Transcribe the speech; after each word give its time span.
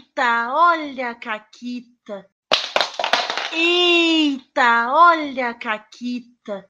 Eita, 0.00 0.48
olha 0.54 1.10
a 1.10 1.14
Caquita. 1.14 2.26
Eita, 3.52 4.88
olha 4.90 5.50
a 5.50 5.54
Caquita. 5.54 6.64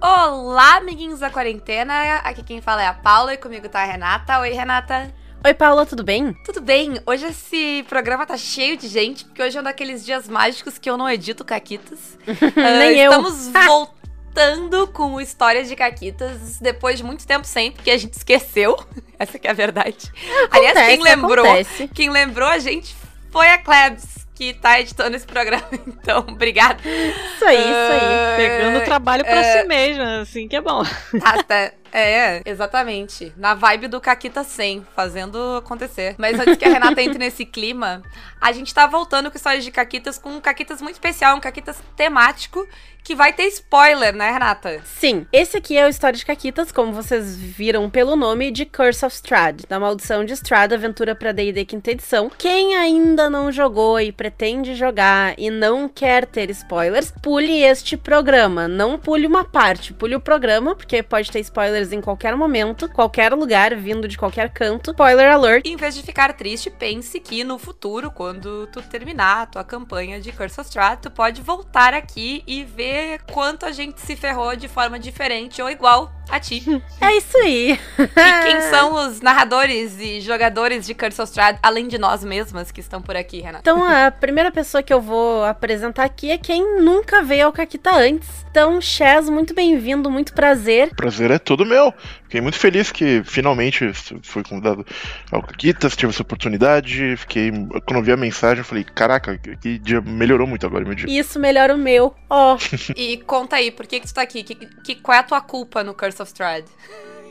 Olá, 0.00 0.76
amiguinhos 0.76 1.18
da 1.18 1.30
quarentena. 1.30 2.18
Aqui 2.18 2.44
quem 2.44 2.60
fala 2.60 2.84
é 2.84 2.86
a 2.86 2.94
Paula 2.94 3.34
e 3.34 3.36
comigo 3.36 3.68
tá 3.68 3.82
a 3.82 3.84
Renata. 3.84 4.38
Oi, 4.38 4.50
Renata. 4.50 5.23
Oi, 5.46 5.52
Paula, 5.52 5.84
tudo 5.84 6.02
bem? 6.02 6.32
Tudo 6.42 6.62
bem? 6.62 6.98
Hoje 7.04 7.26
esse 7.26 7.84
programa 7.86 8.24
tá 8.24 8.34
cheio 8.34 8.78
de 8.78 8.88
gente, 8.88 9.26
porque 9.26 9.42
hoje 9.42 9.58
é 9.58 9.60
um 9.60 9.64
daqueles 9.64 10.02
dias 10.02 10.26
mágicos 10.26 10.78
que 10.78 10.88
eu 10.88 10.96
não 10.96 11.06
edito 11.06 11.44
Caquitas. 11.44 12.18
Nem 12.56 12.98
eu. 12.98 13.10
Estamos 13.10 13.48
voltando 13.66 14.86
com 14.88 15.20
histórias 15.20 15.68
de 15.68 15.76
Caquitas 15.76 16.58
depois 16.60 16.96
de 16.96 17.04
muito 17.04 17.26
tempo 17.26 17.46
sem, 17.46 17.70
porque 17.70 17.90
a 17.90 17.98
gente 17.98 18.14
esqueceu. 18.14 18.74
Essa 19.18 19.38
que 19.38 19.46
é 19.46 19.50
a 19.50 19.52
verdade. 19.52 20.10
Aliás, 20.50 20.78
quem 20.78 21.02
lembrou, 21.02 21.44
acontece. 21.44 21.88
quem 21.88 22.08
lembrou 22.08 22.48
a 22.48 22.58
gente 22.58 22.96
foi 23.30 23.50
a 23.50 23.58
Klebs. 23.58 24.24
Que 24.34 24.52
tá 24.52 24.80
editando 24.80 25.14
esse 25.14 25.26
programa, 25.26 25.68
então, 25.86 26.24
obrigada. 26.26 26.80
Isso 26.82 27.44
aí, 27.44 27.56
isso 27.56 27.92
aí. 27.92 28.36
Pegando 28.36 28.78
o 28.78 28.84
trabalho 28.84 29.24
pra 29.24 29.44
si 29.44 29.62
mesma, 29.68 30.22
assim 30.22 30.48
que 30.48 30.56
é 30.56 30.60
bom. 30.60 30.82
Tá, 31.20 31.40
tá. 31.44 31.72
É, 31.96 32.42
exatamente. 32.44 33.32
Na 33.36 33.54
vibe 33.54 33.86
do 33.86 34.00
Caquita 34.00 34.42
100, 34.42 34.84
fazendo 34.96 35.38
acontecer. 35.58 36.16
Mas 36.18 36.36
antes 36.40 36.56
que 36.56 36.64
a 36.64 36.68
Renata 36.68 37.00
entre 37.00 37.18
nesse 37.20 37.46
clima, 37.46 38.02
a 38.40 38.50
gente 38.50 38.74
tá 38.74 38.84
voltando 38.84 39.30
com 39.30 39.36
histórias 39.36 39.62
de 39.62 39.70
Caquitas 39.70 40.18
com 40.18 40.30
um 40.30 40.40
Caquitas 40.40 40.82
muito 40.82 40.96
especial, 40.96 41.36
um 41.36 41.40
Caquitas 41.40 41.80
temático, 41.96 42.66
que 43.04 43.14
vai 43.14 43.34
ter 43.34 43.44
spoiler, 43.48 44.16
né, 44.16 44.30
Renata? 44.30 44.80
Sim, 44.84 45.26
esse 45.30 45.58
aqui 45.58 45.76
é 45.76 45.84
o 45.84 45.90
História 45.90 46.18
de 46.18 46.24
Caquitas, 46.24 46.72
como 46.72 46.90
vocês 46.90 47.36
viram 47.36 47.90
pelo 47.90 48.16
nome, 48.16 48.50
de 48.50 48.64
Curse 48.64 49.04
of 49.04 49.14
Strahd, 49.14 49.66
da 49.68 49.78
Maldição 49.78 50.24
de 50.24 50.32
Strahd, 50.32 50.74
aventura 50.74 51.14
pra 51.14 51.30
D&D 51.30 51.66
quinta 51.66 51.90
edição. 51.90 52.30
Quem 52.36 52.74
ainda 52.74 53.28
não 53.28 53.52
jogou 53.52 54.00
e 54.00 54.10
pretende 54.10 54.74
jogar 54.74 55.34
e 55.36 55.50
não 55.50 55.86
quer 55.86 56.24
ter 56.24 56.48
spoilers, 56.48 57.12
pule 57.22 57.62
este 57.62 57.94
programa. 57.94 58.66
Não 58.66 58.98
pule 58.98 59.26
uma 59.26 59.44
parte, 59.44 59.92
pule 59.92 60.16
o 60.16 60.20
programa, 60.20 60.74
porque 60.74 61.02
pode 61.02 61.30
ter 61.30 61.40
spoilers 61.40 61.83
em 61.92 62.00
qualquer 62.00 62.36
momento, 62.36 62.88
qualquer 62.88 63.32
lugar, 63.32 63.74
vindo 63.76 64.08
de 64.08 64.16
qualquer 64.16 64.50
canto. 64.50 64.90
Spoiler 64.90 65.32
alert. 65.32 65.66
Em 65.66 65.76
vez 65.76 65.94
de 65.94 66.02
ficar 66.02 66.32
triste, 66.34 66.70
pense 66.70 67.18
que 67.20 67.44
no 67.44 67.58
futuro, 67.58 68.10
quando 68.10 68.66
tu 68.68 68.82
terminar 68.82 69.42
a 69.42 69.46
tua 69.46 69.64
campanha 69.64 70.20
de 70.20 70.32
Curse 70.32 70.60
of 70.60 70.68
Strahd, 70.68 71.02
tu 71.02 71.10
pode 71.10 71.42
voltar 71.42 71.94
aqui 71.94 72.42
e 72.46 72.64
ver 72.64 73.22
quanto 73.32 73.66
a 73.66 73.72
gente 73.72 74.00
se 74.00 74.16
ferrou 74.16 74.56
de 74.56 74.68
forma 74.68 74.98
diferente 74.98 75.60
ou 75.60 75.70
igual 75.70 76.12
a 76.28 76.40
ti. 76.40 76.64
É 77.00 77.16
isso 77.18 77.36
aí. 77.36 77.78
E 77.98 78.42
quem 78.44 78.60
são 78.70 78.94
os 78.94 79.20
narradores 79.20 79.98
e 80.00 80.20
jogadores 80.22 80.86
de 80.86 80.94
Curse 80.94 81.20
of 81.20 81.28
Strahd, 81.28 81.58
além 81.62 81.86
de 81.86 81.98
nós 81.98 82.24
mesmas 82.24 82.72
que 82.72 82.80
estão 82.80 83.02
por 83.02 83.14
aqui, 83.14 83.40
Renata? 83.40 83.58
Então, 83.60 83.84
a 83.84 84.10
primeira 84.10 84.50
pessoa 84.50 84.82
que 84.82 84.92
eu 84.92 85.02
vou 85.02 85.44
apresentar 85.44 86.04
aqui 86.04 86.30
é 86.30 86.38
quem 86.38 86.80
nunca 86.80 87.22
veio 87.22 87.46
ao 87.46 87.52
Caquita 87.52 87.94
antes. 87.94 88.44
Então, 88.50 88.80
Chaz, 88.80 89.28
muito 89.28 89.54
bem-vindo, 89.54 90.10
muito 90.10 90.32
prazer. 90.32 90.94
Prazer 90.94 91.30
é 91.30 91.38
todo 91.38 91.66
meu. 91.66 91.92
Fiquei 92.34 92.42
muito 92.42 92.58
feliz 92.58 92.90
que 92.90 93.22
finalmente 93.22 93.92
fui 94.24 94.42
convidado 94.42 94.84
ao 95.30 95.40
Caquitas, 95.40 95.94
tive 95.94 96.10
essa 96.10 96.22
oportunidade. 96.22 97.16
Fiquei. 97.16 97.52
Quando 97.86 97.98
eu 97.98 98.02
vi 98.02 98.10
a 98.10 98.16
mensagem, 98.16 98.58
eu 98.58 98.64
falei: 98.64 98.82
caraca, 98.82 99.38
que 99.38 99.78
dia 99.78 100.00
melhorou 100.00 100.44
muito 100.44 100.66
agora, 100.66 100.84
meu 100.84 100.96
dia. 100.96 101.06
Isso 101.08 101.38
melhora 101.38 101.72
o 101.72 101.78
meu. 101.78 102.12
Ó. 102.28 102.58
E 102.96 103.18
conta 103.18 103.56
aí, 103.56 103.70
por 103.70 103.86
que, 103.86 104.00
que 104.00 104.06
tu 104.06 104.14
tá 104.14 104.22
aqui? 104.22 104.42
Que, 104.42 104.54
que, 104.54 104.94
qual 104.96 105.16
é 105.16 105.20
a 105.20 105.22
tua 105.22 105.40
culpa 105.40 105.84
no 105.84 105.94
Curse 105.94 106.20
of 106.22 106.28
Strahd? 106.28 106.64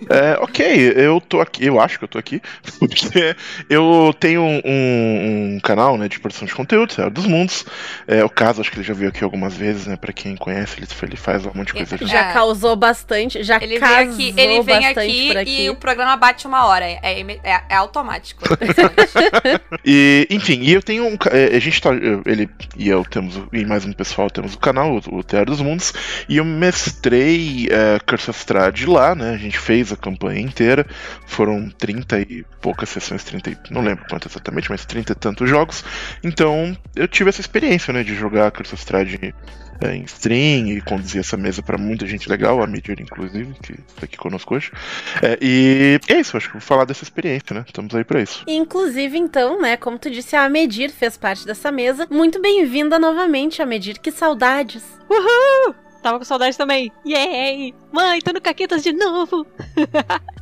É, 0.09 0.38
ok, 0.40 0.94
eu 0.96 1.19
tô 1.22 1.40
aqui, 1.41 1.66
eu 1.66 1.80
acho 1.80 1.97
que 1.97 2.03
eu 2.03 2.08
tô 2.08 2.18
aqui, 2.18 2.41
porque 2.80 3.36
eu 3.69 4.14
tenho 4.19 4.41
um, 4.41 4.62
um 5.56 5.59
canal, 5.62 5.97
né, 5.97 6.08
de 6.08 6.19
produção 6.19 6.47
de 6.47 6.53
conteúdo, 6.53 6.94
Senhora 6.94 7.12
dos 7.14 7.25
Mundos. 7.25 7.66
É, 8.08 8.24
o 8.24 8.30
caso, 8.30 8.62
acho 8.62 8.72
que 8.72 8.78
ele 8.78 8.84
já 8.86 8.94
veio 8.94 9.09
aqui 9.09 9.24
algumas 9.24 9.56
vezes, 9.56 9.88
né, 9.88 9.96
pra 9.96 10.12
quem 10.14 10.36
conhece, 10.36 10.80
ele, 10.80 10.88
ele 11.03 11.16
faz 11.16 11.46
um 11.46 11.52
monte 11.53 11.68
de 11.68 11.74
coisa. 11.74 11.96
É. 11.96 12.08
Já 12.08 12.34
causou 12.34 12.75
bastante, 12.75 13.44
já 13.44 13.58
Ele 13.58 13.80
vem 13.80 13.80
casou 13.80 14.14
aqui, 14.14 14.34
ele 14.38 14.62
vem 14.62 14.81
bastante 14.81 15.00
aqui, 15.00 15.28
por 15.28 15.38
aqui. 15.38 15.62
e 15.64 15.69
o 15.69 15.75
programa 15.75 16.18
bate 16.18 16.47
uma 16.47 16.66
hora. 16.66 16.85
É, 16.85 17.00
é, 17.44 17.62
é 17.70 17.75
automático. 17.75 18.44
E, 19.85 20.28
enfim, 20.30 20.59
e 20.62 20.74
eu 20.74 20.81
tenho 20.81 21.06
um. 21.06 21.18
é, 21.31 21.56
A 21.56 21.59
gente 21.59 21.81
tá. 21.81 21.90
eu- 21.91 22.22
Ele 22.25 22.50
e 22.78 22.88
eu 22.88 23.03
temos. 23.03 23.40
E 23.52 23.66
mais 23.66 23.85
um 23.85 23.91
pessoal 23.91 24.30
temos 24.30 24.53
o 24.56 24.59
canal, 24.59 24.94
o, 25.12 25.18
o 25.18 25.24
Terra 25.24 25.46
dos 25.46 25.62
Mundos. 25.62 25.94
E 26.30 26.38
eu 26.38 26.46
mestrei 26.46 27.68
é, 27.70 28.00
Curse 28.06 28.30
of 28.30 28.46
lá, 28.88 29.14
né? 29.16 29.31
A 29.34 29.38
gente 29.38 29.58
fez 29.58 29.91
a 29.94 29.98
campanha 29.98 30.42
inteira. 30.42 30.86
Foram 31.26 31.70
30 31.70 32.20
e 32.22 32.46
poucas 32.62 32.90
sessões, 32.90 33.24
30 33.24 33.50
e, 33.50 33.58
Não 33.72 33.81
lembro 33.81 34.06
quanto 34.09 34.28
exatamente, 34.28 34.70
mas 34.70 34.86
30 34.86 35.12
e 35.12 35.16
tantos 35.16 35.50
jogos. 35.50 35.84
Então 36.24 36.78
eu 36.96 37.08
tive 37.08 37.30
essa 37.30 37.42
experiência, 37.42 37.94
né? 37.94 38.03
De 38.03 38.16
jogar 38.16 38.52
Curse 38.52 38.74
of 38.74 38.82
Strahd 38.82 39.34
é, 39.82 39.96
em 39.96 40.03
stream 40.03 40.68
e 40.68 40.82
conduzir 40.82 41.20
essa 41.20 41.36
mesa 41.36 41.62
pra 41.62 41.78
muita 41.78 42.06
gente 42.06 42.30
legal, 42.30 42.62
a 42.62 42.68
Medir, 42.68 43.00
inclusive, 43.00 43.53
que 43.62 43.74
tá 43.74 44.03
aqui 44.03 44.18
conosco 44.18 44.56
hoje. 44.56 44.72
É, 45.22 45.38
e 45.42 46.00
é 46.08 46.20
isso, 46.20 46.38
acho 46.38 46.48
que 46.48 46.53
vou 46.53 46.62
falar 46.62 46.86
dessa 46.86 47.03
experiência, 47.03 47.53
né? 47.53 47.64
Estamos 47.68 47.94
aí 47.96 48.03
pra 48.03 48.22
isso. 48.22 48.44
Inclusive, 48.48 49.18
então, 49.18 49.62
né, 49.62 49.76
como 49.78 49.98
tu 49.98 50.09
disse, 50.09 50.36
a 50.36 50.48
Medir 50.50 50.90
fez 50.90 51.18
parte 51.18 51.46
dessa 51.46 51.72
mesa. 51.72 52.08
Muito 52.09 52.42
bem-vinda 52.42 52.98
novamente, 52.98 53.62
a 53.62 53.66
Medir. 53.66 54.00
Que 54.00 54.12
saudades. 54.12 54.84
Uhul! 55.09 55.83
Tava 56.03 56.19
com 56.19 56.25
saudade 56.25 56.58
também. 56.58 56.91
Yay! 57.08 57.74
Mãe, 57.90 58.19
tô 58.19 58.34
no 58.34 58.41
Caquetas 58.41 58.84
de 58.84 58.91
novo! 58.91 59.47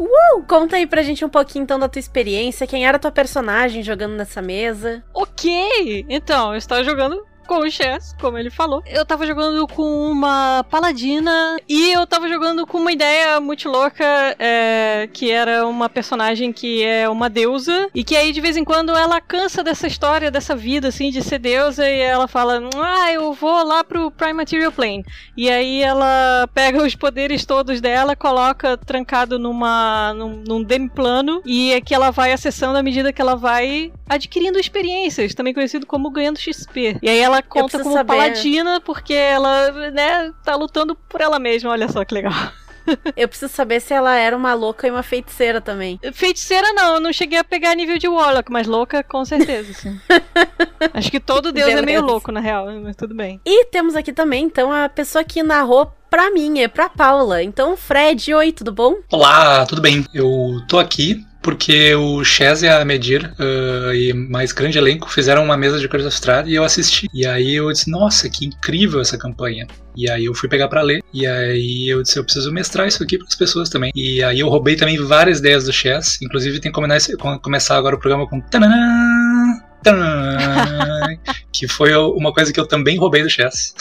Uh, 0.02 0.42
conta 0.48 0.78
aí 0.78 0.88
pra 0.88 1.04
gente 1.04 1.24
um 1.24 1.30
pouquinho, 1.30 1.62
então, 1.62 1.78
da 1.78 1.88
tua 1.88 2.00
experiência. 2.00 2.66
Quem 2.66 2.88
era 2.88 2.98
tua 2.98 3.12
personagem 3.12 3.84
jogando 3.84 4.14
nessa 4.14 4.42
mesa? 4.42 5.04
Ok! 5.14 6.06
Então, 6.10 6.54
eu 6.54 6.58
estava 6.58 6.84
jogando 6.84 7.24
com 7.48 7.60
o 7.60 7.70
Chess, 7.70 8.16
como 8.20 8.38
ele 8.38 8.50
falou. 8.50 8.82
Eu 8.86 9.06
tava 9.06 9.26
jogando 9.26 9.68
com 9.68 10.12
uma 10.12 10.66
paladina 10.70 11.58
e 11.68 11.92
eu 11.92 12.06
tava 12.08 12.28
jogando 12.28 12.66
com 12.66 12.78
uma 12.78 12.92
ideia 12.92 13.40
muito 13.40 13.70
louca, 13.70 14.06
é, 14.40 15.10
que 15.12 15.32
era 15.32 15.68
uma 15.68 15.90
personagem 15.90 16.52
que 16.52 16.84
é 16.84 17.08
uma 17.10 17.30
deusa 17.30 17.90
e 17.94 18.04
que 18.04 18.16
aí 18.16 18.32
de 18.32 18.42
vez 18.42 18.58
em 18.58 18.64
quando 18.64 18.92
ela 18.92 19.20
cansa 19.20 19.64
dessa 19.64 19.88
história, 19.88 20.32
dessa 20.32 20.56
vida 20.56 20.88
assim 20.88 21.10
de 21.10 21.22
ser 21.22 21.40
deusa 21.40 21.90
e 21.90 22.00
ela 22.00 22.28
fala: 22.28 22.62
"Ah, 22.76 23.12
eu 23.12 23.34
vou 23.34 23.64
lá 23.64 23.84
pro 23.84 24.12
Prime 24.12 24.34
Material 24.34 24.72
Plane". 24.72 25.06
E 25.36 25.50
aí 25.50 25.82
ela 25.82 26.48
pega 26.54 26.84
os 26.84 26.96
poderes 26.96 27.46
todos 27.46 27.82
dela, 27.82 28.16
coloca 28.16 28.78
trancado 28.78 29.38
numa 29.40 30.14
num, 30.14 30.44
num 30.48 30.64
demiplano 30.64 31.42
e 31.46 31.74
é 31.74 31.82
que 31.82 31.94
ela 31.94 32.12
vai 32.12 32.32
acessando 32.32 32.78
à 32.78 32.84
medida 32.84 33.14
que 33.14 33.22
ela 33.22 33.36
vai 33.36 33.92
adquirindo 34.08 34.60
experiências, 34.60 35.34
também 35.34 35.54
conhecido 35.54 35.86
como 35.86 36.10
ganhando 36.10 36.40
XP. 36.40 36.98
E 37.02 37.10
aí 37.10 37.20
ela 37.20 37.31
conta 37.44 37.66
preciso 37.78 37.84
como 37.84 37.96
saber- 37.96 38.08
paladina 38.18 38.82
porque 38.82 39.14
ela, 39.14 39.72
né, 39.92 40.32
tá 40.44 40.56
lutando 40.56 40.96
por 40.96 41.22
ela 41.22 41.38
mesma. 41.38 41.70
Olha 41.72 41.88
só 41.88 42.04
que 42.04 42.14
legal. 42.16 42.34
Eu 43.16 43.28
preciso 43.28 43.54
saber 43.54 43.80
se 43.80 43.94
ela 43.94 44.16
era 44.18 44.36
uma 44.36 44.56
louca 44.56 44.88
e 44.88 44.92
uma 44.92 45.04
feiticeira 45.04 45.62
também. 45.62 46.00
Feiticeira 46.14 46.74
não, 46.74 46.96
eu 46.96 47.00
não 47.00 47.14
cheguei 47.14 47.38
a 47.38 47.44
pegar 47.44 47.76
nível 47.76 48.00
de 48.00 48.08
Warlock, 48.08 48.52
mas 48.52 48.66
louca 48.66 49.04
com 49.04 49.24
certeza, 49.24 49.72
sim. 49.72 50.00
Acho 50.92 51.12
que 51.12 51.20
todo 51.20 51.52
deus 51.52 51.70
é 51.70 51.76
meio 51.76 51.86
Beleza. 51.86 52.06
louco, 52.06 52.32
na 52.32 52.40
real, 52.40 52.66
mas 52.82 52.96
tudo 52.96 53.14
bem. 53.14 53.40
E 53.46 53.66
temos 53.66 53.96
aqui 53.96 54.12
também, 54.12 54.46
então, 54.46 54.72
a 54.74 54.90
pessoa 54.90 55.24
que 55.24 55.44
narrou 55.44 55.92
pra 56.10 56.32
mim, 56.32 56.60
é 56.60 56.68
pra 56.68 56.90
Paula. 56.90 57.44
Então, 57.44 57.78
Fred, 57.78 58.34
oi, 58.34 58.52
tudo 58.52 58.72
bom? 58.72 58.96
Olá, 59.12 59.64
tudo 59.68 59.80
bem? 59.80 60.04
Eu 60.12 60.60
tô 60.68 60.80
aqui 60.80 61.24
porque 61.42 61.96
o 61.96 62.24
Chaz 62.24 62.62
e 62.62 62.68
a 62.68 62.84
Medir 62.86 63.34
ah, 63.40 63.94
e 63.94 64.14
mais 64.14 64.52
grande 64.52 64.78
elenco 64.78 65.10
fizeram 65.10 65.44
uma 65.44 65.58
mesa 65.58 65.80
de 65.80 65.88
Curse 65.88 66.08
of 66.08 66.16
Strahd 66.16 66.50
e 66.50 66.56
eu 66.56 66.64
assisti. 66.64 67.08
E 67.14 67.26
aí 67.26 67.56
eu 67.56 67.72
disse, 67.72 67.90
nossa, 67.90 68.30
que 68.30 68.46
incrível 68.46 69.02
essa 69.02 69.18
campanha. 69.18 69.68
E 69.96 70.10
aí 70.10 70.26
eu 70.26 70.34
fui 70.34 70.48
pegar 70.48 70.68
pra 70.68 70.82
ler. 70.82 71.04
E 71.14 71.26
aí 71.26 71.90
eu 71.90 72.02
disse, 72.04 72.18
eu 72.18 72.24
preciso 72.24 72.52
mestrar 72.52 72.88
isso 72.88 73.04
aqui 73.04 73.18
pras 73.18 73.36
pessoas 73.36 73.70
também. 73.70 73.92
E 73.96 74.24
aí 74.24 74.40
eu 74.40 74.50
roubei 74.50 74.76
também 74.76 74.98
várias 75.04 75.40
ideias 75.40 75.66
do 75.66 75.74
Chaz. 75.74 76.20
Inclusive 76.22 76.60
tem 76.60 76.72
que 76.72 77.40
começar, 77.42 77.76
agora 77.76 77.96
o 77.96 78.00
programa 78.00 78.28
com... 78.28 78.40
tananã, 78.40 79.62
tananã, 79.84 81.18
que 81.52 81.68
foi 81.68 81.96
uma 81.96 82.34
coisa 82.34 82.54
que 82.54 82.60
eu 82.60 82.68
também 82.68 82.98
roubei 82.98 83.24
do 83.24 83.30
Chaz. 83.30 83.74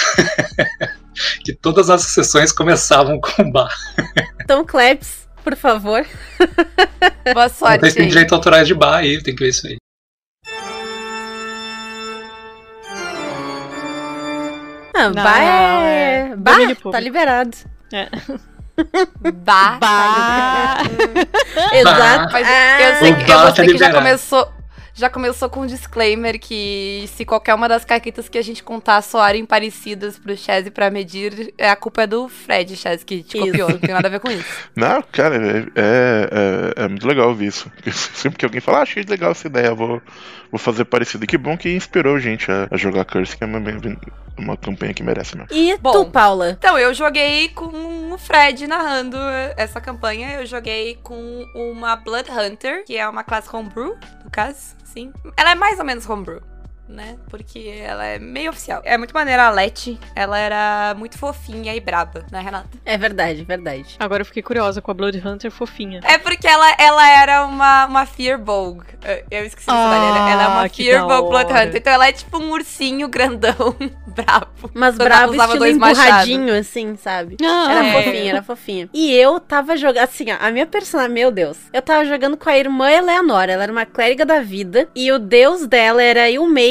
que 1.44 1.54
todas 1.54 1.90
as 1.90 2.02
sessões 2.02 2.52
começavam 2.52 3.20
com 3.20 3.50
bar. 3.50 3.74
Então, 4.42 4.64
Klebs, 4.64 5.19
por 5.40 5.56
favor. 5.56 6.04
Boa 7.34 7.48
Não 7.48 7.48
sorte 7.48 7.84
aí. 7.98 8.06
direito 8.08 8.34
autorais 8.34 8.66
de 8.66 8.74
bar 8.74 8.98
aí, 8.98 9.22
tem 9.22 9.34
que 9.34 9.42
ver 9.44 9.50
isso 9.50 9.66
aí. 9.66 9.76
Ah, 14.94 15.08
Não, 15.08 15.12
bah 15.14 15.38
é... 15.42 16.30
é 16.32 16.36
Bah, 16.36 16.52
domínio 16.52 16.76
tá 16.76 16.82
público. 16.82 17.04
liberado. 17.04 17.56
Bah. 19.44 19.78
Bah. 19.78 20.78
Exato. 21.72 22.32
Mas 22.32 22.46
Ah, 22.48 22.80
eu 22.80 22.96
sei 22.96 23.12
O 23.12 23.16
que, 23.18 23.24
bar 23.24 23.32
eu 23.34 23.48
tá 23.48 23.54
sei 23.54 23.66
que 23.66 23.78
já 23.78 23.92
começou. 23.92 24.52
Já 25.00 25.08
começou 25.10 25.48
com 25.48 25.60
um 25.62 25.66
disclaimer 25.66 26.38
que 26.38 27.04
se 27.16 27.24
qualquer 27.24 27.54
uma 27.54 27.68
das 27.68 27.84
caquitas 27.84 28.28
que 28.28 28.36
a 28.38 28.42
gente 28.42 28.62
contar 28.62 29.00
soarem 29.02 29.44
parecidas 29.46 30.18
pro 30.18 30.36
Chaz 30.36 30.66
e 30.66 30.70
pra 30.70 30.90
medir, 30.90 31.52
é 31.56 31.70
a 31.70 31.74
culpa 31.76 32.02
é 32.02 32.06
do 32.06 32.28
Fred, 32.28 32.76
Chaz, 32.76 33.02
que 33.02 33.22
te 33.22 33.36
Isso. 33.38 33.46
copiou. 33.46 33.70
Não 33.70 33.78
tem 33.78 33.94
nada 33.94 34.08
a 34.08 34.10
ver 34.10 34.20
com 34.20 34.30
isso. 34.30 34.44
Não, 34.76 35.02
cara, 35.02 35.36
é, 35.36 35.58
é, 35.74 36.74
é- 36.76 36.84
é 36.84 36.88
muito 36.88 37.06
legal 37.08 37.28
ouvir 37.28 37.46
isso. 37.46 37.70
Sempre 38.14 38.38
que 38.38 38.44
alguém 38.44 38.60
fala, 38.60 38.78
ah, 38.78 38.82
achei 38.82 39.02
legal 39.02 39.32
essa 39.32 39.46
ideia, 39.46 39.74
vou, 39.74 40.00
vou 40.50 40.58
fazer 40.58 40.84
parecido. 40.84 41.24
E 41.24 41.26
que 41.26 41.38
bom 41.38 41.56
que 41.56 41.70
inspirou 41.74 42.18
gente 42.18 42.50
a, 42.52 42.68
a 42.70 42.76
jogar 42.76 43.04
Curse, 43.06 43.36
que 43.36 43.42
é 43.42 43.46
uma, 43.46 43.58
uma 44.38 44.56
campanha 44.56 44.92
que 44.92 45.02
merece 45.02 45.36
mesmo. 45.36 45.48
E 45.52 45.76
Bom. 45.78 45.92
tu, 45.92 46.10
Paula? 46.10 46.50
Então, 46.50 46.78
eu 46.78 46.92
joguei 46.92 47.48
com 47.50 48.12
o 48.12 48.18
Fred 48.18 48.66
narrando 48.66 49.16
essa 49.56 49.80
campanha. 49.80 50.32
Eu 50.40 50.46
joguei 50.46 50.98
com 51.02 51.46
uma 51.54 51.96
Blood 51.96 52.30
Hunter, 52.30 52.84
que 52.84 52.96
é 52.96 53.08
uma 53.08 53.24
classe 53.24 53.48
homebrew, 53.54 53.96
no 54.24 54.30
caso, 54.30 54.76
sim. 54.92 55.12
Ela 55.36 55.52
é 55.52 55.54
mais 55.54 55.78
ou 55.78 55.84
menos 55.84 56.08
homebrew. 56.08 56.40
Né? 56.90 57.16
Porque 57.30 57.72
ela 57.80 58.04
é 58.04 58.18
meio 58.18 58.50
oficial. 58.50 58.82
É 58.84 58.98
muito 58.98 59.14
maneira 59.14 59.46
a 59.46 59.50
Letty. 59.50 59.96
Ela 60.14 60.36
era 60.38 60.94
muito 60.98 61.16
fofinha 61.16 61.72
e 61.74 61.78
braba, 61.80 62.24
né, 62.32 62.40
Renata? 62.40 62.68
É 62.84 62.98
verdade, 62.98 63.44
verdade. 63.44 63.94
Agora 63.98 64.22
eu 64.22 64.26
fiquei 64.26 64.42
curiosa 64.42 64.82
com 64.82 64.90
a 64.90 64.94
Blood 64.94 65.22
Hunter 65.24 65.52
fofinha. 65.52 66.00
É 66.02 66.18
porque 66.18 66.48
ela, 66.48 66.68
ela 66.78 67.08
era 67.08 67.44
uma, 67.46 67.86
uma 67.86 68.06
Fearbolg. 68.06 68.82
Eu- 69.04 69.24
Eu 69.30 69.44
esqueci 69.46 69.70
o 69.70 69.72
nome 69.72 69.88
dela. 69.88 70.30
Ela- 70.30 70.42
é 70.42 70.48
uma 70.48 70.60
Ah, 70.64 71.06
da 71.06 71.22
Blood. 71.22 71.52
Hunter. 71.52 71.76
Então 71.76 71.92
ela 71.92 72.08
é 72.08 72.12
tipo 72.12 72.38
um 72.38 72.50
ursinho 72.50 73.06
grandão, 73.08 73.54
brabo. 74.08 74.70
Mas 74.74 74.96
bravo, 74.96 75.32
usava 75.32 75.54
estilo 75.54 75.58
dois 75.60 75.76
emburradinho, 75.76 76.54
assim, 76.58 76.96
sabe? 76.96 77.36
Ah, 77.42 77.68
Era 77.70 77.86
É. 77.86 77.92
fofinha, 77.92 78.30
era 78.32 78.42
fofinha. 78.42 78.88
E 78.92 79.14
eu 79.14 79.38
tava 79.38 79.76
jogando, 79.76 79.98
assim, 80.02 80.26
ó, 80.32 80.36
a 80.40 80.50
minha 80.50 80.66
personagem, 80.66 81.12
meu 81.14 81.30
Deus. 81.30 81.56
Eu 81.72 81.80
tava 81.82 82.04
jogando 82.04 82.36
com 82.36 82.48
a 82.50 82.58
irmã 82.58 82.90
Eleanor, 82.90 83.48
ela 83.48 83.62
era 83.62 83.70
uma 83.72 83.86
clériga 83.86 84.26
da 84.26 84.40
vida. 84.40 84.88
E 84.94 85.10
o 85.12 85.18
deus 85.18 85.66
dela 85.66 86.02
era 86.02 86.28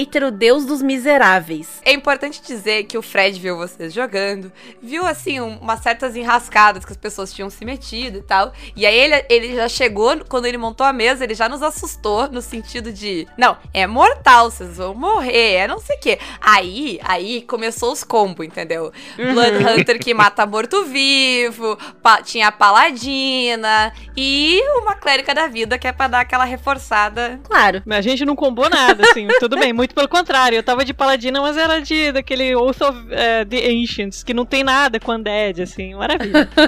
Ilmater, 0.09 0.23
o 0.23 0.31
deus 0.31 0.65
dos 0.65 0.81
miseráveis. 0.81 1.79
É 1.85 1.93
importante 1.93 2.41
dizer 2.45 2.83
que 2.85 2.97
o 2.97 3.01
Fred 3.01 3.39
viu 3.39 3.55
vocês 3.57 3.93
jogando, 3.93 4.51
viu 4.81 5.05
assim 5.05 5.39
um- 5.39 5.57
umas 5.59 5.81
certas 5.81 6.15
enrascadas 6.15 6.83
que 6.83 6.91
as 6.91 6.97
pessoas 6.97 7.31
tinham 7.31 7.49
se 7.49 7.63
metido 7.63 8.17
e 8.17 8.21
tal. 8.23 8.51
E 8.75 8.85
aí 8.87 8.95
ele, 8.97 9.25
ele 9.29 9.55
já 9.55 9.69
chegou, 9.69 10.19
quando 10.27 10.45
ele 10.47 10.57
montou 10.57 10.85
a 10.85 10.91
mesa, 10.91 11.23
ele 11.23 11.35
já 11.35 11.47
nos 11.47 11.61
assustou 11.61 12.27
no 12.31 12.41
sentido 12.41 12.91
de: 12.91 13.27
não, 13.37 13.55
é 13.73 13.85
mortal, 13.85 14.49
vocês 14.49 14.77
vão 14.77 14.95
morrer, 14.95 15.53
é 15.55 15.67
não 15.67 15.79
sei 15.79 15.95
o 15.95 15.99
quê. 15.99 16.19
Aí, 16.41 16.99
aí 17.03 17.41
começou 17.43 17.91
os 17.91 18.03
combos, 18.03 18.45
entendeu? 18.45 18.91
Blood 19.15 19.63
Hunter 19.63 19.99
que 19.99 20.13
mata 20.13 20.45
morto-vivo, 20.45 21.77
pa- 22.01 22.21
tinha 22.23 22.47
a 22.47 22.51
paladina 22.51 23.93
e 24.17 24.59
uma 24.81 24.95
clérica 24.95 25.35
da 25.35 25.47
vida 25.47 25.77
que 25.77 25.87
é 25.87 25.91
pra 25.91 26.07
dar 26.07 26.21
aquela 26.21 26.45
reforçada. 26.45 27.39
Claro. 27.43 27.83
Mas 27.85 27.99
a 27.99 28.01
gente 28.01 28.25
não 28.25 28.35
combou 28.35 28.69
nada, 28.69 29.03
assim, 29.09 29.27
tudo 29.39 29.57
bem, 29.57 29.71
muito 29.71 29.88
pelo 29.93 30.07
contrário. 30.07 30.55
Eu 30.55 30.63
tava 30.63 30.85
de 30.85 30.93
paladina, 30.93 31.41
mas 31.41 31.57
era 31.57 31.81
de 31.81 32.11
daquele 32.11 32.55
Oath 32.55 32.81
of 32.81 33.07
eh, 33.11 33.45
the 33.45 33.69
Ancients, 33.69 34.23
que 34.23 34.33
não 34.33 34.45
tem 34.45 34.63
nada 34.63 34.99
com 34.99 35.13
Undead, 35.13 35.61
assim, 35.61 35.95
maravilha. 35.95 36.49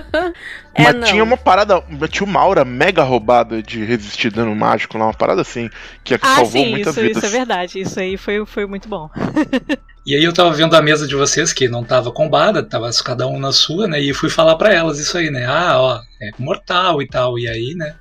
É, 0.73 0.83
Mas 0.83 0.95
não. 0.95 1.03
tinha 1.03 1.21
uma 1.21 1.35
parada, 1.35 1.83
tinha 2.09 2.25
uma 2.25 2.39
aura 2.39 2.63
mega 2.63 3.03
roubada 3.03 3.61
de 3.61 3.83
resistir 3.83 4.31
dano 4.31 4.55
mágico 4.55 4.97
lá, 4.97 5.07
uma 5.07 5.13
parada 5.13 5.41
assim, 5.41 5.69
que 6.01 6.13
ah, 6.13 6.19
salvou 6.21 6.63
sim, 6.63 6.69
muitas 6.69 6.95
isso, 6.95 7.01
vidas. 7.05 7.17
isso 7.17 7.25
é 7.25 7.29
verdade. 7.29 7.79
Isso 7.81 7.99
aí 7.99 8.15
foi, 8.15 8.45
foi 8.45 8.65
muito 8.65 8.87
bom. 8.87 9.09
E 10.03 10.15
aí 10.15 10.23
eu 10.23 10.33
tava 10.33 10.51
vendo 10.51 10.75
a 10.75 10.81
mesa 10.81 11.07
de 11.07 11.15
vocês, 11.15 11.53
que 11.53 11.67
não 11.67 11.83
tava 11.83 12.11
combada, 12.11 12.63
tava 12.63 12.89
cada 13.05 13.27
um 13.27 13.37
na 13.37 13.51
sua, 13.51 13.87
né? 13.87 13.99
E 13.99 14.15
fui 14.15 14.31
falar 14.31 14.55
pra 14.55 14.73
elas 14.73 14.97
isso 14.97 15.15
aí, 15.15 15.29
né? 15.29 15.45
Ah, 15.45 15.79
ó, 15.79 16.01
é 16.19 16.31
mortal 16.39 17.03
e 17.03 17.07
tal. 17.07 17.37
E 17.37 17.47
aí, 17.47 17.75
né? 17.75 17.93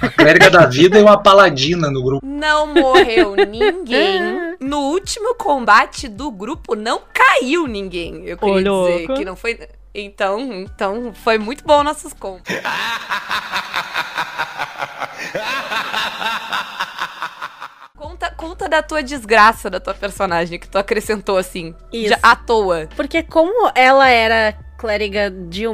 A 0.00 0.08
clériga 0.08 0.50
da 0.50 0.66
vida 0.66 1.00
e 1.00 1.02
uma 1.02 1.20
paladina 1.20 1.90
no 1.90 2.00
grupo. 2.00 2.24
Não 2.24 2.72
morreu 2.72 3.34
ninguém. 3.44 4.54
No 4.60 4.82
último 4.90 5.34
combate 5.34 6.06
do 6.06 6.30
grupo, 6.30 6.76
não 6.76 7.00
caiu 7.12 7.66
ninguém. 7.66 8.24
Eu 8.24 8.38
queria 8.38 8.72
Ô, 8.72 8.86
dizer 8.86 8.98
louco. 8.98 9.14
que 9.14 9.24
não 9.24 9.34
foi. 9.34 9.58
Então, 9.92 10.38
então 10.52 11.12
foi 11.12 11.38
muito 11.38 11.64
bom 11.64 11.82
nossos 11.82 12.12
combos. 12.12 12.42
Conta, 18.18 18.34
conta 18.36 18.68
da 18.68 18.82
tua 18.82 19.02
desgraça 19.02 19.70
da 19.70 19.78
tua 19.78 19.94
personagem 19.94 20.58
que 20.58 20.68
tu 20.68 20.76
acrescentou 20.76 21.36
assim, 21.36 21.74
Isso. 21.92 22.14
de- 22.14 22.20
à 22.22 22.34
toa. 22.34 22.88
Porque 22.96 23.22
como 23.22 23.70
ela 23.76 24.08
era 24.08 24.54
clériga 24.76 25.30
de 25.30 25.66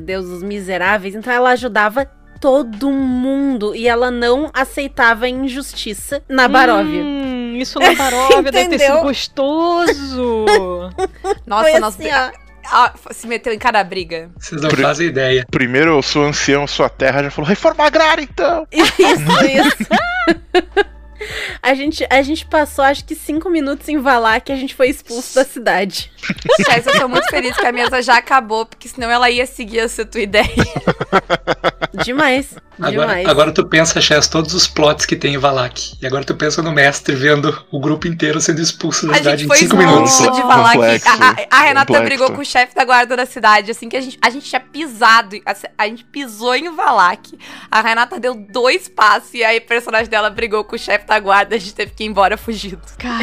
deus 0.00 0.26
dos 0.26 0.42
miseráveis, 0.42 1.14
então 1.14 1.30
ela 1.32 1.50
ajudava 1.50 2.06
todo 2.40 2.90
mundo 2.90 3.74
e 3.74 3.86
ela 3.86 4.10
não 4.10 4.50
aceitava 4.54 5.28
injustiça 5.28 6.22
na 6.26 6.48
Baróvia. 6.48 7.02
Hum, 7.02 7.54
isso 7.56 7.78
na 7.78 7.94
Baróvia 7.94 8.50
deve 8.50 8.50
ter 8.52 8.64
Entendeu? 8.76 8.94
sido 8.96 9.02
gostoso. 9.02 10.44
Nossa, 11.46 11.70
Foi 11.70 11.78
nós 11.80 11.94
assim, 12.00 12.08
ó. 12.10 12.30
ah, 12.72 12.92
se 13.10 13.26
meteu 13.26 13.52
em 13.52 13.58
cada 13.58 13.84
briga. 13.84 14.30
Vocês 14.38 14.60
não 14.62 14.70
Pri- 14.70 14.82
fazem 14.82 15.08
ideia. 15.08 15.44
Primeiro 15.50 15.90
eu 15.90 16.02
sou 16.02 16.24
ancião, 16.24 16.66
sua 16.66 16.88
terra 16.88 17.22
já 17.24 17.30
falou, 17.30 17.48
reforma 17.48 17.84
agrária 17.84 18.22
então! 18.22 18.66
Isso, 18.72 18.96
isso. 19.46 19.90
A 21.62 21.74
gente, 21.74 22.06
a 22.10 22.22
gente 22.22 22.46
passou 22.46 22.84
acho 22.84 23.04
que 23.04 23.14
cinco 23.14 23.50
minutos 23.50 23.88
em 23.88 23.98
Valar 23.98 24.40
que 24.40 24.52
a 24.52 24.56
gente 24.56 24.74
foi 24.74 24.88
expulso 24.88 25.34
da 25.34 25.44
cidade. 25.44 26.10
Chess, 26.64 26.86
eu 26.86 26.98
tô 26.98 27.08
muito 27.08 27.28
feliz 27.28 27.56
que 27.56 27.66
a 27.66 27.72
mesa 27.72 28.02
já 28.02 28.16
acabou, 28.16 28.66
porque 28.66 28.88
senão 28.88 29.10
ela 29.10 29.30
ia 29.30 29.46
seguir 29.46 29.80
essa 29.80 30.04
tua 30.04 30.20
ideia. 30.20 30.48
Demais. 32.04 32.54
Agora, 32.78 32.90
demais. 33.08 33.28
agora 33.28 33.52
tu 33.52 33.66
pensa, 33.66 34.00
Chess, 34.00 34.26
todos 34.28 34.54
os 34.54 34.66
plots 34.66 35.04
que 35.04 35.14
tem 35.14 35.34
em 35.34 35.38
Valak. 35.38 35.96
E 36.00 36.06
agora 36.06 36.24
tu 36.24 36.34
pensa 36.34 36.62
no 36.62 36.72
mestre 36.72 37.14
vendo 37.14 37.62
o 37.70 37.78
grupo 37.78 38.06
inteiro 38.06 38.40
sendo 38.40 38.60
expulso 38.62 39.06
da 39.06 39.12
A 39.12 39.16
cidade 39.16 39.42
gente 39.42 39.44
em 39.44 39.48
foi 39.48 39.56
5 39.58 39.76
expulso 39.76 40.22
minutos. 40.22 40.36
de 40.36 40.42
falar 40.42 40.72
Complexo, 40.72 41.08
a, 41.08 41.56
a- 41.58 41.60
Renata 41.62 41.86
complexo. 41.86 42.04
brigou 42.04 42.32
com 42.32 42.40
o 42.40 42.44
chefe 42.44 42.74
da 42.74 42.84
guarda 42.84 43.16
da 43.16 43.26
cidade, 43.26 43.70
assim 43.70 43.88
que 43.88 43.96
a 43.96 44.00
gente, 44.00 44.18
a 44.22 44.30
gente 44.30 44.48
tinha 44.48 44.60
pisado, 44.60 45.36
a, 45.44 45.54
a 45.76 45.86
gente 45.88 46.04
pisou 46.04 46.54
em 46.56 46.74
Valak. 46.74 47.38
A 47.70 47.82
Renata 47.82 48.18
deu 48.18 48.34
dois 48.34 48.88
passos 48.88 49.34
e 49.34 49.44
aí 49.44 49.58
o 49.58 49.62
personagem 49.62 50.08
dela 50.08 50.30
brigou 50.30 50.64
com 50.64 50.76
o 50.76 50.78
chefe 50.78 51.06
da 51.06 51.18
guarda, 51.20 51.56
a 51.56 51.58
gente 51.58 51.74
teve 51.74 51.92
que 51.92 52.04
ir 52.04 52.06
embora 52.06 52.38
fugindo. 52.38 52.80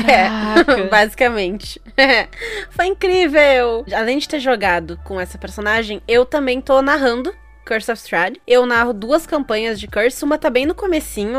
É, 0.07 0.27
Caraca. 0.29 0.83
basicamente. 0.91 1.81
Foi 2.69 2.85
incrível! 2.85 3.83
Além 3.95 4.19
de 4.19 4.27
ter 4.27 4.39
jogado 4.39 4.99
com 5.03 5.19
essa 5.19 5.37
personagem, 5.37 5.99
eu 6.07 6.25
também 6.25 6.61
tô 6.61 6.79
narrando 6.81 7.33
Curse 7.67 7.91
of 7.91 8.01
Strahd. 8.01 8.39
Eu 8.47 8.65
narro 8.65 8.93
duas 8.93 9.25
campanhas 9.27 9.79
de 9.79 9.87
Curse, 9.87 10.23
uma 10.23 10.37
tá 10.37 10.49
bem 10.49 10.65
no 10.65 10.73
comecinho, 10.73 11.37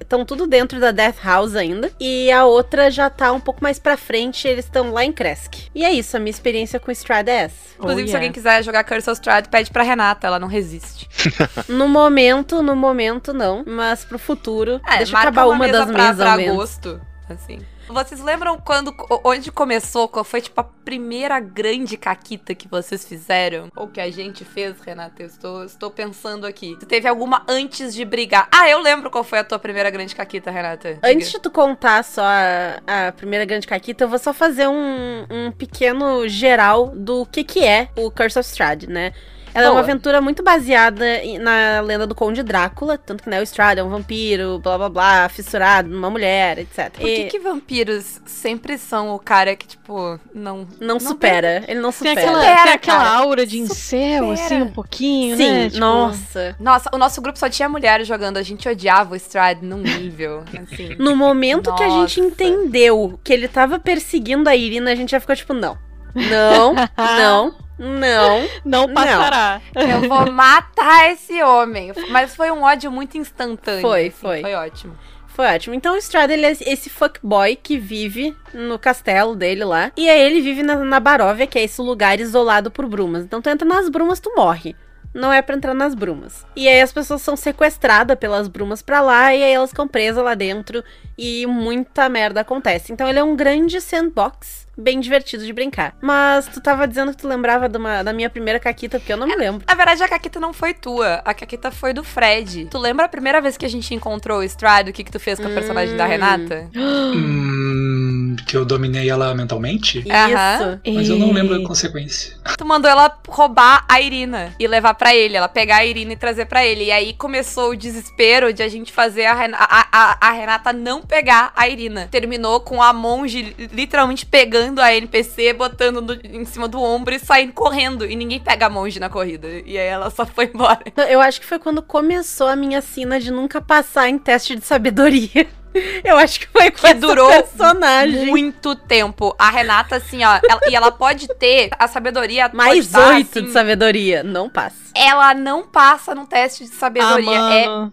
estão 0.00 0.24
tudo 0.24 0.46
dentro 0.46 0.78
da 0.78 0.90
Death 0.92 1.16
House 1.24 1.56
ainda, 1.56 1.90
e 1.98 2.30
a 2.30 2.44
outra 2.44 2.90
já 2.90 3.10
tá 3.10 3.32
um 3.32 3.40
pouco 3.40 3.62
mais 3.62 3.78
pra 3.78 3.96
frente, 3.96 4.46
eles 4.46 4.64
estão 4.64 4.92
lá 4.92 5.04
em 5.04 5.12
Kresk. 5.12 5.54
E 5.74 5.84
é 5.84 5.92
isso, 5.92 6.16
a 6.16 6.20
minha 6.20 6.30
experiência 6.30 6.78
com 6.78 6.90
Strahd 6.92 7.28
é 7.28 7.34
essa. 7.44 7.54
Inclusive, 7.78 8.02
Oh, 8.02 8.06
se 8.06 8.10
yeah. 8.12 8.18
alguém 8.18 8.32
quiser 8.32 8.62
jogar 8.62 8.84
Curse 8.84 9.10
of 9.10 9.18
Strahd, 9.20 9.48
pede 9.48 9.70
pra 9.70 9.82
Renata, 9.82 10.26
ela 10.26 10.38
não 10.38 10.48
resiste. 10.48 11.08
No 11.68 11.88
momento, 11.88 12.62
no 12.62 12.76
momento 12.76 13.32
não, 13.32 13.64
mas 13.66 14.04
pro 14.04 14.18
futuro, 14.18 14.80
É, 14.86 14.98
deixa 14.98 15.12
eu 15.14 15.18
acabar 15.18 15.46
uma, 15.46 15.58
mesa 15.66 15.78
das 15.84 15.90
pra, 15.90 16.02
mesas 16.04 16.16
pra 16.16 16.36
menos. 16.36 16.54
agosto, 16.54 17.00
assim. 17.28 17.58
Vocês 17.92 18.20
lembram 18.20 18.56
quando, 18.58 18.94
onde 19.24 19.50
começou, 19.50 20.08
qual 20.08 20.24
foi, 20.24 20.40
tipo, 20.40 20.60
a 20.60 20.64
primeira 20.64 21.40
grande 21.40 21.96
caquita 21.96 22.54
que 22.54 22.68
vocês 22.68 23.04
fizeram? 23.04 23.68
Ou 23.74 23.88
que 23.88 24.00
a 24.00 24.10
gente 24.10 24.44
fez, 24.44 24.80
Renata? 24.80 25.22
Eu 25.22 25.26
estou, 25.26 25.64
estou 25.64 25.90
pensando 25.90 26.46
aqui. 26.46 26.76
Se 26.78 26.86
teve 26.86 27.08
alguma 27.08 27.44
antes 27.48 27.94
de 27.94 28.04
brigar. 28.04 28.48
Ah, 28.52 28.68
eu 28.68 28.80
lembro 28.80 29.10
qual 29.10 29.24
foi 29.24 29.40
a 29.40 29.44
tua 29.44 29.58
primeira 29.58 29.90
grande 29.90 30.14
caquita, 30.14 30.50
Renata. 30.50 30.94
Diga. 30.94 31.08
Antes 31.08 31.30
de 31.30 31.40
tu 31.40 31.50
contar 31.50 32.04
só 32.04 32.22
a, 32.22 33.08
a 33.08 33.12
primeira 33.12 33.44
grande 33.44 33.66
caquita, 33.66 34.04
eu 34.04 34.08
vou 34.08 34.18
só 34.18 34.32
fazer 34.32 34.68
um, 34.68 35.26
um 35.30 35.52
pequeno 35.52 36.28
geral 36.28 36.92
do 36.94 37.26
que 37.26 37.42
que 37.42 37.64
é 37.64 37.88
o 37.96 38.10
Curse 38.10 38.38
of 38.38 38.48
Strahd, 38.48 38.86
né? 38.86 39.12
Ela 39.54 39.66
é 39.66 39.68
Boa. 39.68 39.72
uma 39.72 39.80
aventura 39.80 40.20
muito 40.20 40.42
baseada 40.42 41.04
na 41.40 41.80
lenda 41.80 42.06
do 42.06 42.14
Conde 42.14 42.42
Drácula, 42.42 42.96
tanto 42.96 43.22
que 43.24 43.30
né, 43.30 43.40
o 43.40 43.42
Strahd 43.42 43.80
é 43.80 43.84
um 43.84 43.88
vampiro, 43.88 44.58
blá 44.58 44.78
blá 44.78 44.88
blá, 44.88 45.28
fissurado 45.28 45.88
numa 45.88 46.08
mulher, 46.10 46.58
etc. 46.58 46.90
Por 46.90 47.00
que, 47.00 47.14
E 47.14 47.24
que 47.28 47.38
vampiros 47.38 48.20
sempre 48.26 48.78
são 48.78 49.14
o 49.14 49.18
cara 49.18 49.54
que, 49.56 49.66
tipo, 49.66 50.18
não. 50.34 50.66
não, 50.80 51.00
supera, 51.00 51.64
ele 51.66 51.80
não 51.80 51.90
Tem 51.90 51.98
supera. 51.98 52.20
aquela, 52.20 52.40
Supera, 52.40 52.62
tem 52.62 52.72
aquela 52.72 52.98
cara. 53.04 53.10
aura 53.18 53.46
de 53.46 53.58
incel, 53.58 54.30
assim, 54.30 54.62
um 54.62 54.70
pouquinho, 54.70 55.36
Sim, 55.36 55.50
né? 55.50 55.64
Tipo, 55.68 55.80
nossa. 55.80 56.56
Nossa, 56.60 56.90
o 56.92 56.98
nosso 56.98 57.20
grupo 57.20 57.38
só 57.38 57.48
tinha 57.48 57.68
mulheres 57.68 58.06
jogando, 58.06 58.36
a 58.36 58.42
gente 58.42 58.68
odiava 58.68 59.12
o 59.14 59.16
Stride 59.16 59.64
num 59.64 59.78
nível, 59.78 60.44
assim. 60.62 60.94
No 60.98 61.16
momento 61.16 61.74
que 61.74 61.82
a 61.82 61.88
gente 61.88 62.20
Nossa. 62.20 62.32
entendeu 62.34 63.18
que 63.24 63.32
ele 63.32 63.48
tava 63.48 63.78
perseguindo 63.78 64.48
a 64.48 64.54
Irina, 64.56 64.92
a 64.92 64.94
gente 64.94 65.10
já 65.10 65.20
ficou 65.20 65.34
tipo, 65.34 65.52
não. 65.52 65.76
Não, 66.14 66.74
não, 66.96 67.54
não. 67.80 68.48
Não 68.64 68.86
Não. 68.86 68.94
passará. 68.94 69.60
Eu 69.74 70.08
vou 70.08 70.30
matar 70.30 71.10
esse 71.10 71.42
homem. 71.42 71.92
Mas 72.10 72.36
foi 72.36 72.50
um 72.50 72.62
ódio 72.62 72.90
muito 72.92 73.16
instantâneo. 73.18 73.80
Foi, 73.80 74.02
assim, 74.08 74.10
foi. 74.10 74.40
Foi 74.42 74.54
ótimo. 74.54 74.96
Foi 75.28 75.46
ótimo. 75.46 75.74
Então 75.74 75.94
o 75.94 75.98
Strada, 75.98 76.32
ele 76.34 76.44
é 76.44 76.50
esse 76.50 76.90
fuckboy 76.90 77.56
que 77.56 77.78
vive 77.78 78.36
no 78.52 78.78
castelo 78.78 79.34
dele 79.34 79.64
lá. 79.64 79.90
E 79.96 80.08
aí 80.10 80.20
ele 80.20 80.40
vive 80.40 80.62
na, 80.62 80.76
na 80.76 81.00
Baróvia, 81.00 81.46
que 81.46 81.58
é 81.58 81.62
esse 81.64 81.80
lugar 81.80 82.20
isolado 82.20 82.70
por 82.70 82.86
brumas. 82.86 83.24
Então 83.24 83.40
tu 83.40 83.48
entra 83.48 83.66
nas 83.66 83.88
brumas, 83.88 84.20
tu 84.20 84.30
morre. 84.36 84.76
não 85.14 85.32
é 85.32 85.40
pra 85.40 85.56
entrar 85.56 85.72
nas 85.74 85.94
brumas. 85.94 86.44
E 86.54 86.68
aí 86.68 86.80
as 86.80 86.92
pessoas 86.92 87.22
são 87.22 87.36
sequestradas 87.36 88.16
pelas 88.18 88.46
brumas 88.48 88.82
pra 88.82 89.00
lá 89.00 89.34
e 89.34 89.42
aí 89.42 89.52
elas 89.52 89.70
ficam 89.70 89.88
presas 89.88 90.22
lá 90.22 90.34
dentro 90.34 90.84
e 91.20 91.46
muita 91.46 92.08
merda 92.08 92.40
acontece. 92.40 92.92
Então 92.92 93.06
ele 93.08 93.18
é 93.18 93.24
um 93.24 93.36
grande 93.36 93.80
sandbox 93.80 94.66
bem 94.78 94.98
divertido 94.98 95.44
de 95.44 95.52
brincar. 95.52 95.94
Mas 96.00 96.46
tu 96.46 96.58
tava 96.60 96.88
dizendo 96.88 97.10
que 97.10 97.18
tu 97.18 97.28
lembrava 97.28 97.68
de 97.68 97.76
uma- 97.76 98.02
da 98.02 98.14
minha 98.14 98.30
primeira 98.30 98.58
caquita, 98.58 98.98
porque 98.98 99.12
eu 99.12 99.16
não 99.18 99.26
me 99.26 99.36
lembro. 99.36 99.62
Na 99.68 99.74
verdade, 99.74 100.02
a 100.02 100.08
caquita 100.08 100.40
não 100.40 100.54
foi 100.54 100.72
tua. 100.72 101.20
A 101.22 101.34
caquita 101.34 101.70
foi 101.70 101.92
do 101.92 102.02
Fred. 102.02 102.66
Tu 102.70 102.78
lembra 102.78 103.04
a 103.04 103.08
primeira 103.08 103.42
vez 103.42 103.58
que 103.58 103.66
a 103.66 103.68
gente 103.68 103.94
encontrou 103.94 104.38
o 104.38 104.42
Stride? 104.42 104.88
O 104.88 104.92
que, 104.94 105.04
que 105.04 105.10
tu 105.12 105.20
fez 105.20 105.38
com 105.38 105.46
a 105.46 105.50
personagem 105.50 105.96
da 105.98 106.06
Hum. 106.06 106.08
Renata? 106.08 106.70
Hum, 106.74 108.36
que 108.46 108.56
eu 108.56 108.64
dominei 108.64 109.08
ela 109.10 109.34
mentalmente? 109.34 109.98
Isso. 109.98 110.80
Mas 110.94 111.08
eu 111.08 111.18
não 111.18 111.32
lembro 111.32 111.58
da 111.60 111.66
consequência. 111.66 112.36
Tu 112.56 112.64
mandou 112.64 112.90
ela 112.90 113.14
roubar 113.28 113.84
a 113.88 114.00
Irina 114.00 114.54
e 114.58 114.66
levar 114.66 114.94
pra 114.94 115.14
ele. 115.14 115.36
Ela 115.36 115.48
pegar 115.48 115.76
a 115.76 115.84
Irina 115.84 116.12
e 116.12 116.16
trazer 116.16 116.46
pra 116.46 116.64
ele. 116.64 116.84
E 116.84 116.90
aí 116.92 117.12
começou 117.14 117.70
o 117.70 117.76
desespero 117.76 118.52
de 118.52 118.62
a 118.62 118.68
gente 118.68 118.92
fazer 118.92 119.26
a, 119.26 119.34
Ren- 119.34 119.54
a, 119.54 119.86
a- 119.92 120.16
a 120.20 120.30
Renata 120.32 120.72
não 120.72 121.02
pegar 121.10 121.52
a 121.56 121.68
Irina. 121.68 122.08
Terminou 122.10 122.60
com 122.60 122.80
a 122.80 122.92
monge 122.92 123.54
literalmente 123.72 124.24
pegando 124.24 124.80
a 124.80 124.94
NPC, 124.94 125.52
botando 125.52 126.00
no- 126.00 126.20
em 126.24 126.44
cima 126.44 126.68
do 126.68 126.80
ombro 126.80 127.12
e 127.14 127.18
saindo 127.18 127.52
correndo. 127.52 128.06
E 128.06 128.14
ninguém 128.14 128.38
pega 128.38 128.66
a 128.66 128.70
monge 128.70 129.00
na 129.00 129.08
corrida. 129.08 129.48
E 129.66 129.76
aí 129.76 129.86
ela 129.88 130.08
só 130.10 130.24
foi 130.24 130.46
embora. 130.54 130.80
Eu 131.10 131.20
acho 131.20 131.40
que 131.40 131.46
foi 131.46 131.58
quando 131.58 131.82
começou 131.82 132.46
a 132.46 132.54
minha 132.56 132.80
sina 132.80 133.18
de 133.18 133.30
nunca 133.32 133.60
passar 133.60 134.08
em 134.08 134.18
teste 134.18 134.54
de 134.54 134.64
sabedoria. 134.64 135.46
Eu 136.02 136.16
acho 136.16 136.40
que 136.40 136.46
foi 136.48 136.70
com 136.70 136.78
Que 136.78 136.86
essa 136.86 136.94
durou 136.96 137.28
personagem. 137.28 138.26
Muito 138.26 138.74
tempo. 138.74 139.34
A 139.38 139.50
Renata, 139.50 139.96
assim, 139.96 140.24
ó. 140.24 140.40
ela- 140.48 140.60
e 140.68 140.74
ela 140.74 140.90
pode 140.90 141.28
ter 141.34 141.70
a 141.78 141.86
sabedoria. 141.86 142.50
Mais 142.52 142.92
oito 142.94 143.38
assim, 143.38 143.46
de 143.46 143.52
sabedoria. 143.52 144.22
Não 144.24 144.48
passa. 144.50 144.76
Ela 144.96 145.32
não 145.34 145.64
passa 145.66 146.12
no 146.14 146.26
teste 146.26 146.64
de 146.64 146.70
Ah, 146.72 146.74
sabedoria. 146.78 147.38
é 147.38 147.66
mano. 147.66 147.92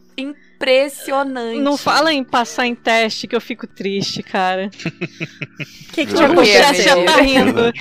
Impressionante. 0.57 1.59
Não 1.59 1.77
fala 1.77 2.11
em 2.11 2.23
passar 2.23 2.65
em 2.65 2.75
teste 2.75 3.27
que 3.27 3.35
eu 3.35 3.41
fico 3.41 3.67
triste, 3.67 4.23
cara. 4.23 4.69
O 4.73 5.91
que, 5.93 6.05
que 6.05 6.13
te 6.13 6.15
Tipo, 6.15 6.41
O 6.41 6.45
Chess 6.45 6.83
já 6.83 6.93
aconteceu? 6.93 7.05
tá 7.05 7.21
rindo. 7.21 7.73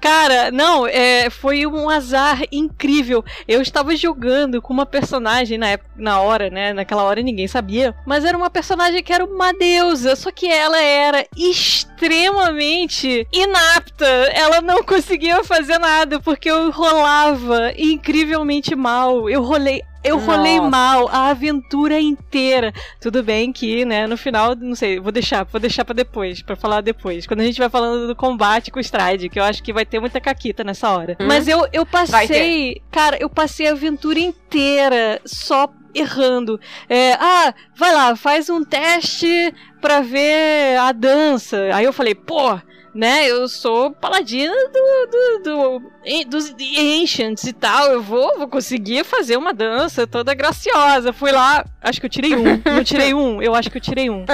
Cara, 0.00 0.50
não, 0.50 0.86
é, 0.86 1.28
foi 1.28 1.66
um 1.66 1.90
azar 1.90 2.42
incrível. 2.50 3.22
Eu 3.46 3.60
estava 3.60 3.94
jogando 3.94 4.62
com 4.62 4.72
uma 4.72 4.86
personagem 4.86 5.58
na, 5.58 5.68
época, 5.68 5.90
na 5.94 6.20
hora, 6.22 6.48
né? 6.48 6.72
Naquela 6.72 7.02
hora 7.02 7.20
ninguém 7.20 7.46
sabia. 7.46 7.94
Mas 8.06 8.24
era 8.24 8.36
uma 8.36 8.48
personagem 8.48 9.02
que 9.02 9.12
era 9.12 9.22
uma 9.24 9.52
deusa. 9.52 10.16
Só 10.16 10.30
que 10.32 10.50
ela 10.50 10.80
era 10.80 11.26
extremamente 11.36 13.26
inapta. 13.30 14.06
Ela 14.32 14.62
não 14.62 14.82
conseguia 14.88 15.44
fazer 15.44 15.76
nada 15.78 16.18
porque 16.18 16.50
eu 16.50 16.70
rolava 16.70 17.70
incrivelmente 17.76 18.74
mal. 18.74 19.28
Eu 19.28 19.42
rolei. 19.42 19.82
Eu 20.02 20.18
rolei 20.18 20.56
Nossa. 20.56 20.70
mal 20.70 21.08
a 21.08 21.28
aventura 21.28 22.00
inteira. 22.00 22.72
Tudo 23.00 23.22
bem 23.22 23.52
que, 23.52 23.84
né, 23.84 24.06
no 24.06 24.16
final, 24.16 24.54
não 24.54 24.74
sei, 24.74 24.98
vou 24.98 25.12
deixar, 25.12 25.44
vou 25.44 25.60
deixar 25.60 25.84
pra 25.84 25.94
depois, 25.94 26.42
pra 26.42 26.56
falar 26.56 26.80
depois. 26.80 27.26
Quando 27.26 27.40
a 27.40 27.44
gente 27.44 27.58
vai 27.58 27.68
falando 27.68 28.06
do 28.06 28.16
combate 28.16 28.70
com 28.70 28.78
o 28.78 28.82
Stride, 28.82 29.28
que 29.28 29.38
eu 29.38 29.44
acho 29.44 29.62
que 29.62 29.72
vai 29.72 29.84
ter 29.84 30.00
muita 30.00 30.20
caquita 30.20 30.64
nessa 30.64 30.90
hora. 30.90 31.16
Hum. 31.20 31.26
Mas 31.26 31.46
eu, 31.46 31.66
eu 31.72 31.84
passei, 31.84 32.80
cara, 32.90 33.18
eu 33.20 33.28
passei 33.28 33.68
a 33.68 33.72
aventura 33.72 34.18
inteira 34.18 35.20
só 35.24 35.70
errando. 35.94 36.58
É, 36.88 37.14
ah, 37.14 37.54
vai 37.76 37.92
lá, 37.92 38.16
faz 38.16 38.48
um 38.48 38.64
teste 38.64 39.52
pra 39.80 40.00
ver 40.00 40.78
a 40.78 40.92
dança. 40.92 41.68
Aí 41.74 41.84
eu 41.84 41.92
falei, 41.92 42.14
pô, 42.14 42.58
né, 42.94 43.28
eu 43.28 43.48
sou 43.48 43.90
paladina 43.92 44.52
do, 44.52 45.10
do, 45.10 45.42
do, 45.42 45.92
dos 46.28 46.54
Ancients 46.78 47.44
e 47.44 47.52
tal, 47.52 47.92
eu 47.92 48.02
vou, 48.02 48.36
vou 48.38 48.48
conseguir 48.48 49.04
fazer 49.04 49.36
uma 49.36 49.52
dança 49.54 50.06
toda 50.06 50.34
graciosa. 50.34 51.12
Fui 51.12 51.30
lá, 51.30 51.64
acho 51.80 52.00
que 52.00 52.06
eu 52.06 52.10
tirei 52.10 52.34
um. 52.34 52.60
Não 52.66 52.82
tirei 52.84 53.14
um, 53.14 53.40
eu 53.40 53.54
acho 53.54 53.70
que 53.70 53.78
eu 53.78 53.82
tirei 53.82 54.10
um. 54.10 54.24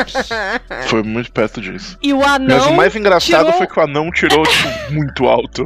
Foi 0.88 1.02
muito 1.02 1.30
perto 1.32 1.60
disso. 1.60 1.98
E 2.02 2.12
o 2.12 2.18
Mas 2.18 2.28
anão. 2.32 2.72
o 2.72 2.76
mais 2.76 2.94
engraçado 2.96 3.44
tirou- 3.46 3.58
foi 3.58 3.66
que 3.66 3.78
o 3.78 3.82
anão 3.82 4.10
tirou, 4.10 4.42
tipo, 4.44 4.92
muito 4.92 5.26
alto. 5.26 5.64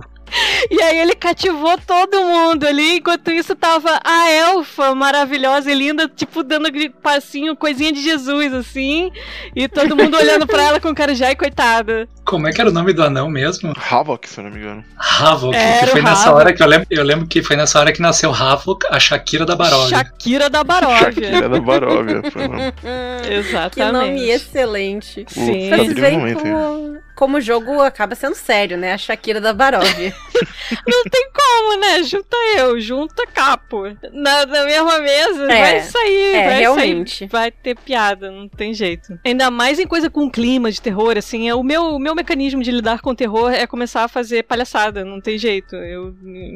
E 0.71 0.81
aí 0.83 0.99
ele 0.99 1.15
cativou 1.15 1.77
todo 1.87 2.23
mundo 2.23 2.67
ali, 2.67 2.99
enquanto 2.99 3.31
isso 3.31 3.55
tava 3.55 4.01
a 4.05 4.31
elfa 4.31 4.95
maravilhosa 4.95 5.71
e 5.71 5.75
linda, 5.75 6.09
tipo, 6.09 6.43
dando 6.43 6.69
passinho, 7.03 7.57
coisinha 7.57 7.93
de 7.93 8.03
Jesus, 8.03 8.53
assim, 8.53 9.11
e 9.55 9.69
todo 9.69 9.97
mundo 9.97 10.17
olhando 10.17 10.47
pra 10.47 10.63
ela 10.63 10.81
com 10.81 10.95
cara 10.95 11.15
de 11.15 11.25
ai, 11.25 11.35
coitada. 11.35 12.09
Como 12.25 12.47
é 12.47 12.53
que 12.53 12.61
era 12.61 12.71
o 12.71 12.73
nome 12.73 12.93
do 12.93 13.03
anão 13.03 13.29
mesmo? 13.29 13.73
Havok, 13.91 14.29
se 14.29 14.39
eu 14.39 14.45
não 14.45 14.51
me 14.51 14.59
engano. 14.59 14.85
Havok. 14.97 15.57
Era 15.57 15.87
que 15.87 15.87
foi 15.87 16.03
nessa 16.03 16.29
Havok. 16.29 16.37
hora 16.37 16.53
que 16.53 16.63
eu 16.63 16.67
lembro, 16.67 16.87
eu 16.91 17.05
lembro 17.05 17.27
que 17.27 17.43
foi 17.43 17.57
nessa 17.57 17.81
hora 17.81 17.93
que 17.93 18.01
nasceu 18.01 18.33
Havok, 18.33 18.87
a 18.89 19.01
Shakira 19.01 19.45
da 19.45 19.57
Barovia. 19.57 19.89
Shakira 19.89 20.49
da 20.49 20.63
Baróvia. 20.63 20.99
Shakira 20.99 21.49
da 21.49 21.61
Baróvia. 21.61 22.23
Foi. 22.31 22.43
Exatamente. 23.35 23.75
que 23.75 23.93
nome 23.93 24.31
excelente. 24.31 25.25
Sim. 25.29 25.71
Vocês 25.71 26.13
momento, 26.13 26.43
como, 26.43 26.99
como 27.21 27.37
o 27.37 27.41
jogo 27.41 27.83
acaba 27.83 28.15
sendo 28.15 28.35
sério, 28.35 28.79
né? 28.79 28.95
A 28.95 28.99
Shakira 28.99 29.43
da 29.43 29.53
Baróvia. 29.53 30.15
Não 30.89 31.03
tem 31.05 31.29
como, 31.31 31.79
né? 31.79 32.03
Junta 32.03 32.35
eu, 32.57 32.81
junta 32.81 33.27
capo. 33.27 33.83
Na, 34.11 34.47
na 34.47 34.65
mesma 34.65 34.99
mesa, 35.01 35.53
É, 35.53 35.61
vai 35.61 35.81
sair, 35.83 36.35
é, 36.35 36.45
vai 36.47 36.59
realmente. 36.61 37.19
sair. 37.19 37.29
Vai 37.29 37.51
ter 37.51 37.77
piada, 37.77 38.31
não 38.31 38.49
tem 38.49 38.73
jeito. 38.73 39.19
Ainda 39.23 39.51
mais 39.51 39.79
em 39.79 39.87
coisa 39.87 40.09
com 40.09 40.31
clima 40.31 40.71
de 40.73 40.81
terror, 40.81 41.19
assim, 41.19 41.47
é 41.47 41.55
o 41.55 41.63
meu, 41.63 41.97
o 41.97 41.99
meu 41.99 42.15
mecanismo 42.15 42.63
de 42.63 42.71
lidar 42.71 43.01
com 43.03 43.15
terror 43.15 43.53
é 43.53 43.67
começar 43.67 44.05
a 44.05 44.09
fazer 44.09 44.45
palhaçada, 44.45 45.05
não 45.05 45.21
tem 45.21 45.37
jeito. 45.37 45.77
Eu, 45.77 46.15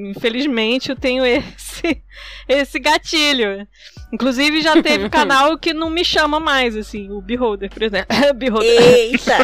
infelizmente, 0.09 0.89
eu 0.89 0.97
tenho 0.97 1.27
esse, 1.27 2.03
esse 2.49 2.79
gatilho. 2.79 3.69
Inclusive, 4.15 4.63
já 4.63 4.81
teve 4.81 5.09
canal 5.11 5.59
que 5.59 5.75
não 5.75 5.91
me 5.91 6.05
chama 6.05 6.39
mais, 6.39 6.77
assim, 6.77 7.11
o 7.11 7.21
Beholder, 7.21 7.69
por 7.69 7.83
exemplo. 7.83 8.07
Beholder. 8.35 8.71
Eita! 8.71 9.37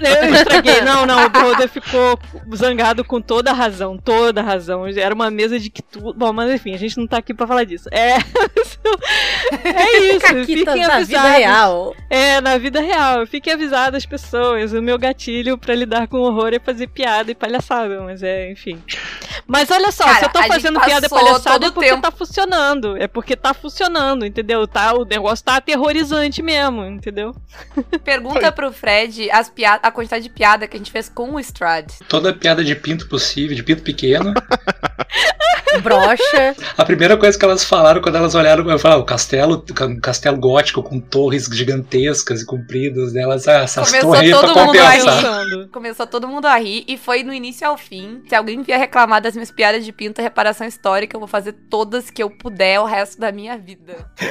Eu 0.26 0.34
estraguei. 0.34 0.80
Não, 0.80 1.04
não, 1.04 1.26
o 1.26 1.28
Beholder 1.28 1.68
ficou 1.68 2.18
zangado 2.54 3.04
com 3.04 3.20
toda 3.20 3.50
a 3.50 3.54
razão, 3.54 3.98
toda 3.98 4.40
a 4.40 4.44
razão. 4.44 4.86
Era 4.86 5.14
uma 5.14 5.30
mesa 5.30 5.58
de 5.58 5.68
que 5.68 5.82
tudo. 5.82 6.14
Bom, 6.14 6.32
mas 6.32 6.50
enfim, 6.50 6.72
a 6.74 6.78
gente 6.78 6.96
não 6.96 7.06
tá 7.06 7.18
aqui 7.18 7.34
pra 7.34 7.46
falar 7.46 7.64
disso. 7.64 7.88
É. 7.92 8.16
É 9.64 9.98
isso, 9.98 10.20
Caquitas 10.20 10.46
fiquem 10.46 10.64
na 10.86 11.00
vida 11.00 11.20
avisados. 11.20 11.30
real. 11.38 11.94
É, 12.08 12.40
na 12.40 12.58
vida 12.58 12.80
real. 12.80 13.26
Fiquem 13.26 13.52
avisadas 13.52 13.98
as 13.98 14.06
pessoas. 14.06 14.72
O 14.72 14.80
meu 14.80 14.98
gatilho 14.98 15.58
pra 15.58 15.74
lidar 15.74 16.08
com 16.08 16.18
horror 16.18 16.52
é 16.54 16.58
fazer 16.58 16.86
piada 16.88 17.30
e 17.30 17.34
palhaçada, 17.34 18.00
mas 18.00 18.22
é, 18.22 18.50
enfim. 18.50 18.82
Mas 19.46 19.70
olha 19.70 19.92
só, 19.92 20.04
Cara, 20.04 20.18
se 20.18 20.24
eu 20.24 20.28
tô 20.30 20.42
fazendo 20.44 20.80
piada 20.80 21.06
e 21.06 21.10
palhaçada 21.10 21.66
é 21.66 21.70
porque 21.70 21.90
tempo. 21.90 22.02
tá 22.02 22.10
funcionando. 22.10 22.96
É 22.96 23.06
porque 23.06 23.36
tá 23.36 23.52
funcionando, 23.54 24.05
entendeu? 24.24 24.66
Tá, 24.66 24.94
o 24.94 25.04
negócio 25.04 25.44
tá 25.44 25.56
aterrorizante 25.56 26.42
mesmo, 26.42 26.84
entendeu? 26.84 27.34
Pergunta 28.04 28.52
pro 28.52 28.72
Fred 28.72 29.30
as 29.30 29.52
a 29.82 29.90
quantidade 29.90 30.24
de 30.24 30.30
piada 30.30 30.68
que 30.68 30.76
a 30.76 30.78
gente 30.78 30.92
fez 30.92 31.08
com 31.08 31.34
o 31.34 31.40
Strad. 31.40 31.90
Toda 32.08 32.32
piada 32.32 32.62
de 32.62 32.74
pinto 32.74 33.08
possível, 33.08 33.56
de 33.56 33.62
pinto 33.62 33.82
pequeno. 33.82 34.32
Brocha. 35.82 36.56
A 36.76 36.84
primeira 36.84 37.16
coisa 37.16 37.38
que 37.38 37.44
elas 37.44 37.64
falaram 37.64 38.00
quando 38.00 38.16
elas 38.16 38.34
olharam, 38.34 38.68
eu 38.70 38.78
falei, 38.78 38.96
ah, 38.96 39.00
o 39.00 39.04
castelo, 39.04 39.64
castelo 40.02 40.36
gótico 40.36 40.82
com 40.82 41.00
torres 41.00 41.46
gigantescas 41.46 42.42
e 42.42 42.46
compridas 42.46 43.12
delas, 43.12 43.46
ah, 43.48 43.62
essas 43.62 43.88
Começou 43.88 44.10
torres 44.12 44.22
aí 44.22 44.30
é 44.32 44.38
pra 44.38 44.48
todo 44.48 44.66
mundo 44.66 44.78
a 44.78 44.90
rir. 44.90 44.98
compensar. 44.98 45.68
Começou 45.72 46.06
todo 46.06 46.28
mundo 46.28 46.46
a 46.46 46.56
rir 46.56 46.84
e 46.86 46.96
foi 46.96 47.22
no 47.22 47.32
início 47.32 47.66
ao 47.66 47.76
fim. 47.76 48.22
Se 48.28 48.34
alguém 48.34 48.62
vier 48.62 48.78
reclamar 48.78 49.20
das 49.20 49.34
minhas 49.34 49.50
piadas 49.50 49.84
de 49.84 49.92
pinto, 49.92 50.20
reparação 50.22 50.66
histórica, 50.66 51.16
eu 51.16 51.20
vou 51.20 51.28
fazer 51.28 51.52
todas 51.70 52.10
que 52.10 52.22
eu 52.22 52.30
puder 52.30 52.80
o 52.80 52.84
resto 52.84 53.18
da 53.20 53.32
minha 53.32 53.56
vida. 53.56 53.94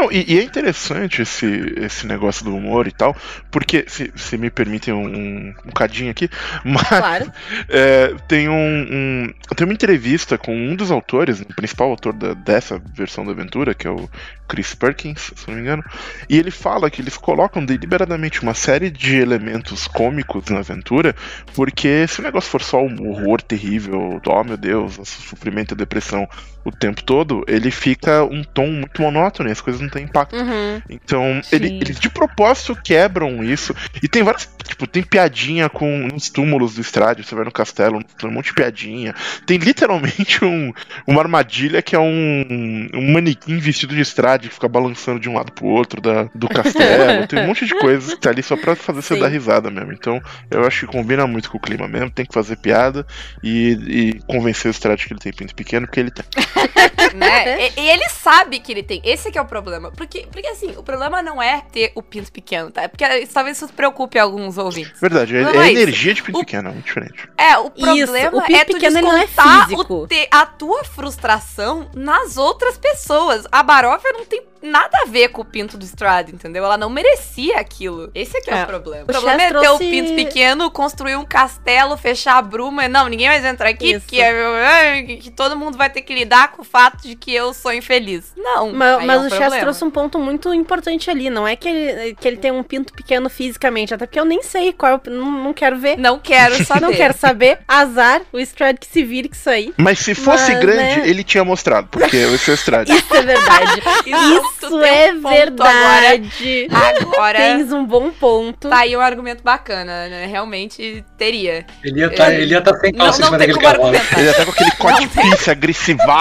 Não, 0.00 0.10
e, 0.10 0.24
e 0.34 0.38
é 0.38 0.42
interessante 0.42 1.20
esse, 1.20 1.46
esse 1.76 2.06
negócio 2.06 2.42
do 2.44 2.56
humor 2.56 2.86
e 2.88 2.92
tal, 2.92 3.14
porque, 3.50 3.84
se, 3.86 4.10
se 4.16 4.38
me 4.38 4.48
permitem 4.50 4.94
um, 4.94 5.06
um, 5.06 5.54
um 5.66 5.70
cadinho 5.70 6.10
aqui, 6.10 6.28
mas 6.64 6.88
Claro. 6.88 7.30
é, 7.68 8.14
tem, 8.26 8.48
um, 8.48 8.54
um- 8.54 9.32
tem 9.54 9.66
uma 9.66 9.74
entrevista 9.74 10.38
com 10.38 10.56
um 10.56 10.74
dos 10.74 10.90
autores, 10.90 11.40
o 11.40 11.46
principal 11.54 11.90
autor 11.90 12.14
da- 12.14 12.32
dessa 12.32 12.80
versão 12.94 13.24
da 13.26 13.32
aventura, 13.32 13.74
que 13.74 13.86
é 13.86 13.90
o 13.90 14.08
Chris 14.48 14.74
Perkins, 14.74 15.32
se 15.36 15.46
não 15.48 15.54
me 15.56 15.60
engano, 15.60 15.84
e 16.28 16.38
ele 16.38 16.50
fala 16.50 16.90
que 16.90 17.00
eles 17.02 17.16
colocam 17.16 17.64
deliberadamente 17.64 18.42
uma 18.42 18.54
série 18.54 18.90
de 18.90 19.16
elementos 19.16 19.86
cômicos 19.86 20.46
na 20.48 20.60
aventura, 20.60 21.14
porque 21.54 22.06
se 22.08 22.20
o 22.20 22.22
negócio 22.22 22.50
for 22.50 22.62
só 22.62 22.82
um 22.82 23.08
horror 23.08 23.42
terrível, 23.42 24.20
oh 24.26 24.44
meu 24.44 24.56
Deus, 24.56 24.94
sofrimento 25.04 25.74
e 25.74 25.76
depressão 25.76 26.26
o 26.64 26.70
tempo 26.70 27.02
todo, 27.02 27.44
ele 27.48 27.70
fica 27.70 28.24
um 28.24 28.42
tom 28.44 28.66
muito 28.68 29.00
monótono 29.02 29.48
e 29.48 29.52
as 29.52 29.60
coisas 29.60 29.80
não 29.80 29.88
têm 29.88 30.04
impacto. 30.04 30.36
Uhum. 30.36 30.80
Então, 30.88 31.40
ele- 31.52 31.78
eles 31.80 31.98
de 31.98 32.08
propósito 32.10 32.76
quebram 32.82 33.42
isso. 33.42 33.74
E 34.02 34.08
tem 34.08 34.22
várias. 34.22 34.48
Tipo, 34.66 34.86
tem 34.86 35.02
piadinha 35.02 35.68
com 35.68 36.08
nos 36.12 36.30
túmulos 36.30 36.74
do 36.74 36.80
estádio. 36.80 37.24
Você 37.24 37.34
vai 37.34 37.44
no 37.44 37.50
castelo, 37.50 38.02
tem 38.18 38.28
um 38.30 38.32
monte 38.32 38.46
de 38.46 38.54
piadinha. 38.54 39.14
Tem 39.46 39.58
literalmente 39.58 40.44
um, 40.44 40.72
uma 41.06 41.20
armadilha 41.20 41.82
que 41.82 41.96
é 41.96 41.98
um, 41.98 42.88
um 42.94 43.12
manequim 43.12 43.58
vestido 43.58 43.94
de 43.94 44.00
estrade 44.00 44.48
que 44.48 44.54
fica 44.54 44.68
balançando 44.68 45.18
de 45.18 45.28
um 45.28 45.34
lado 45.34 45.52
pro 45.52 45.66
outro 45.66 46.00
da, 46.00 46.24
do 46.34 46.48
castelo. 46.48 47.26
tem 47.26 47.40
um 47.40 47.46
monte 47.46 47.64
de 47.66 47.74
coisas 47.78 48.14
que 48.14 48.20
tá 48.20 48.30
ali 48.30 48.42
só 48.42 48.56
pra 48.56 48.76
fazer 48.76 49.02
você 49.02 49.14
Sim. 49.14 49.20
dar 49.20 49.28
risada 49.28 49.70
mesmo. 49.70 49.92
Então, 49.92 50.20
eu 50.50 50.64
acho 50.66 50.86
que 50.86 50.92
combina 50.92 51.26
muito 51.26 51.50
com 51.50 51.58
o 51.58 51.60
clima 51.60 51.88
mesmo. 51.88 52.10
Tem 52.10 52.24
que 52.26 52.32
fazer 52.34 52.56
piada 52.56 53.06
e, 53.42 53.78
e 53.88 54.20
convencer 54.26 54.68
o 54.68 54.72
estrade 54.72 55.06
que 55.06 55.12
ele 55.12 55.20
tem 55.20 55.32
pinto 55.32 55.54
pequeno, 55.54 55.86
porque 55.86 56.00
ele 56.00 56.10
tem. 56.10 56.24
né? 57.14 57.68
E, 57.68 57.80
e 57.80 57.88
ele 57.90 58.08
sabe 58.08 58.58
que 58.60 58.72
ele 58.72 58.82
tem. 58.82 59.00
Esse 59.04 59.30
que 59.30 59.38
é 59.38 59.42
o 59.42 59.46
problema. 59.46 59.90
Porque, 59.92 60.26
porque 60.30 60.46
assim, 60.48 60.72
o 60.76 60.82
problema 60.82 61.22
não 61.22 61.42
é 61.42 61.62
ter 61.72 61.92
o 61.94 62.02
pinto 62.02 62.30
pequeno, 62.32 62.70
tá? 62.70 62.88
Porque 62.88 63.04
isso, 63.18 63.32
talvez 63.32 63.56
isso 63.60 63.72
preocupe 63.72 64.18
alguns 64.18 64.58
ouvintes. 64.58 65.00
Verdade, 65.00 65.36
é, 65.36 65.42
é 65.42 65.72
energia 65.72 66.14
de 66.14 66.22
pinto 66.22 66.38
o- 66.38 66.40
pequeno, 66.44 66.68
é 66.68 66.72
muito 66.72 66.86
diferente. 66.86 67.28
É, 67.36 67.58
o 67.58 67.66
Isso, 67.76 68.04
problema 68.12 68.38
o 68.38 68.42
pinto 68.42 68.58
é 68.60 68.64
tu 68.64 68.76
é 68.76 68.78
descontar 68.90 69.68
físico. 69.68 69.94
o 69.94 70.06
te- 70.06 70.28
a 70.30 70.46
tua 70.46 70.84
frustração 70.84 71.90
nas 71.94 72.36
outras 72.36 72.78
pessoas. 72.78 73.44
A 73.50 73.62
Baróvia 73.62 74.12
não 74.12 74.24
tem 74.24 74.42
nada 74.62 74.98
a 75.02 75.04
ver 75.06 75.28
com 75.28 75.40
o 75.40 75.44
pinto 75.44 75.78
do 75.78 75.84
Strad, 75.86 76.28
entendeu? 76.28 76.62
Ela 76.64 76.76
não 76.76 76.90
merecia 76.90 77.56
aquilo. 77.58 78.10
Esse 78.14 78.36
é 78.36 78.40
que 78.42 78.50
é, 78.50 78.58
É. 78.58 78.62
o 78.64 78.66
problema. 78.66 79.02
O, 79.02 79.04
O 79.04 79.06
problema 79.06 79.42
é 79.42 79.48
ter 79.50 79.56
o 79.56 79.60
trouxe- 79.62 79.90
pinto 79.90 80.14
pequeno, 80.14 80.70
construir 80.70 81.16
um 81.16 81.24
castelo, 81.24 81.96
fechar 81.96 82.36
a 82.36 82.42
bruma. 82.42 82.86
Não, 82.86 83.08
ninguém 83.08 83.26
vai 83.28 83.46
entrar 83.46 83.70
aqui, 83.70 83.92
Isso. 83.92 84.06
que, 84.06 84.20
é- 84.20 85.02
que 85.20 85.30
todo 85.30 85.56
mundo 85.56 85.78
vai 85.78 85.88
ter 85.88 86.02
que 86.02 86.12
lidar 86.14 86.39
com 86.48 86.62
o 86.62 86.64
fato 86.64 87.02
de 87.02 87.14
que 87.14 87.34
eu 87.34 87.52
sou 87.54 87.72
infeliz. 87.72 88.32
Não, 88.36 88.72
Ma- 88.72 88.96
aí 88.96 89.06
Mas, 89.06 89.16
é 89.16 89.20
um 89.22 89.26
o 89.26 89.30
Chess 89.30 89.60
trouxe 89.60 89.84
um 89.84 89.90
ponto 89.90 90.18
muito 90.18 90.52
importante 90.54 91.10
ali. 91.10 91.30
Não 91.30 91.46
é 91.46 91.56
que 91.56 91.68
ele, 91.68 92.14
que 92.14 92.26
ele 92.28 92.36
tem 92.36 92.50
um 92.50 92.62
pinto 92.62 92.92
pequeno 92.92 93.28
fisicamente, 93.30 93.92
até 93.94 94.06
porque 94.06 94.18
eu 94.20 94.24
nem 94.24 94.42
sei 94.42 94.72
qual. 94.72 94.92
é 94.92 94.96
o- 94.96 95.10
Não, 95.10 95.30
não 95.44 95.52
quero 95.52 95.78
ver. 95.78 95.96
Não 95.98 96.18
quero 96.18 96.54
saber. 96.64 96.80
Não 96.80 96.92
quero 96.92 97.16
saber. 97.16 97.58
Azar, 97.66 98.22
o 98.32 98.38
Strad 98.40 98.76
que 98.78 98.86
se 98.86 99.02
vire 99.02 99.28
com 99.28 99.34
isso 99.34 99.50
aí. 99.50 99.72
Mas 99.76 99.98
se 100.00 100.14
fosse 100.14 100.52
Mas, 100.52 100.60
grande, 100.60 101.00
né? 101.00 101.08
ele 101.08 101.22
tinha 101.24 101.44
mostrado, 101.44 101.88
porque 101.90 102.16
esse 102.16 102.50
é 102.50 102.52
o 102.52 102.54
estrade. 102.54 102.92
Isso 103.00 103.14
é 103.14 103.22
verdade. 103.22 103.80
Isso, 104.06 104.80
é 104.84 105.12
um 105.12 105.20
ponto 105.22 105.62
Agora, 105.62 106.00
verdade. 106.00 106.68
agora 106.70 107.38
Tens 107.38 107.72
um 107.72 107.84
bom 107.84 108.10
ponto. 108.10 108.68
tá 108.68 108.78
aí 108.80 108.96
um 108.96 109.00
argumento 109.00 109.42
bacana, 109.42 110.08
né? 110.08 110.26
Realmente 110.26 111.04
teria. 111.16 111.66
Ele 111.82 112.00
ia 112.00 112.10
tá, 112.14 112.32
ele 112.32 112.52
ia 112.52 112.60
tá 112.60 112.76
sem 112.78 112.92
Não, 112.92 113.04
calça 113.06 113.20
não 113.20 113.26
cima 113.28 113.38
tem 113.38 113.48
daquele 113.48 113.66
como 113.66 113.72
cavalo. 113.78 113.96
argumentar. 113.96 114.20
Ele 114.20 114.30
até 114.30 114.44
com 114.44 114.50
aquele 114.52 114.70
corte 114.72 115.08
pizza 115.08 115.54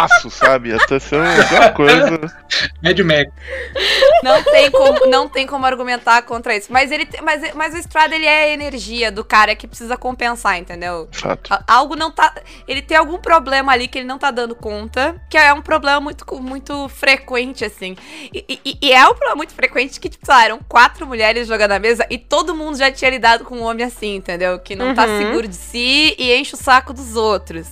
agressivaço, 0.09 0.29
sabe? 0.29 0.73
Até 0.73 0.99
ser 0.99 1.15
uma 1.17 1.69
coisa. 1.71 2.19
Mad 2.81 2.99
Max. 2.99 3.31
Não 4.23 4.43
tem 4.43 4.71
como, 4.71 5.05
não 5.07 5.29
tem 5.29 5.47
como 5.47 5.65
argumentar 5.65 6.21
contra 6.23 6.55
isso. 6.55 6.71
Mas 6.71 6.91
ele, 6.91 7.07
mas, 7.23 7.53
mas 7.53 7.73
o 7.73 7.77
Strada 7.77 8.15
ele 8.15 8.25
é 8.25 8.43
a 8.45 8.47
energia 8.49 9.11
do 9.11 9.23
cara 9.23 9.55
que 9.55 9.67
precisa 9.67 9.95
compensar, 9.97 10.57
entendeu? 10.57 11.07
Fato. 11.11 11.53
A- 11.53 11.63
Algo 11.67 11.95
não 11.95 12.11
tá. 12.11 12.33
Ele 12.67 12.81
tem 12.81 12.97
algum 12.97 13.17
problema 13.17 13.71
ali 13.71 13.87
que 13.87 13.97
ele 13.99 14.07
não 14.07 14.17
tá 14.17 14.31
dando 14.31 14.55
conta, 14.55 15.15
que 15.29 15.37
é 15.37 15.53
um 15.53 15.61
problema 15.61 15.99
muito, 16.01 16.25
muito 16.41 16.89
frequente, 16.89 17.63
assim. 17.63 17.95
E, 18.33 18.59
e- 18.65 18.77
e 18.81 18.91
é 18.93 19.03
um 19.05 19.13
problema 19.13 19.35
muito 19.35 19.53
frequente 19.53 19.99
que, 19.99 20.09
tipo, 20.09 20.25
lá, 20.27 20.45
eram 20.45 20.59
quatro 20.67 21.05
mulheres 21.07 21.47
jogando 21.47 21.69
na 21.71 21.79
mesa 21.79 22.05
e 22.09 22.17
todo 22.17 22.55
mundo 22.55 22.77
já 22.77 22.91
tinha 22.91 23.09
lidado 23.11 23.43
com 23.45 23.55
um 23.57 23.63
homem 23.63 23.85
assim, 23.85 24.15
entendeu? 24.15 24.59
Que 24.59 24.75
não 24.75 24.93
tá 24.93 25.05
Uhum. 25.05 25.17
seguro 25.17 25.47
de 25.47 25.55
si 25.55 26.15
e 26.17 26.33
enche 26.35 26.55
o 26.55 26.57
saco 26.57 26.93
dos 26.93 27.15
outros. 27.15 27.67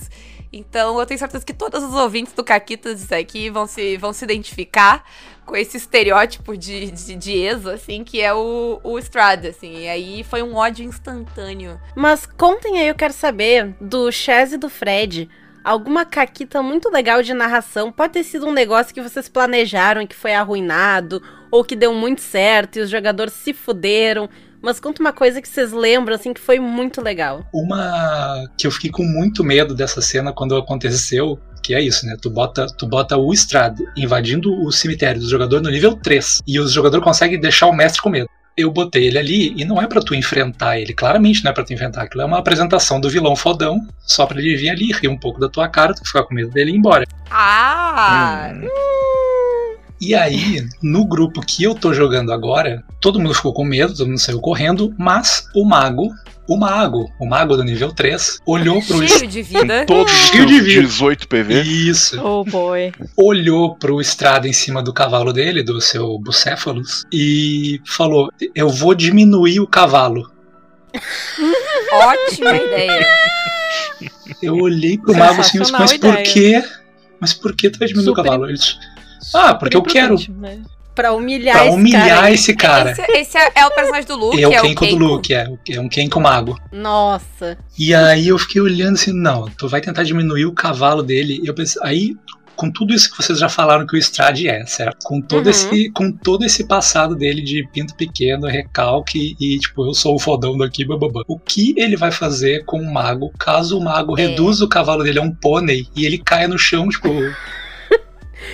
Então 0.52 0.98
eu 0.98 1.06
tenho 1.06 1.18
certeza 1.18 1.44
que 1.44 1.52
todos 1.52 1.82
os 1.82 1.94
ouvintes 1.94 2.32
do 2.32 2.42
Caquitas 2.42 3.10
aqui 3.12 3.50
vão 3.50 3.66
se, 3.66 3.96
vão 3.96 4.12
se 4.12 4.24
identificar 4.24 5.04
com 5.44 5.56
esse 5.56 5.76
estereótipo 5.76 6.56
de, 6.56 6.90
de, 6.90 7.16
de 7.16 7.48
assim, 7.48 8.04
que 8.04 8.20
é 8.20 8.32
o, 8.32 8.80
o 8.84 8.98
assim. 8.98 9.78
E 9.80 9.88
aí 9.88 10.24
foi 10.24 10.42
um 10.42 10.54
ódio 10.54 10.84
instantâneo. 10.84 11.80
Mas 11.96 12.26
contem 12.26 12.78
aí, 12.78 12.88
eu 12.88 12.94
quero 12.94 13.14
saber, 13.14 13.74
do 13.80 14.12
Chaz 14.12 14.52
e 14.52 14.58
do 14.58 14.68
Fred. 14.68 15.28
Alguma 15.64 16.04
caquita 16.04 16.62
muito 16.62 16.90
legal 16.90 17.22
de 17.22 17.34
narração. 17.34 17.90
Pode 17.90 18.14
ter 18.14 18.24
sido 18.24 18.46
um 18.46 18.52
negócio 18.52 18.94
que 18.94 19.02
vocês 19.02 19.28
planejaram 19.28 20.02
e 20.02 20.06
que 20.06 20.14
foi 20.14 20.34
arruinado, 20.34 21.22
ou 21.50 21.64
que 21.64 21.76
deu 21.76 21.92
muito 21.92 22.20
certo 22.20 22.78
e 22.78 22.82
os 22.82 22.90
jogadores 22.90 23.32
se 23.32 23.52
fuderam. 23.52 24.28
Mas 24.68 24.78
conta 24.78 25.00
uma 25.00 25.14
coisa 25.14 25.40
que 25.40 25.48
vocês 25.48 25.72
lembram, 25.72 26.14
assim, 26.14 26.34
que 26.34 26.40
foi 26.42 26.60
muito 26.60 27.00
legal. 27.00 27.42
Uma 27.54 28.46
que 28.58 28.66
eu 28.66 28.70
fiquei 28.70 28.90
com 28.90 29.02
muito 29.02 29.42
medo 29.42 29.74
dessa 29.74 30.02
cena 30.02 30.30
quando 30.30 30.54
aconteceu, 30.54 31.40
que 31.62 31.74
é 31.74 31.80
isso, 31.80 32.04
né? 32.04 32.18
Tu 32.20 32.28
bota, 32.28 32.66
tu 32.76 32.86
bota 32.86 33.16
o 33.16 33.32
Strad 33.32 33.78
invadindo 33.96 34.52
o 34.62 34.70
cemitério 34.70 35.22
do 35.22 35.26
jogador 35.26 35.62
no 35.62 35.70
nível 35.70 35.96
3 35.96 36.42
e 36.46 36.60
o 36.60 36.68
jogador 36.68 37.00
consegue 37.00 37.38
deixar 37.38 37.66
o 37.66 37.72
mestre 37.72 38.02
com 38.02 38.10
medo. 38.10 38.28
Eu 38.58 38.70
botei 38.70 39.06
ele 39.06 39.16
ali 39.16 39.54
e 39.56 39.64
não 39.64 39.80
é 39.80 39.86
pra 39.86 40.02
tu 40.02 40.14
enfrentar 40.14 40.78
ele, 40.78 40.92
claramente 40.92 41.42
não 41.42 41.50
é 41.50 41.54
pra 41.54 41.64
tu 41.64 41.72
enfrentar. 41.72 42.02
Aquilo 42.02 42.24
é 42.24 42.26
uma 42.26 42.38
apresentação 42.38 43.00
do 43.00 43.08
vilão 43.08 43.34
fodão, 43.34 43.80
só 44.00 44.26
pra 44.26 44.38
ele 44.38 44.54
vir 44.54 44.68
ali, 44.68 44.92
rir 44.92 45.08
um 45.08 45.18
pouco 45.18 45.40
da 45.40 45.48
tua 45.48 45.66
cara, 45.66 45.94
tu 45.94 46.04
ficar 46.04 46.24
com 46.24 46.34
medo 46.34 46.50
dele 46.50 46.72
e 46.72 46.74
ir 46.74 46.76
embora. 46.76 47.06
Ah! 47.30 48.52
Hum. 48.54 48.68
E 50.00 50.14
aí, 50.14 50.66
no 50.82 51.04
grupo 51.04 51.40
que 51.40 51.64
eu 51.64 51.74
tô 51.74 51.92
jogando 51.92 52.32
agora, 52.32 52.84
todo 53.00 53.18
mundo 53.18 53.34
ficou 53.34 53.52
com 53.52 53.64
medo, 53.64 53.94
todo 53.96 54.06
mundo 54.06 54.18
saiu 54.18 54.40
correndo, 54.40 54.94
mas 54.96 55.48
o 55.54 55.64
mago, 55.64 56.10
o 56.48 56.56
mago, 56.56 57.12
o 57.20 57.26
mago 57.26 57.56
do 57.56 57.64
nível 57.64 57.92
3, 57.92 58.38
olhou 58.46 58.80
pro 58.80 59.06
Cheio 59.06 59.26
de 59.26 59.42
vida. 59.42 59.84
Os 59.90 60.10
Cheio 60.10 60.46
de 60.46 60.60
vida. 60.60 60.82
18 60.82 61.28
PV. 61.28 61.62
Isso. 61.62 62.20
Oh 62.24 62.44
boy. 62.44 62.92
olhou 63.16 63.74
pro 63.74 64.00
estrada 64.00 64.48
em 64.48 64.52
cima 64.52 64.82
do 64.82 64.92
cavalo 64.92 65.32
dele, 65.32 65.62
do 65.62 65.80
seu 65.80 66.18
Bucéfalos, 66.18 67.04
e 67.12 67.80
falou: 67.84 68.30
Eu 68.54 68.68
vou 68.70 68.94
diminuir 68.94 69.60
o 69.60 69.66
cavalo. 69.66 70.30
Ótima 71.92 72.56
ideia. 72.56 73.06
Eu 74.42 74.54
olhei 74.54 74.96
pro 74.96 75.14
mago 75.14 75.40
assim, 75.40 75.58
mas, 75.58 75.96
por 75.98 76.16
quê? 76.22 76.62
Mas 77.20 77.34
por 77.34 77.54
que 77.54 77.68
tu 77.68 77.78
vai 77.78 77.88
diminuir 77.88 78.06
Super 78.06 78.20
o 78.20 78.24
cavalo? 78.24 78.44
Ele 78.46 78.54
disse, 78.54 78.76
ah, 79.34 79.54
porque 79.54 79.76
eu 79.76 79.82
quero. 79.82 80.16
Mas- 80.36 80.60
Pra 80.94 81.12
humilhar 81.12 81.54
Pra 81.58 81.66
esse 81.68 81.76
humilhar 81.76 82.08
cara 82.08 82.26
aí. 82.26 82.34
esse 82.34 82.56
cara. 82.56 82.90
Esse, 82.90 83.02
esse 83.12 83.38
é, 83.38 83.52
é 83.54 83.66
o 83.66 83.70
personagem 83.70 84.04
do 84.08 84.16
Luke, 84.16 84.42
É 84.42 84.48
o 84.48 84.52
é 84.52 84.60
Kenko 84.62 84.86
do. 84.86 84.96
Luke, 84.96 85.32
é, 85.32 85.48
é 85.70 85.80
um 85.80 85.88
Kenko 85.88 86.20
mago. 86.20 86.58
Nossa. 86.72 87.56
E 87.78 87.94
aí 87.94 88.26
eu 88.26 88.36
fiquei 88.36 88.60
olhando 88.60 88.94
assim, 88.94 89.12
não, 89.12 89.48
tu 89.56 89.68
vai 89.68 89.80
tentar 89.80 90.02
diminuir 90.02 90.46
o 90.46 90.52
cavalo 90.52 91.00
dele. 91.00 91.40
E 91.40 91.46
eu 91.46 91.54
pensei, 91.54 91.80
aí, 91.84 92.16
com 92.56 92.68
tudo 92.68 92.92
isso 92.92 93.08
que 93.12 93.16
vocês 93.16 93.38
já 93.38 93.48
falaram 93.48 93.86
que 93.86 93.94
o 93.94 93.98
Strade 93.98 94.48
é, 94.48 94.66
certo? 94.66 94.96
Com 95.04 95.20
todo, 95.20 95.44
Uhum. 95.44 95.50
esse, 95.50 95.88
com 95.92 96.10
todo 96.10 96.44
esse 96.44 96.64
passado 96.66 97.14
dele 97.14 97.42
de 97.42 97.64
pinto 97.72 97.94
pequeno, 97.94 98.48
recalque 98.48 99.36
e, 99.38 99.56
tipo, 99.60 99.86
eu 99.86 99.94
sou 99.94 100.16
o 100.16 100.18
fodão 100.18 100.58
daqui, 100.58 100.84
bababá. 100.84 101.22
O 101.28 101.38
que 101.38 101.74
ele 101.76 101.96
vai 101.96 102.10
fazer 102.10 102.64
com 102.64 102.80
o 102.80 102.92
mago 102.92 103.30
caso 103.38 103.78
o 103.78 103.84
mago 103.84 104.18
É. 104.18 104.22
reduza 104.22 104.64
o 104.64 104.68
cavalo 104.68 105.04
dele 105.04 105.20
a 105.20 105.22
um 105.22 105.30
pônei 105.32 105.86
e 105.94 106.04
ele 106.04 106.18
caia 106.18 106.48
no 106.48 106.58
chão, 106.58 106.88
tipo. 106.88 107.08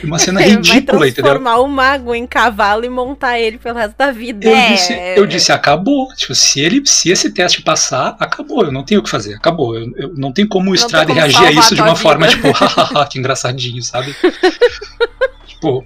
Uma 0.02 0.18
cena 0.18 0.40
ridícula, 0.42 0.98
vai 0.98 1.08
entendeu? 1.08 1.30
transformar 1.32 1.58
o 1.60 1.68
mago 1.68 2.14
em 2.14 2.26
cavalo 2.26 2.84
e 2.84 2.88
montar 2.88 3.38
ele 3.38 3.58
pelo 3.58 3.78
resto 3.78 3.96
da 3.96 4.10
vida. 4.10 4.46
Eu, 4.46 4.54
É, 4.56 4.68
disse, 4.72 4.92
eu 5.16 5.26
disse, 5.26 5.52
acabou. 5.52 6.08
Tipo, 6.14 6.34
se 6.34 6.60
ele, 6.60 6.82
se 6.86 7.10
esse 7.10 7.30
teste 7.30 7.62
passar, 7.62 8.16
acabou. 8.18 8.64
Eu 8.64 8.72
não 8.72 8.82
tenho 8.84 9.00
o 9.00 9.04
que 9.04 9.10
fazer, 9.10 9.34
acabou. 9.34 9.76
Eu, 9.76 9.90
eu- 9.96 10.14
não 10.16 10.32
tem 10.32 10.46
como 10.46 10.70
o 10.70 10.74
Strade 10.74 11.12
reagir 11.12 11.46
a 11.46 11.52
isso 11.52 11.74
de 11.74 11.80
uma 11.80 11.88
tua 11.88 11.96
forma, 11.96 12.26
vida. 12.26 12.36
tipo, 12.36 12.50
hahaha, 12.64 13.06
que 13.06 13.18
engraçadinho, 13.18 13.82
sabe? 13.82 14.14
tipo, 15.46 15.84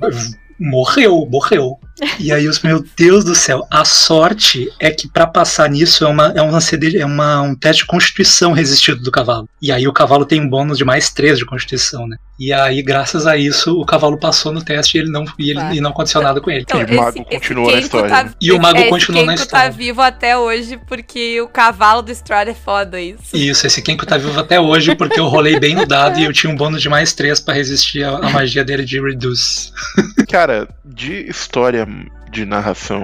morreu, 0.59 1.27
morreu. 1.31 1.79
E 2.19 2.33
aí, 2.33 2.47
os 2.49 2.61
meu 2.63 2.85
Deus 2.97 3.25
do 3.25 3.35
céu, 3.35 3.67
a 3.71 3.85
sorte 3.85 4.69
é 4.81 4.91
que 4.91 5.09
pra 5.09 5.27
passar 5.27 5.69
nisso 5.69 6.05
é, 6.05 6.09
uma, 6.09 6.33
é, 6.35 6.43
uma 6.43 6.61
CD, 6.61 6.99
é 6.99 7.07
uma, 7.07 7.41
um 7.43 7.55
teste 7.55 7.83
de 7.83 7.87
constituição 7.89 8.53
resistido 8.53 9.03
do 9.03 9.11
cavalo. 9.11 9.49
E 9.61 9.71
aí 9.73 9.87
o 9.89 9.93
cavalo 9.93 10.25
tem 10.25 10.41
um 10.41 10.49
bônus 10.49 10.79
de 10.79 10.85
mais 10.85 11.11
3 11.11 11.39
de 11.39 11.45
constituição, 11.47 12.07
né? 12.07 12.17
E 12.41 12.53
aí, 12.53 12.83
graças 12.83 13.27
a 13.27 13.37
isso, 13.37 13.73
o 13.81 13.85
cavalo 13.85 14.17
passou 14.17 14.53
no 14.53 14.63
teste 14.63 14.97
e 14.97 15.01
ele 15.01 15.11
não, 15.11 15.25
e 15.37 15.51
ele, 15.51 15.59
Tá. 15.59 15.75
e 15.75 15.81
não 15.81 15.91
aconteceu 15.91 16.23
nada 16.23 16.41
com 16.41 16.49
ele. 16.51 16.61
Então, 16.63 16.81
E 16.81 16.85
o 16.85 16.95
mago 16.97 17.25
continua 17.25 17.73
na 17.73 17.79
história, 17.81 18.09
tá- 18.09 18.23
né? 18.25 18.31
E 18.41 18.53
o 18.53 18.61
mago 18.61 18.79
esse 18.79 18.89
continua 18.89 19.25
na 19.25 19.33
Kenko 19.33 19.43
história. 19.43 19.71
tá 19.73 19.77
vivo 19.77 20.01
até 20.01 20.39
hoje 20.39 20.79
porque 20.87 21.41
o 21.41 21.49
cavalo 21.49 22.01
do 22.01 22.13
Strada 22.13 22.53
é 22.53 22.55
foda, 22.55 23.01
isso. 23.01 23.35
Isso, 23.37 23.67
esse 23.67 23.83
Kenko 23.83 24.07
tá 24.07 24.17
vivo 24.17 24.39
até 24.39 24.61
hoje 24.61 24.95
porque 24.95 25.19
eu 25.19 25.27
rolei 25.27 25.59
bem 25.59 25.75
no 25.75 25.85
dado 25.85 26.21
e 26.21 26.25
eu 26.25 26.33
tinha 26.33 26.53
um 26.53 26.55
bônus 26.57 26.81
de 26.81 26.89
mais 26.89 27.13
3 27.13 27.41
pra 27.41 27.55
resistir 27.55 28.05
à 28.05 28.19
à 28.19 28.31
magia 28.31 28.65
dele 28.65 28.85
de 28.85 29.01
Reduce. 29.01 29.73
Cara, 30.31 30.69
de 30.99 31.31
história 31.31 31.87
de 32.29 32.45
narração. 32.45 33.03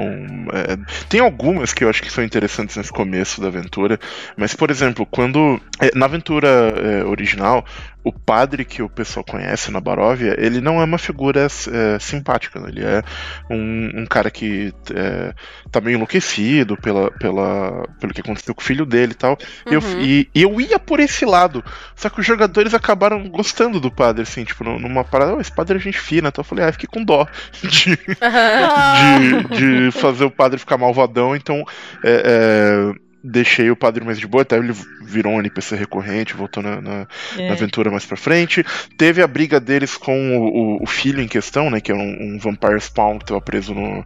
é, 0.53 0.77
tem 1.09 1.21
algumas 1.21 1.73
que 1.73 1.85
eu 1.85 1.89
acho 1.89 2.03
que 2.03 2.11
são 2.11 2.25
interessantes 2.25 2.77
nesse 2.77 2.93
começo 2.93 3.41
da 3.41 3.47
aventura, 3.47 3.99
mas, 4.37 4.53
por 4.53 4.71
exemplo, 4.71 5.07
quando. 5.07 5.61
é, 5.81 5.97
na 5.97 6.07
aventura 6.07 6.49
é, 6.49 7.05
original, 7.05 7.65
o 8.05 8.13
padre 8.13 8.67
que 8.67 8.83
o 8.83 8.89
pessoal 8.89 9.25
conhece 9.25 9.71
na 9.71 9.81
Baróvia, 9.81 10.37
ele 10.39 10.61
não 10.61 10.79
é 10.79 10.85
uma 10.85 10.99
figura 10.99 11.47
é, 11.47 11.99
simpática, 11.99 12.61
né? 12.61 12.69
ele 12.69 12.85
é 12.85 13.03
um, 13.51 14.03
um 14.03 14.07
cara 14.07 14.31
que 14.31 14.75
é, 14.95 15.33
tá 15.71 15.81
meio 15.81 15.95
enlouquecido 15.95 16.77
pela, 16.77 17.11
pela, 17.13 17.89
pelo 17.99 18.13
que 18.13 18.21
aconteceu 18.21 18.55
com 18.55 18.61
o 18.61 18.65
filho 18.65 18.85
dele 18.85 19.13
e 19.13 19.15
tal. 19.15 19.39
Uhum. 19.67 20.01
E, 20.03 20.29
eu, 20.35 20.41
e, 20.41 20.43
eu 20.43 20.61
ia 20.61 20.79
por 20.79 21.01
esse 21.01 21.25
lado, 21.25 21.65
só 21.97 22.11
que 22.11 22.21
os 22.21 22.27
jogadores 22.27 22.75
acabaram 22.75 23.27
gostando 23.27 23.81
do 23.81 23.91
padre, 23.91 24.23
assim, 24.23 24.45
tipo, 24.45 24.63
numa 24.63 25.03
parada, 25.03 25.35
oh, 25.35 25.41
esse 25.41 25.55
padre 25.55 25.79
é 25.79 25.81
gente 25.81 25.99
fina, 25.99 26.29
então 26.29 26.43
eu 26.43 26.47
falei, 26.47 26.67
ah, 26.67 26.69
eu 26.69 26.73
fiquei 26.75 26.89
com 26.89 27.03
dó 27.03 27.27
de, 27.65 27.97
de, 29.49 29.89
de 29.89 29.91
fazer 29.93 30.27
o 30.27 30.31
padre 30.31 30.59
ficar 30.59 30.77
malvadão, 30.77 31.35
então 31.35 31.65
é, 32.05 32.93
deixei 33.25 33.71
o 33.71 33.77
padre 33.77 34.05
mais 34.05 34.21
de 34.21 34.27
boa, 34.27 34.43
até 34.43 34.57
ele 34.59 34.75
virou 35.03 35.33
um 35.33 35.41
NPC 35.41 35.75
recorrente, 35.77 36.35
voltou 36.35 36.63
na, 36.63 36.81
na, 36.81 37.07
É. 37.39 37.49
na 37.49 37.55
aventura 37.55 37.91
mais 37.91 38.05
pra 38.05 38.17
frente. 38.19 38.63
Teve 38.99 39.23
a 39.23 39.27
briga 39.27 39.59
deles 39.59 39.97
com 39.97 40.37
o, 40.39 40.43
o- 40.77 40.83
o 40.83 40.87
filho 40.87 41.21
em 41.23 41.27
questão, 41.29 41.71
né, 41.71 41.81
que 41.81 41.91
é 41.91 41.95
um, 41.95 42.35
um 42.35 42.39
Vampire 42.39 42.79
Spawn 42.81 43.19
que 43.19 43.25
tava 43.25 43.41
preso 43.41 43.73
no, 43.75 44.05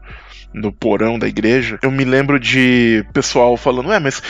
no 0.54 0.72
porão 0.72 1.18
da 1.18 1.26
igreja. 1.26 1.78
Eu 1.82 1.90
me 1.90 2.04
lembro 2.04 2.38
de 2.38 3.04
pessoal 3.12 3.56
falando, 3.56 3.92
é, 3.92 3.98
mas 3.98 4.22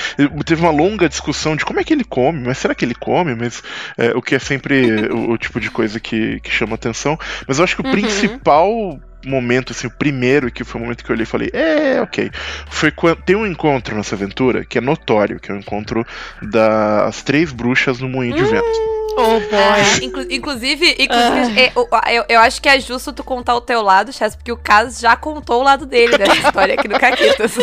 teve 0.46 0.62
uma 0.62 0.70
longa 0.70 1.09
discussão 1.09 1.55
de 1.55 1.64
como 1.66 1.79
é 1.81 1.85
que 1.85 1.92
ele 1.92 2.05
come, 2.05 2.40
mas 2.46 2.57
será 2.59 2.74
que 2.74 2.85
ele 2.85 2.94
come? 2.94 3.35
Mas 3.35 3.62
é, 3.98 4.12
o 4.16 4.22
que 4.22 4.35
é 4.35 4.38
sempre 4.38 5.12
o, 5.12 5.33
o 5.33 5.38
tipo 5.38 5.61
de 5.61 5.70
coisa 5.70 6.01
que, 6.01 6.40
que 6.40 6.51
chama 6.51 6.74
atenção. 6.77 7.18
Mas 7.46 7.59
eu 7.59 7.64
acho 7.64 7.77
que 7.77 7.83
o 7.83 7.85
Uhum. 7.85 7.92
principal 7.92 8.98
momento, 9.24 9.72
assim, 9.72 9.87
o 9.87 9.90
primeiro, 9.90 10.50
que 10.50 10.64
foi 10.64 10.81
o 10.81 10.85
momento 10.85 11.04
que 11.04 11.11
eu 11.11 11.14
olhei 11.14 11.24
e 11.24 11.26
falei, 11.26 11.50
é, 11.52 12.00
ok. 12.00 12.31
Foi 12.70 12.90
quando 12.90 13.22
tem 13.22 13.37
um 13.37 13.46
encontro 13.46 13.96
nessa 13.96 14.14
aventura 14.14 14.64
que 14.64 14.78
é 14.78 14.81
notório, 14.81 15.40
que 15.40 15.50
é 15.50 15.54
o 15.54 15.59
encontro 15.59 16.07
das 16.42 17.22
três 17.22 17.52
bruxas 17.52 17.98
no 18.00 18.09
moinho 18.09 18.35
de 18.37 18.44
vento. 18.44 18.98
Oh 19.20 19.40
boy. 19.40 19.50
É, 19.50 20.04
inclu- 20.04 20.26
inclusive, 20.31 20.94
inclusive 20.96 21.61
é, 21.61 21.72
o- 21.74 21.88
eu, 22.09 22.24
eu 22.28 22.38
acho 22.40 22.62
que 22.62 22.68
é 22.68 22.78
justo 22.78 23.12
tu 23.12 23.24
contar 23.24 23.57
o 23.57 23.61
teu 23.61 23.83
lado, 23.83 24.12
Chess, 24.12 24.37
porque 24.37 24.52
o 24.52 24.57
Cas 24.57 25.00
já 25.00 25.16
contou 25.16 25.61
o 25.61 25.64
lado 25.64 25.85
dele 25.85 26.16
dessa 26.16 26.37
história 26.38 26.74
aqui 26.74 26.87
no 26.87 27.00
Caquitas. 27.00 27.57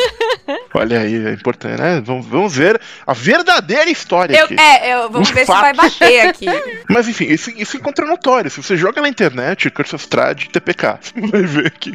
Olha 0.74 1.00
aí, 1.00 1.28
é 1.28 1.32
importante, 1.32 1.80
né? 1.82 2.02
Vamos, 2.04 2.26
vamos 2.26 2.54
ver 2.54 2.80
a 3.08 3.14
verdadeira 3.14 3.90
história 3.90 4.38
Eu, 4.38 4.46
aqui. 4.46 4.60
é, 4.60 4.94
eu, 4.96 5.10
vamos 5.10 5.30
Os 5.30 5.34
ver 5.34 5.46
se 5.46 5.52
vai 5.52 5.74
fatos. 5.74 5.98
bater 5.98 6.28
aqui. 6.28 6.46
Mas 6.90 7.08
enfim, 7.08 7.24
isso, 7.26 7.50
isso 7.52 7.78
encontra 7.78 8.06
notório. 8.06 8.52
Se 8.52 8.62
você 8.62 8.76
joga 8.76 9.02
na 9.02 9.08
internet 9.08 9.70
Curse 9.70 9.96
of 9.96 10.04
Strahd 10.04 10.50
TPK, 10.50 10.98
você 11.02 11.14
vai 11.26 11.42
que 11.80 11.94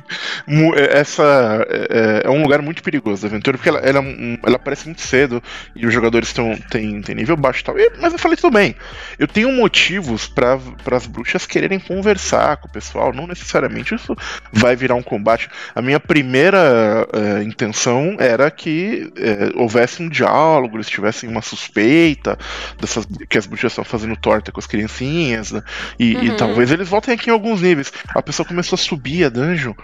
é- 0.77 0.99
essa 0.99 1.67
é, 1.69 2.23
é 2.25 2.31
um 2.31 2.43
lugar 2.43 2.61
muito 2.63 2.83
perigoso 2.83 3.23
da 3.23 3.29
aventura, 3.29 3.57
porque 3.57 3.69
ela, 3.69 3.79
ela, 3.81 4.01
é 4.01 4.39
ela 4.45 4.57
aparece 4.57 4.87
muito 4.87 5.01
cedo 5.03 5.43
e 5.75 5.87
os 5.87 5.93
jogadores 5.95 6.29
estão 6.29 6.57
têm, 6.71 7.01
têm 7.03 7.15
nível 7.15 7.37
baixo 7.37 7.61
e 7.61 7.65
tal. 7.65 7.79
E- 7.79 7.93
mas 8.01 8.13
eu 8.13 8.19
falei, 8.19 8.37
tudo 8.37 8.53
bem. 8.55 8.75
Eu 9.19 9.27
tenho 9.29 9.51
motivos 9.53 10.27
para 10.27 10.59
as 10.93 11.07
bruxas 11.07 11.47
quererem 11.47 11.79
conversar 11.79 12.57
com 12.59 12.69
o 12.69 12.71
pessoal, 12.71 13.13
não 13.13 13.27
necessariamente 13.27 13.95
isso 13.95 14.15
vai 14.53 14.75
virar 14.77 14.95
um 14.95 15.03
combate. 15.03 15.49
A 15.75 15.83
minha 15.83 16.01
primeira 16.01 17.07
é, 17.13 17.43
intenção 17.43 18.17
era 18.19 18.51
que 18.51 19.13
é, 19.17 19.51
houvesse 19.55 20.03
um 20.03 20.09
diálogo, 20.09 20.77
eles 20.77 20.89
tivessem 20.89 21.29
uma 21.29 21.43
suspeita 21.43 22.39
dessas 22.81 23.07
que 23.29 23.39
as 23.39 23.47
bruxas 23.47 23.73
estão 23.73 23.85
fazendo 23.85 24.17
torta 24.17 24.51
com 24.53 24.61
as 24.61 24.67
criancinhas, 24.67 25.53
né? 25.53 25.63
E, 25.99 26.13
e 26.25 26.31
Uhum. 26.31 26.37
talvez 26.37 26.71
eles 26.71 26.89
voltem 26.89 27.15
aqui 27.15 27.31
em 27.31 27.33
alguns 27.33 27.61
níveis. 27.63 27.93
A 28.15 28.23
pessoa 28.23 28.47
começou 28.47 28.77
a 28.77 28.79
subir 28.79 29.25
a 29.25 29.29
dungeon. 29.41 29.75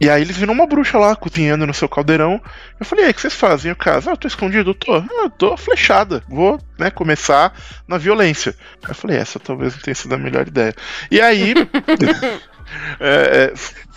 E 0.00 0.10
aí 0.10 0.22
eles 0.22 0.36
viram 0.36 0.52
uma 0.52 0.66
bruxa 0.66 0.98
lá 0.98 1.14
cozinhando 1.14 1.66
no 1.66 1.72
seu 1.72 1.88
caldeirão. 1.88 2.40
Eu 2.78 2.84
falei, 2.84 3.04
e 3.04 3.06
aí, 3.06 3.10
o 3.12 3.14
que 3.14 3.20
vocês 3.20 3.34
fazem? 3.34 3.70
O 3.70 3.76
caso, 3.76 4.10
ah, 4.10 4.12
eu 4.12 4.16
tô 4.16 4.26
escondido, 4.26 4.74
tô. 4.74 4.94
Ah, 4.96 5.06
eu 5.22 5.30
tô 5.30 5.56
flechada. 5.56 6.22
Vou, 6.28 6.60
né, 6.78 6.90
começar 6.90 7.54
na 7.86 7.96
violência. 7.96 8.54
Eu 8.86 8.94
falei, 8.94 9.16
essa 9.16 9.38
talvez 9.38 9.74
não 9.74 9.80
tenha 9.80 9.94
sido 9.94 10.14
a 10.14 10.18
melhor 10.18 10.46
ideia. 10.46 10.74
E 11.10 11.20
aí. 11.20 11.54
é, 13.00 13.52
é, 13.52 13.54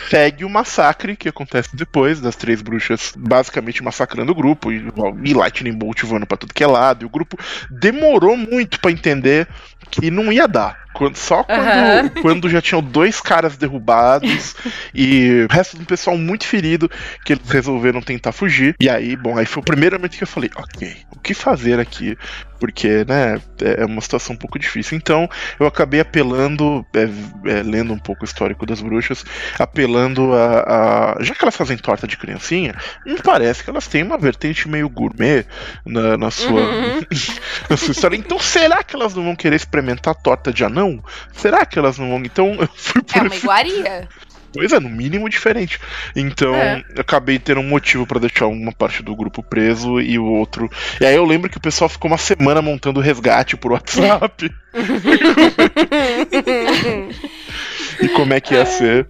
segue 0.10 0.46
o 0.46 0.50
massacre 0.50 1.16
que 1.16 1.30
acontece 1.30 1.76
depois 1.76 2.20
das 2.20 2.36
três 2.36 2.62
bruxas 2.62 3.14
basicamente 3.18 3.84
massacrando 3.84 4.32
o 4.32 4.36
grupo 4.36 4.72
e, 4.72 4.86
e 5.24 5.34
Lightning 5.34 5.78
Bolt 5.78 6.04
voando 6.04 6.28
pra 6.28 6.38
tudo 6.38 6.54
que 6.54 6.64
é 6.64 6.68
lado. 6.68 7.04
E 7.04 7.06
o 7.06 7.10
grupo 7.10 7.38
demorou 7.70 8.38
muito 8.38 8.80
pra 8.80 8.92
entender 8.92 9.48
que 9.90 10.12
não 10.12 10.32
ia 10.32 10.48
dar. 10.48 10.87
Quando- 10.98 11.16
só 11.16 11.44
quando, 11.44 11.60
Aham. 11.60 12.10
quando 12.22 12.50
já 12.50 12.62
tinham 12.62 12.82
dois 12.82 13.22
caras 13.22 13.56
derrubados 13.56 14.56
e 14.94 15.46
o 15.50 15.54
resto 15.54 15.78
do 15.78 15.86
pessoal 15.86 16.18
muito 16.18 16.46
ferido 16.46 16.90
que 17.24 17.34
eles 17.34 17.48
resolveram 17.50 18.02
tentar 18.02 18.32
fugir. 18.32 18.76
E 18.80 18.90
aí, 18.90 19.16
bom, 19.16 19.38
aí 19.38 19.46
foi 19.46 19.62
o 19.62 19.66
primeiro 19.66 19.96
momento 19.98 20.18
que 20.18 20.24
eu 20.24 20.28
falei, 20.28 20.50
ok, 20.56 20.96
o 21.16 21.20
que 21.20 21.34
fazer 21.34 21.80
aqui? 21.80 22.18
Porque, 22.60 23.06
né, 23.06 23.40
é 23.62 23.86
uma 23.86 24.02
situação 24.02 24.36
um 24.36 24.38
pouco 24.38 24.58
difícil. 24.60 24.98
Então, 24.98 25.30
eu 25.60 25.68
acabei 25.68 26.00
apelando, 26.00 26.86
é, 26.94 27.04
é, 27.52 27.62
lendo 27.64 27.94
um 27.94 28.00
pouco 28.00 28.24
o 28.24 28.26
histórico 28.26 28.66
das 28.66 28.82
bruxas, 28.82 29.24
apelando 29.60 30.34
a, 30.34 31.16
a- 31.18 31.24
Já 31.24 31.34
que 31.36 31.44
elas 31.44 31.56
fazem 31.56 31.78
torta 31.78 32.08
de 32.08 32.18
criancinha, 32.18 32.76
me 33.06 33.22
parece 33.22 33.64
que 33.64 33.70
elas 33.70 33.88
têm 33.88 34.04
uma 34.04 34.18
vertente 34.18 34.68
meio 34.68 34.90
gourmet 34.90 35.46
na, 35.86 36.18
na 36.18 36.32
sua, 36.32 36.62
Uhum. 36.62 37.02
na 37.70 37.78
sua 37.78 37.92
história. 37.92 38.16
Então, 38.18 38.40
será 38.40 38.84
que 38.84 38.96
elas 38.96 39.14
não 39.14 39.24
vão 39.24 39.36
querer 39.36 39.56
experimentar 39.56 40.16
torta 40.16 40.52
de 40.52 40.64
anão? 40.64 41.04
Será 41.34 41.66
que 41.66 41.78
elas 41.78 41.98
não 41.98 42.10
vão? 42.10 42.18
Então, 42.20 42.56
eu 42.60 42.68
fui 42.76 43.02
É 43.14 43.20
por 43.20 43.28
uma 43.28 43.36
iguaria. 43.36 44.08
Coisa, 44.54 44.80
no 44.80 44.90
mínimo, 44.90 45.30
diferente. 45.30 45.80
Então, 46.16 46.56
É. 46.56 46.84
eu 46.96 47.02
acabei 47.02 47.38
tendo 47.40 47.62
um 47.62 47.68
motivo 47.68 48.06
pra 48.06 48.20
deixar 48.20 48.48
uma 48.48 48.72
parte 48.72 49.04
do 49.04 49.16
grupo 49.16 49.44
preso 49.44 50.00
e 50.02 50.18
o 50.18 50.26
outro. 50.26 50.70
E 51.00 51.06
aí 51.06 51.16
eu 51.16 51.26
lembro 51.26 51.50
que 51.50 51.58
o 51.58 51.62
pessoal 51.62 51.90
ficou 51.90 52.10
uma 52.10 52.18
semana 52.18 52.62
montando 52.62 53.00
resgate 53.00 53.56
por 53.58 53.72
WhatsApp 53.72 54.52
e 58.02 58.08
como 58.10 58.34
é 58.34 58.42
que 58.42 58.54
ia 58.54 58.66
ser. 58.66 59.08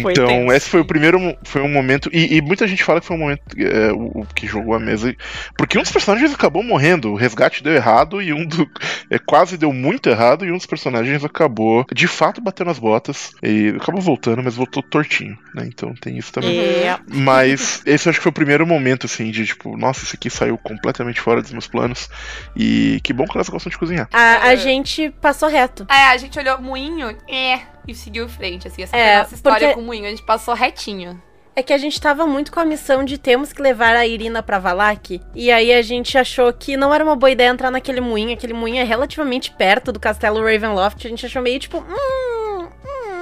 Foi 0.00 0.12
Então, 0.12 0.52
esse 0.52 0.68
foi 0.68 0.80
o 0.80 0.84
primeiro. 0.84 1.36
Foi 1.42 1.60
um 1.60 1.68
momento. 1.68 2.08
E, 2.12 2.36
e 2.36 2.40
muita 2.40 2.66
gente 2.66 2.84
fala 2.84 3.00
que 3.00 3.06
foi 3.06 3.16
um 3.16 3.20
momento 3.20 3.42
é, 3.58 3.92
o, 3.92 4.26
que 4.34 4.46
jogou 4.46 4.74
a 4.74 4.80
mesa. 4.80 5.14
Porque 5.56 5.78
um 5.78 5.82
dos 5.82 5.92
personagens 5.92 6.32
acabou 6.32 6.62
morrendo. 6.62 7.12
O 7.12 7.16
resgate 7.16 7.62
deu 7.62 7.74
errado 7.74 8.22
e 8.22 8.32
um 8.32 8.46
do. 8.46 8.68
É, 9.10 9.18
quase 9.18 9.58
deu 9.58 9.72
muito 9.72 10.08
errado. 10.08 10.44
E 10.44 10.52
um 10.52 10.56
dos 10.56 10.66
personagens 10.66 11.24
acabou, 11.24 11.84
de 11.92 12.06
fato, 12.06 12.40
batendo 12.40 12.70
as 12.70 12.78
botas. 12.78 13.32
E 13.42 13.74
acabou 13.80 14.00
voltando, 14.00 14.42
mas 14.42 14.54
voltou 14.54 14.82
tortinho, 14.82 15.36
né? 15.54 15.64
Então 15.66 15.94
tem 15.94 16.16
isso 16.16 16.32
também. 16.32 16.58
É. 16.58 16.98
Mas 17.08 17.82
esse 17.84 18.08
eu 18.08 18.10
acho 18.10 18.18
que 18.18 18.22
foi 18.22 18.30
o 18.30 18.34
primeiro 18.34 18.66
momento, 18.66 19.06
assim, 19.06 19.30
de 19.30 19.46
tipo, 19.46 19.76
nossa, 19.76 20.04
isso 20.04 20.16
aqui 20.16 20.30
saiu 20.30 20.56
completamente 20.56 21.20
fora 21.20 21.42
dos 21.42 21.52
meus 21.52 21.66
planos. 21.66 22.08
E 22.56 23.00
que 23.02 23.12
bom 23.12 23.26
que 23.26 23.36
elas 23.36 23.48
gostam 23.48 23.70
de 23.70 23.78
cozinhar. 23.78 24.08
A, 24.12 24.48
a 24.48 24.56
gente 24.56 25.10
passou 25.20 25.48
reto. 25.48 25.86
É, 25.90 26.08
a 26.08 26.16
gente 26.16 26.38
olhou 26.38 26.60
moinho, 26.60 27.16
é, 27.28 27.60
e 27.86 27.94
seguiu 27.94 28.28
frente, 28.28 28.68
assim. 28.68 28.82
Essa 28.82 28.96
É, 28.96 29.18
nossa 29.18 29.34
história 29.34 29.68
porque- 29.68 29.74
com 29.74 29.80
o 29.82 29.86
moinho, 29.86 30.06
a 30.06 30.10
gente 30.10 30.22
passou 30.22 30.54
retinho. 30.54 31.20
É 31.54 31.62
que 31.62 31.72
a 31.74 31.76
gente 31.78 32.00
tava 32.00 32.26
muito 32.26 32.50
com 32.50 32.60
a 32.60 32.64
missão 32.64 33.04
de 33.04 33.18
temos 33.18 33.52
que 33.52 33.60
levar 33.60 33.94
a 33.94 34.06
Irina 34.06 34.42
pra 34.42 34.58
Valak. 34.58 35.20
E 35.34 35.50
aí 35.52 35.70
a 35.70 35.82
gente 35.82 36.16
achou 36.16 36.50
que 36.50 36.78
não 36.78 36.94
era 36.94 37.04
uma 37.04 37.14
boa 37.14 37.30
ideia 37.30 37.50
entrar 37.50 37.70
naquele 37.70 38.00
moinho. 38.00 38.32
Aquele 38.32 38.54
moinho 38.54 38.80
é 38.80 38.84
relativamente 38.84 39.50
perto 39.50 39.92
do 39.92 40.00
castelo 40.00 40.40
Ravenloft. 40.42 41.06
A 41.06 41.10
gente 41.10 41.26
achou 41.26 41.42
meio 41.42 41.58
tipo. 41.58 41.76
Hum, 41.76 42.64
hum. 42.64 43.21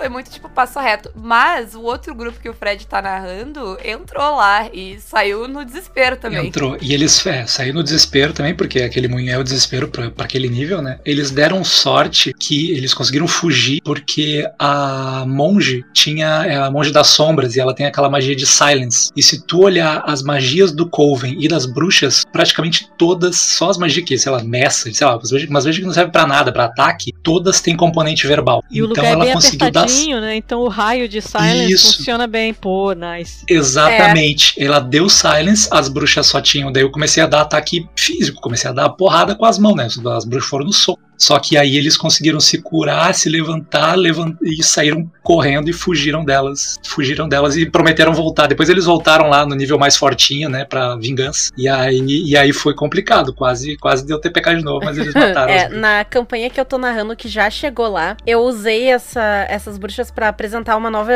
Foi 0.00 0.08
muito, 0.08 0.30
tipo, 0.30 0.48
passo 0.48 0.80
reto. 0.80 1.12
Mas 1.14 1.74
o 1.74 1.82
outro 1.82 2.14
grupo 2.14 2.40
que 2.40 2.48
o 2.48 2.54
Fred 2.54 2.86
tá 2.86 3.02
narrando 3.02 3.76
entrou 3.84 4.36
lá 4.36 4.70
e 4.72 4.98
saiu 4.98 5.46
no 5.46 5.62
desespero 5.62 6.16
também. 6.16 6.46
Entrou. 6.46 6.78
E 6.80 6.94
eles 6.94 7.26
é, 7.26 7.44
saíram 7.46 7.74
no 7.74 7.82
desespero 7.82 8.32
também, 8.32 8.54
porque 8.54 8.80
aquele 8.80 9.08
moinho 9.08 9.30
é 9.30 9.36
o 9.36 9.44
desespero 9.44 9.88
pra, 9.88 10.10
pra 10.10 10.24
aquele 10.24 10.48
nível, 10.48 10.80
né? 10.80 10.98
Eles 11.04 11.30
deram 11.30 11.62
sorte 11.62 12.32
que 12.32 12.70
eles 12.70 12.94
conseguiram 12.94 13.28
fugir, 13.28 13.82
porque 13.84 14.50
a 14.58 15.26
monge 15.26 15.84
tinha. 15.92 16.46
É 16.46 16.56
a 16.56 16.70
monge 16.70 16.90
das 16.90 17.08
sombras 17.08 17.54
e 17.54 17.60
ela 17.60 17.74
tem 17.74 17.84
aquela 17.84 18.08
magia 18.08 18.34
de 18.34 18.46
silence. 18.46 19.10
E 19.14 19.22
se 19.22 19.46
tu 19.46 19.64
olhar 19.64 20.02
as 20.06 20.22
magias 20.22 20.72
do 20.72 20.88
Coven 20.88 21.36
e 21.38 21.46
das 21.46 21.66
bruxas, 21.66 22.24
praticamente 22.32 22.88
todas, 22.96 23.36
só 23.36 23.68
as 23.68 23.76
magias 23.76 24.06
que, 24.06 24.16
sei 24.16 24.32
lá, 24.32 24.42
message, 24.42 24.96
sei 24.96 25.06
lá, 25.06 25.16
umas 25.16 25.30
magias, 25.30 25.50
umas 25.50 25.64
magias 25.66 25.78
que 25.78 25.86
não 25.86 25.92
servem 25.92 26.12
pra 26.12 26.26
nada, 26.26 26.50
pra 26.50 26.64
ataque, 26.64 27.12
todas 27.22 27.60
têm 27.60 27.76
componente 27.76 28.26
verbal. 28.26 28.64
E 28.70 28.80
o 28.80 28.86
então 28.86 28.88
lugar 28.88 29.04
é 29.04 29.12
ela 29.12 29.24
bem 29.26 29.34
conseguiu 29.34 29.70
dar 29.70 29.89
né? 30.20 30.36
Então 30.36 30.60
o 30.60 30.68
raio 30.68 31.08
de 31.08 31.20
silence 31.20 31.72
Isso. 31.72 31.96
funciona 31.96 32.26
bem. 32.26 32.54
Pô, 32.54 32.92
nice. 32.92 33.44
Exatamente. 33.48 34.54
Ela 34.62 34.80
deu 34.80 35.08
silence, 35.08 35.68
as 35.70 35.88
bruxas 35.88 36.26
só 36.26 36.40
tinham. 36.40 36.72
Daí 36.72 36.82
eu 36.82 36.90
comecei 36.90 37.22
a 37.22 37.26
dar 37.26 37.42
ataque 37.42 37.86
físico, 37.96 38.40
comecei 38.40 38.70
a 38.70 38.72
dar 38.72 38.88
porrada 38.90 39.34
com 39.34 39.44
as 39.44 39.58
mãos, 39.58 39.76
né? 39.76 39.86
As 39.86 40.24
bruxas 40.24 40.48
foram 40.48 40.66
no 40.66 40.72
soco. 40.72 41.09
Só 41.20 41.38
que 41.38 41.56
aí 41.58 41.76
eles 41.76 41.96
conseguiram 41.96 42.40
se 42.40 42.62
curar, 42.62 43.14
se 43.14 43.28
levantar, 43.28 43.94
levan- 43.94 44.36
e 44.42 44.62
saíram 44.64 45.10
correndo 45.22 45.68
e 45.68 45.72
fugiram 45.72 46.24
delas. 46.24 46.78
Fugiram 46.86 47.28
delas 47.28 47.56
e 47.56 47.66
prometeram 47.68 48.12
voltar. 48.14 48.46
Depois 48.46 48.68
eles 48.70 48.86
voltaram 48.86 49.28
lá 49.28 49.44
no 49.44 49.54
nível 49.54 49.78
mais 49.78 49.96
fortinho, 49.96 50.48
né? 50.48 50.64
Pra 50.64 50.96
vingança. 50.96 51.52
E 51.58 51.68
aí, 51.68 52.00
e 52.26 52.36
aí 52.36 52.52
foi 52.52 52.74
complicado. 52.74 53.34
Quase, 53.34 53.76
quase 53.76 54.06
deu 54.06 54.18
TPK 54.18 54.56
de 54.56 54.64
novo, 54.64 54.84
mas 54.84 54.96
eles 54.96 55.12
mataram. 55.44 55.52
É, 55.52 55.68
na 55.68 56.04
campanha 56.04 56.48
que 56.48 56.58
eu 56.58 56.64
tô 56.64 56.78
narrando, 56.78 57.14
que 57.14 57.28
já 57.28 57.50
chegou 57.50 57.88
lá, 57.88 58.16
eu 58.26 58.40
usei 58.40 58.88
essa- 58.90 59.46
essas 59.48 59.76
bruxas 59.76 60.10
pra 60.10 60.28
apresentar 60.28 60.76
uma 60.76 60.90
nova 60.90 61.12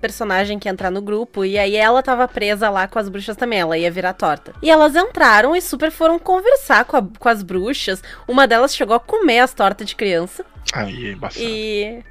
personagem 0.00 0.58
que 0.58 0.68
ia 0.68 0.72
entrar 0.72 0.90
no 0.90 1.02
grupo. 1.02 1.44
E 1.44 1.58
aí 1.58 1.74
ela 1.76 2.02
tava 2.02 2.26
presa 2.28 2.70
lá 2.70 2.86
com 2.86 2.98
as 2.98 3.08
bruxas 3.08 3.36
também, 3.36 3.58
ela 3.60 3.76
ia 3.76 3.90
virar 3.90 4.12
torta. 4.12 4.52
E 4.62 4.70
elas 4.70 4.94
entraram 4.94 5.56
e 5.56 5.60
super 5.60 5.90
foram 5.90 6.18
conversar 6.18 6.84
com, 6.84 6.96
a- 6.96 7.04
com 7.18 7.28
as 7.28 7.42
bruxas. 7.42 8.02
Uma 8.28 8.46
delas 8.46 8.74
chegou 8.74 8.94
a 8.94 9.00
comer 9.00 9.39
as 9.40 9.52
tortas 9.54 9.88
de 9.88 9.96
criança. 9.96 10.44
Aí, 10.72 11.12
embaçado. 11.12 11.44
E 11.44 12.02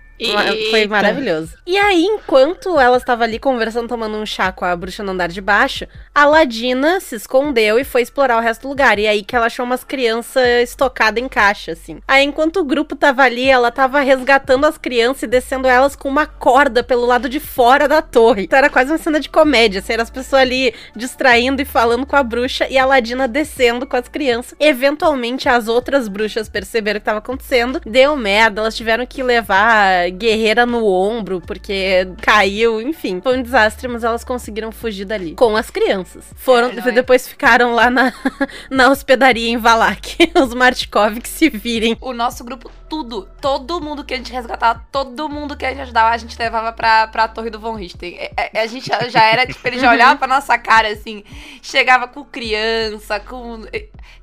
Foi 0.70 0.88
maravilhoso. 0.88 1.54
E 1.66 1.78
aí, 1.78 2.04
enquanto 2.04 2.80
ela 2.80 2.98
estava 2.98 3.24
ali 3.24 3.40
conversando, 3.40 3.88
tomando 3.88 4.18
um 4.18 4.26
chá 4.26 4.52
com 4.52 4.66
a 4.66 4.76
bruxa 4.76 5.04
no 5.04 5.12
andar 5.12 5.30
de 5.30 5.42
baixo, 5.42 5.88
a 6.14 6.26
Ladina 6.26 7.00
se 7.00 7.16
escondeu 7.16 7.80
e 7.80 7.84
foi 7.84 8.02
explorar 8.02 8.38
o 8.38 8.42
resto 8.42 8.64
do 8.64 8.70
lugar. 8.70 9.00
E 9.00 9.08
aí 9.08 9.24
que 9.24 9.36
ela 9.36 9.46
achou 9.46 9.66
umas 9.66 9.84
crianças 9.84 10.70
estocadas 10.70 11.24
em 11.24 11.28
caixa, 11.28 11.72
assim. 11.72 12.00
Aí, 12.08 12.26
enquanto 12.26 12.58
o 12.58 12.66
grupo 12.66 12.96
tava 12.96 13.24
ali, 13.24 13.50
ela 13.50 13.72
tava 13.72 14.00
resgatando 14.02 14.66
as 14.66 14.78
crianças 14.78 15.24
e 15.24 15.28
descendo 15.28 15.68
elas 15.68 15.96
com 15.96 16.10
uma 16.10 16.26
corda 16.26 16.84
pelo 16.84 17.06
lado 17.06 17.30
de 17.30 17.40
fora 17.40 17.88
da 17.88 18.02
torre. 18.02 18.44
Então 18.44 18.60
era 18.60 18.70
quase 18.70 18.92
uma 18.92 18.98
cena 18.98 19.20
de 19.20 19.30
comédia, 19.30 19.80
assim, 19.80 19.94
eram 19.94 20.04
as 20.04 20.10
pessoas 20.10 20.42
ali 20.42 20.74
distraindo 20.96 21.62
e 21.62 21.66
falando 21.66 22.06
com 22.06 22.16
a 22.16 22.24
bruxa 22.24 22.68
e 22.70 22.78
a 22.78 22.86
Ladina 22.86 23.28
descendo 23.28 23.88
com 23.88 23.96
as 23.96 24.08
crianças. 24.08 24.56
Eventualmente, 24.60 25.48
as 25.48 25.68
outras 25.68 26.08
bruxas 26.08 26.50
perceberam 26.50 26.98
o 26.98 27.02
que 27.02 27.06
tava 27.06 27.20
acontecendo. 27.20 27.82
Deu 27.86 28.16
merda, 28.16 28.62
elas 28.62 28.76
tiveram 28.76 29.06
que 29.06 29.24
levar 29.24 30.09
guerreira 30.12 30.66
no 30.66 30.86
ombro 30.86 31.42
porque 31.42 32.08
caiu, 32.22 32.82
enfim. 32.82 33.20
Foi 33.22 33.38
um 33.38 33.42
desastre, 33.42 33.88
mas 33.88 34.04
elas 34.04 34.24
conseguiram 34.24 34.72
fugir 34.72 35.06
dali 35.06 35.34
com 35.36 35.56
as 35.56 35.70
crianças. 35.70 36.26
Foram, 36.36 36.70
É, 36.70 36.90
é? 36.90 36.92
depois 36.92 37.28
ficaram 37.28 37.74
lá 37.74 37.90
na, 37.90 38.14
na 38.70 38.90
hospedaria 38.90 39.50
em 39.50 39.58
Valak. 39.58 40.18
Os 40.42 40.54
Martikov 40.54 41.20
que 41.20 41.30
se 41.30 41.50
virem. 41.50 41.98
O 42.02 42.14
nosso 42.14 42.44
grupo, 42.44 42.72
tudo, 42.90 43.28
todo 43.42 43.82
mundo 43.82 44.04
que 44.04 44.14
a 44.14 44.18
gente 44.18 44.32
resgatava, 44.32 44.86
todo 44.92 45.30
mundo 45.30 45.56
que 45.56 45.66
a 45.66 45.70
gente 45.70 45.82
ajudava, 45.82 46.10
a 46.10 46.18
gente 46.18 46.38
levava 46.38 46.72
pra, 46.74 47.08
pra 47.08 47.28
torre 47.28 47.50
do 47.50 47.60
Von 47.60 47.76
Richten. 47.76 48.16
É, 48.18 48.52
é, 48.54 48.62
a 48.62 48.68
gente 48.68 48.90
já, 49.10 49.24
era, 49.24 49.46
tipo, 49.46 49.68
ele 49.68 49.80
já 49.80 49.90
olhava 49.92 50.18
pra 50.18 50.28
nossa 50.28 50.58
cara, 50.58 50.88
assim, 50.90 51.24
chegava 51.62 52.08
com 52.08 52.24
criança, 52.24 53.20
com... 53.20 53.64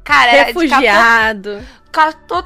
Cara, 0.03 0.31
era 0.31 0.53
de 0.53 0.68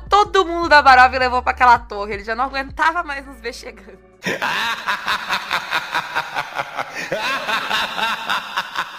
todo 0.08 0.46
mundo 0.46 0.68
da 0.68 0.82
Barov 0.82 1.14
e 1.14 1.18
levou 1.18 1.42
pra 1.42 1.52
aquela 1.52 1.78
torre. 1.78 2.14
Ele 2.14 2.24
já 2.24 2.34
não 2.34 2.44
aguentava 2.44 3.02
mais 3.02 3.26
nos 3.26 3.40
ver 3.40 3.52
chegando. 3.52 3.98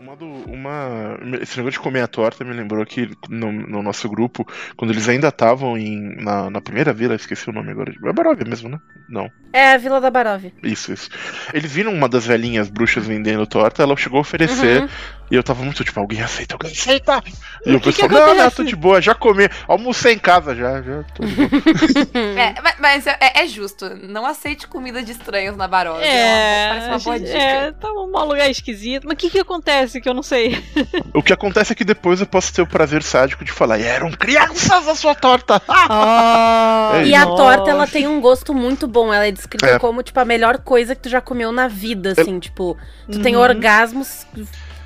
Uma 0.00 0.16
do, 0.16 0.24
uma, 0.24 1.18
esse 1.42 1.58
negócio 1.58 1.72
de 1.72 1.80
comer 1.80 2.00
a 2.00 2.06
torta 2.08 2.42
me 2.42 2.54
lembrou 2.54 2.84
que 2.86 3.10
no, 3.28 3.52
no 3.52 3.82
nosso 3.82 4.08
grupo, 4.08 4.46
quando 4.74 4.92
eles 4.92 5.06
ainda 5.10 5.28
estavam 5.28 5.76
em, 5.76 6.16
na, 6.24 6.48
na 6.48 6.60
primeira 6.62 6.90
vila, 6.90 7.14
esqueci 7.14 7.50
o 7.50 7.52
nome 7.52 7.70
agora. 7.70 7.92
É 8.06 8.12
Barovia 8.14 8.46
mesmo, 8.46 8.70
né? 8.70 8.78
Não, 9.10 9.28
É 9.52 9.72
a 9.72 9.76
Vila 9.76 10.00
da 10.00 10.08
Barov. 10.10 10.44
isso, 10.62 10.92
isso. 10.92 11.10
Eles 11.52 11.70
viram 11.70 11.92
uma 11.92 12.08
das 12.08 12.24
velhinhas 12.24 12.70
bruxas 12.70 13.06
vendendo 13.06 13.46
torta, 13.46 13.82
ela 13.82 13.94
chegou 13.96 14.18
a 14.18 14.20
oferecer, 14.22 14.82
Uhum. 14.82 14.88
e 15.32 15.34
eu 15.34 15.42
tava 15.42 15.62
muito 15.64 15.82
tipo, 15.84 15.98
alguém 16.00 16.22
aceita, 16.22 16.54
alguém 16.54 16.70
aceita! 16.70 17.20
E 17.66 17.74
o 17.74 17.80
que 17.80 17.92
pessoal, 17.92 18.08
não, 18.08 18.34
não, 18.36 18.50
tô 18.50 18.62
de 18.64 18.76
boa, 18.76 19.02
já 19.02 19.14
comi, 19.14 19.48
almocei 19.68 20.14
em 20.14 20.18
casa 20.18 20.54
já, 20.54 20.80
já 20.80 21.02
tô 21.14 21.24
de 21.26 21.34
boa. 21.34 21.50
É, 22.40 22.62
ma- 22.62 22.74
mas 22.78 23.06
é, 23.06 23.18
é 23.20 23.46
justo. 23.48 23.90
Não 24.06 24.24
aceite 24.24 24.66
comida 24.68 25.02
de 25.02 25.12
estranhos 25.12 25.56
na 25.56 25.66
Barov. 25.68 26.00
É, 26.00 26.68
Parece 26.68 26.86
uma 26.88 26.98
boa 27.00 27.16
a 27.16 27.18
gente- 27.18 27.26
dica. 27.26 27.38
é, 27.38 27.72
tá 27.72 27.88
um 27.92 28.24
lugar 28.24 28.48
esquisito. 28.48 29.04
Mas 29.04 29.14
o 29.14 29.16
que 29.16 29.28
que 29.30 29.38
acontece 29.40 29.89
que 29.98 30.06
eu 30.08 30.12
não 30.12 30.22
sei? 30.22 30.62
O 31.14 31.22
que 31.22 31.32
acontece 31.32 31.72
é 31.72 31.74
que 31.74 31.84
depois 31.84 32.20
eu 32.20 32.26
posso 32.26 32.52
ter 32.52 32.60
o 32.60 32.66
prazer 32.66 33.02
sádico 33.02 33.42
de 33.44 33.50
falar, 33.50 33.80
eram 33.80 34.10
crianças 34.12 34.86
a 34.86 34.94
sua 34.94 35.14
torta! 35.14 35.60
Ah, 35.66 36.92
É 36.96 37.06
E 37.06 37.14
a 37.14 37.24
torta, 37.24 37.70
ela 37.70 37.86
tem 37.86 38.06
um 38.06 38.20
gosto 38.20 38.52
muito 38.52 38.86
bom. 38.86 39.12
Ela 39.12 39.26
é 39.26 39.32
descrita 39.32 39.66
É. 39.66 39.78
como, 39.78 40.02
tipo, 40.02 40.18
a 40.20 40.24
melhor 40.24 40.58
coisa 40.58 40.94
que 40.94 41.02
tu 41.02 41.08
já 41.08 41.20
comeu 41.20 41.50
na 41.52 41.66
vida, 41.68 42.12
assim. 42.18 42.38
Tipo, 42.38 42.76
tu 43.10 43.20
tem 43.20 43.36
Uhum. 43.36 43.42
orgasmos 43.42 44.26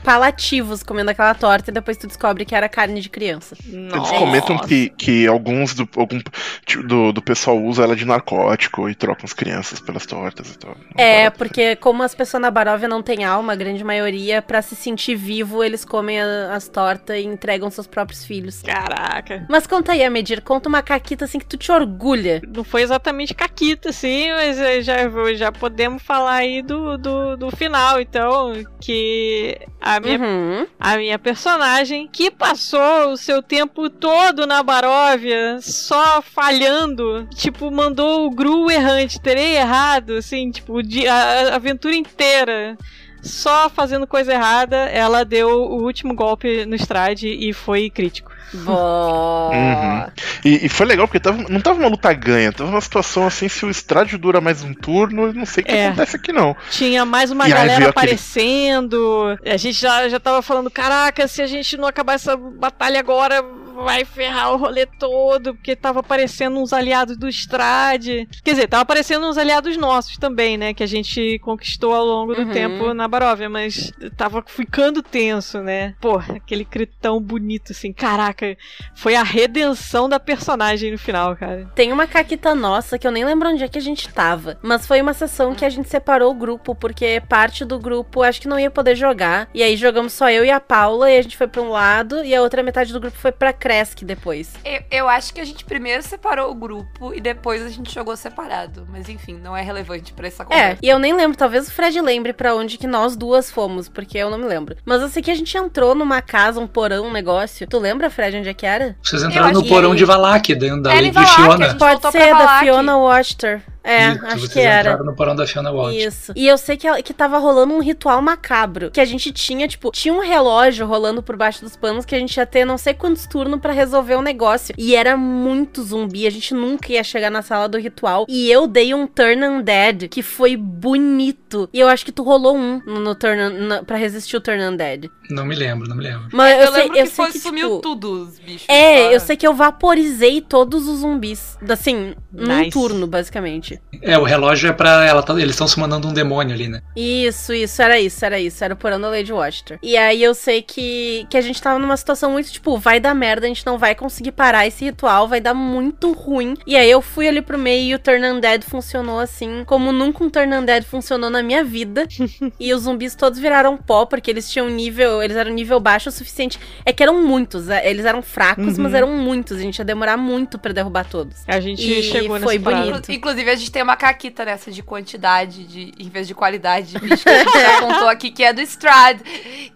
palativos 0.04 0.82
comendo 0.82 1.10
aquela 1.10 1.34
torta 1.34 1.70
e 1.70 1.74
depois 1.74 1.96
tu 1.96 2.06
descobre 2.06 2.44
que 2.44 2.54
era 2.54 2.68
carne 2.68 3.00
de 3.00 3.08
criança. 3.08 3.56
Eles 3.66 3.90
Nossa. 3.92 4.14
comentam 4.14 4.58
que, 4.58 4.90
que 4.90 5.26
alguns 5.26 5.74
do, 5.74 5.88
algum, 5.96 6.20
tipo, 6.66 6.82
do, 6.86 7.12
do 7.12 7.22
pessoal 7.22 7.58
usa 7.60 7.82
ela 7.82 7.96
de 7.96 8.04
narcótico 8.04 8.88
e 8.88 8.94
trocam 8.94 9.24
as 9.24 9.32
crianças 9.32 9.80
pelas 9.80 10.04
tortas 10.06 10.50
e 10.54 10.58
tal. 10.58 10.72
Uma 10.72 11.00
É, 11.02 11.30
porque 11.30 11.74
como 11.76 12.02
as 12.02 12.14
pessoas 12.14 12.42
na 12.42 12.50
Baróvia 12.50 12.86
não 12.86 13.02
têm 13.02 13.24
alma, 13.24 13.54
a 13.54 13.56
grande 13.56 13.82
maioria, 13.82 14.42
pra 14.42 14.60
se 14.60 14.76
sentir 14.76 15.16
vivo, 15.16 15.64
eles 15.64 15.84
comem 15.84 16.20
a- 16.20 16.54
as 16.54 16.68
tortas 16.68 17.16
e 17.16 17.24
entregam 17.24 17.70
seus 17.70 17.86
próprios 17.86 18.24
filhos. 18.24 18.60
Caraca. 18.62 19.46
Mas 19.48 19.66
conta 19.66 19.92
aí, 19.92 20.08
Medir, 20.10 20.42
conta 20.42 20.68
uma 20.68 20.82
caquita 20.82 21.24
assim 21.24 21.38
que 21.38 21.46
tu 21.46 21.56
te 21.56 21.72
orgulha. 21.72 22.42
Não 22.54 22.62
foi 22.62 22.82
exatamente 22.82 23.34
caquita, 23.34 23.90
sim, 23.92 24.30
mas 24.32 24.58
eh, 24.58 24.82
já, 24.82 24.96
já 25.34 25.50
podemos 25.50 26.02
falar 26.02 26.34
aí 26.34 26.62
do, 26.62 26.98
do, 26.98 27.36
do 27.36 27.50
final, 27.56 28.00
então, 28.00 28.52
que 28.80 29.58
a 29.80 29.93
minha 30.00 30.18
Uhum. 30.18 30.66
a 30.78 30.96
minha 30.96 31.18
personagem, 31.18 32.08
que 32.10 32.30
passou 32.30 33.12
o 33.12 33.16
seu 33.16 33.42
tempo 33.42 33.88
todo 33.90 34.46
na 34.46 34.62
Baróvia 34.62 35.58
só 35.60 36.22
falhando, 36.22 37.26
tipo, 37.34 37.70
mandou 37.70 38.26
o 38.26 38.30
Gru 38.30 38.70
errante, 38.70 39.20
terei 39.20 39.56
errado, 39.56 40.14
assim, 40.16 40.50
tipo, 40.50 40.78
a 40.78 41.52
a 41.52 41.56
aventura 41.56 41.94
inteira. 41.94 42.76
Só 43.22 43.70
fazendo 43.70 44.06
coisa 44.06 44.34
errada, 44.34 44.76
ela 44.76 45.24
deu 45.24 45.48
o 45.48 45.82
último 45.82 46.14
golpe 46.14 46.66
no 46.66 46.74
Stride 46.74 47.26
e 47.28 47.54
foi 47.54 47.88
crítico. 47.88 48.30
Uhum. 48.52 50.06
E, 50.44 50.66
e 50.66 50.68
foi 50.68 50.86
legal 50.86 51.06
porque 51.08 51.20
tava, 51.20 51.44
não 51.48 51.60
tava 51.60 51.78
uma 51.78 51.88
luta 51.88 52.12
ganha, 52.12 52.52
tava 52.52 52.70
uma 52.70 52.80
situação 52.80 53.26
assim, 53.26 53.48
se 53.48 53.64
o 53.64 53.70
estádio 53.70 54.18
dura 54.18 54.40
mais 54.40 54.62
um 54.62 54.72
turno, 54.74 55.26
eu 55.26 55.32
não 55.34 55.46
sei 55.46 55.62
o 55.62 55.66
que 55.66 55.72
É. 55.72 55.86
acontece 55.88 56.16
aqui 56.16 56.32
não. 56.32 56.56
Tinha 56.70 57.04
mais 57.04 57.30
uma 57.30 57.46
E 57.46 57.50
galera 57.50 57.66
veio 57.78 57.88
aquele- 57.90 57.90
aparecendo. 57.90 59.38
A 59.44 59.56
gente 59.56 59.78
já, 59.80 60.08
já 60.08 60.20
tava 60.20 60.42
falando: 60.42 60.70
caraca, 60.70 61.26
se 61.28 61.42
a 61.42 61.46
gente 61.46 61.76
não 61.76 61.88
acabar 61.88 62.14
essa 62.14 62.36
batalha 62.36 62.98
agora, 63.00 63.42
vai 63.74 64.04
ferrar 64.04 64.52
o 64.52 64.56
rolê 64.56 64.86
todo. 64.86 65.54
Porque 65.54 65.74
tava 65.76 66.00
aparecendo 66.00 66.58
uns 66.58 66.72
aliados 66.72 67.16
do 67.16 67.28
Strade. 67.28 68.28
Quer 68.42 68.52
dizer, 68.52 68.68
tava 68.68 68.82
aparecendo 68.82 69.26
uns 69.26 69.38
aliados 69.38 69.76
nossos 69.76 70.16
também, 70.18 70.56
né? 70.56 70.74
Que 70.74 70.82
a 70.82 70.86
gente 70.86 71.38
conquistou 71.40 71.94
ao 71.94 72.04
longo 72.04 72.34
do 72.34 72.42
Uhum. 72.42 72.50
tempo 72.52 72.94
na 72.94 73.06
Baróvia. 73.08 73.48
Mas 73.48 73.92
tava 74.16 74.42
ficando 74.46 75.02
tenso, 75.02 75.60
né? 75.60 75.94
Pô, 76.00 76.16
aquele 76.16 76.64
critão 76.64 77.20
bonito, 77.20 77.72
assim. 77.72 77.92
Caraca, 77.92 78.56
foi 78.94 79.14
a 79.14 79.22
redenção 79.22 80.08
da 80.08 80.18
personagem 80.20 80.92
no 80.92 80.98
final, 80.98 81.36
cara. 81.36 81.70
Tem 81.74 81.92
uma 81.92 82.06
caquita 82.06 82.54
nossa 82.54 82.98
que 82.98 83.06
eu 83.06 83.10
nem 83.12 83.24
lembro 83.24 83.48
onde 83.48 83.62
é 83.64 83.68
que 83.68 83.78
a 83.78 83.82
gente 83.82 84.08
tava. 84.08 84.58
Mas 84.62 84.86
foi 84.86 85.00
uma 85.00 85.14
sessão 85.14 85.54
que 85.54 85.64
a 85.64 85.70
gente 85.70 85.88
separou 85.88 86.30
o 86.30 86.34
grupo, 86.34 86.74
porque 86.74 87.22
parte 87.28 87.64
do 87.64 87.78
grupo 87.78 88.22
acho 88.22 88.40
que 88.40 88.48
não 88.48 88.58
ia 88.58 88.70
poder 88.70 88.94
jogar. 88.94 89.48
E 89.54 89.62
aí 89.62 89.76
jogamos 89.76 90.12
só 90.12 90.30
eu 90.30 90.44
e 90.44 90.50
a 90.50 90.60
Paula, 90.60 91.10
e 91.10 91.18
a 91.18 91.22
gente 91.22 91.36
foi 91.36 91.46
pra 91.46 91.62
um 91.62 91.70
lado, 91.70 92.24
e 92.24 92.34
a 92.34 92.42
outra 92.42 92.62
metade 92.62 92.92
do 92.92 93.00
grupo 93.00 93.16
foi 93.18 93.32
pra 93.32 93.52
Cresc 93.64 94.04
depois. 94.04 94.52
Eu, 94.62 94.82
eu 94.90 95.08
acho 95.08 95.32
que 95.32 95.40
a 95.40 95.44
gente 95.44 95.64
primeiro 95.64 96.02
separou 96.02 96.50
o 96.50 96.54
grupo 96.54 97.14
e 97.14 97.20
depois 97.20 97.62
a 97.62 97.70
gente 97.70 97.92
jogou 97.94 98.14
separado. 98.14 98.86
Mas 98.90 99.08
enfim, 99.08 99.38
não 99.42 99.56
é 99.56 99.62
relevante 99.62 100.12
pra 100.12 100.26
essa 100.26 100.42
É, 100.42 100.46
conversa. 100.46 100.78
e 100.82 100.88
eu 100.90 100.98
nem 100.98 101.14
lembro, 101.14 101.34
talvez 101.38 101.66
o 101.66 101.70
Fred 101.72 101.98
lembre 102.02 102.34
pra 102.34 102.54
onde 102.54 102.76
que 102.76 102.86
nós 102.86 103.16
duas 103.16 103.50
fomos, 103.50 103.88
porque 103.88 104.18
eu 104.18 104.28
não 104.28 104.36
me 104.36 104.44
lembro. 104.44 104.76
Mas 104.84 105.00
eu 105.00 105.08
sei 105.08 105.22
que 105.22 105.30
a 105.30 105.34
gente 105.34 105.56
entrou 105.56 105.94
numa 105.94 106.20
casa, 106.20 106.60
um 106.60 106.66
porão, 106.66 107.06
um 107.06 107.10
negócio. 107.12 107.66
Tu 107.66 107.78
lembra, 107.78 108.10
Fred, 108.10 108.36
onde 108.36 108.50
é 108.50 108.54
que 108.54 108.66
era? 108.66 108.96
Vocês 109.02 109.22
entraram 109.22 109.52
no 109.52 109.62
que- 109.62 109.68
porão 109.70 109.94
de 109.94 110.04
Valak, 110.04 110.54
dentro 110.54 110.82
da 110.82 110.94
É, 110.94 111.10
Valak, 111.10 111.34
Fiona. 111.34 111.74
Pode 111.76 112.12
ser, 112.12 112.34
da. 112.34 112.58
Fiona 112.58 112.98
Wachter. 112.98 113.62
É, 113.84 114.12
Isso, 114.12 114.26
acho 114.26 114.48
que 114.50 114.60
era. 114.60 114.96
no 114.96 115.14
porão 115.14 115.36
da 115.36 115.44
Watch. 115.70 115.98
Isso. 116.02 116.32
E 116.34 116.48
eu 116.48 116.56
sei 116.56 116.74
que, 116.76 116.86
ela- 116.86 117.02
que 117.02 117.12
tava 117.12 117.36
rolando 117.36 117.74
um 117.74 117.80
ritual 117.80 118.22
macabro. 118.22 118.90
Que 118.90 119.00
a 119.00 119.04
gente 119.04 119.30
tinha, 119.30 119.68
tipo, 119.68 119.90
tinha 119.90 120.14
um 120.14 120.20
relógio 120.20 120.86
rolando 120.86 121.22
por 121.22 121.36
baixo 121.36 121.60
dos 121.62 121.76
panos 121.76 122.06
que 122.06 122.14
a 122.14 122.18
gente 122.18 122.34
ia 122.34 122.46
ter 122.46 122.64
não 122.64 122.78
sei 122.78 122.94
quantos 122.94 123.26
turnos 123.26 123.60
pra 123.60 123.72
resolver 123.74 124.14
o 124.14 124.22
negócio. 124.22 124.74
E 124.78 124.96
era 124.96 125.16
muito 125.18 125.82
zumbi. 125.82 126.26
A 126.26 126.30
gente 126.30 126.54
nunca 126.54 126.90
ia 126.92 127.04
chegar 127.04 127.30
na 127.30 127.42
sala 127.42 127.68
do 127.68 127.76
ritual. 127.78 128.24
E 128.26 128.50
eu 128.50 128.66
dei 128.66 128.94
um 128.94 129.06
turn 129.06 129.44
undead 129.44 130.08
que 130.08 130.22
foi 130.22 130.56
bonito. 130.56 131.68
E 131.72 131.78
eu 131.80 131.88
acho 131.88 132.04
que 132.06 132.12
tu 132.12 132.22
rolou 132.22 132.56
um 132.56 132.80
no, 132.86 133.00
no 133.00 133.14
turn 133.14 133.50
na- 133.66 133.82
pra 133.84 133.96
resistir 133.98 134.36
o 134.36 134.40
turn 134.40 134.62
undead. 134.64 135.10
Não 135.30 135.44
me 135.44 135.54
lembro, 135.54 135.86
não 135.88 135.96
me 135.96 136.04
lembro. 136.04 136.28
Mas 136.32 136.54
eu, 136.54 136.60
eu 136.66 136.72
sei, 136.72 136.82
lembro 136.84 136.98
eu 136.98 137.04
que 137.04 137.10
sei 137.10 137.24
foi, 137.24 137.32
que 137.32 137.38
sumiu 137.38 137.68
tipo, 137.68 137.80
tudo 137.82 138.22
os 138.22 138.38
bichos. 138.38 138.66
É, 138.68 139.04
só- 139.06 139.10
eu 139.12 139.20
sei 139.20 139.36
que 139.36 139.46
eu 139.46 139.54
vaporizei 139.54 140.40
todos 140.40 140.88
os 140.88 141.00
zumbis. 141.00 141.58
Assim, 141.68 142.14
num 142.32 142.58
Nice. 142.58 142.70
turno, 142.70 143.06
basicamente. 143.06 143.73
É, 144.02 144.18
o 144.18 144.22
relógio 144.24 144.68
é 144.68 144.72
pra. 144.72 145.04
Ela 145.04 145.22
tá, 145.22 145.32
eles 145.34 145.50
estão 145.50 145.66
se 145.68 145.78
mandando 145.78 146.08
um 146.08 146.12
demônio 146.12 146.54
ali, 146.54 146.68
né? 146.68 146.82
Isso, 146.96 147.52
isso, 147.54 147.80
era 147.80 147.98
isso, 147.98 148.24
era 148.24 148.38
isso. 148.38 148.62
Era 148.64 148.74
o 148.74 148.76
porão 148.76 149.00
da 149.00 149.08
Lady 149.08 149.32
Washington. 149.32 149.76
E 149.82 149.96
aí 149.96 150.22
eu 150.22 150.34
sei 150.34 150.62
que, 150.62 151.26
que 151.30 151.36
a 151.36 151.40
gente 151.40 151.60
tava 151.60 151.78
numa 151.78 151.96
situação 151.96 152.30
muito, 152.32 152.50
tipo, 152.50 152.76
vai 152.78 153.00
dar 153.00 153.14
merda, 153.14 153.46
a 153.46 153.48
gente 153.48 153.64
não 153.66 153.78
vai 153.78 153.94
conseguir 153.94 154.32
parar 154.32 154.66
esse 154.66 154.84
ritual, 154.84 155.26
vai 155.28 155.40
dar 155.40 155.54
muito 155.54 156.12
ruim. 156.12 156.54
E 156.66 156.76
aí 156.76 156.90
eu 156.90 157.00
fui 157.00 157.28
ali 157.28 157.40
pro 157.42 157.58
meio 157.58 157.84
e 157.90 157.94
o 157.94 157.98
Turn 157.98 158.24
Undead 158.26 158.64
funcionou 158.64 159.18
assim, 159.20 159.62
como 159.66 159.92
nunca 159.92 160.22
um 160.24 160.30
Turn 160.30 160.54
Undead 160.54 160.84
funcionou 160.86 161.30
na 161.30 161.42
minha 161.42 161.64
vida. 161.64 162.06
e 162.60 162.72
os 162.74 162.82
zumbis 162.82 163.14
todos 163.14 163.38
viraram 163.38 163.76
pó, 163.76 164.04
porque 164.06 164.30
eles 164.30 164.50
tinham 164.50 164.68
nível, 164.68 165.22
eles 165.22 165.36
eram 165.36 165.52
nível 165.52 165.80
baixo 165.80 166.08
o 166.08 166.12
suficiente. 166.12 166.58
É 166.84 166.92
que 166.92 167.02
eram 167.02 167.22
muitos, 167.26 167.68
é, 167.68 167.88
eles 167.88 168.04
eram 168.04 168.22
fracos, 168.22 168.76
Uhum. 168.76 168.82
mas 168.84 168.94
eram 168.94 169.10
muitos. 169.12 169.56
A 169.58 169.60
gente 169.60 169.78
ia 169.78 169.84
demorar 169.84 170.16
muito 170.16 170.58
pra 170.58 170.72
derrubar 170.72 171.04
todos. 171.04 171.36
A 171.46 171.60
gente 171.60 171.82
E 171.82 172.02
chegou 172.02 172.34
nessa 172.34 172.44
foi 172.46 172.58
bonito. 172.58 173.10
Inclu- 173.10 173.14
Inclusive, 173.14 173.50
a 173.50 173.54
gente 173.56 173.63
tem 173.70 173.82
uma 173.82 173.96
caquita 173.96 174.44
nessa 174.44 174.70
de 174.70 174.82
quantidade 174.82 175.64
de, 175.64 175.92
em 175.98 176.08
vez 176.08 176.26
de 176.26 176.34
qualidade 176.34 176.92
de 176.92 176.98
bicho 176.98 177.22
que 177.22 177.28
a 177.28 177.38
gente 177.44 177.52
já 177.60 177.80
contou 177.82 178.08
aqui, 178.08 178.30
que 178.30 178.42
é 178.44 178.52
do 178.52 178.60
Strad. 178.62 179.20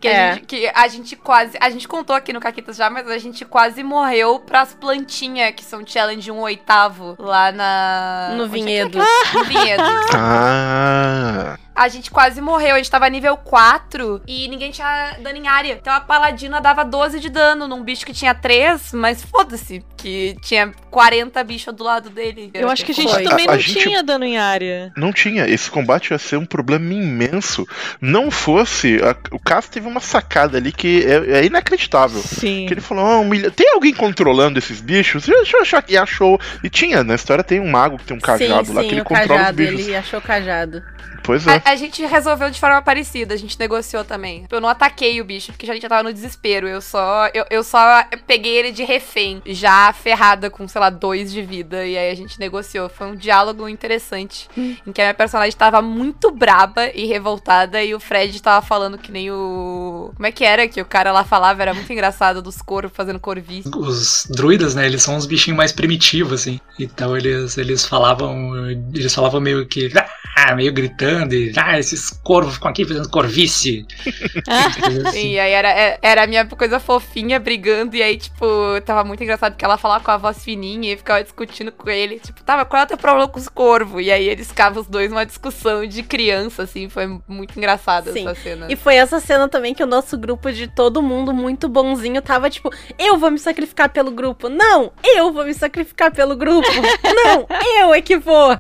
Que, 0.01 0.09
É. 0.09 0.31
a 0.31 0.35
gente, 0.35 0.47
que 0.47 0.71
a 0.75 0.89
gente 0.89 1.17
quase. 1.17 1.57
A 1.61 1.71
gente 1.71 1.87
contou 1.89 2.15
aqui 2.17 2.33
no 2.33 2.41
Caquitas 2.41 2.77
já, 2.77 2.89
mas 2.91 3.09
a 3.09 3.19
gente 3.19 3.45
quase 3.45 3.83
morreu 3.83 4.39
pras 4.41 4.75
plantinhas, 4.75 5.53
que 5.55 5.65
são 5.65 5.87
challenge 5.87 6.31
um 6.31 6.41
oitavo 6.41 7.17
lá 7.19 7.51
na. 7.53 8.35
No 8.37 8.45
é 8.45 8.47
que 8.49 8.53
vinhedo. 8.55 8.99
é? 9.01 9.33
No 9.39 9.45
vinhedo. 9.45 9.83
Ah. 10.15 11.59
A 11.79 11.89
gente 11.89 12.11
quase 12.11 12.41
morreu, 12.41 12.75
a 12.75 12.79
gente 12.79 12.91
tava 12.91 13.09
nível 13.09 13.37
4 13.37 14.23
e 14.27 14.49
ninguém 14.49 14.71
tinha 14.71 15.17
dano 15.23 15.37
em 15.39 15.47
área. 15.47 15.73
Então 15.81 15.93
a 15.93 16.01
paladina 16.01 16.61
dava 16.61 16.85
12 16.85 17.21
de 17.21 17.29
dano 17.29 17.69
num 17.69 17.83
bicho 17.83 18.05
que 18.05 18.13
tinha 18.13 18.35
3, 18.35 18.93
mas 18.95 19.23
foda-se, 19.23 19.85
que 19.97 20.37
tinha 20.43 20.73
40 20.91 21.43
bichos 21.45 21.73
do 21.75 21.85
lado 21.85 22.11
dele. 22.11 22.51
Eu 22.55 22.69
acho 22.69 22.85
que 22.85 22.93
a 22.93 22.95
gente 22.95 23.13
Foi. 23.13 23.23
também 23.23 23.47
A- 23.47 23.51
a 23.51 23.55
não 23.55 23.61
gente- 23.61 23.79
tinha 23.81 24.03
dano 24.03 24.25
em 24.25 24.37
área. 24.39 24.93
Não 24.97 25.13
tinha. 25.13 25.49
Esse 25.49 25.71
combate 25.71 26.11
ia 26.11 26.19
ser 26.19 26.37
um 26.37 26.45
problema 26.47 26.93
imenso. 26.93 27.67
Não 28.01 28.31
fosse. 28.31 28.99
a- 29.03 29.17
o 29.35 29.39
Cass 29.39 29.69
teve 29.69 29.87
uma 29.87 30.01
sacada 30.01 30.59
ali 30.59 30.73
que 30.73 31.05
é, 31.07 31.39
é 31.41 31.45
inacreditável. 31.45 32.21
Sim. 32.23 32.67
Que 32.67 32.75
ele 32.75 32.81
falou: 32.81 33.21
um 33.21 33.25
milhão- 33.29 33.51
tem 33.51 33.71
alguém 33.73 33.95
controlando 33.95 34.59
esses 34.59 34.81
bichos? 34.81 35.27
Deixa 35.27 35.57
eu 35.57 35.63
achar. 35.63 35.85
E 35.89 35.97
achou. 35.97 36.41
E 36.65 36.69
tinha, 36.69 37.05
na 37.05 37.15
história 37.15 37.45
tem 37.45 37.61
um 37.61 37.71
mago 37.71 37.99
que 37.99 38.05
tem 38.05 38.17
um 38.17 38.21
cajado 38.21 38.67
sim, 38.69 38.73
lá 38.75 38.83
sim, 38.83 38.89
que 38.89 38.95
ele 38.95 39.03
o 39.03 39.05
controla 39.05 39.29
cajado, 39.39 39.63
os 39.63 39.69
bichos. 39.71 39.87
ele 39.87 39.97
achou 39.97 40.19
o 40.19 40.23
cajado. 40.23 40.83
Pois 41.23 41.47
é. 41.47 41.61
A, 41.69 41.77
gente 41.77 42.05
resolveu 42.07 42.51
de 42.51 42.59
forma 42.59 42.81
parecida, 42.81 43.35
a 43.35 43.37
gente 43.37 43.59
negociou 43.59 44.03
também. 44.03 44.47
Eu 44.51 44.61
não 44.61 44.69
ataquei 44.69 45.21
o 45.21 45.25
bicho, 45.25 45.53
porque 45.53 45.71
a 45.71 45.75
gente 45.75 45.83
já 45.83 45.89
tava 45.89 46.03
no 46.03 46.13
desespero. 46.13 46.67
Eu 46.67 46.81
só, 46.81 47.29
eu, 47.35 47.45
eu 47.51 47.63
só 47.63 48.05
peguei 48.27 48.57
ele 48.57 48.73
de 48.73 48.85
refém, 48.85 49.43
já 49.45 49.93
ferrada 49.93 50.49
com, 50.49 50.67
sei 50.67 50.81
lá, 50.81 50.89
dois 50.89 51.31
de 51.31 51.43
vida. 51.43 51.87
E 51.87 51.99
aí 51.99 52.11
a 52.11 52.15
gente 52.15 52.41
negociou. 52.41 52.89
Foi 52.89 53.07
um 53.09 53.15
diálogo 53.15 53.69
interessante. 53.69 54.49
Em 54.57 54.93
que 54.93 55.01
a 55.03 55.05
minha 55.05 55.15
personagem 55.15 55.57
tava 55.57 55.83
muito 55.83 56.31
braba 56.31 56.89
e 56.95 57.05
revoltada. 57.05 57.83
E 57.83 57.95
o 57.95 58.01
Fred 58.01 58.41
tava 58.41 58.65
falando 58.65 58.97
que 58.97 59.13
nem 59.13 59.31
o. 59.31 60.11
Como 60.15 60.27
é 60.27 60.33
que 60.33 60.45
era 60.45 60.67
que 60.67 60.81
o 60.81 60.87
cara 60.87 61.13
lá 61.13 61.25
falava? 61.25 61.61
Era 61.61 61.75
muito 61.75 61.93
engraçado 61.93 62.41
dos 62.41 62.63
corvos 62.63 62.97
fazendo 62.97 63.21
corvice. 63.21 63.69
Os 63.77 64.27
druidas, 64.31 64.75
né, 64.75 64.87
eles 64.87 65.03
são 65.03 65.17
uns 65.17 65.27
bichinhos 65.27 65.59
mais 65.59 65.73
primitivos, 65.73 66.41
assim. 66.41 66.59
Então 66.79 67.17
eles, 67.17 67.59
eles 67.59 67.85
falavam. 67.85 68.67
Eles 68.95 69.15
falavam 69.15 69.41
meio 69.41 69.67
que. 69.67 69.91
Ah, 70.37 70.55
meio 70.55 70.73
gritando 70.73 71.35
e. 71.35 71.58
Ah, 71.61 71.79
esses 71.79 72.11
corvos 72.11 72.55
ficam 72.55 72.71
aqui 72.71 72.85
fazendo 72.85 73.09
corvice. 73.11 73.85
E 75.15 75.39
aí 75.39 75.53
era, 75.53 75.69
é- 75.71 75.99
era 76.03 76.23
a 76.25 76.27
minha 76.27 76.45
coisa 76.47 76.79
fofinha 76.79 77.39
brigando, 77.41 77.97
e 77.97 78.03
aí, 78.03 78.17
tipo, 78.17 78.47
tava 78.85 79.05
muito 79.05 79.23
engraçado 79.23 79.53
porque 79.53 79.65
ela 79.65 79.77
falava 79.77 80.03
com 80.05 80.11
a 80.11 80.17
voz 80.17 80.43
fininha 80.45 80.93
e 80.93 80.97
ficava 80.97 81.23
discutindo 81.23 81.73
com 81.73 81.89
ele. 81.91 82.19
Tipo, 82.21 82.43
tava, 82.43 82.65
qual 82.65 82.83
é 82.83 82.85
o 82.85 82.89
teu 82.89 82.97
problema 82.97 83.29
com 83.29 83.39
os 83.39 83.49
corvos? 83.49 84.03
E 84.05 84.11
aí 84.11 84.29
eles 84.29 84.49
ficavam 84.49 84.81
os 84.81 84.89
dois 84.89 85.11
numa 85.11 85.27
discussão 85.27 85.87
de 85.87 86.03
criança, 86.03 86.63
assim, 86.63 86.89
foi 86.89 87.07
muito 87.27 87.57
engraçada 87.59 88.13
Sim. 88.13 88.27
essa 88.29 88.41
cena. 88.41 88.67
E 88.69 88.77
foi 88.77 88.97
essa 88.97 89.21
cena 89.21 89.49
também 89.49 89.75
que 89.75 89.83
o 89.83 89.87
nosso 89.87 90.17
grupo 90.17 90.51
de 90.53 90.69
todo 90.69 91.03
mundo 91.03 91.33
muito 91.35 91.69
bonzinho 91.69 92.21
tava 92.23 92.49
tipo, 92.51 92.71
eu 92.99 93.19
vou 93.19 93.31
me 93.31 93.39
sacrificar 93.39 93.91
pelo 93.91 94.11
grupo. 94.11 94.49
Não, 94.49 94.93
eu 95.03 95.33
vou 95.33 95.45
me 95.45 95.55
sacrificar 95.55 96.11
pelo 96.13 96.37
grupo. 96.37 96.69
Não, 97.05 97.47
eu 97.81 97.95
é 97.95 98.01
que 98.01 98.17
vou. 98.19 98.57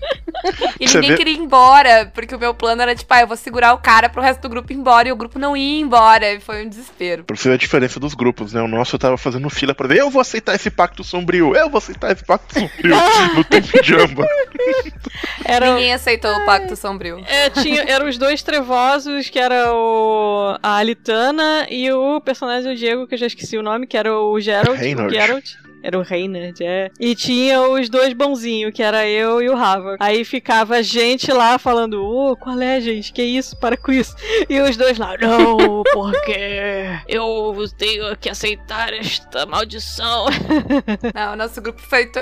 E 0.80 0.88
Você 0.88 0.94
ninguém 0.96 1.10
vê- 1.12 1.16
queria 1.16 1.34
ir 1.34 1.38
embora, 1.38 2.10
porque 2.14 2.34
o 2.34 2.38
meu 2.38 2.54
plano 2.54 2.82
era, 2.82 2.87
tipo, 2.94 3.12
ah, 3.12 3.20
eu 3.20 3.26
vou 3.26 3.36
segurar 3.36 3.72
o 3.74 3.78
cara 3.78 4.08
pro 4.08 4.22
resto 4.22 4.42
do 4.42 4.48
grupo 4.48 4.72
ir 4.72 4.76
embora, 4.76 5.08
e 5.08 5.12
o 5.12 5.16
grupo 5.16 5.38
não 5.38 5.56
ia 5.56 5.80
embora, 5.80 6.32
e 6.32 6.40
foi 6.40 6.64
um 6.64 6.68
desespero. 6.68 7.24
Pra 7.24 7.36
você 7.36 7.48
ver 7.48 7.54
a 7.54 7.58
diferença 7.58 7.98
dos 8.00 8.14
grupos, 8.14 8.52
né? 8.52 8.60
O 8.62 8.68
nosso 8.68 8.94
eu 8.96 8.98
tava 8.98 9.16
fazendo 9.16 9.48
fila 9.50 9.74
pra 9.74 9.88
ver, 9.88 9.98
eu 9.98 10.10
vou 10.10 10.20
aceitar 10.20 10.54
esse 10.54 10.70
pacto 10.70 11.02
sombrio, 11.04 11.54
eu 11.54 11.68
vou 11.70 11.78
aceitar 11.78 12.12
esse 12.12 12.24
pacto 12.24 12.54
sombrio 12.54 12.94
no 13.34 13.44
tempo 13.44 13.82
de 13.82 13.94
amba. 13.94 14.26
Era, 15.44 15.74
Ninguém 15.74 15.94
aceitou 15.94 16.30
o 16.30 16.44
Pacto 16.44 16.76
Sombrio. 16.76 17.22
é, 17.26 17.48
tinha, 17.50 17.82
eram 17.82 18.08
os 18.08 18.18
dois 18.18 18.42
trevosos, 18.42 19.30
que 19.30 19.38
era 19.38 19.72
o, 19.72 20.58
a 20.62 20.76
Alitana 20.76 21.66
e 21.70 21.90
o 21.90 22.20
personagem 22.20 22.70
do 22.70 22.76
Diego, 22.76 23.06
que 23.06 23.14
eu 23.14 23.18
já 23.18 23.26
esqueci 23.26 23.56
o 23.56 23.62
nome, 23.62 23.86
que 23.86 23.96
era 23.96 24.14
o 24.14 24.38
Geralt. 24.40 24.78
Reynard. 24.78 25.14
O 25.16 25.18
Geralt. 25.18 25.54
Era 25.82 25.98
o 25.98 26.02
Reynard, 26.02 26.62
é. 26.64 26.90
E 26.98 27.14
tinha 27.14 27.62
os 27.62 27.88
dois 27.88 28.12
bonzinhos, 28.12 28.72
que 28.72 28.82
era 28.82 29.06
eu 29.08 29.40
e 29.40 29.48
o 29.48 29.56
Hava. 29.56 29.96
Aí 30.00 30.24
ficava 30.24 30.76
a 30.76 30.82
gente 30.82 31.30
lá 31.32 31.58
falando, 31.58 32.02
ô, 32.04 32.36
qual 32.36 32.60
é, 32.60 32.80
gente? 32.80 33.12
Que 33.12 33.22
isso? 33.22 33.56
Para 33.56 33.76
com 33.76 33.92
isso. 33.92 34.14
E 34.48 34.60
os 34.60 34.76
dois 34.76 34.98
lá, 34.98 35.16
não, 35.18 35.82
porque 35.92 36.88
eu 37.08 37.54
tenho 37.76 38.16
que 38.16 38.28
aceitar 38.28 38.92
esta 38.92 39.46
maldição. 39.46 40.26
Não, 41.14 41.36
nosso 41.36 41.60
grupo 41.60 41.80
foi. 41.80 42.06
to- 42.06 42.18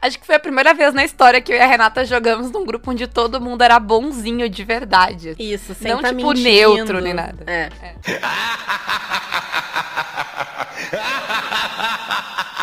Acho 0.00 0.18
que 0.18 0.26
foi 0.26 0.36
a 0.36 0.40
primeira 0.40 0.72
vez 0.74 0.94
na 0.94 1.04
história 1.04 1.40
que 1.40 1.52
eu 1.52 1.56
e 1.56 1.60
a 1.60 1.66
Renata 1.66 2.04
jogamos 2.04 2.50
num 2.50 2.64
grupo 2.64 2.90
onde 2.90 3.06
todo 3.06 3.40
mundo 3.40 3.62
era 3.62 3.78
bonzinho 3.80 4.48
de 4.48 4.64
verdade. 4.64 5.34
Isso, 5.38 5.74
sem 5.74 5.92
Não, 5.92 6.00
tá 6.00 6.08
tipo, 6.14 6.28
mentindo. 6.28 6.48
neutro 6.48 7.00
nem 7.00 7.14
nada. 7.14 7.44
É. 7.46 7.68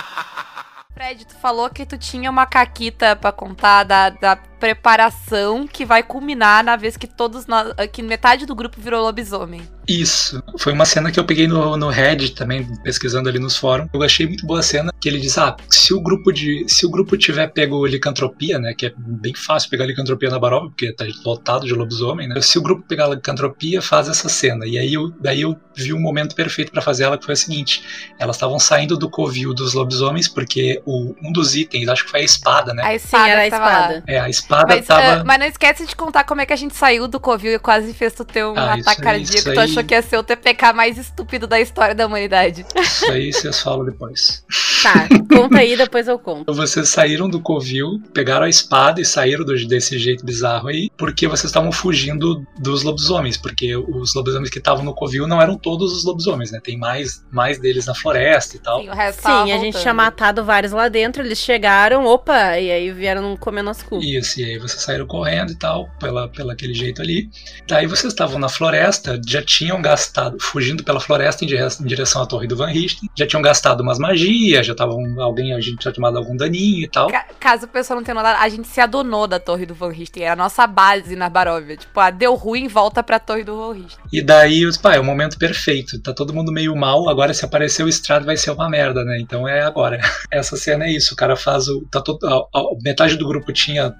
Fred, 0.98 1.26
tu 1.26 1.36
falou 1.36 1.70
que 1.70 1.86
tu 1.86 1.96
tinha 1.96 2.28
uma 2.30 2.48
caquita 2.48 3.16
pra 3.16 3.32
contar 3.32 3.84
da, 3.84 4.10
da 4.10 4.36
preparação 4.60 5.67
que 5.67 5.86
vai 5.86 6.04
culminar 6.04 6.63
na 6.63 6.76
vez 6.76 6.98
que 6.98 7.08
todos 7.08 7.46
nós. 7.46 7.74
que 7.91 8.02
metade 8.02 8.46
do 8.46 8.56
grupo 8.56 8.80
virou 8.80 9.04
lobisomem. 9.04 9.62
Isso. 9.88 10.43
Foi 10.58 10.74
uma 10.74 10.86
cena 10.86 11.10
que 11.12 11.20
eu 11.20 11.24
peguei 11.24 11.48
no, 11.48 11.78
no 11.78 11.88
Reddit 11.88 12.36
também, 12.36 12.67
pesquisando 12.84 13.30
ali 13.30 13.39
nos 13.39 13.56
fóruns. 13.56 13.89
Eu 13.93 14.04
achei 14.04 14.28
muito 14.28 14.46
boa 14.46 14.60
a 14.60 14.63
cena 14.63 14.91
que 15.00 15.08
ele 15.08 15.17
diz: 15.17 15.38
Ah, 15.38 15.56
se 15.70 15.93
o 15.93 16.02
grupo 16.02 16.32
de. 16.34 16.65
Se 16.67 16.86
o 16.86 16.89
grupo 16.89 17.15
tiver 17.17 17.48
pego 17.48 17.86
licantropia, 17.86 18.60
né? 18.60 18.74
Que 18.78 18.88
é 18.88 18.93
bem 18.98 19.34
fácil 19.34 19.70
pegar 19.70 19.86
licantropia 19.86 20.30
na 20.30 20.38
Barova, 20.38 20.67
porque 20.67 20.91
tá 20.91 21.06
lotado 21.26 21.65
de 21.65 21.74
lobisomem, 21.74 22.28
né? 22.28 22.41
Se 22.41 22.60
o 22.60 22.62
grupo 22.62 22.84
pegar 22.86 23.08
licantropia, 23.08 23.82
faz 23.82 24.10
essa 24.10 24.28
cena. 24.28 24.65
E 24.65 24.78
aí 24.78 24.93
eu, 24.93 25.10
daí 25.22 25.41
eu 25.41 25.58
vi 25.74 25.93
um 25.93 26.02
momento 26.02 26.36
perfeito 26.36 26.72
pra 26.72 26.82
fazer 26.82 27.06
ela, 27.06 27.17
que 27.17 27.26
foi 27.26 27.34
o 27.34 27.38
seguinte: 27.38 27.82
elas 28.20 28.36
estavam 28.36 28.60
saindo 28.60 28.98
do 28.98 29.10
covil 29.10 29.54
dos 29.54 29.74
lobisomens, 29.74 30.28
porque 30.28 30.82
o, 30.86 31.15
um 31.24 31.32
dos 31.32 31.56
itens, 31.56 31.88
acho 31.88 32.04
que 32.04 32.12
foi 32.12 32.22
a 32.22 32.26
espada, 32.26 32.74
né? 32.74 32.84
A 32.84 32.89
Sim, 32.89 33.06
espada 33.06 33.28
era 33.30 33.41
a 33.41 33.48
espada. 33.48 34.04
É, 34.06 34.20
a 34.20 34.30
espada 34.30 34.47
Mas, 34.50 34.86
tava. 34.86 35.22
ah, 35.22 35.24
mas 35.26 35.40
não 35.40 35.46
esquece 35.46 35.86
de 35.86 35.96
contar 35.96 36.24
como 36.24 36.42
é 36.42 36.46
que 36.46 36.54
a 36.54 36.56
gente 36.56 36.76
saiu 36.76 37.08
do 37.08 37.20
Covil 37.20 37.54
e 37.54 37.60
quase 37.60 37.94
fez 37.94 38.14
tu 38.14 38.24
ter 38.24 38.46
um 38.46 38.58
Ah, 38.58 38.74
ataque 38.76 39.02
cardíaco. 39.02 39.54
Tu 39.54 39.60
achou 39.60 39.84
que 39.84 39.94
ia 39.94 40.02
ser 40.02 40.18
o 40.18 40.24
TPK 40.24 40.74
mais 40.74 40.98
estúpido 40.98 41.48
da 41.48 41.60
história 41.60 41.94
da 41.94 42.06
humanidade. 42.08 42.66
Isso 42.80 43.12
aí 43.12 43.32
vocês 43.34 43.60
falam 43.60 43.86
depois. 43.86 44.44
Tá, 44.84 45.08
conta 45.30 45.58
aí, 45.58 45.76
depois 45.76 46.08
eu 46.08 46.18
conto. 46.20 46.42
Então 46.42 46.54
vocês 46.56 46.88
saíram 46.90 47.28
do 47.30 47.40
covil, 47.42 48.00
pegaram 48.14 48.46
a 48.46 48.50
espada 48.50 49.02
e 49.02 49.06
saíram 49.06 49.44
do- 49.44 49.68
desse 49.68 49.98
jeito 49.98 50.24
bizarro 50.26 50.68
aí, 50.70 50.90
porque 50.98 51.28
vocês 51.28 51.46
estavam 51.46 51.72
fugindo 51.72 52.44
dos 52.60 52.84
lobisomens, 52.84 53.38
porque 53.38 53.76
os 53.76 54.14
lobisomens 54.16 54.50
que 54.50 54.60
estavam 54.60 54.84
no 54.86 54.94
covil 54.94 55.28
não 55.28 55.42
eram 55.42 55.58
todos 55.58 55.92
os 55.94 56.04
lobisomens, 56.06 56.52
né? 56.52 56.60
Tem 56.64 56.78
mais, 56.78 57.24
mais 57.32 57.60
deles 57.60 57.86
na 57.86 57.96
floresta 57.96 58.56
e 58.56 58.60
tal. 58.60 58.82
Sim, 58.82 58.90
o 58.90 58.94
resto 58.94 59.22
tava 59.24 59.46
Sim, 59.46 59.52
a 59.52 59.58
gente 59.58 59.80
tinha 59.80 59.94
matado 59.94 60.44
vários 60.46 60.72
lá 60.72 60.88
dentro, 60.88 61.22
eles 61.24 61.40
chegaram, 61.40 62.06
opa, 62.06 62.58
e 62.60 62.72
aí 62.72 62.92
vieram 62.92 63.36
comer 63.38 63.62
nosso 63.64 63.84
cu. 63.86 63.98
Isso, 64.02 64.37
e 64.38 64.43
aí 64.43 64.58
vocês 64.58 64.82
saíram 64.82 65.06
correndo 65.08 65.52
e 65.52 65.56
tal, 65.56 65.89
pela, 66.00 66.28
pela 66.30 66.54
aquele 66.54 66.73
jeito 66.73 67.02
ali. 67.02 67.30
Daí 67.67 67.86
vocês 67.88 68.13
estavam 68.13 68.39
na 68.39 68.50
floresta, 68.50 69.19
já 69.28 69.41
tinham 69.41 69.82
gastado, 69.82 70.38
fugindo 70.39 70.84
pela 70.84 71.00
floresta 71.00 71.43
em, 71.43 71.47
dire- 71.47 71.67
em 71.82 71.86
direção 71.86 72.21
à 72.21 72.26
torre 72.26 72.47
do 72.47 72.56
Van 72.56 72.67
Richten, 72.67 73.10
já 73.17 73.26
tinham 73.28 73.41
gastado 73.41 73.82
umas 73.82 73.97
magias, 74.00 74.65
já 74.65 74.73
estavam, 74.73 75.00
alguém, 75.21 75.54
a 75.54 75.60
gente 75.60 75.78
tinha 75.78 75.93
tomado 75.93 76.17
algum 76.17 76.36
daninho 76.36 76.84
e 76.84 76.88
tal. 76.89 77.08
Ca- 77.08 77.26
Caso 77.39 77.65
o 77.65 77.67
pessoal 77.67 77.97
não 77.97 78.04
tenha 78.04 78.15
notado, 78.15 78.41
a 78.41 78.50
gente 78.50 78.67
se 78.67 78.80
adonou 78.82 79.28
da 79.28 79.39
torre 79.39 79.65
do 79.65 79.73
Van 79.73 79.91
Richten. 79.91 80.23
Era 80.23 80.34
a 80.34 80.36
nossa 80.36 80.65
base 80.67 81.15
na 81.15 81.30
Baróvia. 81.30 81.78
Tipo, 81.78 82.00
ah, 82.00 82.10
deu 82.10 82.36
ruim, 82.36 82.67
volta 82.67 83.02
pra 83.04 83.19
torre 83.19 83.43
do 83.43 83.56
Van 83.58 83.73
Richten. 83.73 84.04
E 84.12 84.21
daí, 84.21 84.63
pá, 84.82 84.95
é 84.95 85.00
o 85.00 85.04
momento 85.04 85.38
perfeito. 85.38 86.00
Tá 86.02 86.13
todo 86.13 86.34
mundo 86.34 86.52
meio 86.52 86.76
mal, 86.76 87.08
agora 87.10 87.34
se 87.34 87.45
aparecer 87.45 87.84
o 87.84 87.88
estrado 87.88 88.26
vai 88.26 88.36
ser 88.38 88.52
uma 88.52 88.69
merda, 88.69 89.04
né? 89.04 89.17
Então 89.19 89.47
é 89.47 89.62
agora. 89.62 90.00
Essa 90.32 90.56
cena 90.58 90.86
é 90.86 90.91
isso. 90.91 91.13
O 91.13 91.17
cara 91.17 91.36
faz 91.36 91.67
o. 91.67 91.86
Tá 91.91 92.02
todo, 92.02 92.26
a- 92.28 92.58
a- 92.60 92.63
metade 92.84 93.15
do 93.17 93.28
grupo 93.28 93.52
tinha 93.54 93.93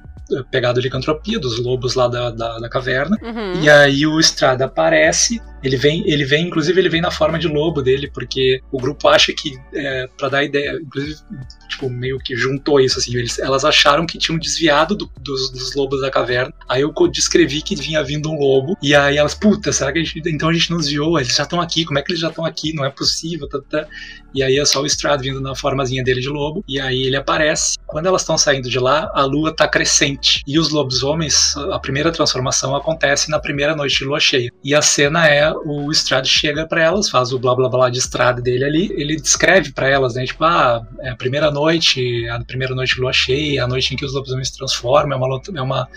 pegado 0.52 0.80
licantropia 0.80 1.40
dos 1.40 1.62
lobos 1.62 1.96
lá 1.96 2.08
da, 2.08 2.32
da, 2.32 2.60
da 2.60 2.70
caverna. 2.70 3.18
Uhum. 3.22 3.62
E 3.62 3.70
aí 3.70 4.06
o 4.06 4.20
Estrada 4.20 4.66
aparece. 4.66 5.42
Ele 5.63 5.76
vem, 5.78 6.04
ele 6.10 6.24
vem, 6.26 6.48
inclusive 6.48 6.80
ele 6.80 6.89
vem 6.89 7.02
na 7.02 7.12
forma 7.12 7.39
de 7.39 7.48
lobo 7.48 7.82
dele, 7.82 8.10
porque 8.13 8.62
o 8.72 8.78
grupo 8.78 9.08
acha 9.08 9.34
que, 9.34 9.58
é, 9.74 10.08
para 10.17 10.30
dar 10.30 10.43
ideia, 10.43 10.80
inclusive, 10.82 11.17
tipo, 11.70 11.89
meio 11.89 12.17
que 12.20 12.36
juntou 12.36 12.80
isso, 12.80 13.00
assim, 13.00 13.15
eles, 13.15 13.39
elas 13.39 13.65
acharam 13.65 14.06
que 14.06 14.17
tinham 14.17 14.38
desviado 14.39 14.96
do- 14.96 15.12
dos, 15.22 15.52
dos 15.52 15.76
lobos 15.76 16.02
da 16.02 16.10
caverna. 16.12 16.54
Aí 16.70 16.82
eu 16.82 16.93
descrevi 17.12 17.62
que 17.62 17.76
vinha 17.76 18.04
vindo 18.04 18.30
um 18.30 18.38
lobo, 18.39 18.78
e 18.82 18.96
aí 18.96 19.17
elas, 19.17 19.34
puta, 19.34 19.72
será 19.72 19.91
que 19.91 20.00
a 20.00 20.04
gente, 20.04 20.22
então 20.28 20.50
a 20.50 20.54
gente 20.54 20.70
não 20.72 20.78
desviou? 20.78 21.20
Eles 21.20 21.36
já 21.36 21.43
estão 21.43 21.60
aqui, 21.62 21.86
como 21.86 21.98
é 22.00 22.02
que 22.02 22.12
eles 22.12 22.22
já 22.22 22.30
estão 22.30 22.46
aqui? 22.46 22.74
Não 22.74 22.86
é 22.86 22.89
possível, 22.89 23.48
tá, 23.50 23.60
tá. 23.70 23.88
E 24.36 24.43
aí 24.43 24.60
é 24.60 24.65
só 24.65 24.82
o 24.82 24.86
Estrada 24.86 25.24
vindo 25.24 25.41
na 25.41 25.56
formazinha 25.56 26.04
dele 26.04 26.22
de 26.22 26.30
lobo, 26.30 26.63
e 26.67 26.80
aí 26.80 27.04
ele 27.04 27.15
aparece. 27.15 27.78
Quando 27.88 28.06
elas 28.06 28.22
estão 28.22 28.38
saindo 28.38 28.70
de 28.70 28.80
lá, 28.80 29.10
a 29.15 29.24
lua 29.24 29.56
tá 29.56 29.67
crescente, 29.67 30.41
e 30.46 30.60
os 30.60 30.70
lobisomens, 30.70 31.56
a 31.72 31.80
primeira 31.80 32.12
transformação 32.12 32.76
acontece 32.76 33.30
na 33.32 33.39
primeira 33.39 33.76
noite 33.76 33.98
de 34.00 34.06
lua 34.06 34.20
cheia. 34.20 34.52
E 34.63 34.76
a 34.76 34.82
cena 34.82 35.28
é 35.28 35.52
o 35.65 35.91
Strad 35.91 36.26
chega 36.26 36.67
pra 36.67 36.84
elas, 36.84 37.10
faz 37.10 37.32
o 37.32 37.39
blá 37.39 37.56
blá 37.56 37.70
blá 37.70 37.89
de 37.89 38.00
estrada 38.00 38.41
dele 38.41 38.63
ali, 38.63 38.91
ele 38.96 39.15
descreve 39.15 39.72
pra 39.72 39.89
elas, 39.89 40.15
né? 40.15 40.26
Tipo, 40.26 40.43
ah, 40.43 40.86
é 41.02 41.10
a 41.10 41.15
primeira 41.15 41.52
noite, 41.52 42.28
a 42.30 42.43
primeira 42.43 42.76
noite 42.76 42.96
de 42.96 43.02
lua 43.02 43.13
cheia, 43.13 43.63
a 43.63 43.67
noite 43.67 43.93
em 43.93 43.98
que 43.98 44.06
os 44.06 44.13
lobisomens 44.13 44.50
se 44.50 44.58
transformam, 44.58 45.13
é 45.13 45.15
uma, 45.15 45.41
é 45.56 45.62
uma 45.62 45.88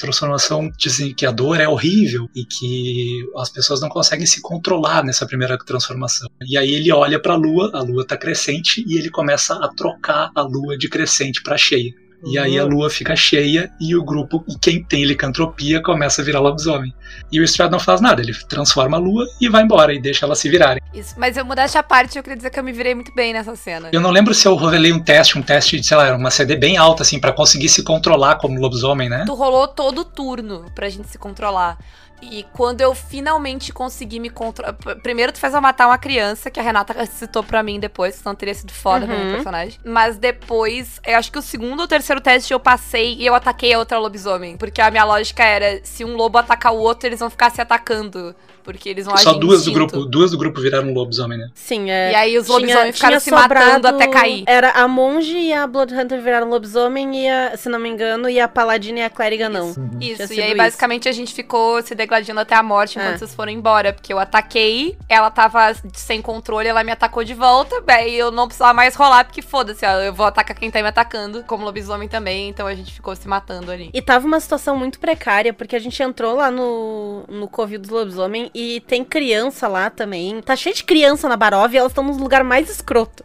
transformação 0.00 0.70
dizem 0.78 1.14
que 1.14 1.26
a 1.26 1.30
dor 1.30 1.60
é 1.60 1.68
horrível 1.68 2.28
e 2.34 2.44
que 2.44 3.22
as 3.36 3.50
pessoas 3.50 3.80
não 3.80 3.88
conseguem 3.88 4.26
se 4.26 4.40
controlar 4.40 5.04
nessa 5.04 5.26
primeira 5.26 5.58
transformação. 5.58 6.28
E 6.42 6.56
aí 6.56 6.72
ele 6.72 6.90
olha 6.90 7.20
para 7.20 7.34
a 7.34 7.36
lua, 7.36 7.70
a 7.74 7.82
lua 7.82 8.02
está 8.02 8.16
crescente 8.16 8.82
e 8.86 8.98
ele 8.98 9.10
começa 9.10 9.54
a 9.54 9.68
trocar 9.68 10.30
a 10.34 10.42
lua 10.42 10.76
de 10.76 10.88
crescente 10.88 11.42
para 11.42 11.58
cheia. 11.58 11.92
E 12.24 12.38
aí 12.38 12.58
a 12.58 12.64
lua 12.64 12.90
fica 12.90 13.16
cheia 13.16 13.70
e 13.80 13.96
o 13.96 14.04
grupo, 14.04 14.44
e 14.48 14.58
quem 14.58 14.82
tem 14.84 15.04
licantropia, 15.04 15.82
começa 15.82 16.20
a 16.20 16.24
virar 16.24 16.40
lobisomem. 16.40 16.94
E 17.32 17.40
o 17.40 17.44
Strad 17.44 17.70
não 17.70 17.78
faz 17.78 18.00
nada, 18.00 18.20
ele 18.20 18.34
transforma 18.48 18.96
a 18.96 19.00
lua 19.00 19.26
e 19.40 19.48
vai 19.48 19.62
embora 19.62 19.94
e 19.94 20.00
deixa 20.00 20.26
elas 20.26 20.38
se 20.38 20.48
virarem. 20.48 20.82
Isso, 20.92 21.14
mas 21.18 21.36
eu 21.36 21.44
mudaste 21.44 21.78
a 21.78 21.82
parte, 21.82 22.18
eu 22.18 22.22
queria 22.22 22.36
dizer 22.36 22.50
que 22.50 22.58
eu 22.58 22.64
me 22.64 22.72
virei 22.72 22.94
muito 22.94 23.14
bem 23.14 23.32
nessa 23.32 23.54
cena. 23.56 23.88
Eu 23.92 24.00
não 24.00 24.10
lembro 24.10 24.34
se 24.34 24.46
eu 24.46 24.54
revelei 24.56 24.92
um 24.92 25.00
teste, 25.00 25.38
um 25.38 25.42
teste 25.42 25.80
de, 25.80 25.86
sei 25.86 25.96
lá, 25.96 26.14
uma 26.14 26.30
CD 26.30 26.56
bem 26.56 26.76
alta, 26.76 27.02
assim, 27.02 27.18
para 27.18 27.32
conseguir 27.32 27.68
se 27.68 27.82
controlar 27.82 28.36
como 28.36 28.60
lobisomem, 28.60 29.08
né? 29.08 29.24
Tu 29.26 29.34
rolou 29.34 29.68
todo 29.68 30.00
o 30.00 30.04
turno 30.04 30.66
pra 30.74 30.88
gente 30.88 31.08
se 31.08 31.18
controlar. 31.18 31.78
E 32.22 32.44
quando 32.52 32.80
eu 32.80 32.94
finalmente 32.94 33.72
consegui 33.72 34.20
me 34.20 34.28
controlar. 34.30 34.74
Primeiro, 35.02 35.32
tu 35.32 35.38
fez 35.38 35.54
eu 35.54 35.60
matar 35.60 35.86
uma 35.86 35.98
criança, 35.98 36.50
que 36.50 36.60
a 36.60 36.62
Renata 36.62 36.94
citou 37.06 37.42
pra 37.42 37.62
mim 37.62 37.80
depois, 37.80 38.16
senão 38.16 38.34
teria 38.34 38.54
sido 38.54 38.72
foda 38.72 39.06
Uhum. 39.06 39.10
pra 39.12 39.18
meu 39.24 39.34
personagem. 39.34 39.80
Mas 39.84 40.18
depois, 40.18 41.00
eu 41.06 41.16
acho 41.16 41.32
que 41.32 41.38
o 41.38 41.42
segundo 41.42 41.80
ou 41.80 41.88
terceiro 41.88 42.20
teste 42.20 42.52
eu 42.52 42.60
passei 42.60 43.14
e 43.14 43.26
eu 43.26 43.34
ataquei 43.34 43.72
a 43.72 43.78
outra 43.78 43.98
lobisomem. 43.98 44.56
Porque 44.56 44.80
a 44.80 44.90
minha 44.90 45.04
lógica 45.04 45.42
era: 45.44 45.80
se 45.84 46.04
um 46.04 46.14
lobo 46.14 46.38
atacar 46.38 46.72
o 46.72 46.78
outro, 46.78 47.08
eles 47.08 47.20
vão 47.20 47.30
ficar 47.30 47.50
se 47.50 47.60
atacando. 47.60 48.34
Porque 48.62 48.88
eles 48.88 49.06
vão 49.06 49.16
Só 49.16 49.32
duas 49.34 49.64
do 49.64 49.72
grupo, 49.72 50.04
duas 50.04 50.30
do 50.30 50.38
grupo 50.38 50.60
viraram 50.60 50.92
lobisomem, 50.92 51.38
né? 51.38 51.48
Sim, 51.54 51.90
é. 51.90 52.12
E 52.12 52.14
aí 52.14 52.38
os 52.38 52.46
Tinha- 52.46 52.58
lobisomens 52.58 52.94
ficaram 52.96 53.12
tinha 53.12 53.20
se 53.20 53.30
matando 53.30 53.72
sobrado- 53.88 53.88
até 53.88 54.06
cair. 54.08 54.44
Era 54.46 54.70
a 54.70 54.86
monge 54.88 55.36
e 55.36 55.52
a 55.52 55.66
Bloodhunter 55.66 56.20
viraram 56.20 56.48
lobisomem, 56.48 57.24
e 57.24 57.28
a, 57.28 57.56
se 57.56 57.68
não 57.68 57.78
me 57.78 57.88
engano, 57.88 58.28
e 58.28 58.38
a 58.40 58.46
paladina 58.48 59.00
e 59.00 59.02
a 59.02 59.10
clériga 59.10 59.48
não. 59.48 59.68
Isso, 60.00 60.26
Tinha 60.28 60.38
e 60.38 60.42
aí 60.42 60.48
isso. 60.48 60.56
basicamente 60.56 61.08
a 61.08 61.12
gente 61.12 61.32
ficou 61.34 61.82
se 61.82 61.94
degladiando 61.94 62.40
até 62.40 62.54
a 62.54 62.62
morte 62.62 62.98
enquanto 62.98 63.14
É. 63.14 63.18
vocês 63.18 63.34
foram 63.34 63.52
embora. 63.52 63.92
Porque 63.92 64.12
eu 64.12 64.18
ataquei, 64.18 64.96
ela 65.08 65.30
tava 65.30 65.72
sem 65.94 66.20
controle, 66.22 66.68
ela 66.68 66.84
me 66.84 66.92
atacou 66.92 67.24
de 67.24 67.34
volta. 67.34 67.80
Daí 67.82 68.16
eu 68.16 68.30
não 68.30 68.46
precisava 68.46 68.72
mais 68.74 68.94
rolar, 68.94 69.24
porque 69.24 69.42
foda-se, 69.42 69.84
ó, 69.86 69.92
eu 70.00 70.12
vou 70.12 70.26
atacar 70.26 70.56
quem 70.56 70.70
tá 70.70 70.80
me 70.82 70.88
atacando, 70.88 71.42
como 71.46 71.64
lobisomem 71.64 72.08
também. 72.08 72.48
Então 72.48 72.66
a 72.66 72.74
gente 72.74 72.92
ficou 72.92 73.14
se 73.16 73.26
matando 73.28 73.70
ali. 73.70 73.90
E 73.92 74.02
tava 74.02 74.26
uma 74.26 74.40
situação 74.40 74.76
muito 74.76 74.98
precária, 75.00 75.52
porque 75.52 75.76
a 75.76 75.78
gente 75.78 76.00
entrou 76.02 76.34
lá 76.36 76.50
no, 76.50 77.24
no 77.28 77.48
Covil 77.48 77.78
dos 77.78 77.90
Lobisomem 77.90 78.49
e 78.54 78.80
tem 78.80 79.04
criança 79.04 79.66
lá 79.68 79.90
também. 79.90 80.40
Tá 80.40 80.54
cheio 80.56 80.74
de 80.74 80.84
criança 80.84 81.28
na 81.28 81.36
Barov 81.36 81.72
e 81.74 81.76
elas 81.78 81.92
estão 81.92 82.04
nos 82.04 82.16
lugar 82.18 82.42
mais 82.44 82.68
escroto. 82.70 83.24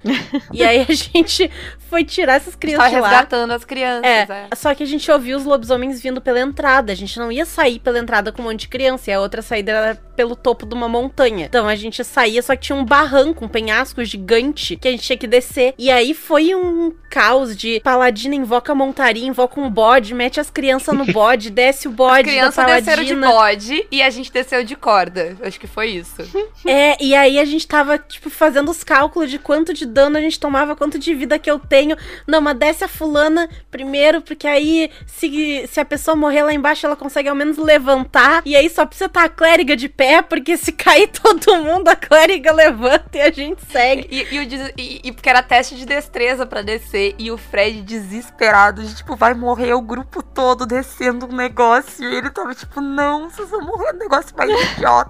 e 0.51 0.63
aí 0.63 0.81
a 0.87 0.91
gente 0.93 1.49
foi 1.89 2.03
tirar 2.03 2.35
essas 2.35 2.55
crianças 2.55 2.89
de 2.91 2.99
lá. 2.99 3.07
resgatando 3.09 3.51
as 3.51 3.63
crianças, 3.63 4.03
É, 4.05 4.47
é. 4.51 4.55
só 4.55 4.73
que 4.73 4.83
a 4.83 4.87
gente 4.87 5.09
ouviu 5.11 5.37
os 5.37 5.45
lobisomens 5.45 6.01
vindo 6.01 6.19
pela 6.21 6.39
entrada. 6.39 6.91
A 6.91 6.95
gente 6.95 7.17
não 7.19 7.31
ia 7.31 7.45
sair 7.45 7.79
pela 7.79 7.99
entrada 7.99 8.31
com 8.31 8.41
um 8.41 8.45
monte 8.45 8.61
de 8.61 8.67
criança. 8.67 9.09
E 9.09 9.13
a 9.13 9.19
outra 9.21 9.41
saída 9.41 9.71
era 9.71 9.95
pelo 10.15 10.35
topo 10.35 10.65
de 10.65 10.73
uma 10.73 10.87
montanha. 10.89 11.45
Então 11.45 11.67
a 11.67 11.75
gente 11.75 12.03
saía, 12.03 12.41
só 12.41 12.55
que 12.55 12.63
tinha 12.63 12.75
um 12.75 12.85
barranco, 12.85 13.45
um 13.45 13.47
penhasco 13.47 14.03
gigante 14.03 14.75
que 14.75 14.87
a 14.87 14.91
gente 14.91 15.03
tinha 15.03 15.17
que 15.17 15.27
descer. 15.27 15.73
E 15.77 15.91
aí 15.91 16.13
foi 16.13 16.53
um 16.55 16.93
caos 17.09 17.55
de 17.55 17.79
paladina 17.81 18.35
invoca 18.35 18.71
a 18.71 18.75
montaria, 18.75 19.25
invoca 19.25 19.59
um 19.59 19.69
bode, 19.69 20.13
mete 20.13 20.39
as 20.39 20.49
crianças 20.49 20.93
no 20.95 21.05
bode, 21.05 21.49
desce 21.51 21.87
o 21.87 21.91
As 21.91 21.95
bode 21.95 22.23
da 22.23 22.29
crianças 22.29 22.55
paladina. 22.55 22.81
desceram 22.81 23.03
de 23.03 23.15
bode 23.15 23.87
e 23.91 24.01
a 24.01 24.09
gente 24.09 24.31
desceu 24.31 24.63
de 24.63 24.75
corda. 24.75 25.14
Acho 25.43 25.59
que 25.59 25.67
foi 25.67 25.89
isso. 25.91 26.15
É, 26.67 26.97
e 27.03 27.13
aí 27.13 27.37
a 27.39 27.45
gente 27.45 27.67
tava, 27.67 27.97
tipo, 27.97 28.29
fazendo 28.29 28.71
os 28.71 28.83
cálculos 28.83 29.29
de 29.29 29.37
quanto 29.37 29.71
de 29.73 29.85
dano 29.85 30.17
a 30.17 30.21
gente 30.21 30.39
tomava, 30.39 30.75
quanto 30.75 30.97
de 30.97 31.13
vida 31.13 31.37
que 31.37 31.49
eu 31.49 31.59
tenho. 31.59 31.95
Não, 32.25 32.41
mas 32.41 32.57
desce 32.57 32.83
a 32.83 32.87
fulana 32.87 33.47
primeiro, 33.69 34.21
porque 34.21 34.47
aí 34.47 34.89
se, 35.05 35.67
se 35.71 35.79
a 35.79 35.85
pessoa 35.85 36.15
morrer 36.15 36.43
lá 36.43 36.53
embaixo, 36.53 36.85
ela 36.85 36.95
consegue 36.95 37.29
ao 37.29 37.35
menos 37.35 37.57
levantar. 37.57 38.41
E 38.45 38.55
aí 38.55 38.67
só 38.69 38.85
precisa 38.85 39.05
estar 39.05 39.23
a 39.25 39.29
clériga 39.29 39.75
de 39.75 39.87
pé, 39.87 40.21
porque 40.21 40.57
se 40.57 40.71
cair 40.71 41.07
todo 41.13 41.55
mundo, 41.63 41.87
a 41.87 41.95
clériga 41.95 42.51
levanta 42.51 43.17
e 43.17 43.21
a 43.21 43.31
gente 43.31 43.61
segue. 43.71 44.07
E, 44.09 44.35
e 44.35 44.39
o 44.39 44.43
e- 44.77 45.01
e 45.03 45.11
porque 45.11 45.29
era 45.29 45.43
teste 45.43 45.75
de 45.75 45.85
destreza 45.85 46.45
pra 46.45 46.61
descer. 46.63 47.13
E 47.19 47.29
o 47.29 47.37
Fred 47.37 47.81
desesperado, 47.83 48.83
de, 48.83 48.95
tipo, 48.95 49.15
vai 49.15 49.33
morrer 49.33 49.73
o 49.73 49.81
grupo 49.81 50.23
todo 50.23 50.65
descendo 50.65 51.27
um 51.27 51.35
negócio. 51.35 52.03
E 52.03 52.15
ele 52.15 52.29
tava 52.31 52.55
tipo, 52.55 52.81
não, 52.81 53.29
vocês 53.29 53.49
vão 53.49 53.61
morrer 53.61 53.93
um 53.93 53.97
negócio 53.99 54.35
mais 54.35 54.49
idiota. 54.73 55.04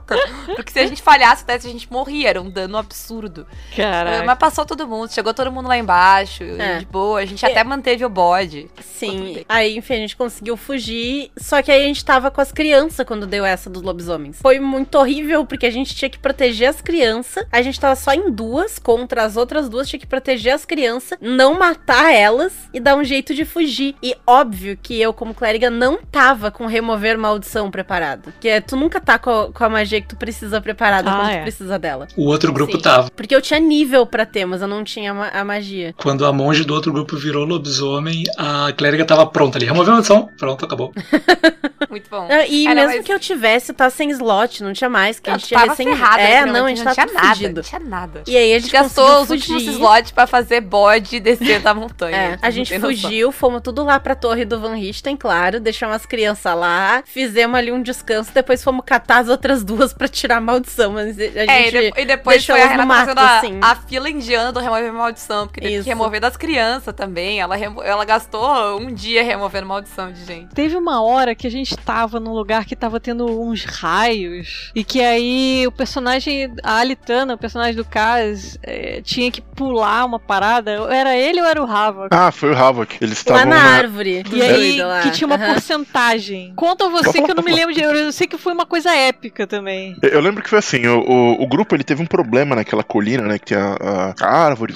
Porque 0.55 0.71
se 0.71 0.79
a 0.79 0.87
gente 0.87 1.01
falhasse 1.01 1.45
teste, 1.45 1.67
a 1.67 1.71
gente 1.71 1.91
morria. 1.91 2.29
Era 2.29 2.41
um 2.41 2.49
dano 2.49 2.77
absurdo. 2.77 3.45
Caraca. 3.75 4.23
Mas 4.25 4.37
passou 4.37 4.65
todo 4.65 4.87
mundo, 4.87 5.11
chegou 5.11 5.33
todo 5.33 5.51
mundo 5.51 5.67
lá 5.67 5.77
embaixo. 5.77 6.43
É. 6.43 6.79
De 6.79 6.85
boa, 6.85 7.19
a 7.19 7.25
gente 7.25 7.45
É. 7.45 7.49
até 7.51 7.63
manteve 7.63 8.03
o 8.05 8.09
bode. 8.09 8.69
Sim, 8.81 9.43
aí 9.47 9.77
enfim, 9.77 9.93
a 9.95 9.97
gente 9.97 10.15
conseguiu 10.15 10.55
fugir. 10.57 11.31
Só 11.37 11.61
que 11.61 11.71
aí 11.71 11.83
a 11.83 11.87
gente 11.87 12.03
tava 12.03 12.31
com 12.31 12.41
as 12.41 12.51
crianças 12.51 13.05
quando 13.05 13.25
deu 13.27 13.45
essa 13.45 13.69
dos 13.69 13.81
lobisomens. 13.81 14.39
Foi 14.41 14.59
muito 14.59 14.95
horrível, 14.97 15.45
porque 15.45 15.65
a 15.65 15.71
gente 15.71 15.95
tinha 15.95 16.09
que 16.09 16.17
proteger 16.19 16.69
as 16.69 16.81
crianças. 16.81 17.45
A 17.51 17.61
gente 17.61 17.79
tava 17.79 17.95
só 17.95 18.13
em 18.13 18.31
duas 18.31 18.79
contra 18.79 19.23
as 19.23 19.37
outras 19.37 19.69
duas, 19.69 19.87
tinha 19.87 19.99
que 19.99 20.07
proteger 20.07 20.53
as 20.53 20.65
crianças, 20.65 21.17
não 21.21 21.57
matar 21.57 22.13
elas 22.13 22.53
e 22.73 22.79
dar 22.79 22.95
um 22.95 23.03
jeito 23.03 23.33
de 23.33 23.45
fugir. 23.45 23.95
E 24.01 24.15
óbvio 24.25 24.77
que 24.81 24.99
eu, 24.99 25.13
como 25.13 25.33
clériga, 25.33 25.69
não 25.69 25.97
tava 25.97 26.49
com 26.51 26.65
remover 26.65 27.17
maldição 27.17 27.69
preparado. 27.69 28.23
Porque 28.31 28.61
tu 28.61 28.75
nunca 28.75 28.99
tá 28.99 29.19
com 29.19 29.29
a, 29.29 29.51
com 29.51 29.63
a 29.63 29.69
magia 29.69 29.84
que 30.01 30.07
tu 30.07 30.15
precisa 30.15 30.59
preparada 30.61 31.09
Ah, 31.11 31.15
quando 31.15 31.29
é. 31.31 31.38
tu 31.39 31.41
precisa 31.43 31.79
dela. 31.79 32.07
O 32.17 32.25
outro 32.27 32.51
grupo 32.51 32.73
Sim. 32.73 32.81
tava. 32.81 33.09
Porque 33.15 33.36
eu 33.36 33.41
tinha 33.41 33.59
nível 33.59 34.05
pra 34.05 34.25
ter, 34.25 34.45
mas 34.45 34.61
eu 34.61 34.67
não 34.67 34.83
tinha 34.83 35.13
ma- 35.13 35.29
a 35.29 35.43
magia. 35.43 35.93
Quando 35.97 36.25
a 36.25 36.33
monge 36.33 36.63
do 36.63 36.73
outro 36.73 36.91
grupo 36.91 37.15
virou 37.17 37.45
lobisomem, 37.45 38.23
a 38.38 38.71
clériga 38.75 39.05
tava 39.05 39.25
pronta 39.25 39.57
ali. 39.57 39.65
Removeu 39.65 39.91
a 39.91 39.95
maldição, 39.95 40.29
pronto, 40.38 40.65
acabou. 40.65 40.91
Muito 41.89 42.09
bom. 42.09 42.27
Ah, 42.29 42.45
E 42.47 42.65
Era, 42.67 42.75
mesmo 42.81 42.97
mas- 42.97 43.05
que 43.05 43.13
eu 43.13 43.19
tivesse, 43.19 43.73
tá 43.73 43.89
sem 43.89 44.09
slot, 44.11 44.63
não 44.63 44.73
tinha 44.73 44.89
mais, 44.89 45.19
que 45.19 45.29
a 45.29 45.33
Não, 45.33 45.39
gente 45.39 45.47
tinha 45.49 45.59
tava 45.59 45.71
recém... 45.71 45.88
ferrada, 45.88 46.21
É, 46.21 46.45
não, 46.45 46.65
a 46.65 46.69
gente 46.69 46.83
não 46.83 46.93
tava 46.93 47.07
tinha 47.07 47.21
nada, 47.21 47.49
não 47.53 47.61
tinha 47.61 47.79
nada. 47.79 48.23
E 48.27 48.36
aí 48.38 48.53
a 48.53 48.57
A 48.57 48.59
gente 48.59 48.71
gastou 48.71 49.21
os 49.21 49.29
últimos 49.29 49.63
slots 49.63 50.11
pra 50.11 50.25
fazer 50.27 50.61
bode 50.61 51.17
e 51.17 51.19
descer 51.19 51.59
da 51.61 51.73
montanha. 51.73 52.15
É, 52.15 52.33
a 52.41 52.45
não 52.45 52.51
gente 52.51 52.79
fugiu, 52.79 53.31
fomos 53.31 53.61
tudo 53.61 53.83
lá 53.83 53.99
pra 53.99 54.15
torre 54.15 54.45
do 54.45 54.59
Van 54.59 54.75
Richten, 54.75 55.15
claro, 55.15 55.59
deixamos 55.59 55.95
as 55.95 56.05
crianças 56.05 56.55
lá, 56.57 57.03
fizemos 57.05 57.55
ali 57.57 57.71
um 57.71 57.81
descanso, 57.81 58.31
depois 58.33 58.63
fomos 58.63 58.83
catar 58.86 59.19
as 59.19 59.29
outras 59.29 59.63
duas 59.63 59.74
pra 59.97 60.07
tirar 60.07 60.38
a 60.38 60.41
maldição, 60.41 60.91
mas 60.93 61.17
a 61.19 61.21
gente... 61.23 61.38
É, 61.49 61.67
e, 61.67 61.71
de- 61.91 62.01
e 62.01 62.05
depois 62.05 62.38
deixou 62.38 62.55
foi 62.55 62.63
a 62.63 62.67
Renata 62.67 62.86
mato, 62.86 62.99
fazendo 63.05 63.19
a, 63.19 63.38
assim. 63.39 63.59
a 63.61 63.76
fila 63.76 64.09
indiana 64.09 64.51
do 64.51 64.59
remover 64.59 64.93
maldição, 64.93 65.47
porque 65.47 65.61
teve 65.61 65.73
Isso. 65.76 65.84
que 65.84 65.89
remover 65.89 66.19
das 66.21 66.38
crianças 66.38 66.93
também. 66.93 67.39
Ela, 67.39 67.55
remo- 67.55 67.82
ela 67.84 68.03
gastou 68.05 68.80
um 68.80 68.93
dia 68.93 69.23
removendo 69.23 69.67
maldição 69.67 70.11
de 70.11 70.23
gente. 70.26 70.53
Teve 70.53 70.76
uma 70.76 71.01
hora 71.03 71.34
que 71.36 71.47
a 71.47 71.51
gente 71.51 71.76
tava 71.78 72.19
num 72.19 72.34
lugar 72.34 72.65
que 72.65 72.76
tava 72.76 72.99
tendo 72.99 73.26
uns 73.41 73.63
raios. 73.65 74.71
E 74.76 74.84
que 74.84 75.01
aí 75.01 75.65
o 75.67 75.71
personagem, 75.71 76.53
a 76.63 76.78
Alitana, 76.78 77.34
o 77.34 77.38
personagem 77.38 77.76
do 77.76 77.86
Kaz, 77.86 78.57
eh, 78.63 79.01
tinha 79.03 79.32
que 79.32 79.41
pular 79.41 80.05
uma 80.05 80.19
parada. 80.19 80.71
Era 80.91 81.15
ele 81.15 81.41
ou 81.41 81.47
era 81.47 81.61
o 81.63 81.65
Hava? 81.69 82.07
Ah, 82.11 82.32
foi 82.32 82.51
o 82.51 82.57
Havok. 82.57 82.97
Eles 83.01 83.23
Lá 83.26 83.36
estavam 83.38 83.45
na 83.45 83.63
na. 83.63 83.78
árvore. 83.78 84.23
E 84.32 84.41
aí, 84.41 84.80
que 85.03 85.11
tinha 85.11 85.26
uma 85.28 85.36
Aham. 85.36 85.53
porcentagem. 85.53 86.53
Conta 86.55 86.89
você 86.89 87.21
que 87.21 87.32
eu 87.32 87.36
não 87.36 87.43
me 87.43 87.51
lembro 87.53 87.73
de. 87.73 87.82
Eu 87.82 88.11
sei 88.11 88.28
que 88.28 88.38
foi 88.38 88.53
uma 88.53 88.65
coisa 88.65 88.93
épica 88.95 89.45
também. 89.47 89.64
Eu 90.01 90.22
lembro 90.22 90.43
que 90.43 90.49
foi 90.49 90.59
assim, 90.59 90.86
o, 90.88 90.99
o, 90.99 91.43
o 91.43 91.47
grupo 91.47 91.76
ele 91.76 91.84
teve 91.84 92.01
um 92.01 92.05
problema 92.05 92.55
naquela 92.55 92.84
colina, 92.84 93.24
né? 93.24 93.39
Que 93.39 93.45
tem 93.45 93.57
a, 93.57 94.13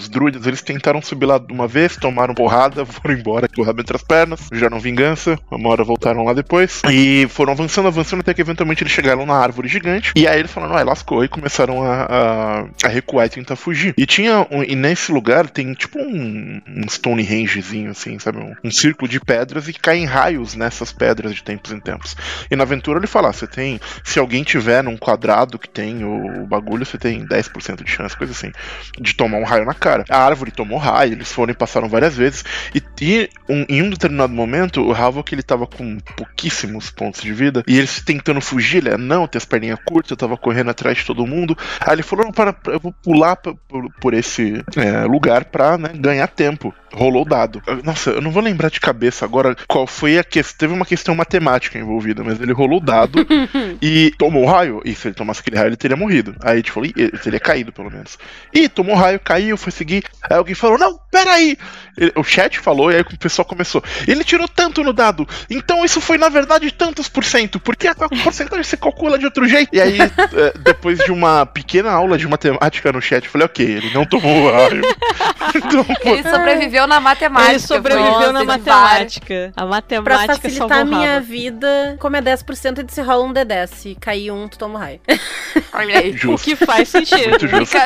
druidas, 0.09 0.45
eles 0.45 0.61
tentaram 0.61 1.01
subir 1.01 1.25
lá 1.25 1.41
uma 1.49 1.67
vez, 1.67 1.95
tomaram 1.95 2.33
porrada, 2.33 2.85
foram 2.85 3.15
embora 3.15 3.47
com 3.47 3.61
o 3.61 3.65
rabo 3.65 3.81
entre 3.81 3.95
as 3.95 4.03
pernas, 4.03 4.47
geraram 4.51 4.79
vingança, 4.79 5.37
uma 5.51 5.69
hora 5.69 5.83
voltaram 5.83 6.23
lá 6.23 6.33
depois, 6.33 6.81
e 6.89 7.27
foram 7.29 7.53
avançando, 7.53 7.87
avançando, 7.87 8.21
até 8.21 8.33
que 8.33 8.41
eventualmente 8.41 8.83
eles 8.83 8.93
chegaram 8.93 9.25
na 9.25 9.35
árvore 9.35 9.67
gigante, 9.67 10.13
e 10.15 10.27
aí 10.27 10.39
eles 10.39 10.51
falaram, 10.51 10.75
ai, 10.75 10.83
lascou, 10.83 11.23
e 11.23 11.27
começaram 11.27 11.83
a, 11.83 12.03
a, 12.03 12.65
a 12.85 12.87
recuar 12.87 13.25
e 13.25 13.29
tentar 13.29 13.55
fugir. 13.55 13.93
E 13.97 14.05
tinha, 14.05 14.47
um, 14.51 14.63
e 14.63 14.75
nesse 14.75 15.11
lugar 15.11 15.49
tem 15.49 15.73
tipo 15.73 15.99
um, 15.99 16.61
um 16.67 16.87
Stonehengezinho, 16.87 17.91
assim, 17.91 18.19
sabe? 18.19 18.39
Um, 18.39 18.53
um 18.63 18.71
círculo 18.71 19.09
de 19.09 19.19
pedras 19.19 19.67
e 19.67 19.73
caem 19.73 20.05
raios 20.05 20.55
nessas 20.55 20.91
pedras 20.91 21.33
de 21.35 21.43
tempos 21.43 21.71
em 21.71 21.79
tempos. 21.79 22.15
E 22.49 22.55
na 22.55 22.63
aventura 22.63 22.99
ele 22.99 23.07
fala, 23.07 23.29
"Ah, 23.29 23.33
você 23.33 23.47
tem, 23.47 23.79
se 24.03 24.19
alguém 24.19 24.43
tiver 24.43 24.78
num 24.83 24.97
quadrado 24.97 25.59
que 25.59 25.69
tem 25.69 26.03
o, 26.03 26.43
o 26.43 26.47
bagulho, 26.47 26.85
você 26.85 26.97
tem 26.97 27.25
10% 27.25 27.83
de 27.83 27.89
chance, 27.89 28.15
coisa 28.15 28.33
assim, 28.33 28.51
de 28.99 29.13
tomar 29.13 29.37
um 29.37 29.43
raio 29.43 29.65
na 29.65 29.73
cara. 29.73 30.03
A 30.09 30.23
árvore 30.23 30.51
tomou 30.51 30.77
raio, 30.77 31.13
eles 31.13 31.31
foram 31.31 31.51
e 31.51 31.55
passaram 31.55 31.89
várias 31.89 32.15
vezes, 32.15 32.43
e 32.73 32.81
E 33.01 33.29
um- 33.47 33.65
em 33.69 33.81
um 33.83 33.89
determinado 33.89 34.33
momento, 34.33 34.81
o 34.81 34.93
Havok 34.93 35.33
ele 35.33 35.43
tava 35.43 35.65
com 35.67 35.97
pouquíssimos 36.15 36.89
pontos 36.91 37.21
de 37.21 37.33
vida. 37.33 37.63
E 37.67 37.77
ele 37.77 37.87
se 37.87 38.03
tentando 38.03 38.41
fugir, 38.41 38.77
ele, 38.77 38.89
ah, 38.93 38.97
não, 38.97 39.27
tem 39.27 39.37
as 39.37 39.45
perninhas 39.45 39.79
curtas, 39.85 40.11
eu 40.11 40.17
tava 40.17 40.37
correndo 40.37 40.69
atrás 40.69 40.97
de 40.97 41.05
todo 41.05 41.25
mundo. 41.25 41.57
Aí 41.79 41.93
ele 41.95 42.03
falou: 42.03 42.25
não, 42.25 42.31
para, 42.31 42.55
eu 42.67 42.79
vou 42.79 42.93
pular 43.03 43.35
p- 43.35 43.55
por, 43.67 43.89
por 44.01 44.13
esse 44.13 44.63
é, 44.75 45.03
lugar 45.05 45.45
pra 45.45 45.77
né, 45.77 45.89
ganhar 45.95 46.27
tempo. 46.27 46.73
Rolou 46.91 47.21
o 47.21 47.25
dado. 47.25 47.61
Nossa, 47.83 48.09
eu 48.09 48.21
não 48.21 48.31
vou 48.31 48.41
lembrar 48.41 48.69
de 48.71 48.79
cabeça 48.79 49.23
agora 49.23 49.55
qual 49.67 49.85
foi 49.85 50.17
a 50.17 50.23
questão. 50.23 50.57
Teve 50.57 50.73
uma 50.73 50.85
questão 50.87 51.13
matemática 51.13 51.77
envolvida, 51.77 52.23
mas 52.23 52.41
ele 52.41 52.51
rolou 52.51 52.79
o 52.79 52.83
dado 52.83 53.25
e 53.79 54.11
tomou 54.17 54.43
o 54.43 54.47
raio. 54.47 54.81
E 54.83 54.95
se 54.95 55.07
ele 55.07 55.13
tomasse 55.15 55.39
aquele 55.41 55.55
raio, 55.55 55.69
ele 55.69 55.75
teria 55.77 55.95
morrido. 55.95 56.35
Aí 56.41 56.53
a 56.53 56.55
gente 56.57 56.71
falou, 56.71 56.87
"Ih, 56.89 56.93
ele 56.97 57.17
teria 57.19 57.39
caído, 57.39 57.71
pelo 57.71 57.91
menos. 57.91 58.17
E 58.51 58.67
tomou 58.67 58.95
o 58.95 58.97
raio, 58.97 59.19
caiu, 59.19 59.55
foi 59.55 59.71
seguir. 59.71 60.03
Aí 60.27 60.35
alguém 60.35 60.55
falou: 60.55 60.79
Não, 60.79 60.99
peraí! 61.11 61.55
Ele- 61.95 62.11
O 62.15 62.23
chat 62.23 62.57
falou, 62.59 62.88
e 62.91 62.95
aí 62.95 63.01
o 63.01 63.17
pessoal 63.17 63.45
começou. 63.45 63.83
Ele 64.07 64.23
tirou 64.23 64.47
tanto 64.47 64.83
no 64.83 64.93
dado, 64.93 65.27
então 65.49 65.83
isso 65.85 65.99
foi 66.01 66.17
na 66.17 66.29
verdade 66.29 66.71
tantos 66.71 67.07
por 67.07 67.23
cento, 67.23 67.59
porque 67.59 67.87
a 67.87 67.95
porcentagem 67.95 68.63
você 68.63 68.77
calcula 68.77 69.17
de 69.17 69.25
outro 69.25 69.47
jeito. 69.47 69.69
E 69.73 69.81
aí, 69.81 69.97
é, 70.01 70.57
depois 70.59 70.99
de 70.99 71.11
uma 71.11 71.45
pequena 71.45 71.91
aula 71.91 72.17
de 72.17 72.27
matemática 72.27 72.91
no 72.91 73.01
chat, 73.01 73.25
eu 73.25 73.31
falei: 73.31 73.45
Ok, 73.45 73.65
ele 73.65 73.91
não 73.93 74.05
tomou 74.05 74.51
raio. 74.51 74.81
Ele 76.05 76.23
sobreviveu 76.23 76.87
na 76.87 76.99
matemática. 76.99 77.51
Ele 77.51 77.59
sobreviveu 77.59 78.13
foi 78.13 78.31
na 78.33 78.43
matemática. 78.43 79.51
A 79.55 79.61
Pra 79.61 79.65
matemática 79.65 80.35
facilitar 80.35 80.69
salvou 80.69 80.77
a 80.81 80.85
minha 80.85 81.13
rabo. 81.15 81.25
vida, 81.25 81.97
como 81.99 82.15
é 82.15 82.21
10%, 82.21 82.79
ele 82.79 82.91
se 82.91 83.01
rola 83.01 83.25
um 83.25 83.33
D10. 83.33 83.67
Se 83.67 83.95
cair 83.95 84.31
um, 84.31 84.47
tu 84.47 84.57
toma 84.57 84.75
um 84.75 84.81
raio. 84.81 84.99
Olha 85.73 85.99
aí. 85.99 86.15
O 86.25 86.37
que 86.37 86.55
faz 86.55 86.89
sentido. 86.89 87.29
Muito 87.29 87.47
justo. 87.47 87.77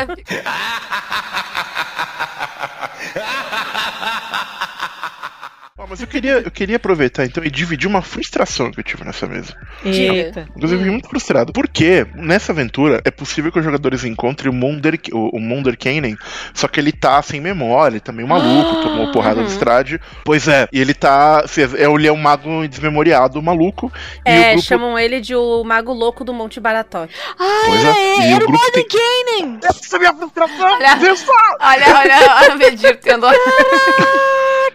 Ah, 5.93 5.95
mas 5.95 6.01
eu 6.01 6.07
queria, 6.07 6.31
eu 6.39 6.49
queria 6.51 6.77
aproveitar 6.77 7.23
então 7.25 7.43
e 7.43 7.51
dividir 7.51 7.87
uma 7.87 8.01
frustração 8.01 8.71
que 8.71 8.79
eu 8.79 8.83
tive 8.83 9.03
nessa 9.03 9.27
mesa. 9.27 9.53
Eita. 9.85 10.47
Inclusive, 10.55 10.73
eu 10.73 10.79
fiquei 10.79 10.91
muito 10.91 11.07
frustrado. 11.09 11.53
Porque 11.53 12.05
nessa 12.15 12.51
aventura 12.51 12.99
é 13.05 13.11
possível 13.11 13.51
que 13.51 13.59
os 13.59 13.65
jogadores 13.65 14.03
encontrem 14.03 14.49
o 14.49 14.53
Monder, 14.53 14.99
o, 15.11 15.37
o 15.37 15.39
Monder 15.39 15.77
Kanen, 15.77 16.17
só 16.53 16.67
que 16.67 16.79
ele 16.79 16.91
tá 16.91 17.21
sem 17.21 17.39
memória, 17.39 17.93
ele 17.93 17.99
tá 17.99 18.11
meio 18.11 18.27
maluco, 18.27 18.81
tomou 18.81 19.11
porrada 19.11 19.41
Uhum. 19.41 19.45
do 19.45 19.51
Strade. 19.51 19.99
Pois 20.23 20.47
é, 20.47 20.67
e 20.71 20.79
ele 20.81 20.93
tá. 20.93 21.43
é, 21.77 21.83
Ele 21.83 22.07
é 22.07 22.11
um 22.11 22.17
mago 22.17 22.67
desmemoriado, 22.67 23.41
maluco. 23.41 23.91
E 24.25 24.29
É, 24.31 24.39
o 24.49 24.51
grupo. 24.53 24.61
chamam 24.67 24.97
ele 24.97 25.19
de 25.21 25.35
o 25.35 25.63
Mago 25.63 25.93
Louco 25.93 26.23
do 26.23 26.33
Monte 26.33 26.59
Baratok. 26.59 27.13
Pois 27.37 27.85
é, 27.85 28.31
e 28.31 28.33
o 28.33 28.39
grupo 28.39 28.71
tem. 28.71 28.85
Kanen! 28.87 29.59
Essa 29.63 29.95
é 29.95 29.97
a 29.97 29.99
minha 29.99 30.13
frustração! 30.15 30.65
Olha. 30.73 30.95
Deus! 30.95 31.23
Olha, 31.59 31.97
olha, 31.99 32.35
olha 32.41 32.55
o 32.55 32.57
Medir 32.57 32.97
tendo. 32.99 33.27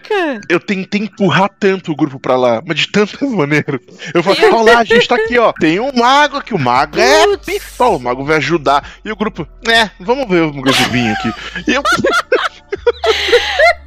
Caraca! 0.09 0.41
Eu 0.49 0.59
tentei 0.59 1.01
empurrar 1.01 1.49
tanto 1.59 1.91
o 1.91 1.95
grupo 1.95 2.19
pra 2.19 2.35
lá, 2.35 2.61
mas 2.65 2.79
de 2.79 2.87
tantas 2.91 3.21
maneiras. 3.29 3.79
Eu 4.13 4.23
falei, 4.23 4.51
olha 4.51 4.73
lá, 4.73 4.79
a 4.79 4.83
gente 4.83 5.07
tá 5.07 5.15
aqui, 5.15 5.37
ó. 5.37 5.53
Tem 5.53 5.79
um 5.79 5.91
mago 5.93 6.37
aqui, 6.37 6.53
o 6.53 6.59
mago 6.59 6.99
é 6.99 7.37
pistola, 7.37 7.97
o 7.97 7.99
mago 7.99 8.25
vai 8.25 8.37
ajudar. 8.37 8.83
E 9.05 9.11
o 9.11 9.15
grupo, 9.15 9.47
é, 9.67 9.91
vamos 9.99 10.27
ver 10.27 10.41
o 10.41 10.51
de 10.51 10.83
vinho 10.85 11.13
aqui. 11.13 11.31
E 11.67 11.73
eu, 11.73 11.83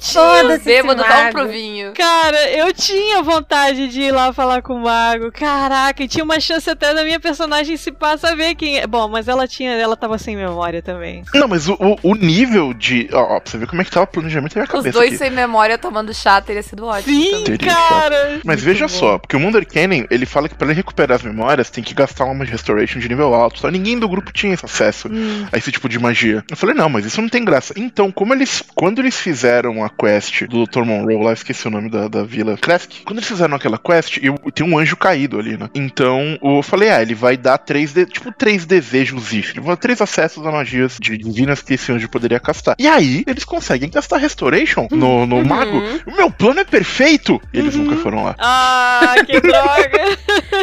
Foda-se 0.00 0.54
esse 0.54 0.64
Bêbado, 0.64 1.02
vamos 1.02 1.16
mago. 1.16 1.32
pro 1.32 1.48
vinho. 1.48 1.92
Cara, 1.94 2.50
eu 2.50 2.72
tinha 2.72 3.22
vontade 3.22 3.88
de 3.88 4.02
ir 4.02 4.10
lá 4.12 4.32
falar 4.32 4.62
com 4.62 4.74
o 4.74 4.80
mago. 4.82 5.30
Caraca, 5.32 6.02
e 6.02 6.08
tinha 6.08 6.24
uma 6.24 6.38
chance 6.40 6.68
até 6.68 6.92
da 6.94 7.04
minha 7.04 7.18
personagem 7.20 7.76
se 7.76 7.90
passar 7.92 8.32
a 8.32 8.34
ver 8.34 8.54
quem 8.54 8.78
é. 8.78 8.86
Bom, 8.86 9.08
mas 9.08 9.28
ela 9.28 9.46
tinha, 9.48 9.72
ela 9.72 9.96
tava 9.96 10.18
sem 10.18 10.36
memória 10.36 10.82
também. 10.82 11.22
Não, 11.34 11.48
mas 11.48 11.68
o, 11.68 11.74
o- 11.74 11.98
o 12.02 12.14
nível 12.14 12.74
de. 12.74 13.08
Ó, 13.12 13.36
ó, 13.36 13.40
pra 13.40 13.50
você 13.50 13.58
ver 13.58 13.66
como 13.66 13.80
é 13.82 13.84
que 13.84 13.90
tava 13.90 14.04
o 14.04 14.08
planejamento 14.08 14.54
da 14.54 14.60
minha 14.60 14.64
Os 14.66 14.70
cabeça. 14.72 14.92
dois 14.92 15.08
aqui. 15.10 15.18
sem 15.18 15.30
memória 15.30 15.78
tomando 15.78 16.12
chá 16.12 16.40
teria 16.40 16.62
sido 16.62 16.84
ótimo. 16.86 17.14
Sim, 17.14 17.44
também. 17.44 17.58
Cara! 17.58 18.40
Mas 18.44 18.56
Muito 18.62 18.64
veja 18.64 18.86
bom. 18.86 18.88
só, 18.88 19.18
porque 19.18 19.36
o 19.36 19.40
Munder 19.40 19.66
Cannon, 19.66 20.04
ele 20.10 20.26
fala 20.26 20.48
que 20.48 20.54
pra 20.54 20.66
ele 20.66 20.74
recuperar 20.74 21.16
as 21.16 21.22
memórias 21.22 21.70
tem 21.70 21.82
que 21.82 21.94
gastar 21.94 22.24
uma 22.24 22.44
restoration 22.44 22.98
de 22.98 23.08
nível 23.08 23.32
alto. 23.34 23.58
Só 23.60 23.68
ninguém 23.70 23.98
do 23.98 24.08
grupo 24.08 24.32
tinha 24.32 24.54
esse 24.54 24.64
acesso 24.64 25.08
Hum. 25.10 25.46
a 25.52 25.56
esse 25.58 25.70
tipo 25.72 25.88
de 25.88 25.98
magia. 25.98 26.44
Eu 26.50 26.56
falei, 26.56 26.74
não, 26.74 26.88
mas 26.88 27.04
isso 27.04 27.20
não 27.22 27.28
tem 27.28 27.44
graça. 27.44 27.72
Então, 27.76 28.10
como 28.10 28.34
eles. 28.34 28.62
Quando 28.74 29.00
eles 29.00 29.16
fizeram 29.18 29.43
a 29.48 29.88
quest 29.90 30.44
do 30.44 30.64
Dr. 30.66 30.82
Monroe, 30.84 31.22
lá 31.22 31.32
esqueci 31.32 31.66
o 31.66 31.70
nome 31.70 31.88
da, 31.90 32.08
da 32.08 32.22
vila 32.22 32.56
Kresk. 32.56 33.02
Quando 33.04 33.18
eles 33.18 33.28
fizeram 33.28 33.54
aquela 33.56 33.78
quest, 33.78 34.18
eu, 34.22 34.34
tem 34.54 34.66
um 34.66 34.78
anjo 34.78 34.96
caído 34.96 35.38
ali, 35.38 35.56
né? 35.56 35.68
Então, 35.74 36.38
eu 36.42 36.62
falei, 36.62 36.88
ah, 36.90 37.02
ele 37.02 37.14
vai 37.14 37.36
dar 37.36 37.58
três, 37.58 37.92
de- 37.92 38.06
tipo, 38.06 38.32
três 38.32 38.64
desejos 38.64 39.32
if. 39.32 39.50
Ele 39.50 39.60
vai 39.60 39.70
dar 39.74 39.80
três 39.80 40.00
acessos 40.00 40.46
a 40.46 40.50
magias 40.50 40.96
de- 41.00 41.16
divinas 41.18 41.62
que 41.62 41.74
esse 41.74 41.90
anjo 41.92 42.08
poderia 42.08 42.40
castar. 42.40 42.74
E 42.78 42.86
aí, 42.86 43.24
eles 43.26 43.44
conseguem 43.44 43.90
gastar 43.90 44.18
restoration 44.18 44.88
no, 44.90 45.26
no 45.26 45.44
mago. 45.44 45.82
O 46.06 46.14
meu 46.16 46.30
plano 46.30 46.60
é 46.60 46.64
perfeito! 46.64 47.40
E 47.52 47.58
eles 47.58 47.74
Uhum. 47.74 47.84
nunca 47.84 47.96
foram 48.02 48.24
lá. 48.24 48.34
Ah, 48.38 49.14
que 49.26 49.40
droga! 49.40 50.18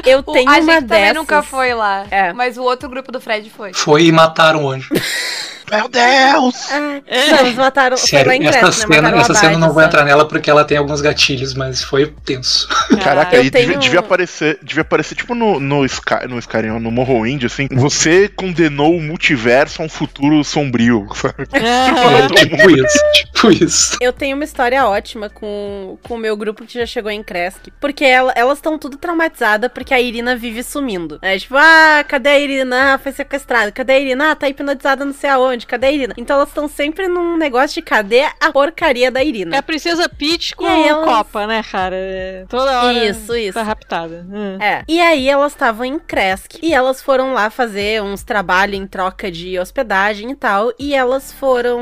Eu 0.05 0.19
O- 0.19 0.33
tenho 0.33 0.49
a 0.49 0.53
uma 0.53 0.61
gente 0.61 0.67
também 0.87 0.87
dessas. 1.01 1.15
nunca 1.15 1.43
foi 1.43 1.73
lá. 1.73 2.05
É. 2.09 2.33
Mas 2.33 2.57
o 2.57 2.63
outro 2.63 2.89
grupo 2.89 3.11
do 3.11 3.19
Fred 3.21 3.49
foi. 3.49 3.73
Foi 3.73 4.05
e 4.05 4.11
mataram 4.11 4.63
o 4.65 4.69
anjo. 4.69 4.89
Meu 5.71 5.87
Deus! 5.87 6.71
Ah, 6.71 7.01
É. 7.07 7.27
não, 7.31 7.39
eles 7.39 7.55
mataram. 7.55 7.97
Sério, 7.97 8.31
essa 8.47 8.65
né? 8.65 8.71
cena, 8.71 9.17
essa 9.19 9.33
cena 9.33 9.53
eu 9.53 9.59
não 9.59 9.71
vou 9.73 9.81
entrar 9.81 10.03
nela 10.03 10.27
porque 10.27 10.49
ela 10.49 10.63
tem 10.65 10.77
alguns 10.77 11.01
gatilhos, 11.01 11.53
mas 11.53 11.81
foi 11.83 12.13
tenso. 12.25 12.67
Caraca, 13.03 13.35
Eu 13.35 13.41
aí 13.41 13.49
devia, 13.49 13.67
tenho- 13.67 13.79
devia 13.79 13.99
aparecer, 13.99 14.59
devia 14.61 14.81
aparecer 14.81 15.15
tipo 15.15 15.33
no, 15.33 15.59
no, 15.59 15.85
Sky, 15.85 16.27
no 16.27 16.37
Skyrim, 16.39 16.79
no 16.79 16.91
Morrowind, 16.91 17.43
assim. 17.45 17.67
Você 17.71 18.27
condenou 18.27 18.95
o 18.95 19.01
multiverso 19.01 19.81
a 19.81 19.85
um 19.85 19.89
futuro 19.89 20.43
sombrio, 20.43 21.07
sabe? 21.15 21.47
Ah, 21.53 22.27
tipo 22.35 22.69
isso, 22.69 22.99
tipo 23.13 23.51
isso. 23.51 23.97
Eu 24.01 24.11
tenho 24.13 24.35
uma 24.35 24.43
história 24.45 24.85
ótima 24.85 25.29
com, 25.29 25.97
com 26.03 26.15
o 26.15 26.17
meu 26.17 26.35
grupo 26.35 26.65
que 26.65 26.77
já 26.79 26.85
chegou 26.85 27.11
em 27.11 27.23
Kresk. 27.23 27.67
Porque 27.79 28.03
ela- 28.03 28.33
elas 28.35 28.57
estão 28.57 28.77
tudo 28.77 28.97
traumatizadas 28.97 29.71
porque 29.73 29.93
a 29.93 30.01
Irina 30.01 30.35
vive 30.35 30.63
sumindo. 30.63 31.17
É 31.21 31.37
tipo, 31.37 31.55
ah, 31.57 32.03
cadê 32.07 32.29
a 32.29 32.39
Irina? 32.39 32.93
Ah, 32.93 32.97
foi 32.97 33.11
sequestrada. 33.11 33.71
Cadê 33.71 33.93
a 33.93 33.99
Irina? 33.99 34.31
Ah, 34.31 34.35
tá 34.35 34.49
hipnotizada 34.49 35.05
não 35.05 35.13
sei 35.13 35.29
aonde. 35.29 35.60
Cadê 35.67 35.87
a 35.87 35.91
Irina? 35.91 36.13
Então 36.17 36.35
elas 36.35 36.49
estão 36.49 36.67
sempre 36.67 37.07
num 37.07 37.37
negócio 37.37 37.75
de 37.75 37.81
cadê 37.81 38.23
a 38.39 38.51
porcaria 38.51 39.09
da 39.11 39.23
Irina. 39.23 39.55
é 39.55 39.59
a 39.59 39.63
princesa 39.63 40.07
Peach 40.09 40.55
com 40.55 40.65
elas- 40.67 41.05
Copa, 41.05 41.47
né, 41.47 41.63
cara? 41.63 41.95
É, 41.95 42.45
Toda 42.49 42.83
hora 42.83 43.05
Isso, 43.05 43.35
isso. 43.35 43.53
tá 43.53 43.63
raptada. 43.63 44.25
Hum. 44.29 44.57
É. 44.61 44.83
E 44.87 44.99
aí 44.99 45.27
elas 45.29 45.51
estavam 45.53 45.85
em 45.85 45.97
Kresk 45.99 46.59
e 46.61 46.73
elas 46.73 47.01
foram 47.01 47.33
lá 47.33 47.49
fazer 47.49 48.01
uns 48.01 48.23
trabalhos 48.23 48.77
em 48.77 48.85
troca 48.87 49.31
de 49.31 49.57
hospedagem 49.59 50.31
e 50.31 50.35
tal. 50.35 50.71
E 50.79 50.93
elas 50.93 51.31
foram 51.33 51.81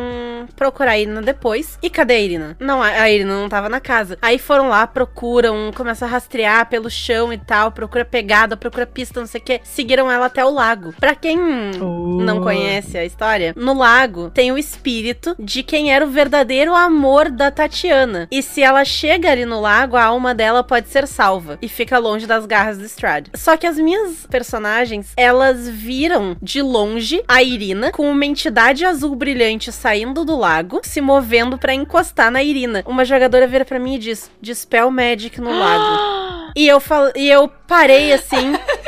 procurar 0.56 0.92
a 0.92 1.00
Irina 1.00 1.22
depois. 1.22 1.78
E 1.82 1.90
cadê 1.90 2.14
a 2.16 2.20
Irina? 2.20 2.58
Não, 2.60 2.82
a 2.82 3.10
Irina 3.10 3.34
não 3.42 3.50
tava 3.50 3.70
na 3.70 3.80
casa. 3.80 4.18
Aí 4.22 4.38
foram 4.38 4.70
lá, 4.70 4.86
procuram, 4.88 5.72
começam 5.76 6.08
a 6.08 6.12
rastrear 6.12 6.68
pelo 6.70 6.90
chão 6.90 7.32
e 7.34 7.38
tal, 7.38 7.72
procura 7.72 8.06
pegada, 8.06 8.56
procura 8.58 8.86
pista, 8.86 9.20
não 9.20 9.28
sei 9.28 9.42
o 9.42 9.44
que. 9.44 9.62
Seguiram 9.64 10.12
ela 10.12 10.26
até 10.28 10.44
o 10.44 10.50
lago. 10.50 10.94
Pra 11.00 11.16
quem 11.16 11.38
não 11.38 12.38
Uh. 12.40 12.44
conhece 12.44 12.98
a 12.98 13.06
história, 13.06 13.54
no 13.56 13.69
lago 13.74 14.30
tem 14.30 14.52
o 14.52 14.58
espírito 14.58 15.36
de 15.40 15.64
quem 15.64 15.94
era 15.94 16.06
o 16.06 16.10
verdadeiro 16.10 16.76
amor 16.76 17.30
da 17.30 17.52
Tatiana. 17.52 18.28
E 18.32 18.42
se 18.42 18.62
ela 18.62 18.84
chega 18.86 19.32
ali 19.32 19.46
no 19.46 19.62
lago, 19.62 19.96
a 19.96 20.04
alma 20.06 20.34
dela 20.34 20.64
pode 20.64 20.90
ser 20.90 21.08
salva 21.08 21.58
e 21.62 21.68
fica 21.68 21.98
longe 21.98 22.26
das 22.26 22.46
garras 22.46 22.78
do 22.78 22.86
Strad. 22.86 23.28
Só 23.36 23.58
que 23.58 23.68
as 23.68 23.78
minhas 23.78 24.26
personagens, 24.30 25.14
elas 25.16 25.68
viram 25.68 26.36
de 26.42 26.62
longe 26.62 27.24
a 27.28 27.42
Irina 27.42 27.92
com 27.92 28.10
uma 28.10 28.26
entidade 28.26 28.86
azul 28.86 29.16
brilhante 29.16 29.72
saindo 29.72 30.26
do 30.26 30.38
lago, 30.38 30.82
se 30.84 31.02
movendo 31.02 31.58
pra 31.58 31.74
encostar 31.74 32.32
na 32.32 32.44
Irina. 32.44 32.84
Uma 32.86 33.06
jogadora 33.06 33.48
vira 33.48 33.66
pra 33.66 33.80
mim 33.80 33.96
e 33.96 34.00
diz: 34.00 34.30
"Dispel 34.42 34.90
Magic 34.92 35.40
no 35.40 35.52
lago". 35.52 36.30
E 36.56 36.68
eu 36.68 36.80
fal... 36.80 37.12
e 37.16 37.30
eu 37.30 37.48
parei 37.68 38.12
assim. 38.12 38.54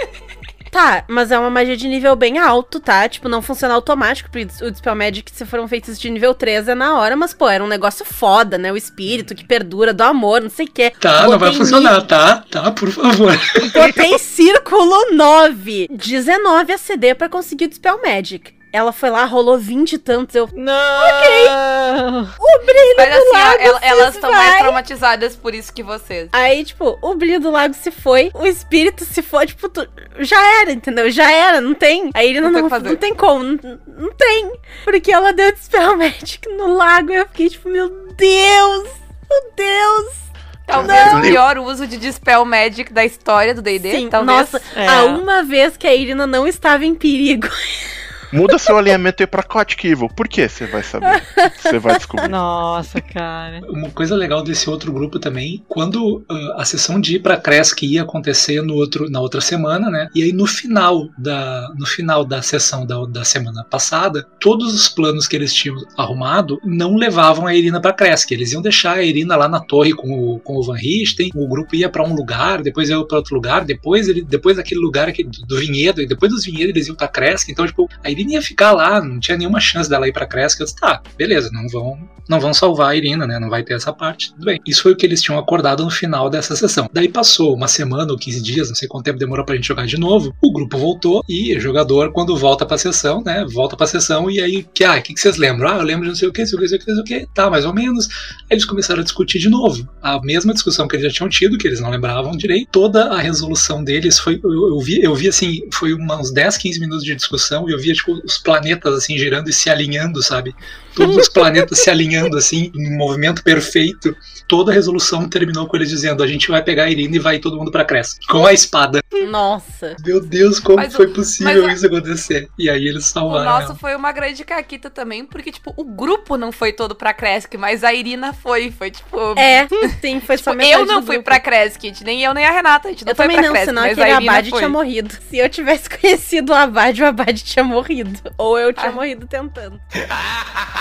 Tá, 0.71 1.03
mas 1.09 1.31
é 1.31 1.37
uma 1.37 1.49
magia 1.49 1.75
de 1.75 1.85
nível 1.85 2.15
bem 2.15 2.39
alto, 2.39 2.79
tá? 2.79 3.07
Tipo, 3.09 3.27
não 3.27 3.41
funciona 3.41 3.73
automático, 3.73 4.29
porque 4.31 4.47
o 4.63 4.71
Dispel 4.71 4.95
Magic, 4.95 5.29
se 5.29 5.45
foram 5.45 5.67
feitos 5.67 5.99
de 5.99 6.09
nível 6.09 6.33
3, 6.33 6.69
é 6.69 6.75
na 6.75 6.97
hora, 6.97 7.17
mas, 7.17 7.33
pô, 7.33 7.49
era 7.49 7.61
um 7.61 7.67
negócio 7.67 8.05
foda, 8.05 8.57
né? 8.57 8.71
O 8.71 8.77
espírito 8.77 9.35
que 9.35 9.43
perdura 9.45 9.93
do 9.93 10.01
amor, 10.01 10.41
não 10.41 10.49
sei 10.49 10.65
o 10.65 10.71
quê. 10.71 10.93
Tá, 10.97 11.27
não 11.27 11.37
vai 11.37 11.53
funcionar, 11.53 12.01
tá? 12.03 12.45
Tá, 12.49 12.71
por 12.71 12.89
favor. 12.89 13.37
Botei 13.73 14.17
círculo 14.17 15.11
9. 15.13 15.89
19 15.91 16.71
ACD 16.71 17.15
pra 17.15 17.27
conseguir 17.27 17.65
o 17.65 17.69
Dispel 17.69 17.99
Magic. 18.01 18.60
Ela 18.73 18.93
foi 18.93 19.09
lá, 19.09 19.25
rolou 19.25 19.57
20 19.57 19.93
e 19.93 19.97
tantos. 19.97 20.33
Eu. 20.33 20.47
Não! 20.53 22.23
O 22.23 22.65
brilho 22.65 22.93
Mas 22.97 23.09
do 23.09 23.15
assim, 23.21 23.31
lago 23.33 23.61
el- 23.63 23.77
se 23.79 23.85
elas 23.85 24.15
estão 24.15 24.31
mais 24.31 24.57
traumatizadas 24.59 25.35
por 25.35 25.53
isso 25.53 25.73
que 25.73 25.83
vocês. 25.83 26.29
Aí, 26.31 26.63
tipo, 26.63 26.97
o 27.01 27.15
brilho 27.15 27.39
do 27.41 27.51
lago 27.51 27.73
se 27.73 27.91
foi, 27.91 28.31
o 28.33 28.45
espírito 28.45 29.03
se 29.03 29.21
foi, 29.21 29.45
tipo, 29.47 29.67
tu- 29.67 29.87
já 30.19 30.41
era, 30.61 30.71
entendeu? 30.71 31.09
Já 31.11 31.29
era, 31.29 31.59
não 31.59 31.73
tem. 31.73 32.11
A 32.13 32.23
Irina 32.23 32.49
Não 32.49 32.53
tem 32.53 32.61
não, 32.61 32.67
o 32.67 32.69
que 32.69 32.75
fazer. 32.77 32.89
não 32.89 32.95
tem 32.95 33.13
como, 33.13 33.43
não, 33.43 33.79
não 33.87 34.11
tem. 34.13 34.51
Porque 34.85 35.11
ela 35.11 35.33
deu 35.33 35.51
Dispel 35.51 35.97
Magic 35.97 36.47
no 36.49 36.73
lago 36.75 37.11
e 37.11 37.15
eu 37.15 37.25
fiquei, 37.27 37.49
tipo, 37.49 37.67
meu 37.69 37.89
Deus, 38.15 38.87
meu 39.29 39.51
Deus. 39.55 40.21
Talvez 40.65 41.11
Não. 41.11 41.19
o 41.19 41.21
pior 41.21 41.57
uso 41.57 41.85
de 41.85 41.97
Dispel 41.97 42.45
Magic 42.45 42.93
da 42.93 43.03
história 43.03 43.53
do 43.53 43.61
D&D, 43.61 43.91
Sim, 43.91 44.07
talvez. 44.09 44.37
nossa, 44.37 44.61
É. 44.73 44.87
a 44.87 45.03
uma 45.03 45.43
vez 45.43 45.75
que 45.75 45.85
a 45.85 45.93
Irina 45.93 46.25
não 46.25 46.47
estava 46.47 46.85
em 46.85 46.95
perigo. 46.95 47.49
Muda 48.31 48.57
seu 48.57 48.77
alinhamento 48.77 49.21
aí 49.21 49.27
pra 49.27 49.45
Chaotic 49.49 49.83
Evil. 49.85 50.09
Por 50.09 50.27
quê? 50.27 50.47
Você 50.47 50.65
vai 50.65 50.83
saber. 50.83 51.23
Você 51.57 51.79
vai 51.79 51.97
descobrir. 51.97 52.29
Nossa, 52.29 53.01
cara. 53.01 53.61
Uma 53.69 53.89
coisa 53.89 54.15
legal 54.15 54.43
desse 54.43 54.69
outro 54.69 54.91
grupo 54.91 55.19
também, 55.19 55.63
quando 55.67 56.17
uh, 56.17 56.53
a 56.55 56.65
sessão 56.65 56.99
de 56.99 57.15
ir 57.15 57.19
pra 57.19 57.37
Cresc 57.37 57.85
ia 57.85 58.03
acontecer 58.03 58.61
no 58.61 58.75
outro, 58.75 59.09
na 59.09 59.19
outra 59.19 59.41
semana, 59.41 59.89
né? 59.89 60.07
E 60.15 60.23
aí 60.23 60.31
no 60.31 60.45
final 60.45 61.09
da, 61.17 61.69
no 61.77 61.85
final 61.85 62.23
da 62.23 62.41
sessão 62.41 62.85
da, 62.85 63.03
da 63.05 63.23
semana 63.23 63.63
passada, 63.63 64.25
todos 64.39 64.73
os 64.73 64.87
planos 64.87 65.27
que 65.27 65.35
eles 65.35 65.53
tinham 65.53 65.75
arrumado 65.97 66.59
não 66.63 66.95
levavam 66.95 67.47
a 67.47 67.55
Irina 67.55 67.81
pra 67.81 67.93
Cresc. 67.93 68.31
Eles 68.31 68.51
iam 68.53 68.61
deixar 68.61 68.97
a 68.97 69.03
Irina 69.03 69.35
lá 69.35 69.47
na 69.47 69.59
torre 69.59 69.93
com 69.93 70.11
o, 70.11 70.39
com 70.39 70.57
o 70.57 70.63
Van 70.63 70.77
Richten, 70.77 71.31
o 71.35 71.47
grupo 71.47 71.75
ia 71.75 71.89
para 71.89 72.03
um 72.03 72.13
lugar, 72.13 72.61
depois 72.61 72.89
ia 72.89 73.03
para 73.05 73.17
outro 73.17 73.35
lugar, 73.35 73.65
depois 73.65 74.07
ele, 74.07 74.21
depois 74.21 74.57
daquele 74.57 74.79
lugar 74.79 75.09
aqui, 75.09 75.23
do 75.23 75.57
vinhedo, 75.57 76.01
e 76.01 76.07
depois 76.07 76.31
dos 76.31 76.45
vinhedos 76.45 76.69
eles 76.75 76.87
iam 76.87 76.95
pra 76.95 77.07
Cresc. 77.07 77.51
Então, 77.51 77.65
tipo, 77.65 77.89
a 78.03 78.09
Irina 78.09 78.20
ia 78.29 78.41
ficar 78.41 78.71
lá, 78.71 79.01
não 79.01 79.19
tinha 79.19 79.37
nenhuma 79.37 79.59
chance 79.59 79.89
dela 79.89 80.07
ir 80.07 80.13
pra 80.13 80.25
Cresc. 80.25 80.59
Eu 80.59 80.65
disse, 80.65 80.77
tá, 80.77 81.01
beleza, 81.17 81.49
não 81.51 81.67
vão, 81.67 81.97
não 82.29 82.39
vão 82.39 82.53
salvar 82.53 82.91
a 82.91 82.95
Irina, 82.95 83.27
né? 83.27 83.39
Não 83.39 83.49
vai 83.49 83.63
ter 83.63 83.73
essa 83.73 83.91
parte. 83.91 84.31
Tudo 84.33 84.45
bem. 84.45 84.59
Isso 84.65 84.83
foi 84.83 84.93
o 84.93 84.95
que 84.95 85.05
eles 85.05 85.21
tinham 85.21 85.37
acordado 85.39 85.83
no 85.83 85.89
final 85.89 86.29
dessa 86.29 86.55
sessão. 86.55 86.89
Daí 86.93 87.09
passou 87.09 87.55
uma 87.55 87.67
semana 87.67 88.11
ou 88.11 88.17
15 88.17 88.41
dias, 88.41 88.69
não 88.69 88.75
sei 88.75 88.87
quanto 88.87 89.05
tempo 89.05 89.19
demorou 89.19 89.45
pra 89.45 89.55
gente 89.55 89.67
jogar 89.67 89.85
de 89.85 89.97
novo. 89.97 90.33
O 90.41 90.51
grupo 90.51 90.77
voltou 90.77 91.23
e 91.27 91.55
o 91.55 91.59
jogador, 91.59 92.11
quando 92.11 92.35
volta 92.37 92.65
pra 92.65 92.77
sessão, 92.77 93.21
né? 93.23 93.45
Volta 93.51 93.75
pra 93.75 93.87
sessão 93.87 94.29
e 94.29 94.39
aí, 94.39 94.65
que, 94.73 94.83
ah, 94.83 94.97
o 94.97 95.01
que, 95.01 95.13
que 95.13 95.19
vocês 95.19 95.37
lembram? 95.37 95.69
Ah, 95.69 95.77
eu 95.77 95.83
lembro 95.83 96.03
de 96.03 96.09
não 96.09 96.15
sei 96.15 96.27
o 96.27 96.31
que, 96.31 96.41
não 96.41 96.47
sei 96.47 96.57
o 96.57 96.59
que, 96.59 96.65
não 96.65 96.69
sei 96.69 96.77
o 96.77 96.79
que, 96.79 96.91
não 96.91 97.05
sei 97.05 97.17
o 97.17 97.19
que. 97.19 97.33
Tá, 97.33 97.49
mais 97.49 97.65
ou 97.65 97.73
menos. 97.73 98.07
Aí 98.07 98.51
eles 98.51 98.65
começaram 98.65 99.01
a 99.01 99.03
discutir 99.03 99.39
de 99.39 99.49
novo. 99.49 99.87
A 100.01 100.19
mesma 100.21 100.53
discussão 100.53 100.87
que 100.87 100.95
eles 100.95 101.07
já 101.07 101.11
tinham 101.11 101.29
tido, 101.29 101.57
que 101.57 101.67
eles 101.67 101.79
não 101.79 101.89
lembravam 101.89 102.35
direito. 102.35 102.69
Toda 102.71 103.05
a 103.05 103.19
resolução 103.19 103.83
deles 103.83 104.19
foi. 104.19 104.39
Eu, 104.43 104.69
eu 104.69 104.79
vi, 104.79 105.01
eu 105.01 105.15
vi 105.15 105.27
assim, 105.27 105.61
foi 105.73 105.93
uns 105.93 106.31
10, 106.31 106.57
15 106.57 106.79
minutos 106.79 107.03
de 107.03 107.15
discussão 107.15 107.67
e 107.69 107.73
eu 107.73 107.79
via, 107.79 107.93
tipo, 107.93 108.10
os 108.23 108.37
planetas 108.37 108.93
assim 108.93 109.17
girando 109.17 109.49
e 109.49 109.53
se 109.53 109.69
alinhando, 109.69 110.21
sabe? 110.21 110.55
Todos 110.95 111.15
os 111.17 111.29
planetas 111.29 111.79
se 111.79 111.89
alinhando 111.89 112.37
assim, 112.37 112.71
em 112.75 112.93
um 112.93 112.97
movimento 112.97 113.43
perfeito. 113.43 114.15
Toda 114.47 114.71
a 114.71 114.73
resolução 114.73 115.27
terminou 115.29 115.65
com 115.67 115.75
eles 115.77 115.89
dizendo: 115.89 116.21
a 116.23 116.27
gente 116.27 116.49
vai 116.49 116.61
pegar 116.63 116.83
a 116.83 116.89
Irina 116.89 117.15
e 117.15 117.19
vai 117.19 117.39
todo 117.39 117.57
mundo 117.57 117.71
pra 117.71 117.85
Crest. 117.85 118.17
Com 118.27 118.45
a 118.45 118.53
espada. 118.53 119.01
Nossa. 119.29 119.95
Meu 120.05 120.19
Deus, 120.19 120.59
como 120.59 120.77
Mas 120.77 120.93
o- 120.93 120.97
foi 120.97 121.07
possível 121.07 121.63
mas 121.63 121.77
isso 121.77 121.85
acontecer? 121.87 122.49
E 122.57 122.69
aí 122.69 122.85
eles 122.87 123.05
O 123.05 123.07
salvaram. 123.09 123.45
nosso 123.45 123.65
ela. 123.67 123.75
foi 123.75 123.95
uma 123.95 124.11
grande 124.11 124.43
caquita 124.43 124.89
também, 124.89 125.25
porque, 125.25 125.51
tipo, 125.51 125.73
o 125.77 125.83
grupo 125.83 126.35
não 126.37 126.51
foi 126.51 126.73
todo 126.73 126.95
pra 126.95 127.13
Cresc, 127.13 127.55
mas 127.57 127.83
a 127.83 127.93
Irina 127.93 128.33
foi. 128.33 128.71
Foi, 128.71 128.91
tipo. 128.91 129.17
É, 129.37 129.67
sim, 130.01 130.19
foi 130.19 130.37
só 130.37 130.51
tipo, 130.51 130.57
metade 130.63 130.81
eu 130.81 130.85
não 130.85 130.99
do 131.01 131.05
fui 131.05 131.15
grupo. 131.15 131.25
pra 131.25 131.39
Cresc, 131.39 131.93
nem 132.03 132.23
eu 132.23 132.33
nem 132.33 132.45
a 132.45 132.51
Renata. 132.51 132.87
A 132.87 132.91
gente 132.91 133.05
não 133.05 133.11
Eu 133.11 133.15
foi 133.15 133.25
também 133.25 133.37
pra 133.37 133.45
não, 133.47 133.51
Cresc, 133.53 133.65
senão 133.67 133.81
mas 133.83 133.91
aquele 133.93 134.11
a 134.11 134.15
Irina 134.17 134.31
Abade 134.31 134.49
foi. 134.49 134.59
tinha 134.59 134.69
morrido. 134.69 135.15
Se 135.29 135.37
eu 135.37 135.49
tivesse 135.49 135.89
conhecido 135.97 136.51
o 136.51 136.55
Abade, 136.55 137.01
o 137.01 137.05
Abade 137.05 137.43
tinha 137.43 137.63
morrido. 137.63 138.19
Ou 138.37 138.57
eu 138.59 138.73
tinha 138.73 138.89
Ah. 138.89 138.93
morrido 138.93 139.27
tentando. 139.27 139.79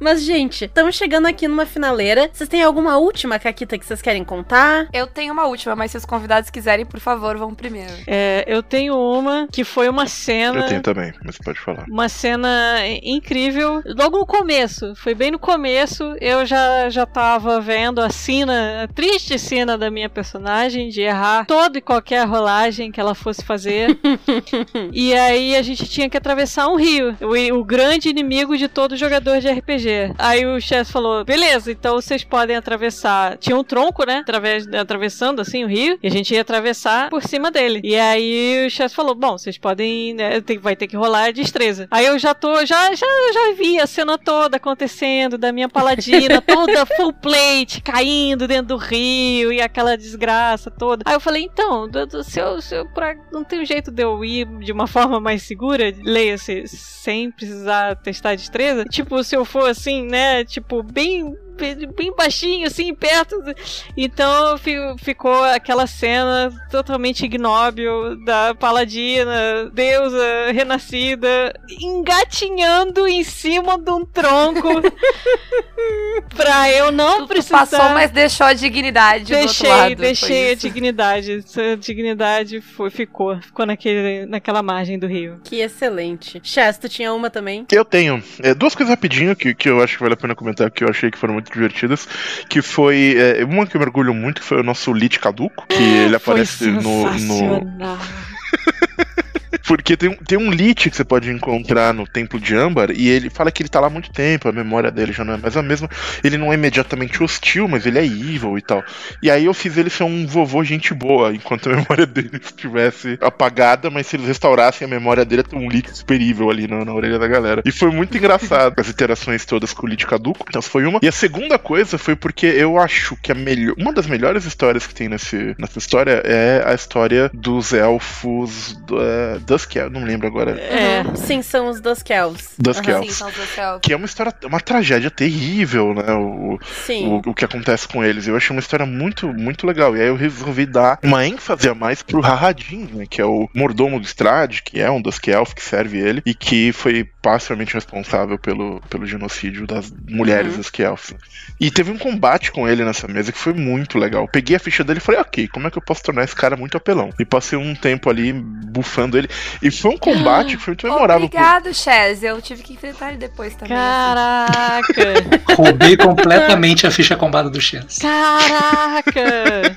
Mas, 0.00 0.22
gente, 0.22 0.64
estamos 0.64 0.96
chegando 0.96 1.26
aqui 1.26 1.46
numa 1.46 1.66
finaleira. 1.66 2.30
Vocês 2.32 2.48
têm 2.48 2.62
alguma 2.62 2.96
última 2.96 3.38
caquita 3.38 3.78
que 3.78 3.84
vocês 3.84 4.00
querem 4.00 4.24
contar? 4.24 4.88
Eu 4.94 5.06
tenho 5.06 5.30
uma 5.30 5.44
última, 5.44 5.76
mas 5.76 5.90
se 5.90 5.98
os 5.98 6.06
convidados 6.06 6.48
quiserem, 6.48 6.86
por 6.86 6.98
favor, 6.98 7.36
vão 7.36 7.54
primeiro. 7.54 7.92
É, 8.06 8.42
eu 8.46 8.62
tenho 8.62 8.96
uma 8.96 9.46
que 9.52 9.62
foi 9.62 9.90
uma 9.90 10.06
cena. 10.06 10.60
Eu 10.60 10.68
tenho 10.68 10.82
também, 10.82 11.12
mas 11.22 11.36
pode 11.36 11.60
falar. 11.60 11.84
Uma 11.86 12.08
cena 12.08 12.78
incrível. 13.02 13.82
Logo 13.84 14.18
no 14.18 14.24
começo, 14.24 14.94
foi 14.96 15.14
bem 15.14 15.30
no 15.30 15.38
começo, 15.38 16.16
eu 16.18 16.46
já, 16.46 16.88
já 16.88 17.04
tava 17.04 17.60
vendo 17.60 18.00
a 18.00 18.08
cena, 18.08 18.84
a 18.84 18.88
triste 18.88 19.38
cena 19.38 19.76
da 19.76 19.90
minha 19.90 20.08
personagem 20.08 20.88
de 20.88 21.02
errar 21.02 21.44
toda 21.44 21.76
e 21.76 21.82
qualquer 21.82 22.26
rolagem 22.26 22.90
que 22.90 23.00
ela 23.00 23.14
fosse 23.14 23.44
fazer. 23.44 23.98
e 24.92 25.12
aí 25.12 25.54
a 25.56 25.62
gente 25.62 25.86
tinha 25.86 26.08
que 26.08 26.16
atravessar 26.16 26.68
um 26.68 26.76
rio, 26.76 27.14
o, 27.20 27.58
o 27.58 27.64
grande 27.64 28.08
inimigo 28.08 28.56
de 28.56 28.66
todo 28.66 28.96
jogador 28.96 29.40
de 29.40 29.50
RPG. 29.50 29.89
Aí 30.18 30.44
o 30.46 30.60
chefe 30.60 30.92
falou: 30.92 31.24
beleza, 31.24 31.70
então 31.72 31.94
vocês 31.94 32.24
podem 32.24 32.56
atravessar. 32.56 33.36
Tinha 33.38 33.56
um 33.56 33.64
tronco, 33.64 34.04
né? 34.04 34.18
Através, 34.18 34.66
atravessando 34.72 35.40
assim 35.40 35.64
o 35.64 35.68
rio, 35.68 35.98
e 36.02 36.06
a 36.06 36.10
gente 36.10 36.32
ia 36.34 36.40
atravessar 36.40 37.10
por 37.10 37.22
cima 37.22 37.50
dele. 37.50 37.80
E 37.84 37.96
aí 37.96 38.66
o 38.66 38.70
chefe 38.70 38.94
falou: 38.94 39.14
bom, 39.14 39.36
vocês 39.38 39.58
podem, 39.58 40.14
né, 40.14 40.40
tem- 40.40 40.58
vai 40.58 40.76
ter 40.76 40.86
que 40.86 40.96
rolar 40.96 41.24
a 41.26 41.30
destreza. 41.30 41.86
Aí 41.90 42.06
eu 42.06 42.18
já 42.18 42.34
tô, 42.34 42.64
já, 42.64 42.94
já, 42.94 43.06
já 43.32 43.54
vi 43.56 43.78
a 43.80 43.86
cena 43.86 44.16
toda 44.18 44.56
acontecendo, 44.56 45.36
da 45.38 45.52
minha 45.52 45.68
paladina, 45.68 46.40
toda 46.46 46.86
full 46.86 47.12
plate, 47.12 47.80
caindo 47.82 48.46
dentro 48.46 48.68
do 48.68 48.76
rio 48.76 49.52
e 49.52 49.60
aquela 49.60 49.96
desgraça 49.96 50.70
toda. 50.70 51.02
Aí 51.06 51.14
eu 51.14 51.20
falei: 51.20 51.42
então, 51.44 51.88
se 52.22 52.40
eu, 52.40 52.60
se 52.60 52.74
eu 52.76 52.86
pra- 52.86 53.16
não 53.32 53.44
tem 53.44 53.64
jeito 53.64 53.90
de 53.90 54.02
eu 54.02 54.24
ir 54.24 54.46
de 54.60 54.72
uma 54.72 54.86
forma 54.86 55.20
mais 55.20 55.42
segura, 55.42 55.92
leia-se, 56.02 56.64
sem 56.66 57.30
precisar 57.30 57.96
testar 57.96 58.30
a 58.30 58.34
destreza. 58.34 58.84
Tipo, 58.84 59.22
se 59.24 59.36
eu 59.36 59.44
for 59.44 59.68
assim, 59.80 60.02
né, 60.06 60.44
tipo, 60.44 60.82
bem 60.82 61.34
bem- 61.60 62.14
baixinho, 62.16 62.66
assim, 62.66 62.94
perto. 62.94 63.40
do- 63.42 63.54
Então 63.96 64.56
fi- 64.58 64.76
ficou 64.98 65.44
aquela 65.44 65.86
cena 65.86 66.50
totalmente 66.70 67.24
ignóbil 67.24 68.16
da 68.24 68.54
paladina, 68.54 69.70
deusa 69.72 70.52
renascida, 70.52 71.52
engatinhando 71.80 73.06
em 73.06 73.22
cima 73.24 73.78
de 73.78 73.90
um 73.90 74.04
tronco 74.04 74.68
pra 76.36 76.70
eu 76.70 76.90
não 76.92 77.18
Tu, 77.18 77.22
tu 77.22 77.28
precisar. 77.28 77.58
passou, 77.58 77.78
mas 77.90 78.10
deixou 78.10 78.46
a 78.46 78.52
dignidade 78.52 79.24
do 79.24 79.32
outro 79.32 79.46
Deixei, 79.46 79.68
lado. 79.68 79.94
deixei 79.96 80.52
a 80.52 80.54
dignidade. 80.54 81.32
Essa 81.38 81.76
dignidade 81.76 82.60
foi, 82.60 82.90
ficou. 82.90 83.40
Ficou 83.40 83.66
naquele, 83.66 84.26
naquela 84.26 84.62
margem 84.62 84.98
do 84.98 85.06
rio. 85.06 85.40
Que 85.44 85.60
excelente. 85.60 86.40
Chess, 86.42 86.78
tu 86.78 86.88
tinha 86.88 87.12
uma 87.12 87.30
também? 87.30 87.66
Eu 87.70 87.84
tenho 87.84 88.22
é, 88.42 88.54
duas 88.54 88.74
coisas 88.74 88.90
rapidinho 88.94 89.34
que, 89.36 89.54
que 89.54 89.68
eu 89.68 89.82
acho 89.82 89.96
que 89.96 90.02
vale 90.02 90.14
a 90.14 90.16
pena 90.16 90.34
comentar, 90.34 90.70
que 90.70 90.84
eu 90.84 90.88
achei 90.88 91.10
que 91.10 91.18
foram 91.18 91.34
muito 91.34 91.49
divertidas. 91.54 92.08
Que 92.48 92.62
foi. 92.62 93.16
é, 93.16 93.44
uma 93.44 93.66
que 93.66 93.76
eu 93.76 93.80
mergulho 93.80 94.14
muito, 94.14 94.40
que 94.40 94.46
foi 94.46 94.60
o 94.60 94.64
nosso 94.64 94.92
Lich 94.92 95.18
Caduco, 95.18 95.66
que 95.68 95.82
ele 95.82 96.18
Foi 96.18 96.34
aparece 96.34 96.66
no, 96.66 97.10
no. 97.18 97.68
Porque 99.70 99.96
tem, 99.96 100.08
um- 100.08 100.16
tem 100.16 100.36
um 100.36 100.50
Lich 100.50 100.90
que 100.90 100.96
você 100.96 101.04
pode 101.04 101.30
encontrar 101.30 101.94
no 101.94 102.04
Templo 102.04 102.40
de 102.40 102.56
Âmbar, 102.56 102.90
e 102.90 103.08
ele 103.08 103.30
fala 103.30 103.52
que 103.52 103.62
ele 103.62 103.68
tá 103.68 103.78
lá 103.78 103.86
há 103.86 103.90
muito 103.90 104.10
tempo, 104.10 104.48
a 104.48 104.52
memória 104.52 104.90
dele 104.90 105.12
já 105.12 105.24
não 105.24 105.34
é 105.34 105.36
mais 105.36 105.56
a 105.56 105.62
mesma. 105.62 105.88
Ele 106.24 106.36
não 106.36 106.50
é 106.50 106.56
imediatamente 106.56 107.22
hostil, 107.22 107.68
mas 107.68 107.86
ele 107.86 107.96
é 108.00 108.04
evil 108.04 108.58
e 108.58 108.62
tal. 108.62 108.82
E 109.22 109.30
aí 109.30 109.44
eu 109.44 109.54
fiz 109.54 109.76
ele 109.76 109.88
ser 109.88 110.02
um 110.02 110.26
vovô 110.26 110.64
gente 110.64 110.92
boa, 110.92 111.32
enquanto 111.32 111.70
a 111.70 111.76
memória 111.76 112.04
dele 112.04 112.40
estivesse 112.42 113.16
apagada, 113.20 113.88
mas 113.90 114.08
se 114.08 114.16
eles 114.16 114.26
restaurassem 114.26 114.84
a 114.84 114.88
memória 114.90 115.24
dele, 115.24 115.44
tem 115.44 115.56
um 115.56 115.68
Lich 115.70 115.96
super 115.96 116.20
evil 116.20 116.50
ali 116.50 116.66
na, 116.66 116.84
na 116.84 116.92
orelha 116.92 117.20
da 117.20 117.28
galera. 117.28 117.62
E 117.64 117.70
foi 117.70 117.92
muito 117.92 118.18
engraçado 118.18 118.74
as 118.76 118.88
interações 118.88 119.44
todas 119.44 119.72
com 119.72 119.86
o 119.86 119.88
Lich 119.88 120.04
caduco. 120.04 120.46
Então 120.48 120.60
foi 120.60 120.84
uma. 120.84 120.98
E 121.00 121.06
a 121.06 121.12
segunda 121.12 121.58
coisa 121.60 121.96
foi 121.96 122.16
porque 122.16 122.46
eu 122.46 122.76
acho 122.76 123.16
que 123.22 123.30
a 123.30 123.36
melhor, 123.36 123.76
uma 123.78 123.92
das 123.92 124.08
melhores 124.08 124.44
histórias 124.44 124.84
que 124.84 124.94
tem 124.96 125.08
nesse, 125.08 125.54
nessa 125.56 125.78
história 125.78 126.22
é 126.24 126.60
a 126.66 126.74
história 126.74 127.30
dos 127.32 127.72
elfos 127.72 128.76
do, 128.86 129.00
é, 129.00 129.38
Duskel, 129.60 129.90
não 129.90 130.04
lembro 130.04 130.26
agora. 130.26 130.58
É. 130.58 131.02
Uhum. 131.02 131.16
Sim, 131.16 131.42
são 131.42 131.68
os 131.68 131.80
Duskells. 131.80 132.54
Duskel. 132.58 133.02
Sim, 133.02 133.10
são 133.10 133.30
céu. 133.30 133.80
Que 133.80 133.92
é 133.92 133.96
uma 133.96 134.06
história, 134.06 134.32
uma 134.44 134.60
tragédia 134.60 135.10
terrível, 135.10 135.94
né? 135.94 136.12
O, 136.12 136.58
Sim. 136.86 137.06
o, 137.06 137.30
o 137.30 137.34
que 137.34 137.44
acontece 137.44 137.86
com 137.86 138.04
eles. 138.04 138.26
Eu 138.26 138.36
achei 138.36 138.54
uma 138.54 138.60
história 138.60 138.86
muito, 138.86 139.28
muito 139.28 139.66
legal. 139.66 139.96
E 139.96 140.00
aí 140.00 140.08
eu 140.08 140.16
resolvi 140.16 140.66
dar 140.66 140.98
uma 141.02 141.26
ênfase 141.26 141.68
a 141.68 141.74
mais 141.74 142.02
pro 142.02 142.20
Rahadin, 142.20 142.88
né? 142.92 143.04
Que 143.08 143.20
é 143.20 143.24
o 143.24 143.48
mordomo 143.54 143.98
do 144.00 144.06
Strade, 144.06 144.62
que 144.62 144.80
é 144.80 144.90
um 144.90 145.00
dos 145.00 145.20
Elf 145.26 145.54
que 145.54 145.62
serve 145.62 145.98
ele, 145.98 146.22
e 146.24 146.34
que 146.34 146.72
foi 146.72 147.08
parcialmente 147.22 147.74
responsável 147.74 148.38
pelo, 148.38 148.80
pelo 148.88 149.06
genocídio 149.06 149.66
das 149.66 149.92
mulheres 150.08 150.52
Uhum. 150.52 150.58
dos 150.58 150.70
Elf. 150.78 151.12
E 151.60 151.70
teve 151.70 151.90
um 151.90 151.98
combate 151.98 152.50
com 152.50 152.66
ele 152.68 152.84
nessa 152.84 153.06
mesa 153.06 153.30
que 153.32 153.38
foi 153.38 153.52
muito 153.52 153.98
legal. 153.98 154.22
Eu 154.24 154.28
peguei 154.28 154.56
a 154.56 154.60
ficha 154.60 154.82
dele 154.82 154.98
e 154.98 155.02
falei, 155.02 155.20
ok, 155.20 155.48
como 155.48 155.66
é 155.66 155.70
que 155.70 155.78
eu 155.78 155.82
posso 155.82 156.02
tornar 156.02 156.24
esse 156.24 156.34
cara 156.34 156.56
muito 156.56 156.76
apelão? 156.76 157.10
E 157.18 157.24
passei 157.24 157.58
um 157.58 157.74
tempo 157.74 158.08
ali 158.08 158.32
bufando 158.32 159.18
ele. 159.18 159.28
E 159.62 159.70
foi 159.70 159.92
um 159.92 159.98
combate 159.98 160.56
que 160.56 160.62
foi 160.62 160.72
muito 160.72 160.86
memorável. 160.86 161.28
por- 161.28 161.36
Obrigado, 161.36 161.74
Chaz. 161.74 162.22
Eu 162.22 162.40
tive 162.40 162.62
que 162.62 162.72
enfrentar 162.74 163.08
ele 163.08 163.18
depois 163.18 163.54
também. 163.54 163.76
Caraca! 163.76 165.54
Roubei 165.56 165.96
completamente 165.96 166.86
a 166.86 166.90
ficha 166.90 167.16
combada 167.16 167.48
do 167.50 167.60
Chess. 167.60 167.98
Caraca! 168.00 169.76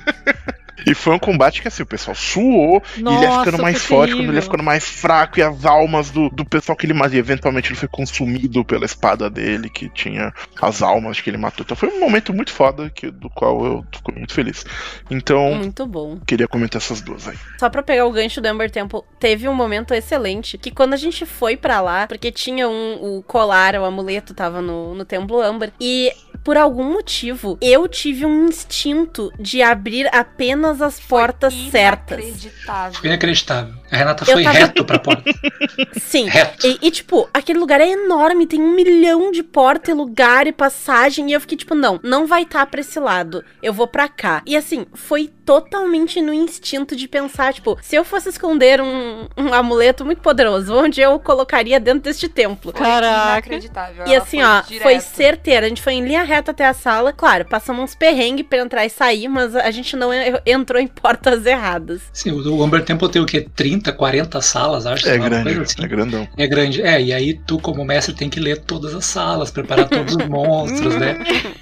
E 0.86 0.94
foi 0.94 1.14
um 1.14 1.18
combate 1.18 1.62
que 1.62 1.68
assim, 1.68 1.82
o 1.82 1.86
pessoal 1.86 2.14
suou, 2.14 2.82
e 3.06 3.14
ele 3.14 3.24
ia 3.24 3.30
Nossa, 3.30 3.38
ficando 3.38 3.58
mais 3.58 3.78
forte, 3.84 4.14
quando 4.14 4.28
ele 4.28 4.38
ia 4.38 4.42
terrível. 4.42 4.42
ficando 4.42 4.62
mais 4.62 4.84
fraco, 4.88 5.38
e 5.38 5.42
as 5.42 5.64
almas 5.64 6.10
do, 6.10 6.28
do 6.30 6.44
pessoal 6.44 6.76
que 6.76 6.86
ele 6.86 6.92
matou. 6.94 7.16
Eventualmente 7.18 7.68
ele 7.70 7.76
foi 7.78 7.88
consumido 7.88 8.64
pela 8.64 8.84
espada 8.84 9.30
dele, 9.30 9.70
que 9.70 9.88
tinha 9.88 10.32
as 10.60 10.82
almas 10.82 11.20
que 11.20 11.30
ele 11.30 11.36
matou. 11.36 11.64
Então 11.64 11.76
foi 11.76 11.88
um 11.88 12.00
momento 12.00 12.32
muito 12.34 12.52
foda, 12.52 12.90
que, 12.90 13.10
do 13.10 13.30
qual 13.30 13.64
eu 13.64 13.84
fico 13.94 14.12
muito 14.12 14.32
feliz. 14.34 14.64
Então, 15.10 15.54
Muito 15.56 15.86
bom. 15.86 16.18
queria 16.26 16.48
comentar 16.48 16.80
essas 16.80 17.00
duas 17.00 17.28
aí. 17.28 17.36
Só 17.58 17.68
pra 17.70 17.82
pegar 17.82 18.06
o 18.06 18.12
gancho 18.12 18.40
do 18.40 18.46
Amber 18.46 18.70
Temple, 18.70 19.00
teve 19.20 19.48
um 19.48 19.54
momento 19.54 19.92
excelente 19.94 20.58
que 20.58 20.70
quando 20.70 20.94
a 20.94 20.96
gente 20.96 21.24
foi 21.26 21.56
pra 21.56 21.80
lá, 21.80 22.06
porque 22.06 22.32
tinha 22.32 22.68
um 22.68 23.18
o 23.18 23.22
colar, 23.22 23.74
o 23.76 23.84
amuleto 23.84 24.34
tava 24.34 24.60
no, 24.60 24.94
no 24.94 25.04
templo 25.04 25.40
Amber, 25.40 25.72
e 25.80 26.10
por 26.44 26.58
algum 26.58 26.92
motivo, 26.92 27.56
eu 27.60 27.88
tive 27.88 28.26
um 28.26 28.46
instinto 28.46 29.32
de 29.40 29.62
abrir 29.62 30.06
apenas 30.14 30.82
as 30.82 31.00
portas 31.00 31.54
certas. 31.70 32.18
Inacreditável. 32.22 33.00
Foi 33.00 33.08
inacreditável. 33.08 33.74
A 33.94 33.98
Renata 33.98 34.24
Eu 34.28 34.32
foi 34.34 34.42
tava- 34.42 34.58
reto 34.58 34.84
pra 34.84 34.98
porta. 34.98 35.22
Sim. 36.00 36.26
Reto. 36.28 36.66
E, 36.66 36.78
e, 36.82 36.90
tipo, 36.90 37.28
aquele 37.32 37.58
lugar 37.58 37.80
é 37.80 37.88
enorme, 37.88 38.46
tem 38.46 38.60
um 38.60 38.74
milhão 38.74 39.30
de 39.30 39.42
porta 39.42 39.90
e 39.90 39.94
lugar 39.94 40.46
e 40.46 40.52
passagem. 40.52 41.30
E 41.30 41.32
eu 41.32 41.40
fiquei, 41.40 41.56
tipo, 41.56 41.74
não, 41.74 42.00
não 42.02 42.26
vai 42.26 42.42
estar 42.42 42.66
pra 42.66 42.80
esse 42.80 42.98
lado. 42.98 43.44
Eu 43.62 43.72
vou 43.72 43.86
pra 43.86 44.08
cá. 44.08 44.42
E 44.46 44.56
assim, 44.56 44.86
foi 44.94 45.30
totalmente 45.44 46.20
no 46.22 46.32
instinto 46.32 46.96
de 46.96 47.06
pensar, 47.06 47.52
tipo, 47.52 47.78
se 47.82 47.94
eu 47.94 48.04
fosse 48.04 48.30
esconder 48.30 48.80
um, 48.80 49.26
um 49.36 49.52
amuleto 49.52 50.04
muito 50.04 50.20
poderoso, 50.22 50.74
onde 50.74 51.00
eu 51.00 51.18
colocaria 51.18 51.78
dentro 51.78 52.00
deste 52.00 52.28
templo? 52.28 52.72
Caraca. 52.72 53.32
Inacreditável. 53.48 54.04
E 54.06 54.14
Ela 54.14 54.22
assim, 54.22 54.38
foi 54.40 54.46
ó, 54.46 54.60
direto. 54.62 54.82
foi 54.82 55.00
certeira. 55.00 55.66
A 55.66 55.68
gente 55.68 55.82
foi 55.82 55.92
em 55.94 56.04
linha 56.04 56.22
reta 56.24 56.50
até 56.50 56.66
a 56.66 56.74
sala. 56.74 57.12
Claro, 57.12 57.44
passamos 57.44 57.82
uns 57.84 57.94
perrengues 57.94 58.46
pra 58.46 58.58
entrar 58.58 58.84
e 58.86 58.90
sair, 58.90 59.28
mas 59.28 59.54
a 59.54 59.70
gente 59.70 59.96
não 59.96 60.12
en- 60.12 60.40
entrou 60.46 60.80
em 60.80 60.86
portas 60.86 61.44
erradas. 61.46 62.00
Sim, 62.12 62.32
o 62.32 62.62
Umber 62.64 62.82
Temple 62.84 63.08
tem 63.10 63.20
o 63.22 63.26
quê? 63.26 63.46
30, 63.54 63.83
40 63.92 64.40
salas, 64.40 64.86
acho. 64.86 65.08
É 65.08 65.18
grande, 65.18 65.60
assim. 65.60 65.84
é 65.84 65.88
grandão. 65.88 66.28
É 66.36 66.46
grande, 66.46 66.82
é, 66.82 67.00
e 67.00 67.12
aí 67.12 67.34
tu, 67.34 67.58
como 67.58 67.84
mestre, 67.84 68.14
tem 68.14 68.28
que 68.30 68.40
ler 68.40 68.60
todas 68.62 68.94
as 68.94 69.04
salas, 69.04 69.50
preparar 69.50 69.88
todos 69.88 70.14
os 70.16 70.26
monstros, 70.28 70.94
né? 70.96 71.18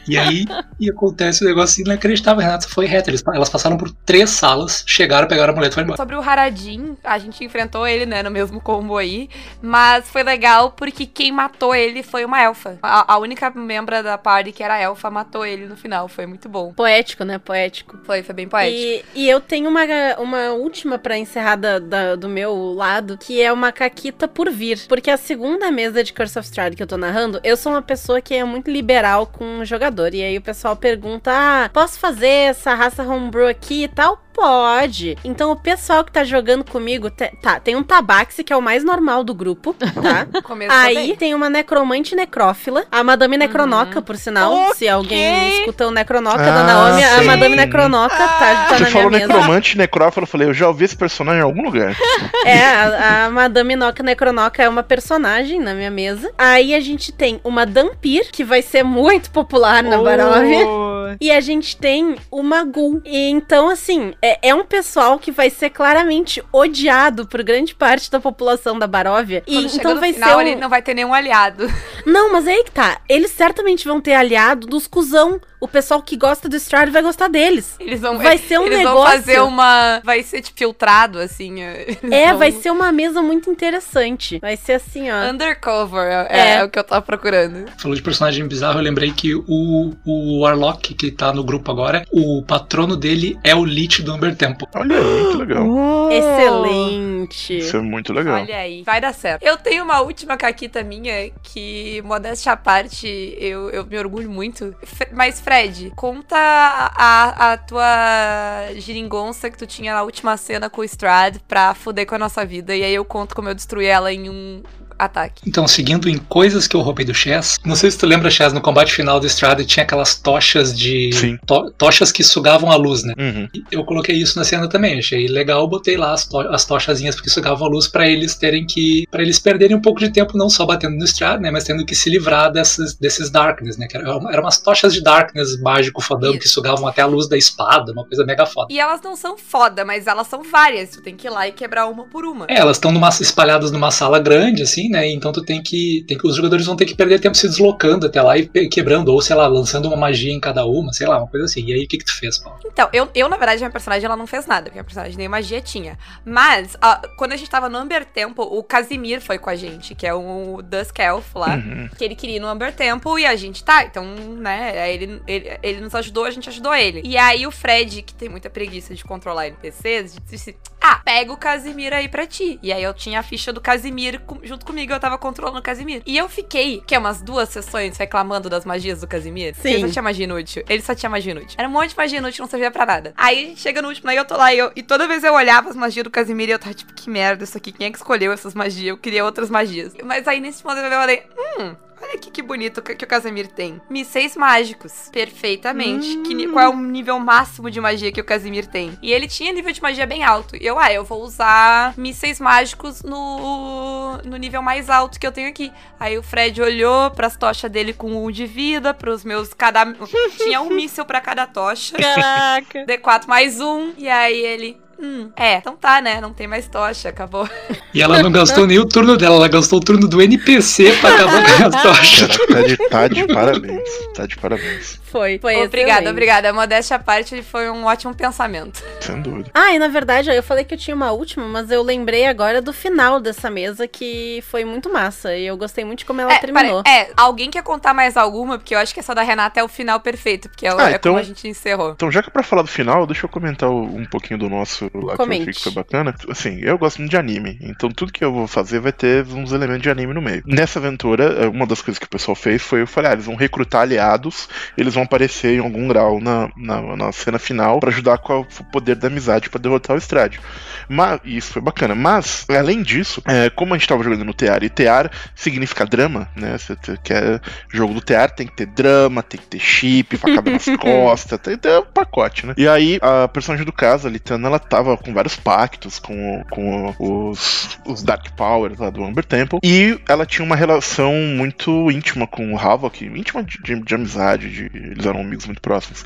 E 0.09 0.17
aí 0.19 0.45
e 0.81 0.91
acontece 0.91 1.45
um 1.45 1.49
negócio 1.49 1.83
inacreditável. 1.85 2.41
A 2.41 2.45
Renata 2.45 2.69
foi 2.69 2.87
reta. 2.87 3.11
Eles, 3.11 3.23
elas 3.27 3.49
passaram 3.49 3.77
por 3.77 3.91
três 4.05 4.31
salas, 4.31 4.85
chegaram, 4.87 5.29
pegaram 5.29 5.53
a 5.53 5.57
muleta 5.57 5.73
e 5.73 5.75
foram 5.75 5.85
embora. 5.87 5.97
Sobre 5.97 6.17
o 6.17 6.21
Haradin, 6.21 6.97
a 7.05 7.19
gente 7.19 7.45
enfrentou 7.45 7.87
ele, 7.87 8.07
né, 8.07 8.23
no 8.23 8.31
mesmo 8.31 8.61
combo 8.61 8.97
aí. 8.97 9.29
Mas 9.61 10.09
foi 10.11 10.23
legal 10.23 10.73
porque 10.73 11.07
quem 11.07 11.31
matou 11.33 11.75
ele 11.75 12.03
foi 12.03 12.25
uma 12.25 12.41
elfa. 12.43 12.79
A, 12.83 13.15
a 13.15 13.19
única 13.19 13.51
membra 13.51 14.03
da 14.03 14.19
party 14.19 14.53
que 14.53 14.63
era 14.63 14.81
elfa 14.81 15.11
matou 15.11 15.45
ele 15.47 15.67
no 15.67 15.77
final. 15.77 16.09
Foi 16.09 16.27
muito 16.27 16.49
bom. 16.49 16.73
Poético, 16.73 17.25
né? 17.25 17.39
Poético. 17.39 17.99
Foi, 18.05 18.23
foi 18.23 18.35
bem 18.35 18.49
poético. 18.49 19.07
E, 19.15 19.23
e 19.23 19.29
eu 19.29 19.41
tenho 19.41 19.69
uma, 19.69 19.83
uma 20.19 20.51
última 20.53 20.99
pra 20.99 21.17
encerrar 21.19 21.57
da- 21.57 21.79
da- 21.79 22.02
do 22.17 22.29
meu 22.29 22.73
lado, 22.73 23.17
que 23.19 23.41
é 23.41 23.53
uma 23.53 23.73
caquita 23.73 24.27
por 24.29 24.51
vir. 24.51 24.79
Porque 24.89 25.11
a 25.11 25.17
segunda 25.17 25.71
mesa 25.71 26.03
de 26.03 26.13
Curse 26.13 26.39
of 26.39 26.47
Strahd 26.47 26.77
que 26.77 26.83
eu 26.83 26.87
tô 26.87 26.97
narrando, 26.97 27.41
eu 27.43 27.57
sou 27.57 27.73
uma 27.73 27.83
pessoa 27.83 28.21
que 28.21 28.35
é 28.35 28.45
muito 28.45 28.71
liberal 28.71 29.27
com 29.27 29.61
o 29.61 29.65
jogador. 29.65 30.15
E 30.15 30.23
aí 30.23 30.37
o 30.37 30.43
pessoal 30.43 30.77
pergunta: 30.77 31.31
ah, 31.33 31.71
posso 31.73 31.99
fazer 31.99 32.27
essa 32.27 32.75
raça 32.75 33.03
homebrew 33.03 33.49
aqui 33.49 33.85
e 33.85 33.89
tal? 33.89 34.23
Pode. 34.43 35.17
Então 35.25 35.53
o 35.53 35.57
pessoal 35.57 36.03
que 36.05 36.11
tá 36.11 36.25
jogando 36.25 36.65
comigo, 36.65 37.09
te- 37.11 37.33
tá, 37.41 37.61
tem 37.61 37.77
um 37.77 37.83
tabaxi, 37.83 38.43
que 38.43 38.53
é 38.53 38.57
o 38.57 38.61
mais 38.61 38.83
normal 38.83 39.23
do 39.23 39.33
grupo, 39.35 39.73
tá? 39.75 40.27
Começou 40.43 40.77
Aí 40.77 40.95
bem. 40.95 41.17
tem 41.17 41.35
uma 41.35 41.49
necromante 41.49 42.17
necrófila, 42.17 42.85
a 42.91 43.05
Madame 43.05 43.37
Necronoca, 43.37 44.03
por 44.03 44.17
sinal. 44.17 44.75
Se 44.75 44.89
alguém 44.89 45.61
escuta 45.61 45.87
o 45.87 45.91
Necronoca 45.93 46.39
da 46.43 46.61
Ah, 46.61 46.65
Naomi, 46.65 47.05
a 47.05 47.19
sim. 47.21 47.25
Madame 47.25 47.55
Necronoca 47.57 48.17
tá, 48.17 48.27
tá 48.29 48.67
Você 48.69 48.73
na 48.73 48.79
minha 48.81 48.91
falou 48.91 49.11
mesa. 49.11 49.27
necromante, 49.29 49.79
necrófilo, 49.79 50.25
eu 50.25 50.29
falei, 50.29 50.49
eu 50.49 50.55
já 50.55 50.67
ouvi 50.67 50.85
esse 50.87 50.97
personagem 50.97 51.41
em 51.41 51.45
algum 51.45 51.63
lugar. 51.63 51.95
É, 52.45 52.65
a, 52.67 53.27
a 53.27 53.31
Madame 53.31 53.77
Noca 53.77 54.03
Necronoca 54.03 54.61
é 54.61 54.69
uma 54.69 54.83
personagem 54.83 55.61
na 55.61 55.75
minha 55.75 55.93
mesa. 55.93 56.33
Aí 56.37 56.75
a 56.75 56.81
gente 56.81 57.13
tem 57.13 57.41
uma 57.45 57.65
Dampir, 57.65 58.31
que 58.33 58.43
vai 58.43 58.61
ser 58.63 58.83
muito 58.83 59.31
popular 59.31 59.81
na 59.81 59.97
Barovia. 60.03 60.67
Oh. 61.13 61.17
E 61.21 61.31
a 61.31 61.41
gente 61.41 61.77
tem 61.77 62.17
uma 62.31 62.65
Gul. 62.65 63.01
E 63.05 63.31
então, 63.31 63.69
assim, 63.69 64.15
é, 64.23 64.49
é 64.49 64.55
um 64.55 64.65
pessoal 64.65 65.19
que 65.19 65.31
vai 65.31 65.51
ser 65.51 65.71
claramente 65.71 66.43
odiado 66.53 67.27
por 67.27 67.43
grande 67.43 67.75
parte 67.75 68.11
da 68.11 68.21
população 68.21 68.79
da 68.79 68.87
Baróvia. 68.87 69.43
E 69.47 69.55
Quando 69.55 69.75
então 69.75 70.01
vai 70.01 70.13
final, 70.13 70.29
ser. 70.31 70.37
Um... 70.37 70.41
ele 70.41 70.57
não 70.57 70.69
vai 70.69 70.83
ter 70.83 70.95
nenhum 70.95 71.15
aliado. 71.15 71.67
Não, 72.07 72.33
mas 72.33 72.47
aí 72.47 72.65
que 72.65 72.71
tá. 72.71 73.01
Eles 73.09 73.31
certamente 73.31 73.87
vão 73.87 74.01
ter 74.01 74.15
aliado 74.15 74.67
dos 74.67 74.87
cuzão. 74.87 75.41
O 75.63 75.69
pessoal 75.69 76.03
que 76.03 76.17
gosta 76.17 76.49
do 76.49 76.57
Strade 76.57 76.91
vai 76.91 77.03
gostar 77.03 77.29
deles. 77.29 77.77
Eles 77.79 78.01
vão, 78.01 78.19
Vai 78.19 78.37
ser 78.49 78.59
um 78.59 78.65
eles 78.67 78.79
negócio. 78.79 78.97
vão 78.99 79.07
fazer 79.13 79.41
uma. 79.41 80.01
Vai 80.05 80.23
ser 80.25 80.41
tipo, 80.43 80.59
filtrado, 80.59 81.19
assim. 81.21 81.61
eles 81.63 81.99
É, 82.11 82.31
vão- 82.31 82.39
vai 82.39 82.51
ser 82.51 82.71
uma 82.71 82.91
mesa 82.91 83.23
muito 83.23 83.49
interessante. 83.49 84.39
Vai 84.41 84.57
ser 84.57 84.73
assim, 84.75 85.09
ó. 85.11 85.31
Undercover 85.31 86.03
é, 86.03 86.27
É. 86.31 86.55
é 86.57 86.65
o 86.65 86.69
que 86.69 86.79
eu 86.79 86.85
tava 86.85 87.01
procurando. 87.03 87.67
Falou 87.79 87.95
de 87.97 88.03
personagem 88.03 88.47
bizarro, 88.49 88.81
eu 88.81 88.83
lembrei 88.83 89.13
que 89.13 89.35
o, 89.35 89.95
o 90.05 90.41
Warlock, 90.41 90.95
que 90.95 91.11
tá 91.13 91.33
no 91.33 91.45
grupo 91.45 91.71
agora, 91.71 92.05
o 92.13 92.43
patrono 92.45 92.97
dele 92.97 93.39
é 93.45 93.55
o 93.55 93.65
Lich 93.65 94.03
do 94.03 94.15
Umber 94.15 94.35
Temple. 94.35 94.67
Olha 94.75 94.97
aí, 94.97 95.27
que 95.31 95.37
legal. 95.37 95.65
Oh. 95.69 96.11
Excelente. 96.13 97.59
Isso 97.59 97.77
é 97.77 97.81
muito 97.81 98.13
legal. 98.13 98.41
Olha 98.41 98.57
aí, 98.57 98.83
vai 98.83 99.01
dar 99.01 99.13
certo. 99.15 99.43
Eu 99.43 99.57
tenho 99.57 99.85
uma 99.85 100.01
última 100.01 100.37
caquita 100.37 100.83
minha 100.83 101.31
que, 101.43 102.03
modéstia 102.05 102.53
à 102.53 102.57
parte, 102.57 103.07
eu, 103.39 103.71
eu 103.71 103.87
me 103.87 103.99
orgulho 103.99 104.31
muito. 104.31 104.75
Mas, 105.13 105.41
Fred, 105.53 105.93
conta 105.95 106.35
a, 106.39 107.53
a 107.53 107.57
tua 107.59 108.73
geringonça 108.77 109.51
que 109.51 109.59
tu 109.59 109.67
tinha 109.67 109.93
na 109.93 110.03
última 110.03 110.35
cena 110.39 110.71
com 110.71 110.81
o 110.81 110.85
Strad 110.85 111.37
pra 111.47 111.75
fuder 111.75 112.07
com 112.07 112.15
a 112.15 112.19
nossa 112.19 112.43
vida. 112.43 112.75
E 112.75 112.83
aí 112.83 112.95
eu 112.95 113.05
conto 113.05 113.35
como 113.35 113.51
eu 113.51 113.55
destruí 113.55 113.85
ela 113.85 114.11
em 114.11 114.31
um 114.31 114.63
ataque. 115.05 115.43
Então, 115.47 115.67
seguindo 115.69 116.09
em 116.09 116.17
coisas 116.19 116.67
que 116.67 116.77
eu 116.77 116.81
roubei 116.81 117.05
do 117.05 117.15
Chess, 117.15 117.59
não 117.65 117.75
sei 117.77 117.91
se 117.91 117.99
tu 117.99 118.07
lembra, 118.07 118.31
Chess, 118.31 118.53
no 118.53 118.61
combate 118.61 118.93
final 118.93 119.19
do 119.21 119.27
Strada 119.27 119.65
tinha 119.65 119.85
aquelas 119.85 120.15
tochas 120.15 120.77
de. 120.77 121.11
Sim. 121.13 121.39
to- 121.47 121.71
tochas 121.77 122.11
que 122.13 122.23
sugavam 122.23 122.71
a 122.71 122.77
luz, 122.77 123.03
né? 123.05 123.15
Uhum. 123.19 123.49
Eu 123.71 123.85
coloquei 123.85 124.17
isso 124.17 124.39
na 124.39 124.45
cena 124.45 124.69
também, 124.69 124.99
achei 124.99 125.27
legal, 125.27 125.67
botei 125.69 125.97
lá 125.97 126.13
as, 126.13 126.27
to 126.27 126.39
as 126.41 126.65
tochazinhas 126.65 127.15
porque 127.15 127.31
sugavam 127.31 127.67
a 127.67 127.71
luz 127.71 127.87
pra 127.89 128.09
eles 128.09 128.35
terem 128.35 128.67
que. 128.67 129.07
para 129.11 129.23
eles 129.23 129.39
perderem 129.39 129.77
um 129.77 129.81
pouco 129.81 130.01
de 130.01 130.11
tempo, 130.11 130.37
não 130.37 130.49
só 130.49 130.65
batendo 130.67 130.97
no 130.97 131.05
Strad, 131.05 131.41
né? 131.41 131.51
Mas 131.51 131.65
tendo 131.65 131.85
que 131.85 131.95
se 131.95 132.09
livrar 132.11 132.51
dessas, 132.53 132.95
desses 132.95 133.31
Darkness, 133.31 133.77
né? 133.77 133.87
Que 133.87 133.97
eram 133.97 134.31
era 134.31 134.41
umas 134.41 134.59
tochas 134.59 134.93
de 134.95 135.03
Darkness 135.03 135.61
mágico 135.61 136.01
fodão 136.01 136.31
Isso. 136.31 136.41
que 136.41 136.49
sugavam 136.49 136.87
até 136.87 137.03
a 137.03 137.07
luz 137.07 137.29
da 137.29 137.37
espada, 137.37 137.93
uma 137.93 138.05
coisa 138.05 138.25
mega 138.25 138.47
foda. 138.47 138.73
E 138.73 138.79
elas 138.81 139.01
não 139.03 139.17
são 139.17 139.37
foda, 139.37 139.85
mas 139.85 140.07
elas 140.07 140.27
são 140.27 140.43
várias. 140.43 140.91
Tu 140.91 141.03
tem 141.03 141.17
que 141.17 141.27
ir 141.27 141.31
lá 141.31 141.47
e 141.49 141.53
quebrar 141.53 141.87
uma 141.87 142.05
por 142.05 142.25
uma. 142.25 142.47
É, 142.49 142.57
elas 142.59 142.77
estão 142.77 142.93
espalhadas 143.21 143.71
numa 143.71 143.91
sala 143.91 144.19
grande, 144.19 144.63
assim, 144.63 144.89
né? 144.93 145.11
Então 145.11 145.33
tu 145.33 145.43
tem 145.43 145.63
que, 145.63 146.05
tem 146.07 146.17
que. 146.17 146.27
Os 146.27 146.37
jogadores 146.37 146.65
vão 146.67 146.77
ter 146.77 146.85
que 146.85 146.95
perder 146.95 147.19
tempo 147.19 147.37
se 147.37 147.49
deslocando 147.49 148.07
até 148.07 148.21
lá 148.23 148.37
e 148.39 148.47
quebrando, 148.69 149.09
ou 149.13 149.21
sei 149.21 149.35
lá, 149.35 149.47
lançando 149.47 149.87
uma 149.87 149.97
magia 149.97 150.33
em 150.33 150.39
cada 150.39 150.65
uma, 150.67 150.93
sei 150.93 151.07
lá, 151.07 151.19
uma 151.19 151.27
coisa 151.27 151.47
assim. 151.47 151.65
E 151.65 151.73
aí 151.73 151.85
o 151.85 151.89
que, 151.89 151.99
que 151.99 152.05
tu 152.05 152.17
fez, 152.19 152.39
Paulo? 152.39 152.59
Então, 152.65 152.89
eu, 152.93 153.09
eu, 153.15 153.29
na 153.29 153.37
verdade, 153.37 153.59
minha 153.61 153.71
personagem 153.71 154.05
ela 154.07 154.17
não 154.17 154.27
fez 154.27 154.47
nada, 154.47 154.65
porque 154.67 154.79
a 154.79 154.85
personagem 154.85 155.17
nem 155.17 155.29
magia 155.29 155.61
tinha. 155.61 155.99
Mas, 156.25 156.77
ó, 156.83 156.97
quando 157.17 157.33
a 157.33 157.37
gente 157.37 157.51
tava 157.51 157.69
no 157.69 157.79
Amber 157.79 158.05
Temple, 158.05 158.45
o 158.49 158.63
Casimir 158.63 159.21
foi 159.21 159.39
com 159.39 159.51
a 159.51 159.57
gente, 159.57 159.95
que 159.95 160.07
é 160.07 160.15
o 160.15 160.61
Dusk 160.63 160.99
Elf 160.99 161.35
lá. 161.35 161.55
Uhum. 161.57 161.89
Que 161.97 162.05
ele 162.05 162.15
queria 162.15 162.37
ir 162.37 162.41
no 162.41 162.47
Amber 162.49 162.73
Temple 162.75 163.21
e 163.23 163.27
a 163.27 163.35
gente 163.37 163.65
tá, 163.65 163.85
então, 163.85 164.05
né, 164.05 164.93
ele, 164.93 165.21
ele, 165.27 165.59
ele 165.63 165.81
nos 165.81 165.95
ajudou, 165.95 166.25
a 166.25 166.31
gente 166.31 166.49
ajudou 166.49 166.75
ele. 166.75 167.03
E 167.05 167.17
aí 167.17 167.47
o 167.47 167.51
Fred, 167.51 168.03
que 168.03 168.15
tem 168.15 168.29
muita 168.29 168.51
preguiça 168.51 168.95
de 168.95 169.03
controlar 169.05 169.47
NPCs, 169.49 170.17
disse: 170.29 170.57
Ah, 170.81 171.01
pega 171.05 171.33
o 171.33 171.37
Casimir 171.37 171.93
aí 171.93 172.09
pra 172.09 172.27
ti. 172.27 172.59
E 172.63 172.73
aí 172.73 172.83
eu 172.83 172.93
tinha 172.93 173.21
a 173.21 173.23
ficha 173.23 173.53
do 173.53 173.61
Casimir 173.61 174.21
com- 174.21 174.41
junto 174.43 174.65
comigo, 174.73 174.93
eu 174.93 174.99
tava 174.99 175.19
controlando 175.19 175.59
o 175.59 175.63
Casimir. 175.63 176.03
E 176.07 176.17
eu 176.17 176.29
fiquei, 176.29 176.83
que 176.87 176.95
é 176.95 176.99
umas 176.99 177.21
duas 177.21 177.51
sessões 177.51 177.97
reclamando 177.99 178.49
das 178.49 178.65
magias 178.65 179.03
do 179.03 179.07
Casimir. 179.07 179.55
Sim. 179.55 179.75
Ele 179.75 179.87
só 179.87 179.93
tinha 179.93 180.03
magia 180.03 180.25
inútil. 180.25 180.65
Ele 180.67 180.83
só 180.83 180.95
tinha 180.95 181.11
magia 181.11 181.33
inútil. 181.33 181.55
Era 181.59 181.69
um 181.69 181.71
monte 181.71 181.91
de 181.91 181.97
magia 181.97 182.19
inútil, 182.19 182.43
não 182.43 182.51
servia 182.51 182.71
pra 182.71 182.87
nada. 182.87 183.13
Aí 183.17 183.45
a 183.45 183.49
gente 183.49 183.61
chega 183.61 183.83
no 183.83 183.89
último, 183.89 184.09
aí 184.09 184.17
eu 184.17 184.25
tô 184.25 184.37
lá 184.37 184.53
e, 184.53 184.59
eu, 184.59 184.73
e 184.75 184.83
toda 184.83 185.07
vez 185.07 185.23
eu 185.23 185.35
olhava 185.35 185.69
as 185.69 185.77
magias 185.77 186.05
do 186.05 186.11
Casimir 186.11 186.49
e 186.49 186.53
eu 186.53 186.59
tava 186.59 186.75
tipo, 186.75 186.93
que 186.95 187.11
merda 187.11 187.45
isso 187.45 187.57
aqui, 187.57 187.71
quem 187.71 187.87
é 187.87 187.91
que 187.91 187.99
escolheu 187.99 188.33
essas 188.33 188.55
magias? 188.55 188.87
Eu 188.87 188.97
queria 188.97 189.25
outras 189.25 189.51
magias. 189.51 189.93
Mas 190.03 190.27
aí 190.27 190.41
nesse 190.41 190.65
momento 190.65 190.85
eu 190.85 190.91
falei, 190.91 191.23
hum, 191.59 191.75
Olha 192.03 192.15
aqui 192.15 192.31
que 192.31 192.43
bonito 192.43 192.83
que, 192.83 192.95
que 192.97 193.05
o 193.05 193.09
Casimir 193.09 193.47
tem. 193.47 193.81
Mísseis 193.89 194.37
mágicos. 194.37 195.09
Perfeitamente. 195.13 196.19
Que 196.23 196.35
ni- 196.35 196.49
qual 196.49 196.65
é 196.65 196.69
o 196.69 196.77
nível 196.77 197.19
máximo 197.19 197.71
de 197.71 197.81
magia 197.81 198.11
que 198.11 198.21
o 198.21 198.25
Casimir 198.25 198.67
tem? 198.67 198.99
E 199.01 199.13
ele 199.13 199.29
tinha 199.29 199.53
nível 199.53 199.73
de 199.73 199.81
magia 199.81 200.07
bem 200.07 200.25
alto. 200.25 200.57
E 200.57 200.67
eu, 200.67 200.79
ah, 200.79 200.93
eu 200.93 201.05
vou 201.05 201.23
usar 201.23 201.95
mísseis 201.97 202.41
mágicos 202.41 203.03
no, 203.03 204.19
no 204.25 204.37
nível 204.37 204.63
mais 204.63 204.91
alto 204.91 205.19
que 205.21 205.27
eu 205.27 205.33
tenho 205.33 205.49
aqui. 205.49 205.73
Aí 205.99 206.19
o 206.19 206.23
Fred 206.23 206.61
olhou 206.61 207.11
pras 207.13 207.37
tochas 207.37 207.71
dele 207.71 207.93
com 207.93 208.25
um 208.27 208.31
de 208.31 208.47
vida, 208.47 208.93
pros 208.93 209.25
meus. 209.25 209.55
Cada. 209.55 209.85
Tinha 210.39 210.61
um 210.61 210.71
míssel 210.71 211.05
pra 211.05 211.21
cada 211.21 211.47
tocha. 211.47 211.97
Caraca. 211.97 212.85
D4 212.87 213.27
mais 213.27 213.61
um. 213.61 213.93
E 213.97 214.09
aí 214.09 214.39
ele. 214.45 214.81
Hum, 215.03 215.31
é, 215.37 215.57
então 215.57 215.77
tá, 215.77 216.01
né? 216.01 216.21
Não 216.21 216.33
tem 216.33 216.47
mais 216.47 216.69
tocha, 216.69 217.09
acabou. 217.09 217.49
E 217.93 218.01
ela 218.01 218.23
não 218.23 218.31
gastou 218.31 218.67
nem 218.67 218.79
o 218.79 218.87
turno 218.87 219.17
dela, 219.17 219.35
ela 219.37 219.49
gastou 219.49 219.79
o 219.81 219.83
turno 219.83 220.07
do 220.09 220.23
NPC 220.23 220.93
pra 221.01 221.15
acabar 221.15 221.43
com 221.45 221.65
as 221.77 221.83
tochas. 221.83 222.37
Tá 222.39 222.63
de, 222.63 222.77
tá 222.89 223.09
de 223.09 223.27
parabéns. 223.27 223.89
Tá 224.15 224.27
de 224.27 224.37
parabéns. 224.37 225.01
Foi, 225.13 225.39
foi 225.39 225.63
obrigada, 225.67 226.09
obrigada. 226.11 226.53
Modéstia 226.55 226.97
à 226.97 226.99
parte, 226.99 227.43
foi 227.43 227.69
um 227.69 227.85
ótimo 227.85 228.15
pensamento. 228.15 228.83
Sem 229.01 229.21
dúvida. 229.21 229.51
Ah, 229.53 229.75
e 229.75 229.79
na 229.79 229.89
verdade, 229.89 230.31
eu 230.31 230.43
falei 230.43 230.65
que 230.65 230.73
eu 230.73 230.79
tinha 230.79 230.95
uma 230.97 231.11
última, 231.13 231.47
mas 231.47 231.71
eu 231.71 231.83
lembrei 231.83 232.25
agora 232.27 232.63
do 232.63 232.73
final 232.73 233.21
dessa 233.21 233.51
mesa 233.51 233.87
que 233.87 234.43
foi 234.51 234.65
muito 234.65 234.91
massa. 234.91 235.37
E 235.37 235.47
eu 235.47 235.57
gostei 235.57 235.85
muito 235.85 235.99
de 236.01 236.05
como 236.07 236.21
ela 236.21 236.33
É, 236.33 236.39
terminou. 236.39 236.83
pare- 236.83 236.97
é, 236.97 237.11
alguém 237.17 237.51
quer 237.51 237.63
contar 237.63 237.93
mais 237.93 238.17
alguma? 238.17 238.57
Porque 238.57 238.75
eu 238.75 238.79
acho 238.79 238.95
que 238.95 239.01
essa 239.01 239.15
da 239.15 239.23
Renata 239.23 239.61
é 239.61 239.65
o 239.65 239.69
final 239.69 240.01
perfeito, 240.01 240.49
porque 240.49 240.67
é, 240.67 240.75
o- 240.75 240.79
Ah, 240.81 240.91
é 240.93 240.95
então- 240.95 241.13
como 241.13 241.21
a 241.21 241.27
gente 241.27 241.47
encerrou. 241.47 241.91
Então, 241.93 242.11
já 242.11 242.23
que 242.23 242.29
é 242.31 242.33
pra 242.33 242.43
falar 242.43 242.63
do 242.63 242.69
final, 242.69 243.07
deixa 243.07 243.27
eu 243.27 243.29
comentar 243.29 243.69
um 243.69 244.07
pouquinho 244.07 244.39
do 244.39 244.49
nosso 244.49 244.91
lá 245.01 245.17
Comente. 245.17 245.45
que 245.45 245.49
eu 245.49 245.51
achei 245.51 245.55
que 245.55 245.63
foi 245.63 245.73
bacana. 245.73 246.15
Assim, 246.29 246.59
eu 246.61 246.79
gosto 246.79 246.99
muito 246.99 247.11
de 247.11 247.17
anime, 247.17 247.59
então 247.63 247.91
tudo 247.91 248.13
que 248.13 248.25
eu 248.25 248.33
vou 248.33 248.47
fazer 248.47 248.81
vai 248.81 248.93
ter 248.93 249.27
uns 249.27 249.53
elementos 249.53 249.83
de 249.83 249.91
anime 249.91 250.13
no 250.13 250.23
meio. 250.23 250.43
Nessa 250.47 250.79
aventura, 250.79 251.25
eh, 251.25 251.49
uma 251.49 251.67
das 251.67 251.81
coisas 251.81 251.99
que 251.99 252.07
o 252.07 252.11
pessoal 252.11 252.35
fez 252.35 252.63
foi 252.63 252.83
eu 252.83 252.87
falei, 252.87 253.11
ah, 253.11 253.15
eles 253.15 253.27
vão 253.27 253.37
recrutar 253.37 253.83
aliados, 253.83 254.49
eles 254.77 254.95
vão 254.95 255.05
aparecer 255.05 255.57
em 255.57 255.61
algum 255.61 255.89
grau 255.89 256.21
na, 256.21 256.51
na, 256.57 256.97
na 256.97 257.13
cena 257.13 257.39
final 257.39 257.81
pra 257.81 257.91
ajudar 257.91 258.19
com 258.19 258.41
o 258.41 258.65
poder 258.73 258.97
da 258.97 259.09
amizade 259.09 259.51
pra 259.51 259.61
derrotar 259.61 259.97
o 259.97 259.99
Strade. 259.99 260.41
Mas, 260.89 261.21
isso 261.25 261.53
foi 261.53 261.63
bacana. 261.63 261.95
Mas, 261.95 262.45
além 262.49 262.83
disso, 262.83 263.23
é, 263.27 263.51
como 263.51 263.75
a 263.75 263.79
gente 263.79 263.89
tava 263.89 264.03
jogando 264.03 264.25
no 264.25 264.35
TEAR, 264.35 264.63
e 264.63 264.69
TEAR 264.69 265.11
significa 265.35 265.87
drama, 265.87 266.29
né? 266.37 266.57
Você 266.59 266.77
quer 267.03 267.41
jogo 267.73 267.95
do 267.95 268.01
TEAR, 268.01 268.31
tem 268.31 268.47
que 268.47 268.57
ter 268.57 268.67
drama, 268.67 269.23
tem 269.23 269.41
que 269.41 269.47
ter 269.47 269.59
chip 269.59 270.19
pra 270.19 270.35
caber 270.35 270.55
nas 270.55 270.65
costas, 270.79 271.39
tem 271.41 271.55
que 271.55 271.63
ter 271.63 271.79
um 271.79 271.85
pacote, 271.85 272.47
né? 272.47 272.55
E 272.57 272.69
aí, 272.69 272.99
a 273.01 273.29
personagem 273.29 273.65
do 273.65 273.73
caso, 273.73 274.07
a 274.07 274.11
Litana, 274.11 274.49
ela 274.49 274.59
tava 274.73 274.97
com 274.97 275.13
vários 275.13 275.37
pactos 275.37 275.99
com, 275.99 276.43
com 276.51 276.95
os, 276.99 277.79
os 277.87 278.03
Dark 278.03 278.31
Powers 278.37 278.79
lá 278.79 278.89
do 278.89 279.05
Amber 279.05 279.23
Temple, 279.25 279.59
e 279.63 279.99
ela 280.09 280.25
tinha 280.25 280.45
uma 280.45 280.57
relação 280.57 281.13
muito 281.13 281.91
íntima 281.91 282.27
com 282.27 282.55
o 282.55 282.59
Havok, 282.59 283.05
íntima 283.05 283.43
de, 283.43 283.59
de- 283.63 283.83
de 283.85 283.95
amizade, 283.95 284.49
de- 284.51 284.71
eles 284.75 285.05
eram 285.05 285.21
amigos 285.21 285.45
muito 285.45 285.61
próximos. 285.61 286.05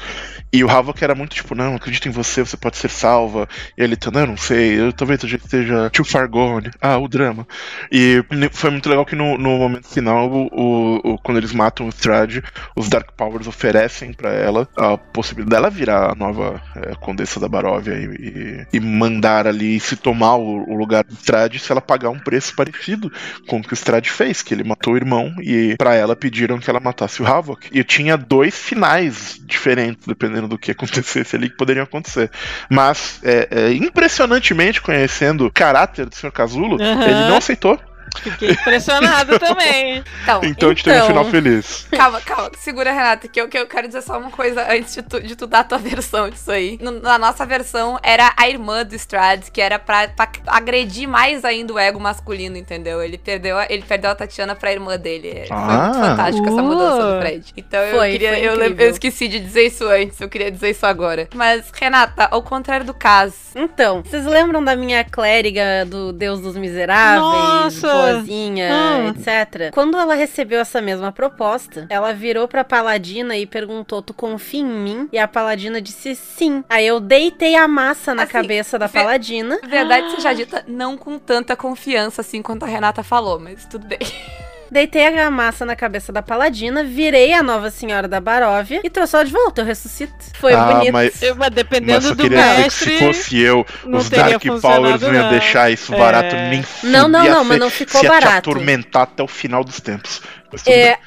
E 0.52 0.64
o 0.64 0.70
Havok 0.70 1.02
era 1.04 1.14
muito 1.14 1.34
tipo, 1.36 1.54
não, 1.54 1.76
acredito 1.76 2.08
em 2.08 2.10
você, 2.10 2.44
você 2.44 2.56
pode 2.56 2.76
ser 2.76 2.88
salva. 2.90 3.48
E 3.78 3.82
a 3.84 3.86
Litana, 3.86 4.20
eu 4.20 4.26
não 4.26 4.36
sei, 4.36 4.80
eu 4.80 4.92
talvez 4.92 5.22
eu 5.22 5.28
já 5.28 5.36
esteja 5.36 5.90
too 5.90 6.04
far 6.04 6.28
gone. 6.28 6.70
Ah, 6.80 6.98
o 6.98 7.06
drama. 7.08 7.46
E 7.92 8.24
foi 8.52 8.70
muito 8.70 8.88
legal 8.88 9.04
que 9.06 9.14
no, 9.14 9.38
no 9.38 9.58
momento 9.58 9.86
final, 9.88 10.28
o, 10.30 10.46
o- 10.52 11.12
o- 11.14 11.18
quando 11.18 11.38
eles 11.38 11.52
matam 11.52 11.86
o 11.86 11.90
Strade, 11.90 12.42
os 12.74 12.88
Dark 12.88 13.12
Powers 13.16 13.46
oferecem 13.46 14.12
pra 14.12 14.32
ela 14.32 14.68
a 14.76 14.96
possibilidade 14.98 15.46
dela 15.46 15.70
virar 15.70 16.10
a 16.10 16.14
nova 16.16 16.60
eh, 16.74 16.94
Condessa 17.00 17.38
da 17.38 17.48
Baróvia 17.48 17.92
e, 17.94 18.04
e- 18.06 18.55
e 18.72 18.80
mandar 18.80 19.46
ali 19.46 19.78
se 19.80 19.96
tomar 19.96 20.36
o, 20.36 20.70
o 20.70 20.76
lugar 20.76 21.04
do 21.04 21.14
Strade 21.14 21.58
se 21.58 21.70
ela 21.70 21.80
pagar 21.80 22.10
um 22.10 22.18
preço 22.18 22.54
parecido 22.54 23.12
com 23.46 23.58
o 23.58 23.62
que 23.62 23.72
o 23.72 23.74
Strade 23.74 24.10
fez, 24.10 24.42
que 24.42 24.54
ele 24.54 24.64
matou 24.64 24.94
o 24.94 24.96
irmão 24.96 25.34
e 25.40 25.74
pra 25.76 25.94
ela 25.94 26.16
pediram 26.16 26.58
que 26.58 26.68
ela 26.68 26.80
matasse 26.80 27.22
o 27.22 27.26
Havok. 27.26 27.68
E 27.72 27.82
tinha 27.84 28.16
dois 28.16 28.56
finais 28.56 29.40
diferentes, 29.44 30.06
dependendo 30.06 30.48
do 30.48 30.58
que 30.58 30.70
acontecesse 30.72 31.36
ali, 31.36 31.50
que 31.50 31.56
poderiam 31.56 31.84
acontecer. 31.84 32.30
Mas, 32.70 33.20
é, 33.22 33.48
é, 33.50 33.72
impressionantemente, 33.72 34.80
conhecendo 34.80 35.46
o 35.46 35.52
caráter 35.52 36.06
do 36.06 36.14
Sr. 36.14 36.32
Casulo, 36.32 36.80
Aham. 36.80 37.04
ele 37.04 37.28
não 37.28 37.36
aceitou. 37.36 37.78
Fiquei 38.22 38.50
impressionado 38.50 39.38
também. 39.40 40.02
Então, 40.22 40.40
Então, 40.44 40.68
a 40.70 40.72
gente 40.72 40.84
teve 40.84 40.96
um 40.96 40.98
Então. 40.98 41.08
final 41.08 41.24
feliz. 41.26 41.86
calma, 41.90 42.20
calma. 42.20 42.50
Segura, 42.58 42.92
Renata, 42.92 43.28
que 43.28 43.40
eu, 43.40 43.48
que 43.48 43.58
eu 43.58 43.66
quero 43.66 43.86
dizer 43.86 44.02
só 44.02 44.18
uma 44.18 44.30
coisa 44.30 44.66
antes 44.70 44.94
de 44.94 45.02
tu, 45.02 45.20
de 45.20 45.36
tu 45.36 45.46
dar 45.46 45.60
a 45.60 45.64
tua 45.64 45.78
versão 45.78 46.28
disso 46.30 46.50
aí. 46.50 46.78
No- 46.80 47.00
na 47.00 47.18
nossa 47.18 47.44
versão, 47.46 47.98
era 48.02 48.32
a 48.36 48.48
irmã 48.48 48.84
do 48.84 48.94
Strad, 48.94 49.48
que 49.52 49.60
era 49.60 49.78
pra, 49.78 50.08
pra 50.08 50.28
agredir 50.46 51.08
mais 51.08 51.44
ainda 51.44 51.72
o 51.72 51.78
ego 51.78 52.00
masculino, 52.00 52.56
entendeu? 52.56 53.02
Ele 53.02 53.18
perdeu, 53.18 53.56
a- 53.58 53.66
ele 53.68 53.82
perdeu 53.82 54.10
a 54.10 54.14
Tatiana 54.14 54.54
pra 54.54 54.72
irmã 54.72 54.96
dele. 54.98 55.44
Foi 55.46 55.56
Ah. 55.56 55.82
muito 55.84 55.98
fantástico 56.00 56.48
essa 56.48 56.62
mudança 56.62 57.02
do 57.02 57.16
Uh. 57.16 57.20
Fred. 57.20 57.52
Então 57.56 57.80
eu 57.80 57.96
Foi, 57.98 58.10
queria. 58.12 58.28
foi 58.30 58.38
eu, 58.40 58.54
lem- 58.54 58.66
incrível. 58.68 58.86
eu 58.86 58.90
esqueci 58.92 59.28
de 59.28 59.40
dizer 59.40 59.66
isso 59.66 59.86
antes, 59.88 60.20
eu 60.20 60.28
queria 60.28 60.50
dizer 60.50 60.70
isso 60.70 60.86
agora. 60.86 61.28
Mas, 61.34 61.70
Renata, 61.72 62.28
ao 62.30 62.42
contrário 62.42 62.84
do 62.86 62.94
caso. 62.94 63.34
Então, 63.54 64.02
vocês 64.02 64.24
lembram 64.26 64.62
da 64.62 64.76
minha 64.76 65.02
clériga 65.04 65.84
do 65.86 66.12
Deus 66.12 66.40
dos 66.40 66.56
Miseráveis, 66.56 67.20
Nossa! 67.82 68.05
Boazinha, 68.14 68.68
Ah. 68.72 69.08
etc? 69.10 69.70
Quando 69.72 69.96
ela 69.96 70.14
recebeu 70.14 70.60
essa 70.60 70.80
mesma 70.80 71.10
proposta, 71.12 71.86
ela 71.88 72.12
virou 72.12 72.46
pra 72.48 72.64
Paladina 72.64 73.36
e 73.36 73.46
perguntou: 73.46 74.02
Tu 74.02 74.12
confia 74.14 74.60
em 74.60 74.64
mim? 74.64 75.08
E 75.12 75.18
a 75.18 75.28
Paladina 75.28 75.80
disse 75.80 76.14
sim. 76.14 76.62
Aí 76.68 76.86
eu 76.86 77.00
deitei 77.00 77.54
a 77.56 77.66
massa 77.68 78.14
na 78.14 78.22
Assim, 78.24 78.32
cabeça 78.32 78.78
da 78.78 78.88
Paladina. 78.88 79.58
Verdade 79.66 80.10
seja 80.12 80.32
dita, 80.32 80.64
não 80.66 80.96
com 80.96 81.18
tanta 81.18 81.56
confiança 81.56 82.20
assim 82.20 82.42
quanto 82.42 82.64
a 82.64 82.68
Renata 82.68 83.02
falou, 83.02 83.38
mas 83.38 83.64
tudo 83.66 83.86
bem. 83.86 83.98
Deitei 84.70 85.06
a 85.18 85.30
massa 85.30 85.64
na 85.64 85.76
cabeça 85.76 86.12
da 86.12 86.22
Paladina, 86.22 86.82
virei 86.82 87.32
a 87.32 87.42
nova 87.42 87.70
senhora 87.70 88.08
da 88.08 88.20
Baróvia 88.20 88.80
e 88.82 88.90
trouxe 88.90 89.14
ela 89.16 89.24
de 89.24 89.32
volta. 89.32 89.60
Eu 89.62 89.64
ressuscito. 89.64 90.12
Foi 90.40 90.52
Ah, 90.52 90.72
bonito. 90.74 90.92
mas- 90.92 91.22
Eu, 91.22 91.34
mas 91.36 91.46
Mas 91.46 91.54
dependendo 91.54 92.02
só 92.08 92.14
do 92.14 92.22
queria 92.22 92.38
dizer 92.42 92.54
que 92.56 92.62
mestre. 92.62 92.98
se 92.98 93.04
fosse 93.04 93.38
eu, 93.40 93.64
os 93.86 94.10
Dark 94.10 94.42
Powers 94.60 95.00
não 95.00 95.14
iam 95.14 95.30
deixar 95.30 95.70
isso 95.70 95.94
É. 95.94 95.98
barato 95.98 96.34
nem 96.34 96.64
Não, 96.82 97.06
não, 97.08 97.24
não, 97.24 97.44
mas 97.44 97.58
não 97.60 97.70
ficou 97.70 98.00
se 98.00 98.08
barato. 98.08 98.50
atormentar 98.50 99.02
até 99.02 99.22
o 99.22 99.28
final 99.28 99.62
dos 99.62 99.80
tempos. 99.80 100.20
Tudo 100.50 100.62
É, 100.68 100.98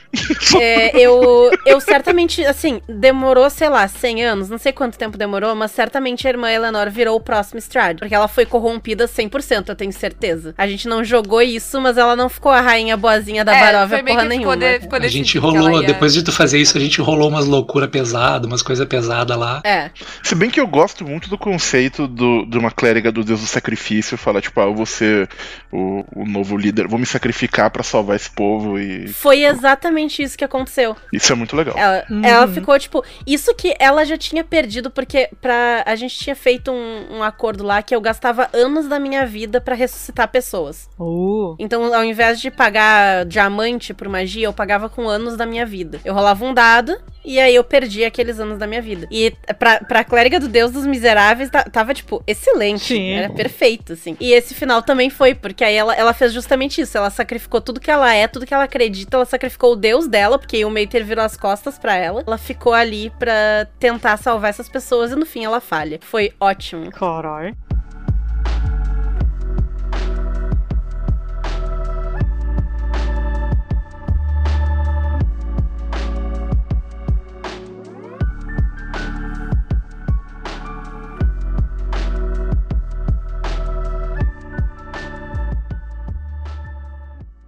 é, 0.59 0.91
eu, 0.99 1.51
eu 1.65 1.79
certamente, 1.79 2.43
assim, 2.45 2.81
demorou, 2.87 3.49
sei 3.49 3.69
lá, 3.69 3.87
100 3.87 4.23
anos, 4.23 4.49
não 4.49 4.57
sei 4.57 4.71
quanto 4.71 4.97
tempo 4.97 5.17
demorou, 5.17 5.55
mas 5.55 5.71
certamente 5.71 6.27
a 6.27 6.29
irmã 6.29 6.49
Eleanor 6.51 6.89
virou 6.89 7.15
o 7.15 7.19
próximo 7.21 7.59
Strad, 7.59 7.99
porque 7.99 8.13
ela 8.15 8.27
foi 8.27 8.45
corrompida 8.45 9.07
100%, 9.07 9.69
eu 9.69 9.75
tenho 9.75 9.91
certeza. 9.93 10.53
A 10.57 10.67
gente 10.67 10.87
não 10.87 11.03
jogou 11.03 11.41
isso, 11.41 11.79
mas 11.81 11.97
ela 11.97 12.15
não 12.15 12.29
ficou 12.29 12.51
a 12.51 12.61
rainha 12.61 12.97
boazinha 12.97 13.45
da 13.45 13.55
É, 13.55 13.59
Baróvia 13.59 14.03
porra 14.03 14.21
ficou 14.21 14.29
nenhuma. 14.29 14.57
de- 14.57 14.79
ficou 14.79 14.99
A 14.99 15.07
gente 15.07 15.37
rolou, 15.37 15.81
ia- 15.81 15.87
depois 15.87 16.13
de 16.13 16.23
tu 16.23 16.31
fazer 16.31 16.59
isso, 16.59 16.77
a 16.77 16.81
gente 16.81 16.99
rolou 17.01 17.29
umas 17.29 17.45
loucuras 17.45 17.89
pesadas, 17.89 18.47
umas 18.47 18.61
coisas 18.61 18.87
pesadas 18.87 19.37
lá. 19.37 19.61
É, 19.63 19.89
Se 20.23 20.35
bem 20.35 20.49
que 20.49 20.59
eu 20.59 20.67
gosto 20.67 21.05
muito 21.05 21.29
do 21.29 21.37
conceito 21.37 22.07
do, 22.07 22.45
de 22.45 22.57
uma 22.57 22.71
clériga 22.71 23.11
do 23.11 23.23
deus 23.23 23.41
do 23.41 23.47
sacrifício, 23.47 24.17
falar, 24.17 24.41
tipo, 24.41 24.59
ah, 24.59 24.65
eu 24.65 24.75
vou 24.75 24.85
ser 24.85 25.29
o, 25.71 26.03
o 26.15 26.25
novo 26.25 26.57
líder, 26.57 26.87
vou 26.87 26.99
me 26.99 27.05
sacrificar 27.05 27.69
pra 27.71 27.83
salvar 27.83 28.15
esse 28.15 28.29
povo 28.29 28.79
e 28.79 29.07
foi 29.07 29.28
exatamente 29.37 30.21
isso 30.23 30.37
que 30.37 30.43
aconteceu. 30.43 30.95
isso 31.13 31.31
é 31.31 31.35
muito 31.35 31.55
legal. 31.55 31.77
Ela, 31.77 32.03
Uhum. 32.09 32.21
ela 32.25 32.47
ficou, 32.47 32.77
tipo, 32.79 33.03
isso 33.27 33.53
que 33.55 33.75
ela 33.79 34.03
já 34.05 34.17
tinha 34.17 34.43
perdido, 34.43 34.89
porque 34.89 35.29
pra, 35.41 35.83
a 35.85 35.95
gente 35.95 36.17
tinha 36.17 36.35
feito 36.35 36.71
um, 36.71 37.17
um 37.17 37.23
acordo 37.23 37.63
lá 37.63 37.81
que 37.81 37.93
eu 37.95 38.01
gastava 38.01 38.49
anos 38.53 38.87
da 38.87 38.99
minha 38.99 39.25
vida 39.25 39.59
pra 39.61 39.75
ressuscitar 39.75 40.27
pessoas. 40.29 40.89
Uh. 40.99 41.55
Então, 41.59 41.93
ao 41.93 42.03
invés 42.03 42.39
de 42.39 42.49
pagar 42.51 43.25
diamante 43.25 43.93
por 43.93 44.07
magia, 44.07 44.45
eu 44.47 44.53
pagava 44.53 44.89
com 44.89 45.07
anos 45.07 45.35
da 45.37 45.45
minha 45.45 45.65
vida. 45.65 45.99
Eu 46.03 46.13
rolava 46.13 46.43
um 46.45 46.53
dado 46.53 46.97
e 47.23 47.39
aí 47.39 47.53
eu 47.55 47.63
perdi 47.63 48.03
aqueles 48.03 48.39
anos 48.39 48.57
da 48.57 48.65
minha 48.65 48.81
vida. 48.81 49.07
E 49.11 49.33
pra, 49.57 49.79
pra 49.79 50.03
clériga 50.03 50.39
do 50.39 50.47
Deus 50.47 50.71
dos 50.71 50.85
Miseráveis, 50.85 51.49
ta- 51.49 51.63
tava, 51.63 51.93
tipo, 51.93 52.23
excelente. 52.25 52.85
Sim. 52.95 53.11
Era 53.11 53.29
perfeito, 53.29 53.93
assim. 53.93 54.15
E 54.19 54.31
esse 54.31 54.53
final 54.55 54.81
também 54.81 55.09
foi, 55.09 55.35
porque 55.35 55.63
aí 55.63 55.75
ela, 55.75 55.93
ela 55.95 56.13
fez 56.13 56.33
justamente 56.33 56.81
isso. 56.81 56.97
Ela 56.97 57.09
sacrificou 57.09 57.61
tudo 57.61 57.79
que 57.79 57.91
ela 57.91 58.13
é, 58.13 58.27
tudo 58.27 58.45
que 58.45 58.53
ela 58.53 58.63
acredita. 58.63 59.17
Ela 59.19 59.25
sacrificou 59.25 59.73
o 59.73 59.75
Deus 59.75 60.07
dela, 60.07 60.39
porque 60.39 60.63
o 60.63 60.69
Mater 60.69 61.03
virou 61.03 61.25
as 61.25 61.35
costas 61.35 61.77
pra 61.77 61.93
ela. 61.93 62.23
Ela 62.25 62.37
ficou 62.37 62.73
ali 62.73 63.09
pra 63.19 63.67
tentar 63.77 64.15
salvar 64.15 64.49
essas 64.49 64.69
pessoas 64.69 65.11
e 65.11 65.15
no 65.15 65.25
fim 65.25 65.43
ela 65.43 65.59
falha. 65.59 65.99
Foi 66.01 66.31
ótimo. 66.39 66.89
Caralho. 66.89 67.53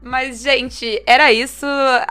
Mas, 0.02 0.42
gente, 0.42 1.02
era 1.06 1.32
isso. 1.32 1.66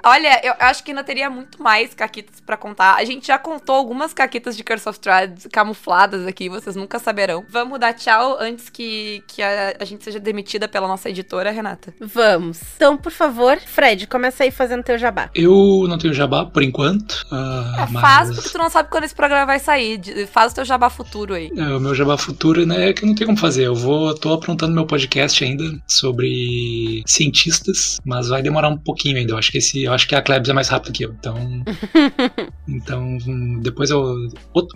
Olha, 0.04 0.40
eu 0.44 0.54
acho 0.60 0.82
que 0.84 0.90
ainda 0.90 1.02
teria 1.04 1.28
muito 1.28 1.62
mais 1.62 1.92
caquitas 1.94 2.40
pra 2.40 2.56
contar. 2.56 2.94
A 2.96 3.04
gente 3.04 3.26
já 3.26 3.38
contou 3.38 3.74
algumas 3.74 4.12
caquitas 4.12 4.56
de 4.56 4.62
Curse 4.64 4.88
of 4.88 4.96
Strahd 4.98 5.48
camufladas 5.50 6.26
aqui, 6.26 6.48
vocês 6.48 6.76
nunca 6.76 6.98
saberão. 6.98 7.44
Vamos 7.48 7.78
dar 7.80 7.92
tchau 7.94 8.36
antes 8.40 8.68
que, 8.68 9.22
que 9.26 9.42
a, 9.42 9.74
a 9.80 9.84
gente 9.84 10.04
seja 10.04 10.20
demitida 10.20 10.68
pela 10.68 10.86
nossa 10.86 11.08
editora, 11.10 11.50
Renata. 11.50 11.92
Vamos. 12.00 12.60
Então, 12.76 12.96
por 12.96 13.12
favor, 13.12 13.58
Fred, 13.58 14.06
começa 14.06 14.44
aí 14.44 14.50
fazendo 14.50 14.82
teu 14.82 14.96
jabá. 14.98 15.30
Eu 15.34 15.86
não 15.88 15.98
tenho 15.98 16.14
jabá 16.14 16.44
por 16.46 16.62
enquanto. 16.62 17.26
ah, 17.30 17.86
É, 17.88 17.92
mas- 17.92 18.00
faz 18.02 18.34
porque 18.34 18.50
tu 18.50 18.58
não 18.58 18.70
sabe 18.70 18.88
quando 18.90 19.04
esse 19.04 19.14
programa 19.14 19.46
vai 19.46 19.58
sair. 19.58 20.00
Faz 20.28 20.52
o 20.52 20.54
teu 20.54 20.64
jabá 20.64 20.88
futuro 20.90 21.34
aí. 21.34 21.50
É, 21.56 21.62
o 21.74 21.80
meu 21.80 21.94
jabá 21.94 22.16
futuro, 22.16 22.64
né, 22.64 22.90
é 22.90 22.92
que 22.92 23.02
eu 23.04 23.08
não 23.08 23.14
tenho 23.14 23.26
como 23.26 23.38
fazer. 23.38 23.64
Eu 23.66 23.74
vou, 23.74 24.14
tô 24.14 24.32
aprontando 24.32 24.74
meu 24.74 24.86
podcast 24.86 25.42
ainda 25.44 25.64
sobre 25.86 27.02
cientistas, 27.06 27.79
mas 28.04 28.28
vai 28.28 28.42
demorar 28.42 28.68
um 28.68 28.76
pouquinho 28.76 29.16
ainda. 29.16 29.32
Eu 29.32 29.38
acho 29.38 29.50
que 29.50 29.58
esse, 29.58 29.84
eu 29.84 29.92
acho 29.92 30.06
que 30.06 30.14
a 30.14 30.22
Klebs 30.22 30.48
é 30.48 30.52
mais 30.52 30.68
rápido 30.68 30.92
que 30.92 31.04
eu. 31.04 31.12
Então, 31.12 31.36
então 32.68 33.18
hum, 33.26 33.60
depois 33.62 33.90
eu 33.90 34.28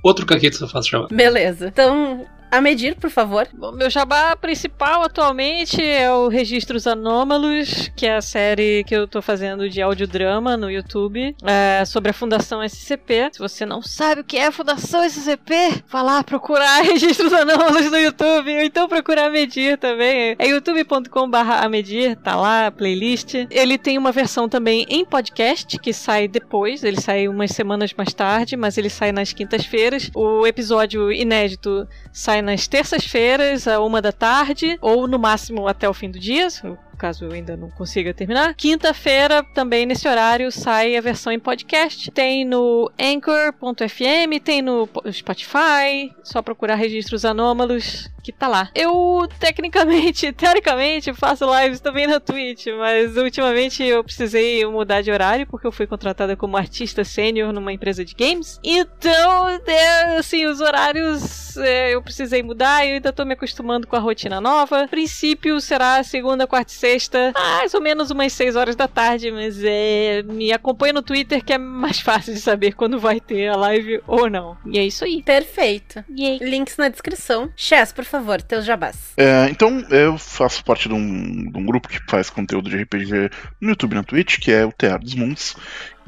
outro, 0.02 0.26
caqueto 0.26 0.62
eu 0.62 0.68
faço 0.68 0.90
jabá. 0.90 1.08
Beleza. 1.10 1.68
Então, 1.68 2.26
a 2.54 2.60
medir, 2.60 2.94
por 2.94 3.10
favor. 3.10 3.48
Bom, 3.52 3.72
meu 3.72 3.90
jabá 3.90 4.36
principal 4.36 5.02
atualmente 5.02 5.82
é 5.82 6.10
o 6.12 6.28
Registros 6.28 6.86
Anômalos, 6.86 7.90
que 7.96 8.06
é 8.06 8.14
a 8.16 8.22
série 8.22 8.84
que 8.84 8.94
eu 8.94 9.08
tô 9.08 9.20
fazendo 9.20 9.68
de 9.68 9.82
audiodrama 9.82 10.56
no 10.56 10.70
YouTube, 10.70 11.34
é, 11.42 11.84
sobre 11.84 12.10
a 12.10 12.14
Fundação 12.14 12.62
SCP. 12.62 13.30
Se 13.32 13.40
você 13.40 13.66
não 13.66 13.82
sabe 13.82 14.20
o 14.20 14.24
que 14.24 14.36
é 14.36 14.46
a 14.46 14.52
Fundação 14.52 15.02
SCP, 15.02 15.82
vá 15.88 16.00
lá 16.00 16.22
procurar 16.22 16.82
Registros 16.86 17.32
Anômalos 17.32 17.90
no 17.90 17.98
YouTube, 17.98 18.54
ou 18.54 18.62
então 18.62 18.88
procurar 18.88 19.26
a 19.26 19.30
Medir 19.30 19.76
também. 19.76 20.36
É 20.38 20.46
youtube.com.br 20.46 21.36
Amedir, 21.60 22.16
tá 22.16 22.36
lá 22.36 22.68
a 22.68 22.70
playlist. 22.70 23.34
Ele 23.50 23.76
tem 23.76 23.98
uma 23.98 24.12
versão 24.12 24.48
também 24.48 24.86
em 24.88 25.04
podcast, 25.04 25.76
que 25.78 25.92
sai 25.92 26.28
depois, 26.28 26.84
ele 26.84 27.00
sai 27.00 27.26
umas 27.26 27.50
semanas 27.50 27.92
mais 27.94 28.14
tarde, 28.14 28.56
mas 28.56 28.78
ele 28.78 28.90
sai 28.90 29.10
nas 29.10 29.32
quintas-feiras. 29.32 30.08
O 30.14 30.46
episódio 30.46 31.10
inédito 31.10 31.88
sai 32.12 32.43
nas 32.44 32.68
terças-feiras, 32.68 33.66
a 33.66 33.80
uma 33.80 34.00
da 34.00 34.12
tarde, 34.12 34.78
ou 34.80 35.08
no 35.08 35.18
máximo 35.18 35.66
até 35.66 35.88
o 35.88 35.94
fim 35.94 36.10
do 36.10 36.18
dia, 36.18 36.48
caso 36.94 37.24
eu 37.24 37.32
ainda 37.32 37.56
não 37.56 37.70
consiga 37.70 38.14
terminar. 38.14 38.54
Quinta-feira, 38.54 39.42
também 39.54 39.86
nesse 39.86 40.08
horário, 40.08 40.50
sai 40.50 40.96
a 40.96 41.00
versão 41.00 41.32
em 41.32 41.38
podcast. 41.38 42.10
Tem 42.10 42.44
no 42.44 42.90
Anchor.fm, 43.00 44.40
tem 44.42 44.62
no 44.62 44.88
Spotify, 45.12 46.14
só 46.22 46.42
procurar 46.42 46.76
registros 46.76 47.24
anômalos 47.24 48.10
que 48.24 48.32
tá 48.32 48.48
lá. 48.48 48.70
Eu, 48.74 49.28
tecnicamente, 49.38 50.32
teoricamente, 50.32 51.12
faço 51.12 51.44
lives 51.60 51.78
também 51.78 52.06
na 52.06 52.18
Twitch, 52.18 52.66
mas 52.78 53.16
ultimamente 53.18 53.84
eu 53.84 54.02
precisei 54.02 54.64
mudar 54.64 55.02
de 55.02 55.10
horário 55.10 55.46
porque 55.46 55.66
eu 55.66 55.72
fui 55.72 55.86
contratada 55.86 56.34
como 56.34 56.56
artista 56.56 57.04
sênior 57.04 57.52
numa 57.52 57.72
empresa 57.72 58.02
de 58.02 58.14
games. 58.14 58.58
Então, 58.64 59.48
é, 59.66 60.16
assim, 60.16 60.46
os 60.46 60.60
horários 60.60 61.56
é, 61.58 61.94
eu 61.94 62.00
precisei 62.00 62.42
mudar 62.42 62.86
e 62.86 62.94
ainda 62.94 63.12
tô 63.12 63.24
me 63.26 63.34
acostumando 63.34 63.86
com 63.86 63.94
a 63.94 63.98
rotina 63.98 64.40
nova. 64.40 64.88
princípio 64.88 65.60
será 65.60 66.02
segunda, 66.02 66.46
quarta 66.46 66.72
e 66.72 66.74
sexta, 66.84 67.32
mais 67.34 67.72
ou 67.72 67.80
menos 67.80 68.10
umas 68.10 68.30
6 68.34 68.56
horas 68.56 68.76
da 68.76 68.86
tarde, 68.86 69.30
mas 69.30 69.58
é. 69.64 70.22
Me 70.22 70.52
acompanha 70.52 70.92
no 70.92 71.02
Twitter 71.02 71.42
que 71.42 71.54
é 71.54 71.58
mais 71.58 72.00
fácil 72.00 72.34
de 72.34 72.40
saber 72.40 72.74
quando 72.74 72.98
vai 72.98 73.20
ter 73.20 73.48
a 73.48 73.56
live 73.56 74.02
ou 74.06 74.28
não. 74.28 74.56
E 74.66 74.78
é 74.78 74.84
isso 74.84 75.02
aí. 75.04 75.22
Perfeito. 75.22 76.04
Yay. 76.10 76.38
Links 76.38 76.76
na 76.76 76.88
descrição. 76.88 77.50
Chess, 77.56 77.90
por 77.92 78.04
favor, 78.04 78.42
teus 78.42 78.66
jabás. 78.66 79.14
É, 79.16 79.48
então, 79.50 79.80
eu 79.90 80.18
faço 80.18 80.62
parte 80.62 80.88
de 80.88 80.94
um, 80.94 81.50
de 81.50 81.58
um 81.58 81.64
grupo 81.64 81.88
que 81.88 81.98
faz 82.06 82.28
conteúdo 82.28 82.68
de 82.68 82.76
RPG 82.76 83.30
no 83.60 83.70
YouTube 83.70 83.92
e 83.92 83.94
na 83.94 84.04
Twitch, 84.04 84.38
que 84.38 84.52
é 84.52 84.66
o 84.66 84.72
Teatro 84.72 85.04
dos 85.04 85.14
Mundos. 85.14 85.56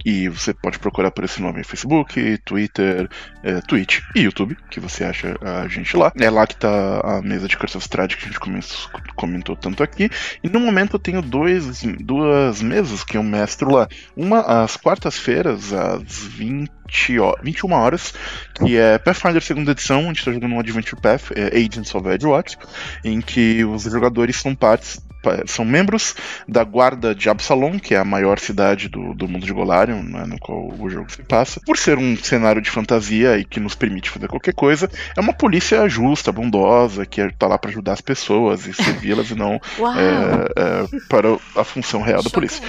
E 0.04 0.28
você 0.28 0.52
pode 0.54 0.78
procurar 0.78 1.10
por 1.10 1.24
esse 1.24 1.40
nome 1.40 1.60
em 1.60 1.64
Facebook, 1.64 2.38
Twitter, 2.44 3.08
é, 3.42 3.60
Twitch 3.60 4.00
e 4.14 4.20
YouTube, 4.20 4.56
que 4.70 4.78
você 4.78 5.04
acha 5.04 5.36
a 5.40 5.66
gente 5.68 5.96
lá. 5.96 6.12
É 6.18 6.30
lá 6.30 6.46
que 6.46 6.56
tá 6.56 7.00
a 7.00 7.22
mesa 7.22 7.48
de 7.48 7.56
Curse 7.56 7.76
of 7.76 7.84
Strahd 7.84 8.16
que 8.16 8.24
a 8.24 8.28
gente 8.28 8.40
comentou, 8.40 8.78
comentou 9.14 9.56
tanto 9.56 9.82
aqui. 9.82 10.10
E 10.42 10.48
no 10.48 10.60
momento 10.60 10.94
eu 10.94 11.00
tenho 11.00 11.22
dois, 11.22 11.82
duas 12.00 12.62
mesas 12.62 13.02
que 13.02 13.16
eu 13.16 13.22
mestro 13.22 13.72
lá. 13.72 13.88
Uma 14.16 14.40
às 14.40 14.76
quartas-feiras, 14.76 15.72
às 15.72 16.02
20 16.02 16.75
ho- 17.18 17.36
21 17.42 17.72
horas, 17.72 18.14
que 18.54 18.76
é 18.76 18.98
Pathfinder 18.98 19.42
segunda 19.42 19.72
edição, 19.72 20.00
a 20.00 20.06
gente 20.08 20.24
tá 20.24 20.32
jogando 20.32 20.52
um 20.54 20.60
Adventure 20.60 21.00
Path, 21.00 21.30
é 21.34 21.56
Agents 21.56 21.94
of 21.94 22.08
Edgewatch, 22.08 22.56
em 23.04 23.20
que 23.20 23.64
os 23.64 23.84
jogadores 23.84 24.36
são 24.36 24.54
partes 24.54 25.00
pa- 25.22 25.42
são 25.46 25.64
membros 25.64 26.14
da 26.48 26.62
guarda 26.64 27.14
de 27.14 27.28
Absalom, 27.28 27.78
que 27.78 27.94
é 27.94 27.98
a 27.98 28.04
maior 28.04 28.38
cidade 28.38 28.88
do, 28.88 29.14
do 29.14 29.26
mundo 29.28 29.44
de 29.46 29.52
Golarion, 29.52 30.02
né, 30.02 30.24
no 30.26 30.38
qual 30.38 30.68
o 30.78 30.88
jogo 30.90 31.10
se 31.10 31.22
passa. 31.22 31.60
Por 31.66 31.76
ser 31.76 31.98
um 31.98 32.16
cenário 32.16 32.60
de 32.62 32.70
fantasia 32.70 33.36
e 33.38 33.44
que 33.44 33.58
nos 33.60 33.74
permite 33.74 34.10
fazer 34.10 34.28
qualquer 34.28 34.54
coisa, 34.54 34.88
é 35.16 35.20
uma 35.20 35.32
polícia 35.32 35.88
justa, 35.88 36.30
bondosa, 36.32 37.04
que 37.06 37.28
tá 37.32 37.46
lá 37.46 37.58
para 37.58 37.70
ajudar 37.70 37.92
as 37.92 38.00
pessoas 38.00 38.66
e 38.66 38.72
servi-las 38.74 39.30
e 39.30 39.34
não 39.34 39.60
é, 39.96 40.84
é, 40.94 41.00
para 41.08 41.36
a 41.56 41.64
função 41.64 42.02
real 42.02 42.22
da 42.22 42.30
polícia. 42.30 42.62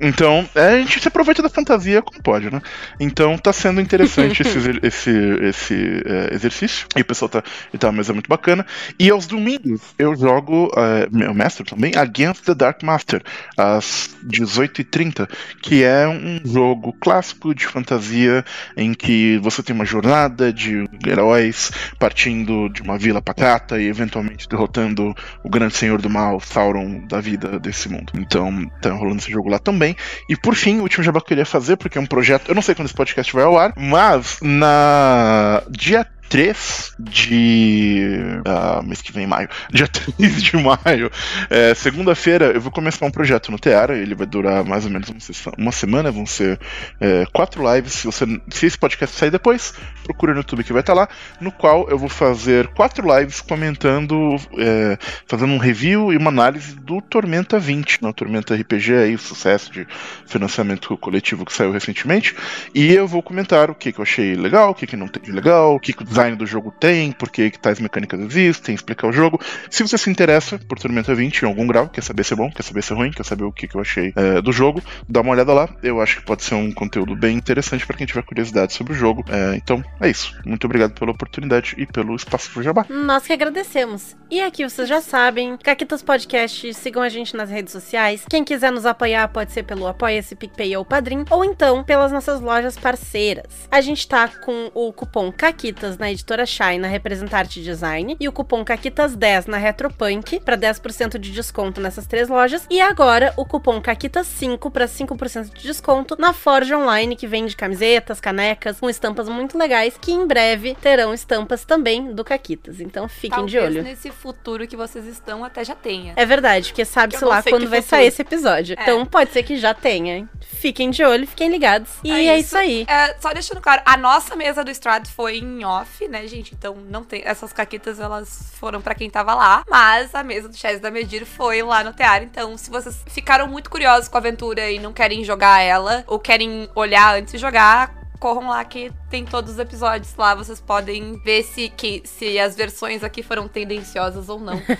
Então, 0.00 0.48
é, 0.54 0.68
a 0.74 0.78
gente 0.78 0.98
se 1.00 1.08
aproveita 1.08 1.42
da 1.42 1.48
fantasia 1.50 2.00
como 2.02 2.22
pode, 2.22 2.50
né? 2.50 2.60
Então 2.98 3.36
tá 3.36 3.52
sendo 3.60 3.80
interessante 3.80 4.42
esse, 4.42 4.58
esse, 4.82 5.10
esse 5.42 6.02
é, 6.04 6.34
exercício. 6.34 6.86
E 6.96 7.00
o 7.00 7.04
pessoal 7.04 7.28
tá. 7.28 7.42
E 7.72 7.78
tá 7.78 7.88
uma 7.88 7.98
mesa 7.98 8.12
muito 8.12 8.28
bacana. 8.28 8.66
E 8.98 9.10
aos 9.10 9.26
domingos 9.26 9.80
eu 9.98 10.16
jogo, 10.16 10.70
é, 10.76 11.08
meu 11.10 11.34
mestre 11.34 11.64
também, 11.64 11.92
Against 11.96 12.44
the 12.44 12.54
Dark 12.54 12.82
Master, 12.82 13.22
às 13.56 14.16
18h30, 14.26 15.28
que 15.62 15.84
é 15.84 16.08
um 16.08 16.40
jogo 16.44 16.92
clássico 17.00 17.54
de 17.54 17.66
fantasia 17.66 18.44
em 18.76 18.94
que 18.94 19.38
você 19.38 19.62
tem 19.62 19.74
uma 19.74 19.84
jornada 19.84 20.52
de 20.52 20.84
heróis 21.06 21.70
partindo 21.98 22.68
de 22.68 22.82
uma 22.82 22.98
vila 22.98 23.20
pacata 23.20 23.80
e 23.80 23.86
eventualmente 23.86 24.48
derrotando 24.48 25.14
o 25.42 25.50
grande 25.50 25.76
senhor 25.76 26.00
do 26.00 26.08
mal, 26.08 26.40
Sauron, 26.40 27.06
da 27.06 27.20
vida 27.20 27.58
desse 27.58 27.88
mundo. 27.88 28.12
Então, 28.16 28.70
tá 28.80 28.92
rolando 28.92 29.18
esse 29.18 29.30
jogo 29.30 29.48
lá 29.48 29.58
também. 29.58 29.96
E 30.28 30.36
por 30.36 30.54
fim, 30.54 30.78
o 30.78 30.82
último 30.82 31.04
jabá 31.04 31.20
que 31.20 31.24
eu 31.24 31.28
queria 31.28 31.46
fazer, 31.46 31.76
porque 31.76 31.98
é 31.98 32.00
um 32.00 32.06
projeto. 32.06 32.48
Eu 32.48 32.54
não 32.54 32.62
sei 32.62 32.74
quando 32.74 32.86
esse 32.86 32.94
podcast 32.94 33.32
vai 33.32 33.44
ao 33.50 33.58
ar, 33.58 33.72
mas 33.76 34.38
na 34.40 35.62
dia 35.68 36.06
3 36.30 36.94
de. 36.96 38.08
Ah, 38.46 38.80
mês 38.84 39.02
que 39.02 39.12
vem, 39.12 39.26
maio. 39.26 39.48
Dia 39.70 39.88
3 39.88 40.42
de 40.42 40.56
maio, 40.56 41.10
é, 41.50 41.74
segunda-feira, 41.74 42.52
eu 42.52 42.60
vou 42.60 42.70
começar 42.70 43.04
um 43.04 43.10
projeto 43.10 43.50
no 43.50 43.58
Teara. 43.58 43.98
Ele 43.98 44.14
vai 44.14 44.28
durar 44.28 44.64
mais 44.64 44.84
ou 44.84 44.92
menos 44.92 45.10
uma, 45.58 45.72
semana. 45.72 46.12
Vão 46.12 46.24
ser 46.24 46.58
é, 47.00 47.26
quatro 47.32 47.62
lives. 47.74 47.94
Se, 47.94 48.06
você, 48.06 48.24
se 48.48 48.66
esse 48.66 48.78
podcast 48.78 49.16
sair 49.16 49.32
depois, 49.32 49.74
procura 50.04 50.32
no 50.32 50.38
YouTube 50.38 50.62
que 50.62 50.72
vai 50.72 50.80
estar 50.80 50.94
lá. 50.94 51.08
No 51.40 51.50
qual 51.50 51.90
eu 51.90 51.98
vou 51.98 52.08
fazer 52.08 52.68
quatro 52.68 53.04
lives 53.18 53.40
comentando, 53.40 54.36
é, 54.56 54.96
fazendo 55.26 55.52
um 55.52 55.58
review 55.58 56.12
e 56.12 56.16
uma 56.16 56.30
análise 56.30 56.76
do 56.76 57.02
Tormenta 57.02 57.58
20, 57.58 58.02
no 58.02 58.12
Tormenta 58.14 58.54
RPG 58.54 58.94
aí, 58.94 59.14
o 59.16 59.18
sucesso 59.18 59.72
de 59.72 59.84
financiamento 60.26 60.96
coletivo 60.96 61.44
que 61.44 61.52
saiu 61.52 61.72
recentemente. 61.72 62.36
E 62.72 62.92
eu 62.94 63.08
vou 63.08 63.20
comentar 63.20 63.68
o 63.68 63.74
que, 63.74 63.90
que 63.90 63.98
eu 63.98 64.04
achei 64.04 64.36
legal, 64.36 64.70
o 64.70 64.74
que, 64.76 64.86
que 64.86 64.96
não 64.96 65.08
tem 65.08 65.20
de 65.20 65.32
legal, 65.32 65.74
o 65.74 65.80
que, 65.80 65.92
que 65.92 66.04
o 66.04 66.06
design 66.20 66.36
do 66.36 66.46
jogo 66.46 66.72
tem, 66.78 67.12
por 67.12 67.30
que, 67.30 67.50
tais 67.50 67.80
mecânicas 67.80 68.20
existem, 68.20 68.74
explicar 68.74 69.08
o 69.08 69.12
jogo. 69.12 69.40
Se 69.70 69.82
você 69.82 69.96
se 69.96 70.10
interessa 70.10 70.58
por 70.58 70.78
Tormenta 70.78 71.14
20 71.14 71.42
em 71.42 71.46
algum 71.46 71.66
grau, 71.66 71.88
quer 71.88 72.02
saber 72.02 72.24
se 72.24 72.34
é 72.34 72.36
bom, 72.36 72.50
quer 72.50 72.62
saber 72.62 72.82
se 72.82 72.92
é 72.92 72.96
ruim, 72.96 73.10
quer 73.10 73.24
saber 73.24 73.44
o 73.44 73.52
que, 73.52 73.66
que 73.66 73.76
eu 73.76 73.80
achei 73.80 74.12
é, 74.14 74.40
do 74.40 74.52
jogo, 74.52 74.82
dá 75.08 75.20
uma 75.20 75.32
olhada 75.32 75.52
lá. 75.52 75.68
Eu 75.82 76.00
acho 76.00 76.18
que 76.18 76.24
pode 76.24 76.44
ser 76.44 76.54
um 76.54 76.72
conteúdo 76.72 77.16
bem 77.16 77.36
interessante 77.36 77.86
para 77.86 77.96
quem 77.96 78.06
tiver 78.06 78.22
curiosidade 78.22 78.72
sobre 78.72 78.92
o 78.92 78.96
jogo. 78.96 79.24
É, 79.28 79.56
então 79.56 79.82
é 80.00 80.08
isso. 80.08 80.36
Muito 80.44 80.64
obrigado 80.64 80.92
pela 80.92 81.10
oportunidade 81.10 81.74
e 81.78 81.86
pelo 81.86 82.14
espaço 82.14 82.50
pro 82.52 82.62
Jabá. 82.62 82.84
Nós 82.88 83.26
que 83.26 83.32
agradecemos. 83.32 84.16
E 84.30 84.40
aqui 84.40 84.68
vocês 84.68 84.88
já 84.88 85.00
sabem, 85.00 85.56
Caquitas 85.56 86.02
Podcast, 86.02 86.74
sigam 86.74 87.02
a 87.02 87.08
gente 87.08 87.36
nas 87.36 87.50
redes 87.50 87.72
sociais. 87.72 88.24
Quem 88.28 88.44
quiser 88.44 88.70
nos 88.70 88.86
apoiar 88.86 89.28
pode 89.28 89.52
ser 89.52 89.62
pelo 89.62 89.86
Apoia-se, 89.86 90.36
PicPay 90.36 90.76
ou 90.76 90.84
Padrim, 90.84 91.24
ou 91.30 91.44
então 91.44 91.82
pelas 91.82 92.12
nossas 92.12 92.40
lojas 92.40 92.76
parceiras. 92.76 93.68
A 93.70 93.80
gente 93.80 94.06
tá 94.06 94.28
com 94.28 94.70
o 94.74 94.92
cupom 94.92 95.32
Caquitas 95.32 95.98
na 95.98 96.09
editora 96.10 96.44
Shine, 96.46 96.78
na 96.78 96.88
Representarte 96.88 97.62
Design, 97.62 98.16
e 98.18 98.28
o 98.28 98.32
cupom 98.32 98.64
Caquitas10 98.64 99.46
na 99.46 99.56
Retropunk, 99.56 100.40
para 100.40 100.56
10% 100.56 101.18
de 101.18 101.30
desconto 101.32 101.80
nessas 101.80 102.06
três 102.06 102.28
lojas. 102.28 102.66
E 102.70 102.80
agora 102.80 103.32
o 103.36 103.44
cupom 103.44 103.80
Caquitas5 103.80 104.70
para 104.70 104.86
5% 104.86 105.52
de 105.54 105.62
desconto 105.62 106.16
na 106.18 106.32
Forge 106.32 106.74
Online, 106.74 107.16
que 107.16 107.26
vende 107.26 107.56
camisetas, 107.56 108.20
canecas, 108.20 108.80
com 108.80 108.88
estampas 108.90 109.28
muito 109.28 109.56
legais, 109.56 109.96
que 110.00 110.12
em 110.12 110.26
breve 110.26 110.76
terão 110.80 111.12
estampas 111.14 111.64
também 111.64 112.12
do 112.12 112.24
Caquitas. 112.24 112.80
Então 112.80 113.08
fiquem 113.08 113.30
Talvez 113.30 113.50
de 113.52 113.58
olho. 113.58 113.82
nesse 113.82 114.10
futuro 114.10 114.66
que 114.66 114.76
vocês 114.76 115.06
estão 115.06 115.44
até 115.44 115.64
já 115.64 115.74
tenha. 115.74 116.12
É 116.16 116.26
verdade, 116.26 116.68
porque 116.68 116.84
sabe-se 116.84 117.24
lá 117.24 117.42
quando 117.42 117.68
vai 117.68 117.80
futuro. 117.82 117.98
sair 117.98 118.06
esse 118.06 118.22
episódio. 118.22 118.76
É. 118.78 118.82
Então 118.82 119.04
pode 119.06 119.32
ser 119.32 119.42
que 119.42 119.56
já 119.56 119.74
tenha. 119.74 120.28
Fiquem 120.40 120.90
de 120.90 121.02
olho, 121.04 121.26
fiquem 121.26 121.48
ligados. 121.50 121.88
E 122.04 122.10
É 122.10 122.26
é, 122.26 122.38
isso. 122.38 122.48
isso 122.48 122.58
aí. 122.58 122.84
É, 122.88 123.14
só 123.20 123.32
deixando 123.32 123.60
claro, 123.60 123.82
a 123.84 123.96
nossa 123.96 124.36
mesa 124.36 124.62
do 124.64 124.70
Strad 124.70 125.06
foi 125.08 125.38
em 125.38 125.64
off, 125.64 125.99
né, 126.08 126.26
gente? 126.26 126.54
Então 126.54 126.76
não 126.76 127.04
tem. 127.04 127.22
Essas 127.24 127.52
caquitas 127.52 128.00
elas 128.00 128.52
foram 128.54 128.80
pra 128.80 128.94
quem 128.94 129.10
tava 129.10 129.34
lá. 129.34 129.64
Mas 129.68 130.14
a 130.14 130.22
mesa 130.22 130.48
do 130.48 130.56
Chess 130.56 130.80
da 130.80 130.90
Medir 130.90 131.24
foi 131.24 131.62
lá 131.62 131.82
no 131.84 131.92
teatro. 131.92 132.24
Então, 132.24 132.56
se 132.56 132.70
vocês 132.70 133.02
ficaram 133.08 133.46
muito 133.46 133.70
curiosos 133.70 134.08
com 134.08 134.16
a 134.16 134.20
aventura 134.20 134.70
e 134.70 134.78
não 134.78 134.92
querem 134.92 135.24
jogar 135.24 135.60
ela, 135.60 136.04
ou 136.06 136.18
querem 136.18 136.68
olhar 136.74 137.16
antes 137.16 137.32
de 137.32 137.38
jogar. 137.38 137.98
Corram 138.18 138.50
lá 138.50 138.62
que 138.66 138.92
tem 139.08 139.24
todos 139.24 139.52
os 139.52 139.58
episódios 139.58 140.14
lá. 140.14 140.34
Vocês 140.34 140.60
podem 140.60 141.18
ver 141.24 141.42
se, 141.42 141.70
que, 141.70 142.02
se 142.04 142.38
as 142.38 142.54
versões 142.54 143.02
aqui 143.02 143.22
foram 143.22 143.48
tendenciosas 143.48 144.28
ou 144.28 144.38
não. 144.38 144.60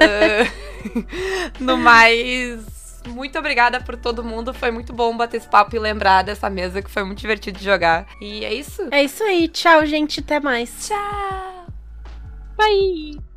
Ah, 0.00 0.68
no 1.58 1.76
mais, 1.76 2.77
muito 3.06 3.38
obrigada 3.38 3.80
por 3.80 3.96
todo 3.96 4.24
mundo. 4.24 4.52
Foi 4.52 4.70
muito 4.70 4.92
bom 4.92 5.16
bater 5.16 5.38
esse 5.38 5.48
papo 5.48 5.74
e 5.74 5.78
lembrar 5.78 6.22
dessa 6.22 6.48
mesa 6.50 6.82
que 6.82 6.90
foi 6.90 7.04
muito 7.04 7.18
divertido 7.18 7.58
de 7.58 7.64
jogar. 7.64 8.06
E 8.20 8.44
é 8.44 8.52
isso. 8.52 8.88
É 8.90 9.02
isso 9.02 9.22
aí. 9.22 9.48
Tchau, 9.48 9.84
gente. 9.86 10.20
Até 10.20 10.40
mais. 10.40 10.88
Tchau! 10.88 11.66
Bye! 12.56 13.27